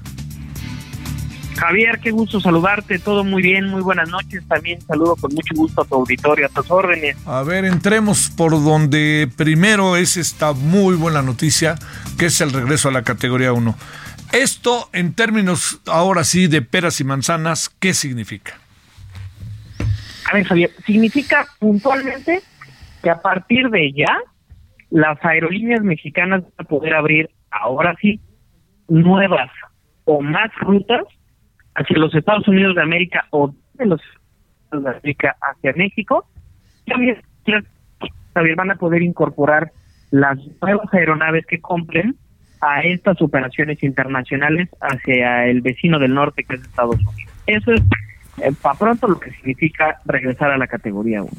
Javier, 1.56 1.98
qué 2.00 2.12
gusto 2.12 2.40
saludarte, 2.40 3.00
todo 3.00 3.24
muy 3.24 3.42
bien, 3.42 3.66
muy 3.66 3.82
buenas 3.82 4.08
noches. 4.10 4.44
También 4.46 4.80
saludo 4.82 5.16
con 5.16 5.34
mucho 5.34 5.56
gusto 5.56 5.82
a 5.82 5.84
tu 5.84 5.96
auditorio, 5.96 6.46
a 6.46 6.48
tus 6.50 6.70
órdenes. 6.70 7.16
A 7.26 7.42
ver, 7.42 7.64
entremos 7.64 8.30
por 8.30 8.52
donde 8.52 9.28
primero 9.36 9.96
es 9.96 10.16
esta 10.16 10.52
muy 10.52 10.94
buena 10.94 11.20
noticia, 11.20 11.80
que 12.16 12.26
es 12.26 12.40
el 12.40 12.52
regreso 12.52 12.90
a 12.90 12.92
la 12.92 13.02
categoría 13.02 13.52
1. 13.52 13.76
Esto, 14.30 14.88
en 14.92 15.14
términos 15.14 15.80
ahora 15.86 16.22
sí 16.22 16.46
de 16.46 16.62
peras 16.62 17.00
y 17.00 17.04
manzanas, 17.04 17.72
¿qué 17.80 17.92
significa? 17.92 18.59
A 20.30 20.34
ver, 20.34 20.44
Javier, 20.44 20.70
significa 20.86 21.44
puntualmente 21.58 22.40
que 23.02 23.10
a 23.10 23.20
partir 23.20 23.68
de 23.68 23.92
ya 23.92 24.16
las 24.90 25.18
aerolíneas 25.24 25.82
mexicanas 25.82 26.42
van 26.42 26.52
a 26.58 26.64
poder 26.64 26.94
abrir 26.94 27.30
ahora 27.50 27.96
sí 28.00 28.20
nuevas 28.86 29.50
o 30.04 30.20
más 30.20 30.54
rutas 30.60 31.02
hacia 31.74 31.98
los 31.98 32.14
Estados 32.14 32.46
Unidos 32.46 32.76
de 32.76 32.82
América 32.82 33.26
o 33.30 33.52
de 33.74 33.86
los 33.86 34.00
Estados 34.64 34.84
de 34.84 34.90
América 34.90 35.36
hacia 35.40 35.72
México. 35.72 36.24
También, 36.86 37.20
Javier, 38.32 38.56
van 38.56 38.70
a 38.70 38.76
poder 38.76 39.02
incorporar 39.02 39.72
las 40.12 40.38
nuevas 40.62 40.94
aeronaves 40.94 41.44
que 41.46 41.60
compren 41.60 42.14
a 42.60 42.82
estas 42.82 43.20
operaciones 43.20 43.82
internacionales 43.82 44.68
hacia 44.80 45.46
el 45.46 45.60
vecino 45.60 45.98
del 45.98 46.14
norte 46.14 46.44
que 46.44 46.54
es 46.54 46.62
Estados 46.62 47.00
Unidos. 47.00 47.32
Eso 47.46 47.72
es 47.72 47.82
para 48.60 48.78
pronto 48.78 49.08
lo 49.08 49.18
que 49.18 49.30
significa 49.32 49.98
regresar 50.04 50.50
a 50.50 50.58
la 50.58 50.66
categoría 50.66 51.22
1. 51.22 51.30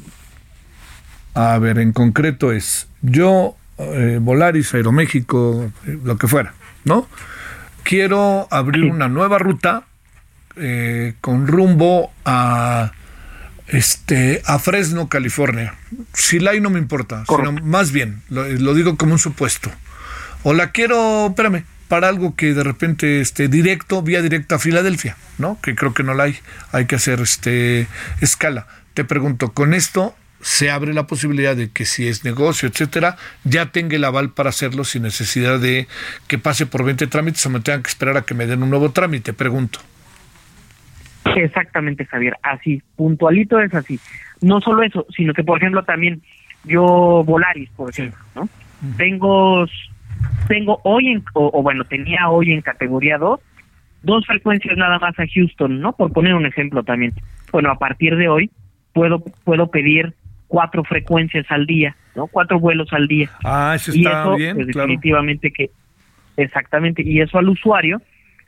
A 1.34 1.58
ver, 1.58 1.78
en 1.78 1.92
concreto 1.92 2.52
es, 2.52 2.88
yo, 3.00 3.56
eh, 3.78 4.18
Volaris, 4.20 4.74
Aeroméxico, 4.74 5.70
eh, 5.86 5.98
lo 6.04 6.16
que 6.18 6.28
fuera, 6.28 6.54
¿no? 6.84 7.06
Quiero 7.84 8.46
abrir 8.50 8.84
una 8.84 9.08
nueva 9.08 9.38
ruta 9.38 9.84
eh, 10.56 11.14
con 11.20 11.46
rumbo 11.46 12.12
a 12.24 12.92
este 13.66 14.42
a 14.44 14.58
Fresno, 14.58 15.08
California. 15.08 15.74
Si 16.12 16.38
la 16.38 16.50
hay 16.50 16.60
no 16.60 16.68
me 16.68 16.78
importa, 16.78 17.24
sino 17.26 17.52
más 17.52 17.92
bien, 17.92 18.22
lo, 18.28 18.46
lo 18.46 18.74
digo 18.74 18.96
como 18.96 19.12
un 19.12 19.18
supuesto. 19.18 19.70
O 20.42 20.52
la 20.52 20.70
quiero, 20.70 21.28
espérame, 21.28 21.64
para 21.92 22.08
algo 22.08 22.34
que 22.34 22.54
de 22.54 22.64
repente 22.64 23.20
esté 23.20 23.48
directo, 23.48 24.00
vía 24.00 24.22
directa 24.22 24.54
a 24.54 24.58
Filadelfia, 24.58 25.14
¿no? 25.36 25.58
Que 25.60 25.74
creo 25.74 25.92
que 25.92 26.02
no 26.02 26.14
la 26.14 26.24
hay. 26.24 26.36
Hay 26.72 26.86
que 26.86 26.94
hacer 26.94 27.20
este 27.20 27.86
escala. 28.22 28.66
Te 28.94 29.04
pregunto, 29.04 29.52
con 29.52 29.74
esto 29.74 30.14
se 30.40 30.70
abre 30.70 30.94
la 30.94 31.06
posibilidad 31.06 31.54
de 31.54 31.70
que 31.70 31.84
si 31.84 32.08
es 32.08 32.24
negocio, 32.24 32.66
etcétera, 32.66 33.18
ya 33.44 33.72
tenga 33.72 33.96
el 33.96 34.04
aval 34.04 34.30
para 34.30 34.48
hacerlo 34.48 34.84
sin 34.84 35.02
necesidad 35.02 35.60
de 35.60 35.86
que 36.28 36.38
pase 36.38 36.64
por 36.64 36.82
20 36.82 37.08
trámites 37.08 37.44
o 37.44 37.50
me 37.50 37.60
tengan 37.60 37.82
que 37.82 37.90
esperar 37.90 38.16
a 38.16 38.22
que 38.22 38.32
me 38.32 38.46
den 38.46 38.62
un 38.62 38.70
nuevo 38.70 38.90
trámite, 38.92 39.34
pregunto. 39.34 39.78
Exactamente, 41.36 42.06
Javier, 42.06 42.38
así, 42.42 42.82
puntualito 42.96 43.60
es 43.60 43.74
así. 43.74 44.00
No 44.40 44.62
solo 44.62 44.82
eso, 44.82 45.04
sino 45.14 45.34
que, 45.34 45.44
por 45.44 45.58
ejemplo, 45.58 45.84
también 45.84 46.22
yo, 46.64 47.22
Volaris, 47.22 47.68
por 47.76 47.90
ejemplo, 47.90 48.18
¿no? 48.34 48.48
Tengo, 48.96 49.66
tengo 50.48 50.80
hoy, 50.84 51.08
en, 51.08 51.24
o, 51.34 51.50
o 51.52 51.62
bueno, 51.62 51.84
tenía 51.84 52.28
hoy 52.28 52.52
en 52.52 52.62
categoría 52.62 53.18
2, 53.18 53.40
dos 54.02 54.26
frecuencias 54.26 54.76
nada 54.76 54.98
más 54.98 55.18
a 55.18 55.24
Houston, 55.32 55.80
¿no? 55.80 55.92
Por 55.92 56.12
poner 56.12 56.34
un 56.34 56.46
ejemplo 56.46 56.82
también. 56.82 57.12
Bueno, 57.50 57.70
a 57.70 57.78
partir 57.78 58.16
de 58.16 58.28
hoy 58.28 58.50
puedo, 58.92 59.22
puedo 59.44 59.70
pedir 59.70 60.14
cuatro 60.48 60.84
frecuencias 60.84 61.46
al 61.48 61.66
día, 61.66 61.96
¿no? 62.14 62.26
Cuatro 62.26 62.60
vuelos 62.60 62.92
al 62.92 63.06
día. 63.06 63.30
Ah, 63.44 63.72
eso 63.74 63.92
y 63.94 64.04
está 64.04 64.22
eso, 64.22 64.36
bien, 64.36 64.56
pues, 64.56 64.66
claro. 64.68 64.88
definitivamente 64.88 65.50
que, 65.50 65.70
exactamente, 66.36 67.02
y 67.02 67.20
eso 67.20 67.38
al 67.38 67.48
usuario 67.48 68.02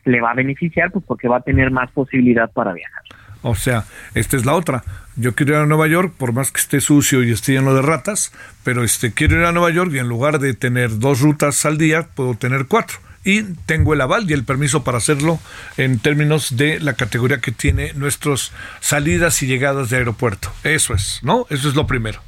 le 0.05 0.21
va 0.21 0.33
a 0.33 0.35
beneficiar, 0.35 0.91
pues 0.91 1.05
porque 1.07 1.29
va 1.29 1.39
a 1.39 1.41
tener 1.41 1.71
más 1.71 1.91
posibilidad 1.93 2.51
para 2.53 2.75
viajar. 2.75 3.03
O 3.45 3.55
sea, 3.55 3.85
esta 4.15 4.39
es 4.39 4.47
la 4.47 4.55
otra. 4.55 4.83
Yo 5.17 5.35
quiero 5.35 5.53
ir 5.53 5.59
a 5.61 5.67
Nueva 5.67 5.87
York, 5.87 6.15
por 6.17 6.33
más 6.33 6.51
que 6.51 6.61
esté 6.61 6.81
sucio 6.81 7.23
y 7.23 7.31
esté 7.31 7.53
lleno 7.53 7.75
de 7.75 7.83
ratas, 7.83 8.33
pero 8.65 8.83
este 8.83 9.13
quiero 9.13 9.39
ir 9.39 9.45
a 9.45 9.53
Nueva 9.53 9.71
York 9.71 9.93
y 9.93 9.99
en 9.99 10.09
lugar 10.09 10.39
de 10.39 10.55
tener 10.55 10.99
dos 10.99 11.21
rutas 11.21 11.67
al 11.67 11.77
día, 11.77 12.09
puedo 12.15 12.35
tener 12.37 12.67
cuatro. 12.67 12.97
Y 13.23 13.43
tengo 13.67 13.93
el 13.93 14.01
aval 14.01 14.31
y 14.31 14.33
el 14.33 14.45
permiso 14.45 14.83
para 14.83 14.97
hacerlo 14.97 15.39
en 15.77 15.99
términos 15.99 16.57
de 16.57 16.81
la 16.81 16.95
categoría 16.95 17.39
que 17.39 17.53
tiene 17.53 17.93
nuestras 17.93 18.51
salidas 18.81 19.43
y 19.43 19.47
llegadas 19.47 19.91
de 19.91 19.99
aeropuerto. 19.99 20.51
Eso 20.63 20.95
es, 20.95 21.21
¿no? 21.23 21.47
Eso 21.51 21.69
es 21.69 21.75
lo 21.75 21.87
primero. 21.87 22.21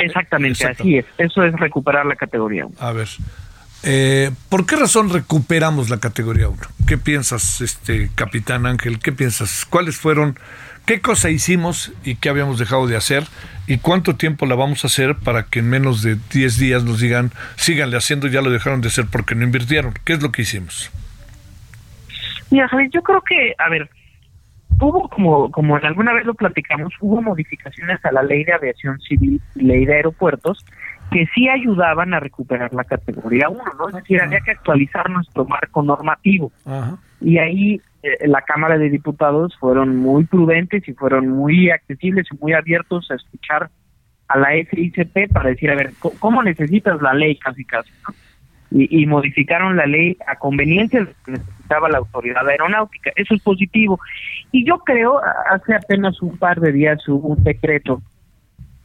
Exactamente, 0.00 0.66
así 0.66 0.98
es. 0.98 1.06
Eso 1.18 1.44
es 1.44 1.54
recuperar 1.54 2.04
la 2.04 2.16
categoría 2.16 2.66
1. 2.66 2.76
A 2.80 2.92
ver. 2.92 3.08
Eh, 3.84 4.30
¿Por 4.48 4.66
qué 4.66 4.76
razón 4.76 5.10
recuperamos 5.10 5.88
la 5.88 5.98
categoría 5.98 6.48
1? 6.48 6.58
¿Qué 6.86 6.98
piensas, 6.98 7.60
este 7.60 8.10
capitán 8.14 8.66
Ángel? 8.66 8.98
¿Qué 8.98 9.12
piensas? 9.12 9.64
¿Cuáles 9.64 9.96
fueron, 9.96 10.36
qué 10.84 11.00
cosa 11.00 11.30
hicimos 11.30 11.92
y 12.04 12.16
qué 12.16 12.28
habíamos 12.28 12.58
dejado 12.58 12.86
de 12.86 12.96
hacer? 12.96 13.24
¿Y 13.66 13.78
cuánto 13.78 14.16
tiempo 14.16 14.46
la 14.46 14.56
vamos 14.56 14.84
a 14.84 14.88
hacer 14.88 15.14
para 15.14 15.44
que 15.44 15.60
en 15.60 15.70
menos 15.70 16.02
de 16.02 16.16
10 16.32 16.58
días 16.58 16.84
nos 16.84 17.00
digan, 17.00 17.30
síganle 17.56 17.96
haciendo, 17.96 18.26
ya 18.26 18.42
lo 18.42 18.50
dejaron 18.50 18.80
de 18.80 18.88
hacer 18.88 19.06
porque 19.10 19.34
no 19.34 19.44
invirtieron? 19.44 19.94
¿Qué 20.04 20.14
es 20.14 20.22
lo 20.22 20.32
que 20.32 20.42
hicimos? 20.42 20.90
Mira, 22.50 22.66
Javier, 22.68 22.90
yo 22.92 23.02
creo 23.02 23.20
que, 23.20 23.54
a 23.58 23.68
ver, 23.68 23.88
hubo, 24.80 25.08
como, 25.08 25.50
como 25.52 25.76
alguna 25.76 26.12
vez 26.14 26.24
lo 26.24 26.34
platicamos, 26.34 26.92
hubo 27.00 27.22
modificaciones 27.22 28.04
a 28.04 28.10
la 28.10 28.22
ley 28.22 28.42
de 28.44 28.54
aviación 28.54 28.98
civil 29.00 29.40
y 29.54 29.62
ley 29.62 29.84
de 29.84 29.94
aeropuertos 29.94 30.64
que 31.10 31.26
sí 31.34 31.48
ayudaban 31.48 32.14
a 32.14 32.20
recuperar 32.20 32.72
la 32.74 32.84
categoría 32.84 33.48
1, 33.48 33.62
¿no? 33.78 33.88
Es 33.88 33.94
decir, 33.96 34.20
había 34.20 34.40
que 34.40 34.52
actualizar 34.52 35.08
nuestro 35.10 35.44
marco 35.44 35.82
normativo. 35.82 36.52
Y 37.20 37.38
ahí 37.38 37.80
eh, 38.02 38.28
la 38.28 38.42
Cámara 38.42 38.78
de 38.78 38.90
Diputados 38.90 39.56
fueron 39.58 39.96
muy 39.96 40.24
prudentes 40.24 40.86
y 40.88 40.92
fueron 40.92 41.28
muy 41.28 41.70
accesibles 41.70 42.26
y 42.30 42.36
muy 42.38 42.52
abiertos 42.52 43.10
a 43.10 43.14
escuchar 43.14 43.70
a 44.28 44.38
la 44.38 44.48
FICP 44.48 45.32
para 45.32 45.50
decir, 45.50 45.70
a 45.70 45.74
ver, 45.74 45.92
¿cómo 46.18 46.42
necesitas 46.42 47.00
la 47.00 47.14
ley 47.14 47.36
casi 47.36 47.64
casi? 47.64 47.90
¿no? 48.06 48.14
y, 48.70 49.06
modificaron 49.06 49.76
la 49.76 49.86
ley 49.86 50.16
a 50.26 50.36
conveniencia 50.36 51.06
que 51.24 51.32
necesitaba 51.32 51.88
la 51.88 51.98
autoridad 51.98 52.46
aeronáutica. 52.46 53.10
Eso 53.16 53.34
es 53.34 53.42
positivo. 53.42 53.98
Y 54.52 54.66
yo 54.66 54.78
creo, 54.78 55.20
hace 55.50 55.74
apenas 55.74 56.20
un 56.20 56.36
par 56.36 56.60
de 56.60 56.72
días 56.72 57.06
hubo 57.08 57.28
un 57.28 57.42
decreto 57.42 58.02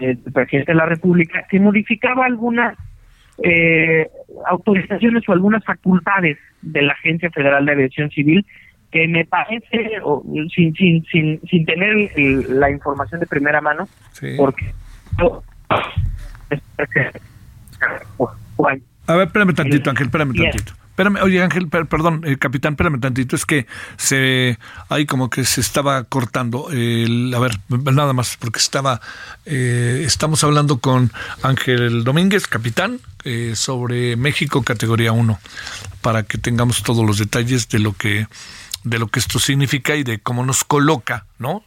del 0.07 0.17
presidente 0.17 0.71
de 0.71 0.77
la 0.77 0.85
República 0.85 1.45
que 1.49 1.59
modificaba 1.59 2.25
algunas 2.25 2.77
eh, 3.43 4.07
autorizaciones 4.47 5.27
o 5.27 5.31
algunas 5.31 5.63
facultades 5.63 6.37
de 6.61 6.81
la 6.81 6.93
Agencia 6.93 7.29
Federal 7.31 7.65
de 7.65 7.71
Aviación 7.71 8.09
Civil 8.11 8.45
que 8.91 9.07
me 9.07 9.25
parece, 9.25 9.99
sin, 10.53 10.73
sin, 10.75 11.03
sin, 11.05 11.41
sin 11.49 11.65
tener 11.65 12.11
la 12.49 12.69
información 12.69 13.19
de 13.19 13.25
primera 13.25 13.59
mano, 13.59 13.89
porque... 14.37 14.71
A 19.07 19.15
ver, 19.15 19.27
espérame 19.27 19.55
tantito, 19.55 19.89
Ángel, 19.89 20.05
espérame 20.05 20.33
tantito. 20.35 20.73
Espérame, 20.93 21.23
oye 21.23 21.41
Ángel, 21.41 21.69
perdón, 21.69 22.21
eh, 22.23 22.37
capitán, 22.37 22.73
espérame 22.73 22.99
tantito, 22.99 23.35
es 23.35 23.47
que 23.47 23.65
se 23.97 24.59
ahí 24.89 25.07
como 25.07 25.31
que 25.31 25.43
se 25.43 25.59
estaba 25.59 26.03
cortando. 26.03 26.67
A 26.67 27.39
ver, 27.39 27.59
nada 27.67 28.13
más, 28.13 28.37
porque 28.39 28.59
estaba, 28.59 29.01
eh, 29.47 30.03
estamos 30.05 30.43
hablando 30.43 30.77
con 30.77 31.11
Ángel 31.41 32.03
Domínguez, 32.03 32.45
capitán, 32.45 32.99
eh, 33.23 33.53
sobre 33.55 34.15
México 34.17 34.61
categoría 34.61 35.13
1, 35.13 35.39
para 36.01 36.21
que 36.21 36.37
tengamos 36.37 36.83
todos 36.83 37.03
los 37.03 37.17
detalles 37.17 37.69
de 37.69 37.79
lo 37.79 37.93
que 37.93 38.27
de 38.83 38.99
lo 38.99 39.07
que 39.07 39.19
esto 39.19 39.39
significa 39.39 39.95
y 39.95 40.03
de 40.03 40.19
cómo 40.19 40.45
nos 40.45 40.63
coloca, 40.63 41.25
¿no? 41.39 41.63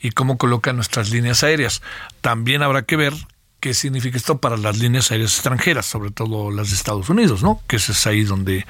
y 0.00 0.10
cómo 0.12 0.38
coloca 0.38 0.72
nuestras 0.72 1.10
líneas 1.10 1.42
aéreas. 1.42 1.82
También 2.20 2.62
habrá 2.62 2.82
que 2.82 2.94
ver 2.94 3.12
qué 3.60 3.74
significa 3.74 4.16
esto 4.16 4.38
para 4.38 4.56
las 4.56 4.78
líneas 4.78 5.10
aéreas 5.10 5.34
extranjeras, 5.34 5.86
sobre 5.86 6.10
todo 6.10 6.50
las 6.50 6.70
de 6.70 6.76
Estados 6.76 7.08
Unidos, 7.08 7.42
¿no? 7.42 7.60
Que 7.66 7.76
es 7.76 8.06
ahí 8.06 8.24
donde 8.24 8.66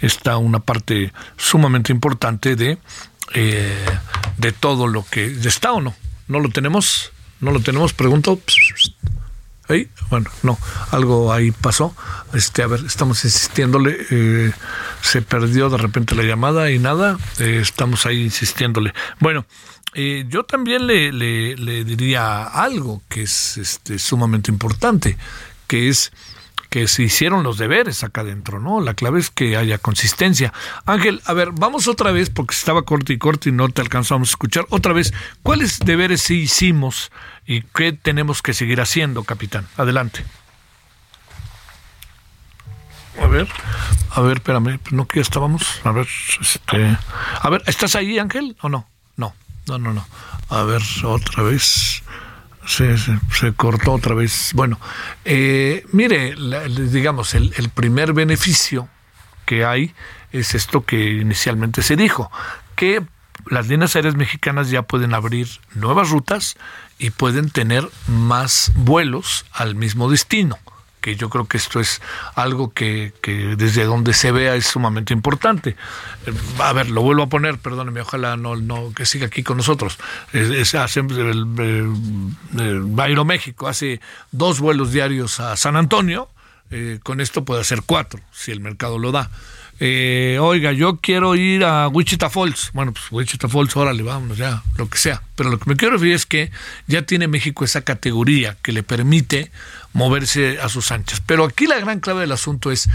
está 0.00 0.36
una 0.36 0.60
parte 0.60 1.12
sumamente 1.36 1.92
importante 1.92 2.56
de, 2.56 2.78
eh, 3.34 3.86
de 4.38 4.52
todo 4.52 4.86
lo 4.86 5.04
que 5.04 5.26
está 5.26 5.72
o 5.72 5.80
no. 5.80 5.94
¿No 6.28 6.40
lo 6.40 6.48
tenemos? 6.50 7.12
¿No 7.40 7.50
lo 7.50 7.60
tenemos? 7.60 7.92
Pregunto. 7.92 8.40
Bueno, 10.10 10.28
no, 10.42 10.58
algo 10.90 11.32
ahí 11.32 11.52
pasó. 11.52 11.94
Este, 12.34 12.62
a 12.62 12.66
ver, 12.66 12.80
estamos 12.84 13.24
insistiéndole. 13.24 13.96
Eh, 14.10 14.52
se 15.00 15.22
perdió 15.22 15.70
de 15.70 15.78
repente 15.78 16.16
la 16.16 16.24
llamada 16.24 16.70
y 16.72 16.80
nada. 16.80 17.18
Eh, 17.38 17.60
estamos 17.62 18.04
ahí 18.06 18.24
insistiéndole. 18.24 18.92
Bueno, 19.20 19.46
eh, 19.94 20.24
yo 20.28 20.44
también 20.44 20.86
le, 20.86 21.12
le, 21.12 21.84
diría 21.84 22.44
algo 22.44 23.02
que 23.08 23.22
es 23.22 23.56
este, 23.56 23.98
sumamente 23.98 24.50
importante, 24.50 25.16
que 25.66 25.88
es 25.88 26.12
que 26.68 26.86
se 26.86 27.02
hicieron 27.02 27.42
los 27.42 27.58
deberes 27.58 28.04
acá 28.04 28.20
adentro, 28.20 28.60
¿no? 28.60 28.80
La 28.80 28.94
clave 28.94 29.18
es 29.18 29.30
que 29.30 29.56
haya 29.56 29.78
consistencia. 29.78 30.52
Ángel, 30.86 31.20
a 31.24 31.32
ver, 31.32 31.50
vamos 31.50 31.88
otra 31.88 32.12
vez, 32.12 32.30
porque 32.30 32.54
estaba 32.54 32.82
corto 32.82 33.12
y 33.12 33.18
corto 33.18 33.48
y 33.48 33.52
no 33.52 33.68
te 33.70 33.80
alcanzamos 33.82 34.28
a 34.28 34.32
escuchar. 34.32 34.66
Otra 34.70 34.92
vez, 34.92 35.12
¿cuáles 35.42 35.80
deberes 35.80 36.22
sí 36.22 36.42
hicimos 36.42 37.10
y 37.44 37.62
qué 37.62 37.92
tenemos 37.92 38.40
que 38.40 38.54
seguir 38.54 38.80
haciendo, 38.80 39.24
capitán? 39.24 39.66
Adelante. 39.76 40.24
A 43.20 43.26
ver, 43.26 43.48
a 44.12 44.20
ver, 44.20 44.36
espérame, 44.36 44.78
no 44.92 45.08
que 45.08 45.16
ya 45.16 45.22
estábamos. 45.22 45.80
A 45.82 45.90
ver, 45.90 46.06
este, 46.40 46.96
a 47.40 47.50
ver, 47.50 47.64
¿estás 47.66 47.96
ahí, 47.96 48.20
Ángel, 48.20 48.56
o 48.60 48.68
no? 48.68 48.89
No, 49.66 49.78
no, 49.78 49.92
no. 49.92 50.06
A 50.48 50.62
ver, 50.64 50.82
otra 51.04 51.42
vez. 51.42 52.02
Se, 52.66 52.96
se, 52.98 53.52
cortó 53.56 53.92
otra 53.92 54.14
vez. 54.14 54.52
Bueno, 54.54 54.78
eh, 55.24 55.84
mire, 55.92 56.36
digamos, 56.68 57.34
el, 57.34 57.52
el 57.56 57.68
primer 57.70 58.12
beneficio 58.12 58.88
que 59.46 59.64
hay 59.64 59.94
es 60.30 60.54
esto 60.54 60.84
que 60.84 61.10
inicialmente 61.10 61.82
se 61.82 61.96
dijo, 61.96 62.30
que 62.76 63.02
las 63.46 63.66
líneas 63.66 63.96
aéreas 63.96 64.14
mexicanas 64.14 64.70
ya 64.70 64.82
pueden 64.82 65.14
abrir 65.14 65.48
nuevas 65.74 66.10
rutas 66.10 66.56
y 66.98 67.10
pueden 67.10 67.50
tener 67.50 67.88
más 68.06 68.70
vuelos 68.76 69.46
al 69.52 69.74
mismo 69.74 70.10
destino 70.10 70.58
que 71.00 71.16
yo 71.16 71.30
creo 71.30 71.46
que 71.46 71.56
esto 71.56 71.80
es 71.80 72.00
algo 72.34 72.72
que, 72.72 73.12
desde 73.56 73.84
donde 73.84 74.12
se 74.12 74.32
vea 74.32 74.54
es 74.54 74.66
sumamente 74.66 75.12
importante. 75.12 75.76
Eh, 76.26 76.32
a 76.58 76.72
ver, 76.72 76.90
lo 76.90 77.02
vuelvo 77.02 77.22
a 77.24 77.28
poner, 77.28 77.58
perdóneme, 77.58 78.00
ojalá 78.00 78.36
no, 78.36 78.56
no 78.56 78.92
que 78.94 79.06
siga 79.06 79.26
aquí 79.26 79.42
con 79.42 79.56
nosotros. 79.56 79.98
Es, 80.32 80.74
el, 80.74 81.46
Aeroméxico 82.98 83.68
hace 83.68 84.00
dos 84.30 84.60
vuelos 84.60 84.92
diarios 84.92 85.40
a 85.40 85.56
San 85.56 85.76
Antonio, 85.76 86.28
eh, 86.70 87.00
con 87.02 87.20
esto 87.20 87.44
puede 87.44 87.62
hacer 87.62 87.82
cuatro, 87.84 88.20
si 88.32 88.52
el 88.52 88.60
mercado 88.60 88.98
lo 88.98 89.12
da. 89.12 89.30
Eh, 89.82 90.36
oiga, 90.38 90.72
yo 90.72 90.98
quiero 90.98 91.34
ir 91.34 91.64
a 91.64 91.88
Wichita 91.88 92.28
Falls. 92.28 92.70
Bueno, 92.74 92.92
pues 92.92 93.06
Wichita 93.10 93.48
Falls, 93.48 93.74
órale, 93.76 94.02
vámonos 94.02 94.36
ya, 94.36 94.62
lo 94.76 94.90
que 94.90 94.98
sea. 94.98 95.22
Pero 95.34 95.48
lo 95.48 95.58
que 95.58 95.70
me 95.70 95.76
quiero 95.76 95.94
referir 95.94 96.14
es 96.14 96.26
que 96.26 96.50
ya 96.86 97.02
tiene 97.02 97.28
México 97.28 97.64
esa 97.64 97.80
categoría 97.80 98.58
que 98.60 98.72
le 98.72 98.82
permite 98.82 99.50
moverse 99.94 100.60
a 100.60 100.68
sus 100.68 100.92
anchas. 100.92 101.22
Pero 101.24 101.46
aquí 101.46 101.66
la 101.66 101.80
gran 101.80 102.00
clave 102.00 102.20
del 102.20 102.32
asunto 102.32 102.70
es 102.70 102.90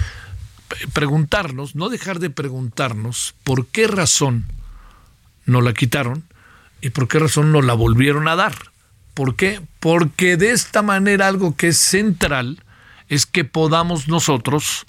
preguntarnos, 0.94 1.76
no 1.76 1.90
dejar 1.90 2.20
de 2.20 2.30
preguntarnos 2.30 3.34
por 3.44 3.66
qué 3.66 3.88
razón 3.88 4.46
no 5.46 5.62
la 5.62 5.74
quitaron 5.74 6.24
y 6.82 6.92
por 6.92 7.08
qué 7.08 7.18
razón 7.18 7.52
no 7.52 7.64
la 7.64 7.74
volvieron 7.74 8.28
a 8.28 8.36
dar. 8.36 8.54
¿Por 9.16 9.36
qué? 9.36 9.60
Porque 9.80 10.38
de 10.38 10.52
esta 10.52 10.84
manera 10.84 11.28
algo 11.28 11.56
que 11.56 11.70
es 11.70 11.78
central 11.78 12.62
es 13.10 13.26
que 13.26 13.44
podamos 13.44 14.08
nosotros 14.08 14.86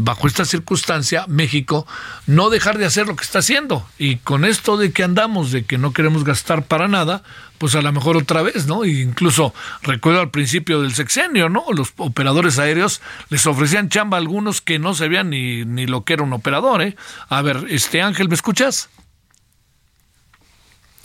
bajo 0.00 0.26
esta 0.26 0.44
circunstancia, 0.44 1.24
México 1.26 1.86
no 2.26 2.50
dejar 2.50 2.76
de 2.76 2.84
hacer 2.84 3.06
lo 3.06 3.16
que 3.16 3.24
está 3.24 3.38
haciendo. 3.38 3.86
Y 3.98 4.16
con 4.16 4.44
esto 4.44 4.76
de 4.76 4.92
que 4.92 5.04
andamos, 5.04 5.52
de 5.52 5.64
que 5.64 5.78
no 5.78 5.92
queremos 5.92 6.24
gastar 6.24 6.64
para 6.64 6.88
nada, 6.88 7.22
pues 7.58 7.74
a 7.74 7.82
lo 7.82 7.92
mejor 7.92 8.16
otra 8.16 8.42
vez, 8.42 8.66
¿no? 8.66 8.84
E 8.84 8.90
incluso 8.90 9.54
recuerdo 9.82 10.20
al 10.20 10.30
principio 10.30 10.82
del 10.82 10.94
sexenio, 10.94 11.48
¿no? 11.48 11.64
Los 11.74 11.92
operadores 11.96 12.58
aéreos 12.58 13.00
les 13.30 13.46
ofrecían 13.46 13.88
chamba 13.88 14.16
a 14.16 14.20
algunos 14.20 14.60
que 14.60 14.78
no 14.78 14.94
sabían 14.94 15.30
ni, 15.30 15.64
ni 15.64 15.86
lo 15.86 16.04
que 16.04 16.14
era 16.14 16.22
un 16.22 16.32
operador, 16.32 16.82
¿eh? 16.82 16.96
A 17.28 17.42
ver, 17.42 17.66
este 17.68 18.02
Ángel, 18.02 18.28
¿me 18.28 18.34
escuchas? 18.34 18.90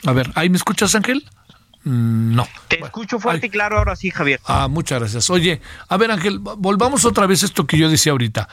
A 0.05 0.11
ver, 0.11 0.31
¿ahí 0.35 0.49
me 0.49 0.57
escuchas, 0.57 0.95
Ángel? 0.95 1.25
Mm, 1.83 2.35
no. 2.35 2.47
Te 2.67 2.79
escucho 2.81 3.19
fuerte 3.19 3.47
y 3.47 3.49
claro 3.49 3.77
ahora 3.77 3.95
sí, 3.95 4.09
Javier. 4.09 4.39
Ah, 4.45 4.67
muchas 4.67 4.99
gracias. 4.99 5.29
Oye, 5.29 5.61
a 5.89 5.97
ver 5.97 6.11
Ángel, 6.11 6.39
volvamos 6.39 7.05
otra 7.05 7.27
vez 7.27 7.43
a 7.43 7.45
esto 7.47 7.67
que 7.67 7.77
yo 7.77 7.89
decía 7.89 8.11
ahorita. 8.11 8.47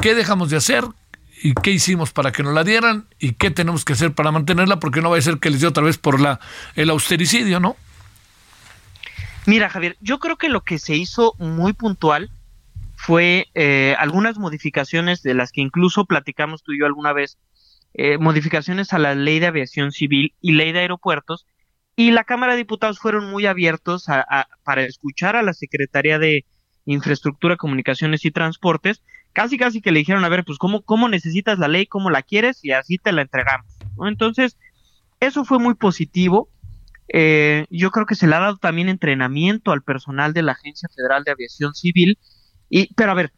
¿Qué 0.00 0.14
dejamos 0.14 0.50
de 0.50 0.56
hacer? 0.56 0.84
¿Y 1.42 1.54
qué 1.54 1.70
hicimos 1.70 2.12
para 2.12 2.32
que 2.32 2.42
nos 2.42 2.54
la 2.54 2.64
dieran? 2.64 3.06
¿Y 3.18 3.32
qué 3.32 3.50
tenemos 3.50 3.84
que 3.84 3.92
hacer 3.92 4.12
para 4.12 4.32
mantenerla? 4.32 4.80
Porque 4.80 5.02
no 5.02 5.10
va 5.10 5.18
a 5.18 5.22
ser 5.22 5.38
que 5.38 5.50
les 5.50 5.60
dio 5.60 5.68
otra 5.68 5.82
vez 5.82 5.98
por 5.98 6.20
la, 6.20 6.40
el 6.74 6.90
austericidio, 6.90 7.60
¿no? 7.60 7.76
Mira, 9.46 9.68
Javier, 9.68 9.96
yo 10.00 10.18
creo 10.18 10.36
que 10.36 10.48
lo 10.48 10.62
que 10.62 10.78
se 10.78 10.96
hizo 10.96 11.34
muy 11.38 11.74
puntual 11.74 12.30
fue 12.96 13.48
eh, 13.54 13.94
algunas 13.98 14.38
modificaciones 14.38 15.22
de 15.22 15.34
las 15.34 15.52
que 15.52 15.60
incluso 15.60 16.06
platicamos 16.06 16.62
tú 16.62 16.72
y 16.72 16.80
yo 16.80 16.86
alguna 16.86 17.12
vez 17.12 17.36
eh, 17.92 18.16
modificaciones 18.16 18.94
a 18.94 18.98
la 18.98 19.14
ley 19.14 19.38
de 19.38 19.46
aviación 19.46 19.92
civil 19.92 20.32
y 20.40 20.52
ley 20.52 20.72
de 20.72 20.80
aeropuertos, 20.80 21.46
y 21.96 22.10
la 22.10 22.24
Cámara 22.24 22.52
de 22.52 22.58
Diputados 22.58 22.98
fueron 22.98 23.30
muy 23.30 23.46
abiertos 23.46 24.06
para 24.64 24.82
escuchar 24.82 25.36
a 25.36 25.42
la 25.42 25.52
Secretaría 25.52 26.18
de 26.18 26.44
Infraestructura, 26.86 27.56
Comunicaciones 27.56 28.24
y 28.24 28.30
Transportes, 28.30 29.02
casi 29.32 29.58
casi 29.58 29.80
que 29.80 29.92
le 29.92 30.00
dijeron, 30.00 30.24
a 30.24 30.28
ver, 30.28 30.44
pues 30.44 30.58
cómo, 30.58 30.82
cómo 30.82 31.08
necesitas 31.08 31.58
la 31.58 31.68
ley, 31.68 31.86
cómo 31.86 32.10
la 32.10 32.22
quieres, 32.22 32.64
y 32.64 32.72
así 32.72 32.98
te 32.98 33.12
la 33.12 33.22
entregamos. 33.22 33.66
¿no? 33.96 34.08
Entonces, 34.08 34.56
eso 35.20 35.44
fue 35.44 35.58
muy 35.58 35.74
positivo. 35.74 36.48
Eh, 37.08 37.66
yo 37.70 37.90
creo 37.90 38.06
que 38.06 38.16
se 38.16 38.26
le 38.26 38.34
ha 38.34 38.40
dado 38.40 38.56
también 38.56 38.88
entrenamiento 38.88 39.70
al 39.70 39.82
personal 39.82 40.32
de 40.32 40.42
la 40.42 40.52
Agencia 40.52 40.88
Federal 40.94 41.22
de 41.22 41.30
Aviación 41.30 41.74
Civil. 41.74 42.18
Y, 42.68 42.92
pero 42.94 43.12
a 43.12 43.14
ver, 43.14 43.32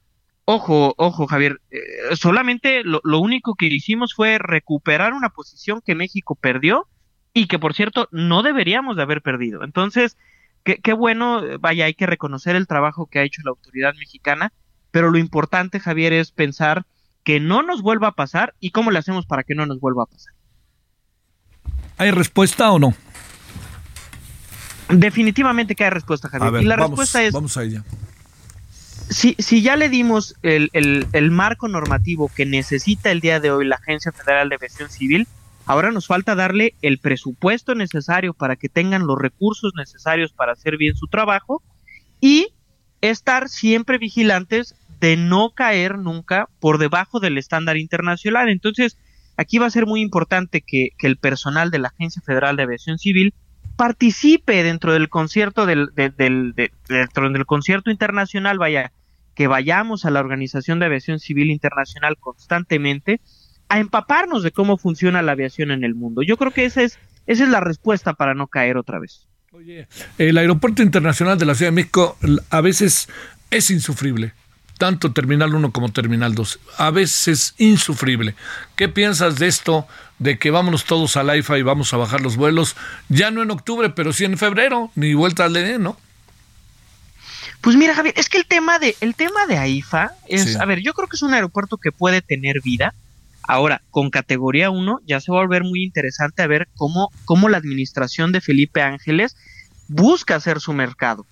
ojo, 0.46 0.94
ojo, 0.96 1.26
Javier, 1.26 1.60
eh, 1.70 1.80
solamente 2.14 2.84
lo, 2.84 3.00
lo, 3.04 3.18
único 3.20 3.54
que 3.54 3.66
hicimos 3.66 4.14
fue 4.14 4.38
recuperar 4.38 5.12
una 5.12 5.30
posición 5.30 5.82
que 5.84 5.94
México 5.94 6.36
perdió 6.36 6.88
y 7.36 7.48
que, 7.48 7.58
por 7.58 7.74
cierto, 7.74 8.08
no 8.12 8.42
deberíamos 8.42 8.96
de 8.96 9.02
haber 9.02 9.20
perdido. 9.20 9.62
Entonces, 9.62 10.16
qué, 10.64 10.78
qué 10.78 10.94
bueno, 10.94 11.42
vaya, 11.60 11.84
hay 11.84 11.92
que 11.92 12.06
reconocer 12.06 12.56
el 12.56 12.66
trabajo 12.66 13.04
que 13.04 13.18
ha 13.18 13.24
hecho 13.24 13.42
la 13.44 13.50
autoridad 13.50 13.92
mexicana, 13.92 14.54
pero 14.90 15.10
lo 15.10 15.18
importante, 15.18 15.78
Javier, 15.78 16.14
es 16.14 16.30
pensar 16.30 16.86
que 17.24 17.38
no 17.38 17.62
nos 17.62 17.82
vuelva 17.82 18.08
a 18.08 18.12
pasar 18.12 18.54
y 18.58 18.70
cómo 18.70 18.90
le 18.90 19.00
hacemos 19.00 19.26
para 19.26 19.42
que 19.42 19.54
no 19.54 19.66
nos 19.66 19.80
vuelva 19.80 20.04
a 20.04 20.06
pasar. 20.06 20.32
¿Hay 21.98 22.10
respuesta 22.10 22.70
o 22.70 22.78
no? 22.78 22.94
Definitivamente 24.88 25.74
que 25.74 25.84
hay 25.84 25.90
respuesta, 25.90 26.30
Javier. 26.30 26.52
Ver, 26.52 26.62
y 26.62 26.64
la 26.64 26.76
vamos, 26.76 26.92
respuesta 26.92 27.22
es... 27.22 27.34
Vamos 27.34 27.54
a 27.58 27.64
ella. 27.64 27.84
Si, 29.10 29.36
si 29.38 29.60
ya 29.60 29.76
le 29.76 29.90
dimos 29.90 30.36
el, 30.40 30.70
el, 30.72 31.06
el, 31.12 31.30
marco 31.30 31.68
normativo 31.68 32.30
que 32.34 32.46
necesita 32.46 33.10
el 33.10 33.20
día 33.20 33.40
de 33.40 33.50
hoy 33.50 33.66
la 33.66 33.76
Agencia 33.76 34.10
Federal 34.10 34.48
de 34.48 34.54
Aviación 34.54 34.88
Civil, 34.88 35.28
ahora 35.66 35.90
nos 35.90 36.06
falta 36.06 36.34
darle 36.34 36.74
el 36.80 36.98
presupuesto 36.98 37.74
necesario 37.74 38.32
para 38.32 38.56
que 38.56 38.68
tengan 38.68 39.06
los 39.06 39.18
recursos 39.18 39.72
necesarios 39.76 40.32
para 40.32 40.52
hacer 40.52 40.76
bien 40.76 40.94
su 40.94 41.08
trabajo 41.08 41.62
y 42.20 42.48
estar 43.00 43.48
siempre 43.48 43.98
vigilantes 43.98 44.74
de 45.00 45.16
no 45.16 45.50
caer 45.50 45.98
nunca 45.98 46.48
por 46.60 46.78
debajo 46.78 47.20
del 47.20 47.36
estándar 47.36 47.76
internacional. 47.76 48.48
Entonces, 48.48 48.96
aquí 49.36 49.58
va 49.58 49.66
a 49.66 49.70
ser 49.70 49.86
muy 49.86 50.00
importante 50.00 50.62
que, 50.62 50.90
que 50.96 51.06
el 51.06 51.16
personal 51.16 51.70
de 51.70 51.80
la 51.80 51.88
Agencia 51.88 52.22
Federal 52.22 52.56
de 52.56 52.62
Aviación 52.62 52.98
Civil 52.98 53.34
participe 53.76 54.62
dentro 54.62 54.92
del 54.92 55.10
concierto 55.10 55.66
del, 55.66 55.90
del, 55.94 56.16
del, 56.16 56.54
de, 56.54 56.72
dentro 56.88 57.28
del 57.28 57.44
concierto 57.44 57.90
internacional, 57.90 58.58
vaya, 58.58 58.92
que 59.34 59.48
vayamos 59.48 60.06
a 60.06 60.10
la 60.10 60.20
Organización 60.20 60.78
de 60.78 60.86
Aviación 60.86 61.18
Civil 61.18 61.50
Internacional 61.50 62.16
constantemente 62.18 63.20
a 63.68 63.78
empaparnos 63.78 64.42
de 64.42 64.52
cómo 64.52 64.76
funciona 64.76 65.22
la 65.22 65.32
aviación 65.32 65.70
en 65.70 65.84
el 65.84 65.94
mundo. 65.94 66.22
Yo 66.22 66.36
creo 66.36 66.52
que 66.52 66.64
esa 66.64 66.82
es, 66.82 66.98
esa 67.26 67.44
es 67.44 67.50
la 67.50 67.60
respuesta 67.60 68.14
para 68.14 68.34
no 68.34 68.46
caer 68.46 68.76
otra 68.76 68.98
vez. 68.98 69.26
Oye, 69.52 69.88
el 70.18 70.38
Aeropuerto 70.38 70.82
Internacional 70.82 71.38
de 71.38 71.46
la 71.46 71.54
Ciudad 71.54 71.70
de 71.70 71.76
México 71.76 72.16
a 72.50 72.60
veces 72.60 73.08
es 73.50 73.70
insufrible 73.70 74.32
tanto 74.78 75.12
Terminal 75.12 75.54
1 75.54 75.72
como 75.72 75.90
Terminal 75.90 76.34
2. 76.34 76.60
A 76.78 76.90
veces 76.90 77.28
es 77.28 77.54
insufrible. 77.58 78.34
¿Qué 78.74 78.88
piensas 78.88 79.38
de 79.38 79.46
esto? 79.46 79.86
De 80.18 80.38
que 80.38 80.50
vámonos 80.50 80.84
todos 80.84 81.16
al 81.16 81.30
AIFA 81.30 81.58
y 81.58 81.62
vamos 81.62 81.92
a 81.92 81.96
bajar 81.96 82.20
los 82.20 82.36
vuelos, 82.36 82.76
ya 83.08 83.30
no 83.30 83.42
en 83.42 83.50
octubre, 83.50 83.90
pero 83.90 84.12
sí 84.12 84.24
en 84.24 84.38
febrero, 84.38 84.90
ni 84.94 85.14
vueltas 85.14 85.50
le 85.50 85.60
den, 85.60 85.82
¿no? 85.82 85.98
Pues 87.60 87.76
mira, 87.76 87.94
Javier, 87.94 88.14
es 88.16 88.28
que 88.28 88.38
el 88.38 88.46
tema 88.46 88.78
de, 88.78 88.96
el 89.00 89.14
tema 89.14 89.46
de 89.46 89.58
AIFA 89.58 90.12
es, 90.28 90.52
sí. 90.52 90.56
a 90.60 90.64
ver, 90.64 90.80
yo 90.80 90.92
creo 90.94 91.08
que 91.08 91.16
es 91.16 91.22
un 91.22 91.34
aeropuerto 91.34 91.78
que 91.78 91.92
puede 91.92 92.22
tener 92.22 92.60
vida. 92.62 92.94
Ahora, 93.46 93.82
con 93.90 94.10
categoría 94.10 94.70
1 94.70 95.00
ya 95.06 95.20
se 95.20 95.30
va 95.30 95.38
a 95.38 95.42
volver 95.42 95.62
muy 95.64 95.82
interesante 95.82 96.42
a 96.42 96.46
ver 96.46 96.68
cómo, 96.74 97.10
cómo 97.24 97.48
la 97.48 97.58
administración 97.58 98.32
de 98.32 98.40
Felipe 98.40 98.82
Ángeles 98.82 99.36
busca 99.88 100.34
hacer 100.36 100.60
su 100.60 100.72
mercado 100.72 101.26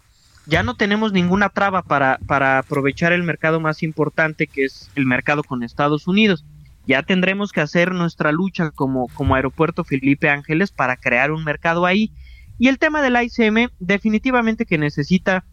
ya 0.46 0.62
no 0.62 0.76
tenemos 0.76 1.12
ninguna 1.12 1.48
traba 1.48 1.82
para, 1.82 2.18
para 2.26 2.58
aprovechar 2.58 3.12
el 3.12 3.22
mercado 3.22 3.60
más 3.60 3.82
importante 3.82 4.46
que 4.46 4.64
es 4.64 4.90
el 4.94 5.06
mercado 5.06 5.42
con 5.42 5.62
Estados 5.62 6.06
Unidos. 6.06 6.44
Ya 6.86 7.02
tendremos 7.02 7.50
que 7.50 7.62
hacer 7.62 7.92
nuestra 7.92 8.30
lucha 8.30 8.70
como, 8.70 9.08
como 9.14 9.34
aeropuerto 9.34 9.84
Felipe 9.84 10.28
Ángeles 10.28 10.70
para 10.70 10.96
crear 10.96 11.32
un 11.32 11.44
mercado 11.44 11.86
ahí. 11.86 12.12
Y 12.58 12.68
el 12.68 12.78
tema 12.78 13.00
del 13.00 13.16
ICM 13.20 13.70
definitivamente 13.78 14.66
que 14.66 14.76
necesita 14.76 15.44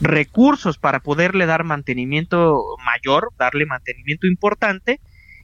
recursos 0.00 0.78
para 0.78 1.00
poderle 1.00 1.46
dar 1.46 1.64
mantenimiento 1.64 2.62
mayor, 2.84 3.32
darle 3.38 3.66
mantenimiento 3.66 4.26
importante. 4.26 5.00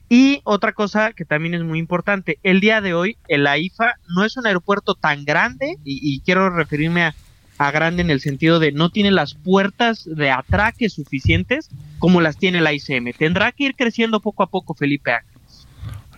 Y 0.09 0.41
otra 0.43 0.73
cosa 0.73 1.13
que 1.13 1.25
también 1.25 1.53
es 1.55 1.63
muy 1.63 1.79
importante, 1.79 2.37
el 2.43 2.59
día 2.59 2.81
de 2.81 2.93
hoy 2.93 3.17
el 3.27 3.47
AIFA 3.47 3.95
no 4.15 4.23
es 4.23 4.37
un 4.37 4.45
aeropuerto 4.45 4.95
tan 4.95 5.25
grande 5.25 5.77
y, 5.83 5.99
y 6.01 6.19
quiero 6.19 6.49
referirme 6.49 7.03
a, 7.03 7.15
a 7.57 7.71
grande 7.71 8.01
en 8.01 8.09
el 8.09 8.21
sentido 8.21 8.59
de 8.59 8.71
no 8.71 8.89
tiene 8.89 9.11
las 9.11 9.33
puertas 9.33 10.03
de 10.05 10.31
atraque 10.31 10.89
suficientes 10.89 11.69
como 11.99 12.21
las 12.21 12.37
tiene 12.37 12.61
la 12.61 12.73
ICM. 12.73 13.13
Tendrá 13.17 13.51
que 13.51 13.65
ir 13.65 13.75
creciendo 13.75 14.19
poco 14.19 14.43
a 14.43 14.47
poco 14.47 14.73
Felipe 14.73 15.13
Ángeles. 15.13 15.67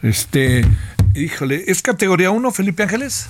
Este, 0.01 0.65
híjole, 1.13 1.63
¿es 1.67 1.81
categoría 1.81 2.31
1 2.31 2.51
Felipe 2.51 2.83
Ángeles? 2.83 3.27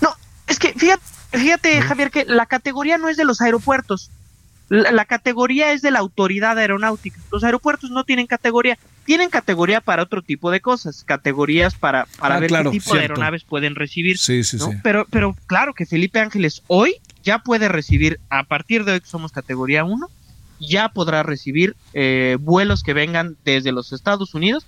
No, 0.00 0.10
es 0.46 0.58
que 0.58 0.72
fíjate, 0.72 1.02
fíjate. 1.32 1.80
Javier, 1.82 2.10
que 2.10 2.24
la 2.24 2.46
categoría 2.46 2.98
no 2.98 3.08
es 3.08 3.16
de 3.16 3.24
los 3.24 3.40
aeropuertos. 3.40 4.10
La, 4.68 4.90
la, 4.90 5.04
categoría 5.04 5.72
es 5.72 5.82
de 5.82 5.90
la 5.90 5.98
autoridad 5.98 6.58
aeronáutica. 6.58 7.20
Los 7.30 7.44
aeropuertos 7.44 7.90
no 7.90 8.04
tienen 8.04 8.26
categoría. 8.26 8.78
Tienen 9.04 9.28
categoría 9.28 9.80
para 9.80 10.02
otro 10.02 10.22
tipo 10.22 10.50
de 10.50 10.60
cosas, 10.60 11.04
categorías 11.04 11.74
para, 11.74 12.06
para 12.18 12.36
ah, 12.36 12.40
ver 12.40 12.48
claro, 12.48 12.70
qué 12.70 12.78
tipo 12.78 12.92
cierto. 12.92 12.98
de 12.98 13.02
aeronaves 13.02 13.44
pueden 13.44 13.74
recibir. 13.74 14.16
Sí, 14.16 14.44
sí, 14.44 14.56
¿no? 14.56 14.70
sí. 14.70 14.76
Pero, 14.82 15.06
pero 15.10 15.36
claro 15.46 15.74
que 15.74 15.84
Felipe 15.84 16.20
Ángeles 16.20 16.62
hoy 16.68 16.96
ya 17.22 17.40
puede 17.40 17.68
recibir, 17.68 18.20
a 18.30 18.44
partir 18.44 18.84
de 18.84 18.92
hoy 18.92 19.00
que 19.00 19.06
somos 19.06 19.32
categoría 19.32 19.84
1, 19.84 20.08
ya 20.60 20.88
podrá 20.88 21.22
recibir 21.22 21.76
eh, 21.92 22.36
vuelos 22.40 22.82
que 22.82 22.94
vengan 22.94 23.36
desde 23.44 23.72
los 23.72 23.92
Estados 23.92 24.34
Unidos 24.34 24.64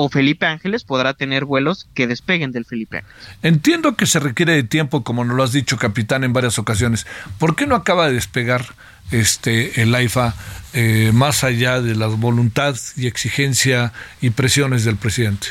o 0.00 0.08
Felipe 0.08 0.46
Ángeles 0.46 0.84
podrá 0.84 1.14
tener 1.14 1.44
vuelos 1.44 1.88
que 1.92 2.06
despeguen 2.06 2.52
del 2.52 2.64
Felipe 2.64 2.98
Ángeles. 2.98 3.36
Entiendo 3.42 3.96
que 3.96 4.06
se 4.06 4.20
requiere 4.20 4.52
de 4.52 4.62
tiempo, 4.62 5.02
como 5.02 5.24
nos 5.24 5.36
lo 5.36 5.42
has 5.42 5.50
dicho, 5.50 5.76
capitán, 5.76 6.22
en 6.22 6.32
varias 6.32 6.60
ocasiones. 6.60 7.04
¿Por 7.40 7.56
qué 7.56 7.66
no 7.66 7.74
acaba 7.74 8.06
de 8.06 8.12
despegar 8.12 8.64
este 9.10 9.82
el 9.82 9.92
AIFA 9.92 10.36
eh, 10.72 11.10
más 11.12 11.42
allá 11.42 11.80
de 11.80 11.96
la 11.96 12.06
voluntad 12.06 12.76
y 12.96 13.08
exigencia 13.08 13.92
y 14.20 14.30
presiones 14.30 14.84
del 14.84 14.94
presidente? 14.94 15.48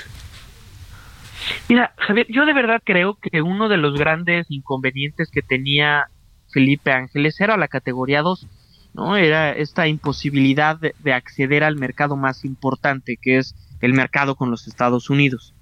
Mira, 1.67 1.93
Javier, 1.97 2.27
yo 2.29 2.45
de 2.45 2.53
verdad 2.53 2.81
creo 2.85 3.17
que 3.21 3.41
uno 3.41 3.67
de 3.67 3.75
los 3.75 3.99
grandes 3.99 4.45
inconvenientes 4.47 5.29
que 5.29 5.41
tenía 5.41 6.05
Felipe 6.53 6.93
Ángeles 6.93 7.41
era 7.41 7.57
la 7.57 7.67
categoría 7.67 8.21
2, 8.21 8.47
¿no? 8.93 9.17
Era 9.17 9.51
esta 9.51 9.89
imposibilidad 9.89 10.79
de, 10.79 10.95
de 10.99 11.11
acceder 11.11 11.65
al 11.65 11.75
mercado 11.75 12.15
más 12.15 12.45
importante, 12.45 13.17
que 13.21 13.39
es 13.39 13.53
el 13.81 13.93
mercado 13.93 14.35
con 14.35 14.51
los 14.51 14.67
Estados 14.67 15.09
Unidos. 15.09 15.53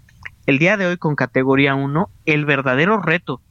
El 0.46 0.60
día 0.60 0.78
de 0.78 0.86
hoy 0.86 0.98
con 0.98 1.16
categoría 1.16 1.76
1, 1.76 2.10
el 2.26 2.46
verdadero 2.46 3.02
reto, 3.02 3.42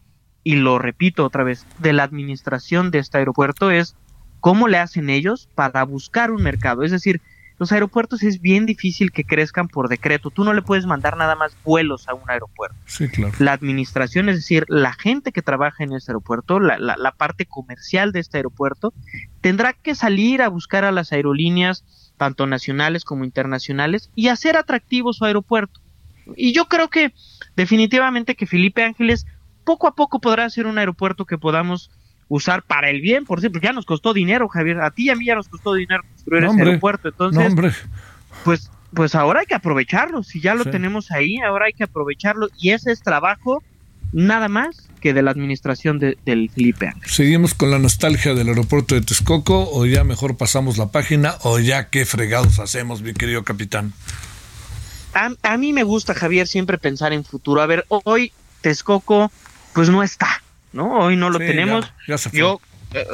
y 0.43 0.57
lo 0.57 0.79
repito 0.79 1.25
otra 1.25 1.43
vez, 1.43 1.67
de 1.79 1.93
la 1.93 2.05
administración 2.05 2.91
de 2.91 2.99
este 2.99 3.19
aeropuerto 3.19 3.71
es 3.71 3.97
cómo 4.41 4.69
le 4.69 4.79
hacen 4.79 5.11
ellos 5.11 5.49
para 5.55 5.83
buscar 5.85 6.31
un 6.31 6.43
mercado. 6.43 6.83
Es 6.83 6.91
decir, 6.91 7.23
los 7.59 7.73
aeropuertos 7.73 8.23
es 8.23 8.41
bien 8.41 8.67
difícil 8.67 9.13
que 9.13 9.25
crezcan 9.25 9.69
por 9.69 9.89
decreto. 9.89 10.31
Tú 10.31 10.45
no 10.45 10.53
le 10.53 10.63
puedes 10.63 10.87
mandar 10.87 11.17
nada 11.17 11.37
más 11.37 11.57
vuelos 11.65 12.09
a 12.09 12.15
un 12.15 12.29
aeropuerto. 12.29 12.77
Sí, 12.87 13.09
claro. 13.09 13.35
La 13.39 13.53
administración, 13.53 14.29
es 14.29 14.37
decir, 14.37 14.65
la 14.69 14.93
gente 14.93 15.33
que 15.33 15.43
trabaja 15.43 15.85
en 15.85 15.93
este 15.93 16.13
aeropuerto, 16.13 16.61
la, 16.61 16.79
la, 16.79 16.97
la 16.97 17.13
parte 17.13 17.47
comercial 17.47 18.13
de 18.13 18.21
este 18.21 18.39
aeropuerto, 18.39 18.93
tendrá 19.41 19.73
que 19.73 19.95
salir 19.95 20.43
a 20.43 20.49
buscar 20.49 20.85
a 20.85 20.93
las 20.93 21.13
aerolíneas 21.13 21.85
tanto 22.17 22.47
nacionales 22.47 23.05
como 23.05 23.25
internacionales, 23.25 24.11
y 24.15 24.29
hacer 24.29 24.57
atractivo 24.57 25.13
su 25.13 25.25
aeropuerto. 25.25 25.81
Y 26.37 26.53
yo 26.53 26.67
creo 26.67 26.89
que 26.89 27.13
definitivamente 27.57 28.35
que 28.35 28.47
Felipe 28.47 28.83
Ángeles 28.83 29.27
poco 29.65 29.87
a 29.87 29.95
poco 29.95 30.21
podrá 30.21 30.49
ser 30.51 30.67
un 30.67 30.79
aeropuerto 30.79 31.27
que 31.27 31.39
podamos 31.39 31.91
usar 32.29 32.63
para 32.63 32.91
el 32.91 33.01
bien, 33.01 33.25
por 33.25 33.39
ejemplo, 33.39 33.61
ya 33.61 33.73
nos 33.73 33.87
costó 33.87 34.13
dinero, 34.13 34.49
Javier, 34.49 34.81
a 34.81 34.91
ti 34.91 35.05
y 35.07 35.11
a 35.11 35.17
mí 35.17 35.27
ya 35.27 35.35
nos 35.35 35.49
costó 35.49 35.75
dinero 35.75 36.03
construir 36.15 36.43
no, 36.43 36.53
ese 36.53 36.63
aeropuerto, 36.63 37.09
entonces, 37.09 37.55
no, 37.55 37.71
pues, 38.45 38.71
pues 38.93 39.15
ahora 39.15 39.41
hay 39.41 39.47
que 39.47 39.55
aprovecharlo, 39.55 40.23
si 40.23 40.41
ya 40.41 40.55
lo 40.55 40.65
sí. 40.65 40.71
tenemos 40.71 41.11
ahí, 41.11 41.39
ahora 41.39 41.67
hay 41.67 41.73
que 41.73 41.85
aprovecharlo, 41.85 42.49
y 42.59 42.71
ese 42.71 42.93
es 42.93 43.03
trabajo 43.03 43.63
nada 44.13 44.49
más 44.49 44.89
que 45.01 45.13
de 45.13 45.23
la 45.23 45.33
administración 45.33 45.99
de, 45.99 46.17
del 46.25 46.49
Felipe 46.49 46.87
Ángeles. 46.87 47.15
¿Seguimos 47.15 47.55
con 47.55 47.71
la 47.71 47.79
nostalgia 47.79 48.33
del 48.35 48.49
aeropuerto 48.49 48.95
de 48.95 49.03
Texcoco 49.03 49.69
o 49.71 49.85
ya 49.87 50.05
mejor 50.05 50.37
pasamos 50.37 50.79
la 50.79 50.91
página 50.93 51.35
o 51.43 51.59
ya 51.59 51.89
qué 51.91 52.07
fregados 52.07 52.59
hacemos, 52.59 53.03
mi 53.03 53.13
querido 53.13 53.43
capitán? 53.45 53.93
A, 55.13 55.31
a 55.43 55.57
mí 55.59 55.73
me 55.73 55.83
gusta, 55.83 56.15
Javier, 56.15 56.47
siempre 56.47 56.79
pensar 56.79 57.13
en 57.13 57.25
futuro. 57.25 57.61
A 57.61 57.67
ver, 57.67 57.85
hoy 57.89 58.33
Texcoco 58.63 59.31
pues 59.75 59.91
no 59.91 60.03
está, 60.03 60.43
¿no? 60.75 60.99
Hoy 60.99 61.17
no 61.17 61.31
lo 61.31 61.39
Sí, 61.39 61.47
tenemos. 61.47 61.91
ya- 62.07 62.17
ya. 62.17 62.31
Yo, 62.33 62.61
eh, 62.93 63.07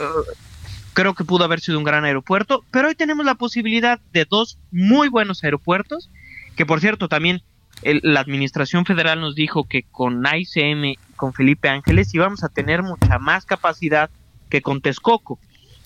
Creo 0.93 1.15
que 1.15 1.25
pudo 1.25 1.45
haber 1.45 1.61
sido 1.61 1.79
un 1.79 1.85
gran 1.85 2.05
aeropuerto, 2.05 2.65
pero 2.73 2.89
hoy 2.89 2.97
tenemos 2.97 3.25
la 3.25 3.37
posibilidad 3.37 4.01
de 4.13 4.25
dos 4.29 4.59
muy 4.73 5.09
buenos 5.09 5.45
aeropuertos, 5.45 6.11
que 6.57 6.67
por 6.67 6.81
cierto 6.81 7.09
también 7.09 7.43
la 7.83 8.21
Administración 8.21 8.85
Federal 8.85 9.21
nos 9.21 9.35
dijo 9.37 9.65
que 9.65 9.85
con 9.85 10.27
AICM 10.27 10.85
y 10.85 10.99
con 11.17 11.33
Felipe 11.33 11.69
Ángeles 11.69 12.13
íbamos 12.13 12.43
a 12.43 12.49
tener 12.49 12.83
mucha 12.83 13.19
más 13.19 13.47
capacidad 13.47 14.11
que 14.51 14.63
con 14.63 14.81
Texcoco. 14.81 15.39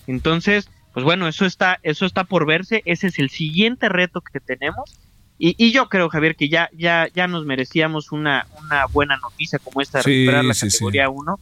Entonces, 0.07 0.69
pues 0.91 1.03
bueno, 1.05 1.27
eso 1.27 1.45
está, 1.45 1.79
eso 1.83 2.05
está 2.05 2.23
por 2.23 2.45
verse, 2.47 2.81
ese 2.85 3.07
es 3.07 3.19
el 3.19 3.29
siguiente 3.29 3.89
reto 3.89 4.21
que 4.21 4.39
tenemos. 4.39 4.97
Y, 5.37 5.71
yo 5.71 5.87
creo, 5.89 6.09
Javier, 6.09 6.35
que 6.35 6.49
ya, 6.49 6.69
ya, 6.73 7.07
ya 7.13 7.27
nos 7.27 7.45
merecíamos 7.45 8.11
una, 8.11 8.47
una 8.63 8.85
buena 8.87 9.17
noticia 9.17 9.59
como 9.59 9.81
esta 9.81 9.99
de 9.99 10.03
recuperar 10.03 10.45
la 10.45 10.53
categoría 10.53 11.09
1 11.09 11.39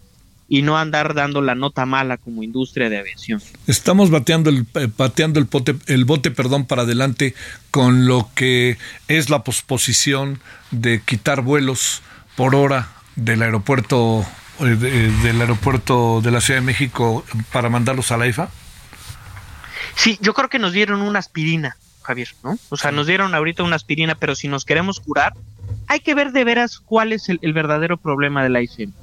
y 0.47 0.61
no 0.61 0.77
andar 0.77 1.13
dando 1.13 1.41
la 1.41 1.55
nota 1.55 1.85
mala 1.85 2.17
como 2.17 2.43
industria 2.43 2.89
de 2.89 2.99
aviación. 2.99 3.41
Estamos 3.67 4.09
bateando 4.09 4.49
el, 4.49 4.65
eh, 4.75 4.87
pateando 4.87 5.39
el 5.39 5.45
bote, 5.45 5.75
el 5.87 6.05
bote 6.05 6.31
perdón, 6.31 6.65
para 6.65 6.83
adelante 6.83 7.33
con 7.71 8.05
lo 8.05 8.29
que 8.35 8.77
es 9.07 9.29
la 9.29 9.43
posposición 9.43 10.39
de 10.71 11.01
quitar 11.01 11.41
vuelos 11.41 12.01
por 12.35 12.55
hora 12.55 12.89
del 13.15 13.41
aeropuerto 13.41 14.25
eh, 14.59 14.65
del 15.23 15.41
aeropuerto 15.41 16.21
de 16.21 16.31
la 16.31 16.39
Ciudad 16.39 16.59
de 16.59 16.65
México 16.65 17.25
para 17.51 17.69
mandarlos 17.69 18.11
a 18.11 18.17
la 18.17 18.27
IFA. 18.27 18.49
Sí, 19.95 20.17
yo 20.21 20.33
creo 20.33 20.49
que 20.49 20.59
nos 20.59 20.73
dieron 20.73 21.01
una 21.01 21.19
aspirina, 21.19 21.77
Javier, 22.03 22.29
¿no? 22.43 22.57
O 22.69 22.77
sea, 22.77 22.91
nos 22.91 23.07
dieron 23.07 23.33
ahorita 23.33 23.63
una 23.63 23.75
aspirina, 23.75 24.15
pero 24.15 24.35
si 24.35 24.47
nos 24.47 24.65
queremos 24.65 24.99
curar, 24.99 25.33
hay 25.87 25.99
que 25.99 26.13
ver 26.15 26.31
de 26.31 26.43
veras 26.43 26.79
cuál 26.79 27.13
es 27.13 27.29
el, 27.29 27.39
el 27.41 27.53
verdadero 27.53 27.97
problema 27.97 28.43
de 28.43 28.49
la 28.49 28.61
ICM. 28.61 28.93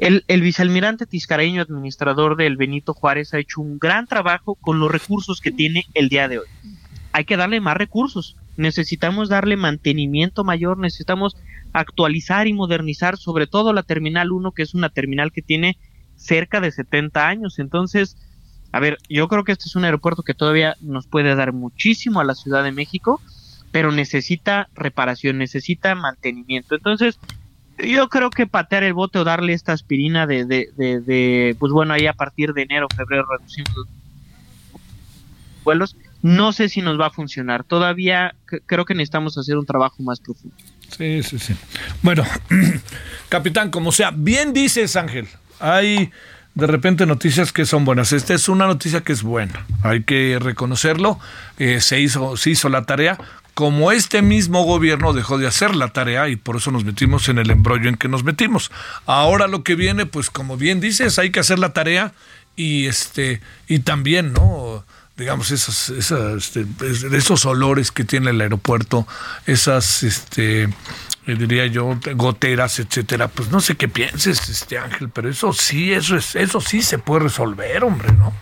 El, 0.00 0.40
vicealmirante 0.40 1.04
Tiscareño, 1.04 1.60
administrador 1.60 2.34
del 2.36 2.56
Benito 2.56 2.94
Juárez, 2.94 3.34
ha 3.34 3.38
hecho 3.38 3.60
un 3.60 3.78
gran 3.78 4.06
trabajo 4.06 4.54
con 4.54 4.80
los 4.80 4.90
recursos 4.90 5.42
que 5.42 5.52
tiene 5.52 5.84
el 5.92 6.08
día 6.08 6.26
de 6.26 6.38
hoy. 6.38 6.46
Hay 7.12 7.26
que 7.26 7.36
darle 7.36 7.60
más 7.60 7.76
recursos. 7.76 8.34
Necesitamos 8.56 9.28
darle 9.28 9.58
mantenimiento 9.58 10.42
mayor, 10.42 10.78
necesitamos 10.78 11.36
actualizar 11.74 12.46
y 12.46 12.54
modernizar 12.54 13.18
sobre 13.18 13.46
todo 13.46 13.74
la 13.74 13.82
Terminal 13.82 14.32
1, 14.32 14.52
que 14.52 14.62
es 14.62 14.72
una 14.72 14.88
terminal 14.88 15.32
que 15.32 15.42
tiene 15.42 15.76
cerca 16.16 16.62
de 16.62 16.72
70 16.72 17.28
años. 17.28 17.58
Entonces, 17.58 18.16
a 18.72 18.80
ver, 18.80 18.96
yo 19.10 19.28
creo 19.28 19.44
que 19.44 19.52
este 19.52 19.66
es 19.66 19.76
un 19.76 19.84
aeropuerto 19.84 20.22
que 20.22 20.32
todavía 20.32 20.76
nos 20.80 21.08
puede 21.08 21.34
dar 21.34 21.52
muchísimo 21.52 22.20
a 22.20 22.24
la 22.24 22.34
Ciudad 22.34 22.64
de 22.64 22.72
México, 22.72 23.20
pero 23.70 23.92
necesita 23.92 24.70
reparación, 24.74 25.36
necesita 25.36 25.94
mantenimiento. 25.94 26.74
Entonces, 26.74 27.18
yo 27.84 28.08
creo 28.08 28.30
que 28.30 28.46
patear 28.46 28.82
el 28.84 28.94
bote 28.94 29.18
o 29.18 29.24
darle 29.24 29.52
esta 29.52 29.72
aspirina 29.72 30.26
de, 30.26 30.44
de, 30.44 31.56
pues 31.58 31.72
bueno, 31.72 31.94
ahí 31.94 32.06
a 32.06 32.12
partir 32.12 32.52
de 32.52 32.62
enero, 32.62 32.86
febrero 32.94 33.26
reducimos 33.26 33.74
los 33.76 33.86
vuelos, 35.64 35.96
no 36.22 36.52
sé 36.52 36.68
si 36.68 36.82
nos 36.82 36.98
va 37.00 37.06
a 37.06 37.10
funcionar. 37.10 37.64
Todavía 37.64 38.34
creo 38.66 38.84
que 38.84 38.94
necesitamos 38.94 39.36
hacer 39.38 39.56
un 39.56 39.66
trabajo 39.66 40.02
más 40.02 40.20
profundo. 40.20 40.56
Sí, 40.96 41.22
sí, 41.22 41.38
sí. 41.38 41.54
Bueno, 42.02 42.24
capitán, 43.28 43.70
como 43.70 43.92
sea, 43.92 44.10
bien 44.10 44.52
dices, 44.52 44.96
Ángel, 44.96 45.28
hay 45.58 46.10
de 46.54 46.66
repente 46.66 47.06
noticias 47.06 47.52
que 47.52 47.64
son 47.64 47.84
buenas. 47.84 48.12
Esta 48.12 48.34
es 48.34 48.48
una 48.48 48.66
noticia 48.66 49.02
que 49.02 49.12
es 49.12 49.22
buena, 49.22 49.66
hay 49.82 50.02
que 50.02 50.38
reconocerlo. 50.40 51.18
Eh, 51.58 51.80
se, 51.80 52.00
hizo, 52.00 52.36
se 52.36 52.50
hizo 52.50 52.68
la 52.68 52.84
tarea 52.84 53.18
como 53.54 53.92
este 53.92 54.22
mismo 54.22 54.64
gobierno 54.64 55.12
dejó 55.12 55.38
de 55.38 55.46
hacer 55.46 55.74
la 55.76 55.88
tarea 55.88 56.28
y 56.28 56.36
por 56.36 56.56
eso 56.56 56.70
nos 56.70 56.84
metimos 56.84 57.28
en 57.28 57.38
el 57.38 57.50
embrollo 57.50 57.88
en 57.88 57.96
que 57.96 58.08
nos 58.08 58.24
metimos. 58.24 58.70
Ahora 59.06 59.46
lo 59.46 59.62
que 59.62 59.74
viene, 59.74 60.06
pues 60.06 60.30
como 60.30 60.56
bien 60.56 60.80
dices, 60.80 61.18
hay 61.18 61.30
que 61.30 61.40
hacer 61.40 61.58
la 61.58 61.72
tarea 61.72 62.12
y 62.56 62.86
este 62.86 63.40
y 63.68 63.80
también, 63.80 64.32
¿no? 64.32 64.84
digamos 65.16 65.50
esos 65.50 65.90
este, 65.90 66.66
esos 67.12 67.44
olores 67.44 67.92
que 67.92 68.04
tiene 68.04 68.30
el 68.30 68.40
aeropuerto, 68.40 69.06
esas 69.46 70.02
este 70.02 70.62
eh, 70.62 71.34
diría 71.38 71.66
yo 71.66 71.98
goteras, 72.14 72.78
etcétera, 72.78 73.28
pues 73.28 73.50
no 73.50 73.60
sé 73.60 73.76
qué 73.76 73.86
pienses, 73.86 74.48
este 74.48 74.78
Ángel, 74.78 75.10
pero 75.10 75.28
eso 75.28 75.52
sí, 75.52 75.92
eso 75.92 76.16
es 76.16 76.34
eso 76.36 76.60
sí 76.62 76.80
se 76.80 76.98
puede 76.98 77.24
resolver, 77.24 77.84
hombre, 77.84 78.12
¿no? 78.12 78.32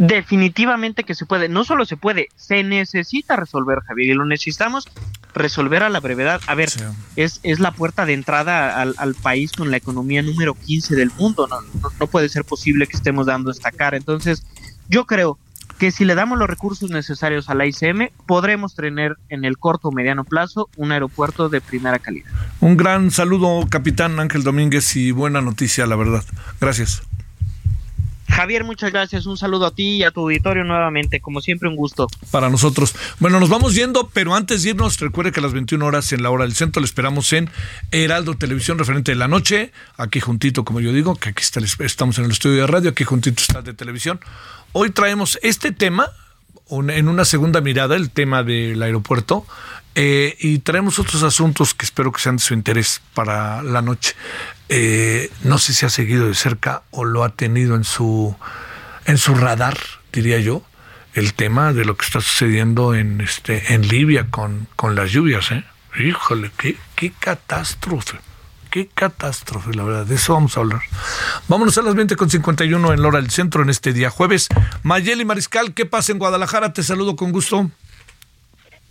Definitivamente 0.00 1.04
que 1.04 1.14
se 1.14 1.26
puede, 1.26 1.50
no 1.50 1.62
solo 1.62 1.84
se 1.84 1.98
puede, 1.98 2.28
se 2.34 2.62
necesita 2.62 3.36
resolver, 3.36 3.80
Javier, 3.80 4.08
y 4.08 4.14
lo 4.14 4.24
necesitamos 4.24 4.88
resolver 5.34 5.82
a 5.82 5.90
la 5.90 6.00
brevedad. 6.00 6.40
A 6.46 6.54
ver, 6.54 6.70
es, 7.16 7.40
es 7.42 7.60
la 7.60 7.72
puerta 7.72 8.06
de 8.06 8.14
entrada 8.14 8.80
al, 8.80 9.14
país 9.22 9.52
con 9.52 9.70
la 9.70 9.76
economía 9.76 10.22
número 10.22 10.54
15 10.54 10.96
del 10.96 11.10
mundo, 11.18 11.46
no, 11.48 11.58
no, 12.00 12.06
puede 12.06 12.30
ser 12.30 12.44
posible 12.44 12.86
que 12.86 12.96
estemos 12.96 13.26
dando 13.26 13.50
esta 13.50 13.72
cara. 13.72 13.98
Entonces, 13.98 14.42
yo 14.88 15.04
creo 15.04 15.38
que 15.76 15.90
si 15.90 16.06
le 16.06 16.14
damos 16.14 16.38
los 16.38 16.48
recursos 16.48 16.88
necesarios 16.88 17.50
a 17.50 17.54
la 17.54 17.66
ICM, 17.66 18.08
podremos 18.24 18.74
tener 18.74 19.18
en 19.28 19.44
el 19.44 19.58
corto 19.58 19.88
o 19.88 19.92
mediano 19.92 20.24
plazo 20.24 20.70
un 20.78 20.92
aeropuerto 20.92 21.50
de 21.50 21.60
primera 21.60 21.98
calidad. 21.98 22.30
Un 22.60 22.78
gran 22.78 23.10
saludo, 23.10 23.66
capitán 23.68 24.18
Ángel 24.18 24.44
Domínguez, 24.44 24.96
y 24.96 25.10
buena 25.10 25.42
noticia, 25.42 25.86
la 25.86 25.96
verdad. 25.96 26.24
Gracias. 26.58 27.02
Javier, 28.30 28.64
muchas 28.64 28.92
gracias. 28.92 29.26
Un 29.26 29.36
saludo 29.36 29.66
a 29.66 29.74
ti 29.74 29.96
y 29.96 30.02
a 30.04 30.10
tu 30.10 30.20
auditorio 30.20 30.64
nuevamente. 30.64 31.20
Como 31.20 31.40
siempre, 31.40 31.68
un 31.68 31.76
gusto. 31.76 32.08
Para 32.30 32.48
nosotros. 32.48 32.94
Bueno, 33.18 33.40
nos 33.40 33.48
vamos 33.48 33.74
yendo, 33.74 34.08
pero 34.12 34.34
antes 34.34 34.62
de 34.62 34.70
irnos, 34.70 34.98
recuerde 35.00 35.32
que 35.32 35.40
a 35.40 35.42
las 35.42 35.52
21 35.52 35.84
horas 35.84 36.12
en 36.12 36.22
la 36.22 36.30
hora 36.30 36.44
del 36.44 36.54
centro 36.54 36.80
le 36.80 36.86
esperamos 36.86 37.32
en 37.32 37.50
Heraldo 37.90 38.34
Televisión, 38.34 38.78
referente 38.78 39.12
de 39.12 39.16
la 39.16 39.28
noche. 39.28 39.72
Aquí 39.96 40.20
juntito, 40.20 40.64
como 40.64 40.80
yo 40.80 40.92
digo, 40.92 41.16
que 41.16 41.30
aquí 41.30 41.42
está, 41.42 41.60
estamos 41.84 42.18
en 42.18 42.24
el 42.24 42.30
estudio 42.30 42.62
de 42.62 42.66
radio, 42.66 42.90
aquí 42.90 43.04
juntito 43.04 43.42
está 43.42 43.62
de 43.62 43.74
televisión. 43.74 44.20
Hoy 44.72 44.90
traemos 44.90 45.38
este 45.42 45.72
tema, 45.72 46.08
en 46.70 47.08
una 47.08 47.24
segunda 47.24 47.60
mirada, 47.60 47.96
el 47.96 48.10
tema 48.10 48.42
del 48.42 48.80
aeropuerto. 48.82 49.44
Eh, 49.94 50.36
y 50.38 50.58
traemos 50.60 50.98
otros 50.98 51.22
asuntos 51.22 51.74
que 51.74 51.84
espero 51.84 52.12
que 52.12 52.20
sean 52.20 52.36
de 52.36 52.42
su 52.42 52.54
interés 52.54 53.00
para 53.14 53.62
la 53.62 53.82
noche. 53.82 54.14
Eh, 54.68 55.30
no 55.42 55.58
sé 55.58 55.74
si 55.74 55.84
ha 55.84 55.90
seguido 55.90 56.28
de 56.28 56.34
cerca 56.34 56.82
o 56.90 57.04
lo 57.04 57.24
ha 57.24 57.30
tenido 57.30 57.74
en 57.74 57.84
su, 57.84 58.36
en 59.06 59.18
su 59.18 59.34
radar, 59.34 59.78
diría 60.12 60.38
yo, 60.38 60.62
el 61.14 61.34
tema 61.34 61.72
de 61.72 61.84
lo 61.84 61.96
que 61.96 62.06
está 62.06 62.20
sucediendo 62.20 62.94
en, 62.94 63.20
este, 63.20 63.74
en 63.74 63.88
Libia 63.88 64.28
con, 64.30 64.68
con 64.76 64.94
las 64.94 65.10
lluvias. 65.10 65.50
¿eh? 65.50 65.64
Híjole, 65.98 66.52
qué, 66.56 66.76
qué 66.94 67.12
catástrofe. 67.18 68.18
Qué 68.70 68.86
catástrofe, 68.86 69.74
la 69.74 69.82
verdad. 69.82 70.06
De 70.06 70.14
eso 70.14 70.34
vamos 70.34 70.56
a 70.56 70.60
hablar. 70.60 70.80
Vámonos 71.48 71.76
a 71.76 71.82
las 71.82 71.96
20.51 71.96 72.94
en 72.94 73.02
Lora 73.02 73.20
del 73.20 73.30
Centro 73.30 73.64
en 73.64 73.70
este 73.70 73.92
día 73.92 74.10
jueves. 74.10 74.46
Mayeli 74.84 75.24
Mariscal, 75.24 75.74
¿qué 75.74 75.86
pasa 75.86 76.12
en 76.12 76.18
Guadalajara? 76.18 76.72
Te 76.72 76.84
saludo 76.84 77.16
con 77.16 77.32
gusto. 77.32 77.68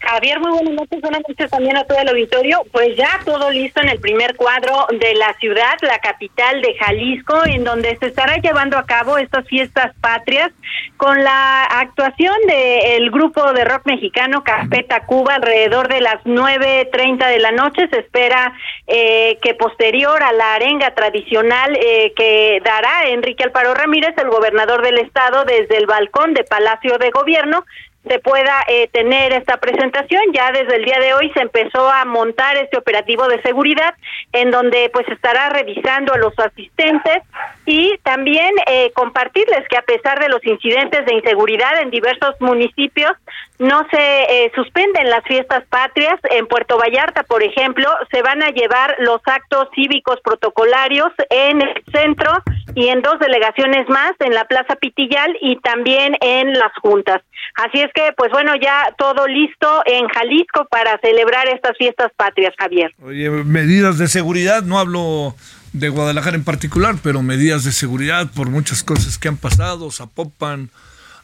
Javier, 0.09 0.39
muy 0.39 0.49
buenas 0.49 0.73
noches, 0.73 1.01
buenas 1.01 1.21
noches 1.27 1.51
también 1.51 1.77
a 1.77 1.83
todo 1.83 1.99
el 1.99 2.09
auditorio. 2.09 2.63
Pues 2.71 2.97
ya 2.97 3.19
todo 3.25 3.51
listo 3.51 3.79
en 3.79 3.89
el 3.89 3.99
primer 3.99 4.35
cuadro 4.35 4.87
de 4.89 5.13
la 5.13 5.35
ciudad, 5.39 5.77
la 5.81 5.99
capital 5.99 6.63
de 6.63 6.73
Jalisco, 6.79 7.45
en 7.45 7.63
donde 7.63 7.95
se 7.97 8.07
estará 8.07 8.37
llevando 8.37 8.79
a 8.79 8.87
cabo 8.87 9.19
estas 9.19 9.47
fiestas 9.47 9.93
patrias 10.01 10.49
con 10.97 11.23
la 11.23 11.63
actuación 11.63 12.33
del 12.47 13.11
grupo 13.11 13.53
de 13.53 13.63
rock 13.65 13.85
mexicano 13.85 14.43
Carpeta 14.43 15.05
Cuba 15.05 15.35
alrededor 15.35 15.87
de 15.87 16.01
las 16.01 16.23
9.30 16.23 17.27
de 17.27 17.39
la 17.39 17.51
noche. 17.51 17.87
Se 17.89 17.99
espera 17.99 18.53
eh, 18.87 19.37
que 19.43 19.53
posterior 19.53 20.23
a 20.23 20.33
la 20.33 20.55
arenga 20.55 20.95
tradicional 20.95 21.77
eh, 21.79 22.13
que 22.15 22.59
dará 22.65 23.09
Enrique 23.09 23.43
Alparo 23.43 23.75
Ramírez, 23.75 24.17
el 24.17 24.29
gobernador 24.29 24.81
del 24.81 24.97
estado, 24.97 25.45
desde 25.45 25.77
el 25.77 25.85
balcón 25.85 26.33
de 26.33 26.45
Palacio 26.45 26.97
de 26.97 27.11
Gobierno, 27.11 27.63
se 28.07 28.19
pueda 28.19 28.63
eh, 28.67 28.87
tener 28.91 29.33
esta 29.33 29.57
presentación. 29.57 30.21
Ya 30.33 30.51
desde 30.51 30.77
el 30.77 30.85
día 30.85 30.99
de 30.99 31.13
hoy 31.13 31.31
se 31.31 31.41
empezó 31.41 31.89
a 31.89 32.05
montar 32.05 32.57
este 32.57 32.77
operativo 32.77 33.27
de 33.27 33.41
seguridad 33.41 33.93
en 34.31 34.51
donde 34.51 34.89
pues 34.93 35.07
estará 35.09 35.49
revisando 35.49 36.13
a 36.13 36.17
los 36.17 36.37
asistentes 36.39 37.23
y 37.65 37.97
también 38.03 38.51
eh, 38.67 38.91
compartirles 38.93 39.67
que 39.67 39.77
a 39.77 39.81
pesar 39.81 40.19
de 40.19 40.29
los 40.29 40.45
incidentes 40.45 41.05
de 41.05 41.15
inseguridad 41.15 41.81
en 41.81 41.89
diversos 41.89 42.35
municipios 42.39 43.11
no 43.59 43.85
se 43.91 43.97
eh, 43.99 44.51
suspenden 44.55 45.09
las 45.09 45.23
fiestas 45.25 45.63
patrias. 45.69 46.19
En 46.31 46.47
Puerto 46.47 46.77
Vallarta, 46.77 47.23
por 47.23 47.43
ejemplo, 47.43 47.87
se 48.11 48.21
van 48.21 48.41
a 48.41 48.49
llevar 48.49 48.95
los 48.99 49.21
actos 49.25 49.67
cívicos 49.75 50.19
protocolarios 50.23 51.09
en 51.29 51.61
el 51.61 51.83
centro 51.91 52.31
y 52.73 52.87
en 52.87 53.01
dos 53.01 53.19
delegaciones 53.19 53.87
más, 53.89 54.13
en 54.19 54.33
la 54.33 54.45
Plaza 54.45 54.75
Pitillal 54.75 55.35
y 55.41 55.57
también 55.57 56.15
en 56.21 56.53
las 56.53 56.71
juntas. 56.81 57.21
Así 57.55 57.81
es 57.81 57.91
que, 57.93 58.13
pues 58.15 58.31
bueno, 58.31 58.53
ya 58.61 58.93
todo 58.97 59.27
listo 59.27 59.81
en 59.85 60.07
Jalisco 60.07 60.65
para 60.71 60.97
celebrar 60.99 61.47
estas 61.49 61.75
fiestas 61.77 62.11
patrias, 62.15 62.53
Javier. 62.57 62.93
Oye, 63.03 63.29
medidas 63.29 63.97
de 63.97 64.07
seguridad, 64.07 64.63
no 64.63 64.79
hablo 64.79 65.35
de 65.73 65.89
Guadalajara 65.89 66.37
en 66.37 66.45
particular, 66.45 66.95
pero 67.03 67.21
medidas 67.21 67.65
de 67.65 67.71
seguridad 67.71 68.27
por 68.33 68.49
muchas 68.49 68.83
cosas 68.83 69.17
que 69.17 69.27
han 69.27 69.37
pasado, 69.37 69.91
Zapopan, 69.91 70.69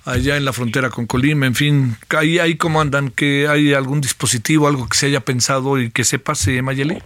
allá 0.05 0.37
en 0.37 0.45
la 0.45 0.53
frontera 0.53 0.89
con 0.89 1.05
Colima, 1.07 1.45
en 1.45 1.55
fin, 1.55 1.97
ahí, 2.17 2.39
ahí 2.39 2.55
cómo 2.55 2.79
andan, 2.79 3.09
que 3.09 3.47
hay 3.47 3.73
algún 3.73 4.01
dispositivo, 4.01 4.67
algo 4.67 4.87
que 4.87 4.97
se 4.97 5.07
haya 5.07 5.19
pensado 5.19 5.79
y 5.79 5.91
que 5.91 6.03
se 6.03 6.19
pase, 6.19 6.61
Mayeli. 6.61 7.01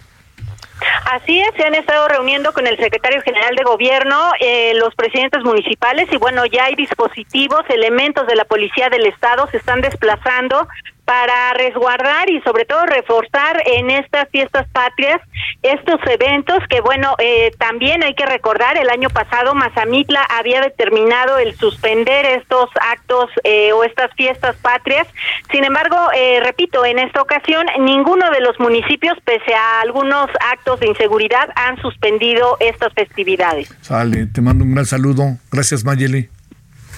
Así 1.11 1.39
es, 1.39 1.49
se 1.57 1.63
han 1.63 1.75
estado 1.75 2.07
reuniendo 2.07 2.53
con 2.53 2.67
el 2.67 2.77
secretario 2.77 3.21
general 3.21 3.55
de 3.55 3.63
gobierno, 3.63 4.31
eh, 4.39 4.73
los 4.75 4.93
presidentes 4.95 5.43
municipales 5.43 6.07
y 6.11 6.17
bueno, 6.17 6.45
ya 6.45 6.65
hay 6.65 6.75
dispositivos, 6.75 7.63
elementos 7.69 8.27
de 8.27 8.35
la 8.35 8.45
policía 8.45 8.89
del 8.89 9.05
estado 9.05 9.47
se 9.49 9.57
están 9.57 9.81
desplazando 9.81 10.67
para 11.09 11.53
resguardar 11.53 12.29
y 12.29 12.39
sobre 12.41 12.65
todo 12.65 12.85
reforzar 12.85 13.63
en 13.65 13.89
estas 13.89 14.29
fiestas 14.29 14.67
patrias 14.71 15.19
estos 15.63 15.99
eventos 16.05 16.59
que 16.69 16.81
bueno 16.81 17.15
eh, 17.17 17.49
también 17.57 18.03
hay 18.03 18.13
que 18.13 18.27
recordar 18.27 18.77
el 18.77 18.91
año 18.91 19.09
pasado 19.09 19.55
Mazamitla 19.55 20.21
había 20.29 20.61
determinado 20.61 21.39
el 21.39 21.55
suspender 21.55 22.27
estos 22.27 22.69
actos 22.79 23.31
eh, 23.43 23.71
o 23.73 23.83
estas 23.83 24.13
fiestas 24.13 24.55
patrias. 24.57 25.07
Sin 25.51 25.63
embargo 25.63 25.97
eh, 26.15 26.41
repito 26.43 26.85
en 26.85 26.99
esta 26.99 27.23
ocasión 27.23 27.65
ninguno 27.79 28.29
de 28.29 28.41
los 28.41 28.59
municipios 28.59 29.17
pese 29.25 29.55
a 29.55 29.81
algunos 29.81 30.29
actos 30.51 30.79
de 30.79 30.89
inseguridad 30.89 31.49
han 31.55 31.81
suspendido 31.81 32.57
estas 32.59 32.93
festividades. 32.93 33.75
Sale 33.81 34.27
te 34.27 34.41
mando 34.41 34.63
un 34.63 34.75
gran 34.75 34.85
saludo. 34.85 35.23
Gracias 35.51 35.83
Mayeli 35.83 36.29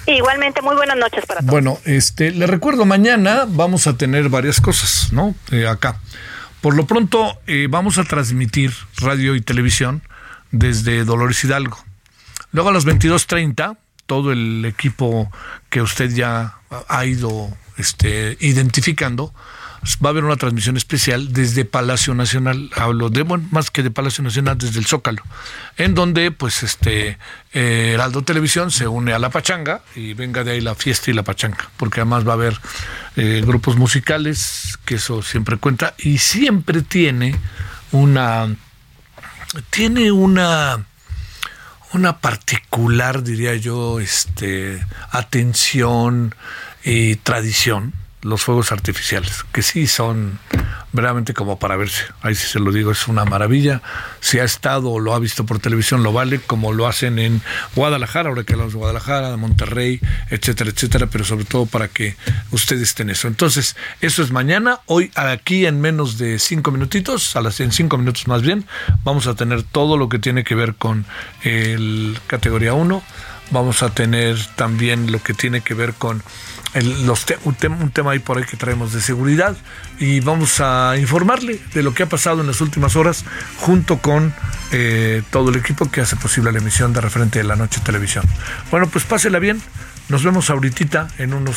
Igualmente, 0.06 0.62
muy 0.62 0.74
buenas 0.74 0.96
noches 0.96 1.24
para 1.26 1.40
todos. 1.40 1.50
Bueno, 1.50 1.78
este, 1.84 2.30
le 2.30 2.46
recuerdo, 2.46 2.84
mañana 2.84 3.44
vamos 3.46 3.86
a 3.86 3.96
tener 3.96 4.28
varias 4.28 4.60
cosas, 4.60 5.12
¿no? 5.12 5.34
Eh, 5.50 5.66
acá. 5.66 6.00
Por 6.60 6.76
lo 6.76 6.86
pronto, 6.86 7.40
eh, 7.46 7.66
vamos 7.68 7.98
a 7.98 8.04
transmitir 8.04 8.72
radio 8.98 9.34
y 9.34 9.40
televisión 9.40 10.02
desde 10.50 11.04
Dolores 11.04 11.42
Hidalgo. 11.44 11.78
Luego 12.52 12.68
a 12.68 12.72
las 12.72 12.86
22.30, 12.86 13.78
todo 14.06 14.32
el 14.32 14.64
equipo 14.64 15.30
que 15.70 15.82
usted 15.82 16.10
ya 16.10 16.54
ha 16.88 17.04
ido 17.04 17.48
este, 17.78 18.36
identificando, 18.40 19.34
va 20.04 20.08
a 20.08 20.10
haber 20.10 20.24
una 20.24 20.36
transmisión 20.36 20.76
especial 20.76 21.32
desde 21.32 21.64
Palacio 21.64 22.14
Nacional, 22.14 22.70
hablo 22.76 23.10
de, 23.10 23.22
bueno, 23.22 23.46
más 23.50 23.70
que 23.70 23.82
de 23.82 23.90
Palacio 23.90 24.22
Nacional, 24.22 24.56
desde 24.56 24.78
el 24.78 24.86
Zócalo, 24.86 25.22
en 25.76 25.94
donde 25.94 26.30
pues 26.30 26.62
este 26.62 27.18
eh, 27.52 27.90
Heraldo 27.94 28.22
Televisión 28.22 28.70
se 28.70 28.86
une 28.86 29.12
a 29.12 29.18
la 29.18 29.30
pachanga 29.30 29.82
y 29.96 30.14
venga 30.14 30.44
de 30.44 30.52
ahí 30.52 30.60
la 30.60 30.76
fiesta 30.76 31.10
y 31.10 31.14
la 31.14 31.24
pachanga, 31.24 31.68
porque 31.76 32.00
además 32.00 32.26
va 32.26 32.32
a 32.32 32.34
haber 32.34 32.58
eh, 33.16 33.42
grupos 33.44 33.76
musicales, 33.76 34.78
que 34.84 34.96
eso 34.96 35.20
siempre 35.22 35.56
cuenta, 35.56 35.94
y 35.98 36.18
siempre 36.18 36.82
tiene 36.82 37.36
una, 37.90 38.54
tiene 39.70 40.12
una, 40.12 40.86
una 41.92 42.18
particular, 42.18 43.24
diría 43.24 43.56
yo, 43.56 43.98
este, 43.98 44.84
atención 45.10 46.36
y 46.84 47.16
tradición 47.16 47.94
los 48.22 48.42
fuegos 48.42 48.70
artificiales, 48.70 49.44
que 49.52 49.62
sí 49.62 49.86
son 49.86 50.38
verdaderamente 50.92 51.34
como 51.34 51.58
para 51.58 51.76
verse. 51.76 52.04
Ahí 52.20 52.34
sí 52.34 52.46
se 52.46 52.60
lo 52.60 52.70
digo, 52.70 52.92
es 52.92 53.08
una 53.08 53.24
maravilla. 53.24 53.82
Si 54.20 54.38
ha 54.38 54.44
estado 54.44 54.90
o 54.90 55.00
lo 55.00 55.14
ha 55.14 55.18
visto 55.18 55.44
por 55.44 55.58
televisión, 55.58 56.02
lo 56.02 56.12
vale, 56.12 56.38
como 56.38 56.72
lo 56.72 56.86
hacen 56.86 57.18
en 57.18 57.42
Guadalajara, 57.74 58.28
ahora 58.28 58.44
que 58.44 58.52
hablamos 58.52 58.74
de 58.74 58.78
Guadalajara, 58.78 59.30
de 59.30 59.36
Monterrey, 59.36 60.00
etcétera, 60.30 60.70
etcétera, 60.70 61.06
pero 61.08 61.24
sobre 61.24 61.44
todo 61.44 61.66
para 61.66 61.88
que 61.88 62.16
ustedes 62.50 62.82
estén 62.82 63.10
eso. 63.10 63.26
Entonces, 63.26 63.76
eso 64.00 64.22
es 64.22 64.30
mañana. 64.30 64.80
Hoy, 64.86 65.10
aquí 65.14 65.66
en 65.66 65.80
menos 65.80 66.18
de 66.18 66.38
cinco 66.38 66.70
minutitos, 66.70 67.34
a 67.36 67.40
las 67.40 67.58
en 67.60 67.72
cinco 67.72 67.98
minutos 67.98 68.28
más 68.28 68.42
bien, 68.42 68.66
vamos 69.04 69.26
a 69.26 69.34
tener 69.34 69.62
todo 69.62 69.96
lo 69.96 70.08
que 70.08 70.18
tiene 70.18 70.44
que 70.44 70.54
ver 70.54 70.74
con 70.74 71.06
el 71.42 72.18
categoría 72.26 72.74
1. 72.74 73.02
Vamos 73.50 73.82
a 73.82 73.90
tener 73.90 74.38
también 74.56 75.12
lo 75.12 75.22
que 75.22 75.34
tiene 75.34 75.60
que 75.60 75.74
ver 75.74 75.92
con 75.94 76.22
los 76.74 77.26
un, 77.44 77.54
tema 77.54 78.12
ahí 78.12 78.18
por 78.18 78.38
ahí 78.38 78.44
que 78.44 78.56
traemos 78.56 78.92
de 78.92 79.00
seguridad 79.00 79.56
y 79.98 80.20
vamos 80.20 80.60
a 80.60 80.96
informarle 80.98 81.60
de 81.74 81.82
lo 81.82 81.92
que 81.92 82.04
ha 82.04 82.08
pasado 82.08 82.40
en 82.40 82.46
las 82.46 82.60
últimas 82.60 82.96
horas 82.96 83.24
junto 83.58 83.98
con 83.98 84.32
eh, 84.70 85.22
todo 85.30 85.50
el 85.50 85.56
equipo 85.56 85.90
que 85.90 86.00
hace 86.00 86.16
posible 86.16 86.50
la 86.50 86.58
emisión 86.58 86.92
de 86.92 87.00
referente 87.00 87.38
de 87.38 87.44
la 87.44 87.56
noche 87.56 87.80
televisión. 87.84 88.24
Bueno, 88.70 88.88
pues 88.88 89.04
pásela 89.04 89.38
bien. 89.38 89.60
Nos 90.08 90.24
vemos 90.24 90.50
ahorita 90.50 91.08
en 91.18 91.32
unos 91.32 91.56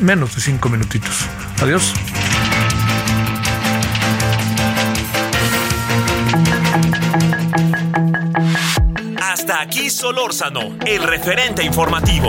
menos 0.00 0.34
de 0.34 0.40
cinco 0.40 0.68
minutitos. 0.68 1.24
Adiós. 1.60 1.94
Hasta 9.20 9.60
aquí 9.60 9.90
Solórzano, 9.90 10.76
el 10.86 11.02
referente 11.02 11.64
informativo. 11.64 12.28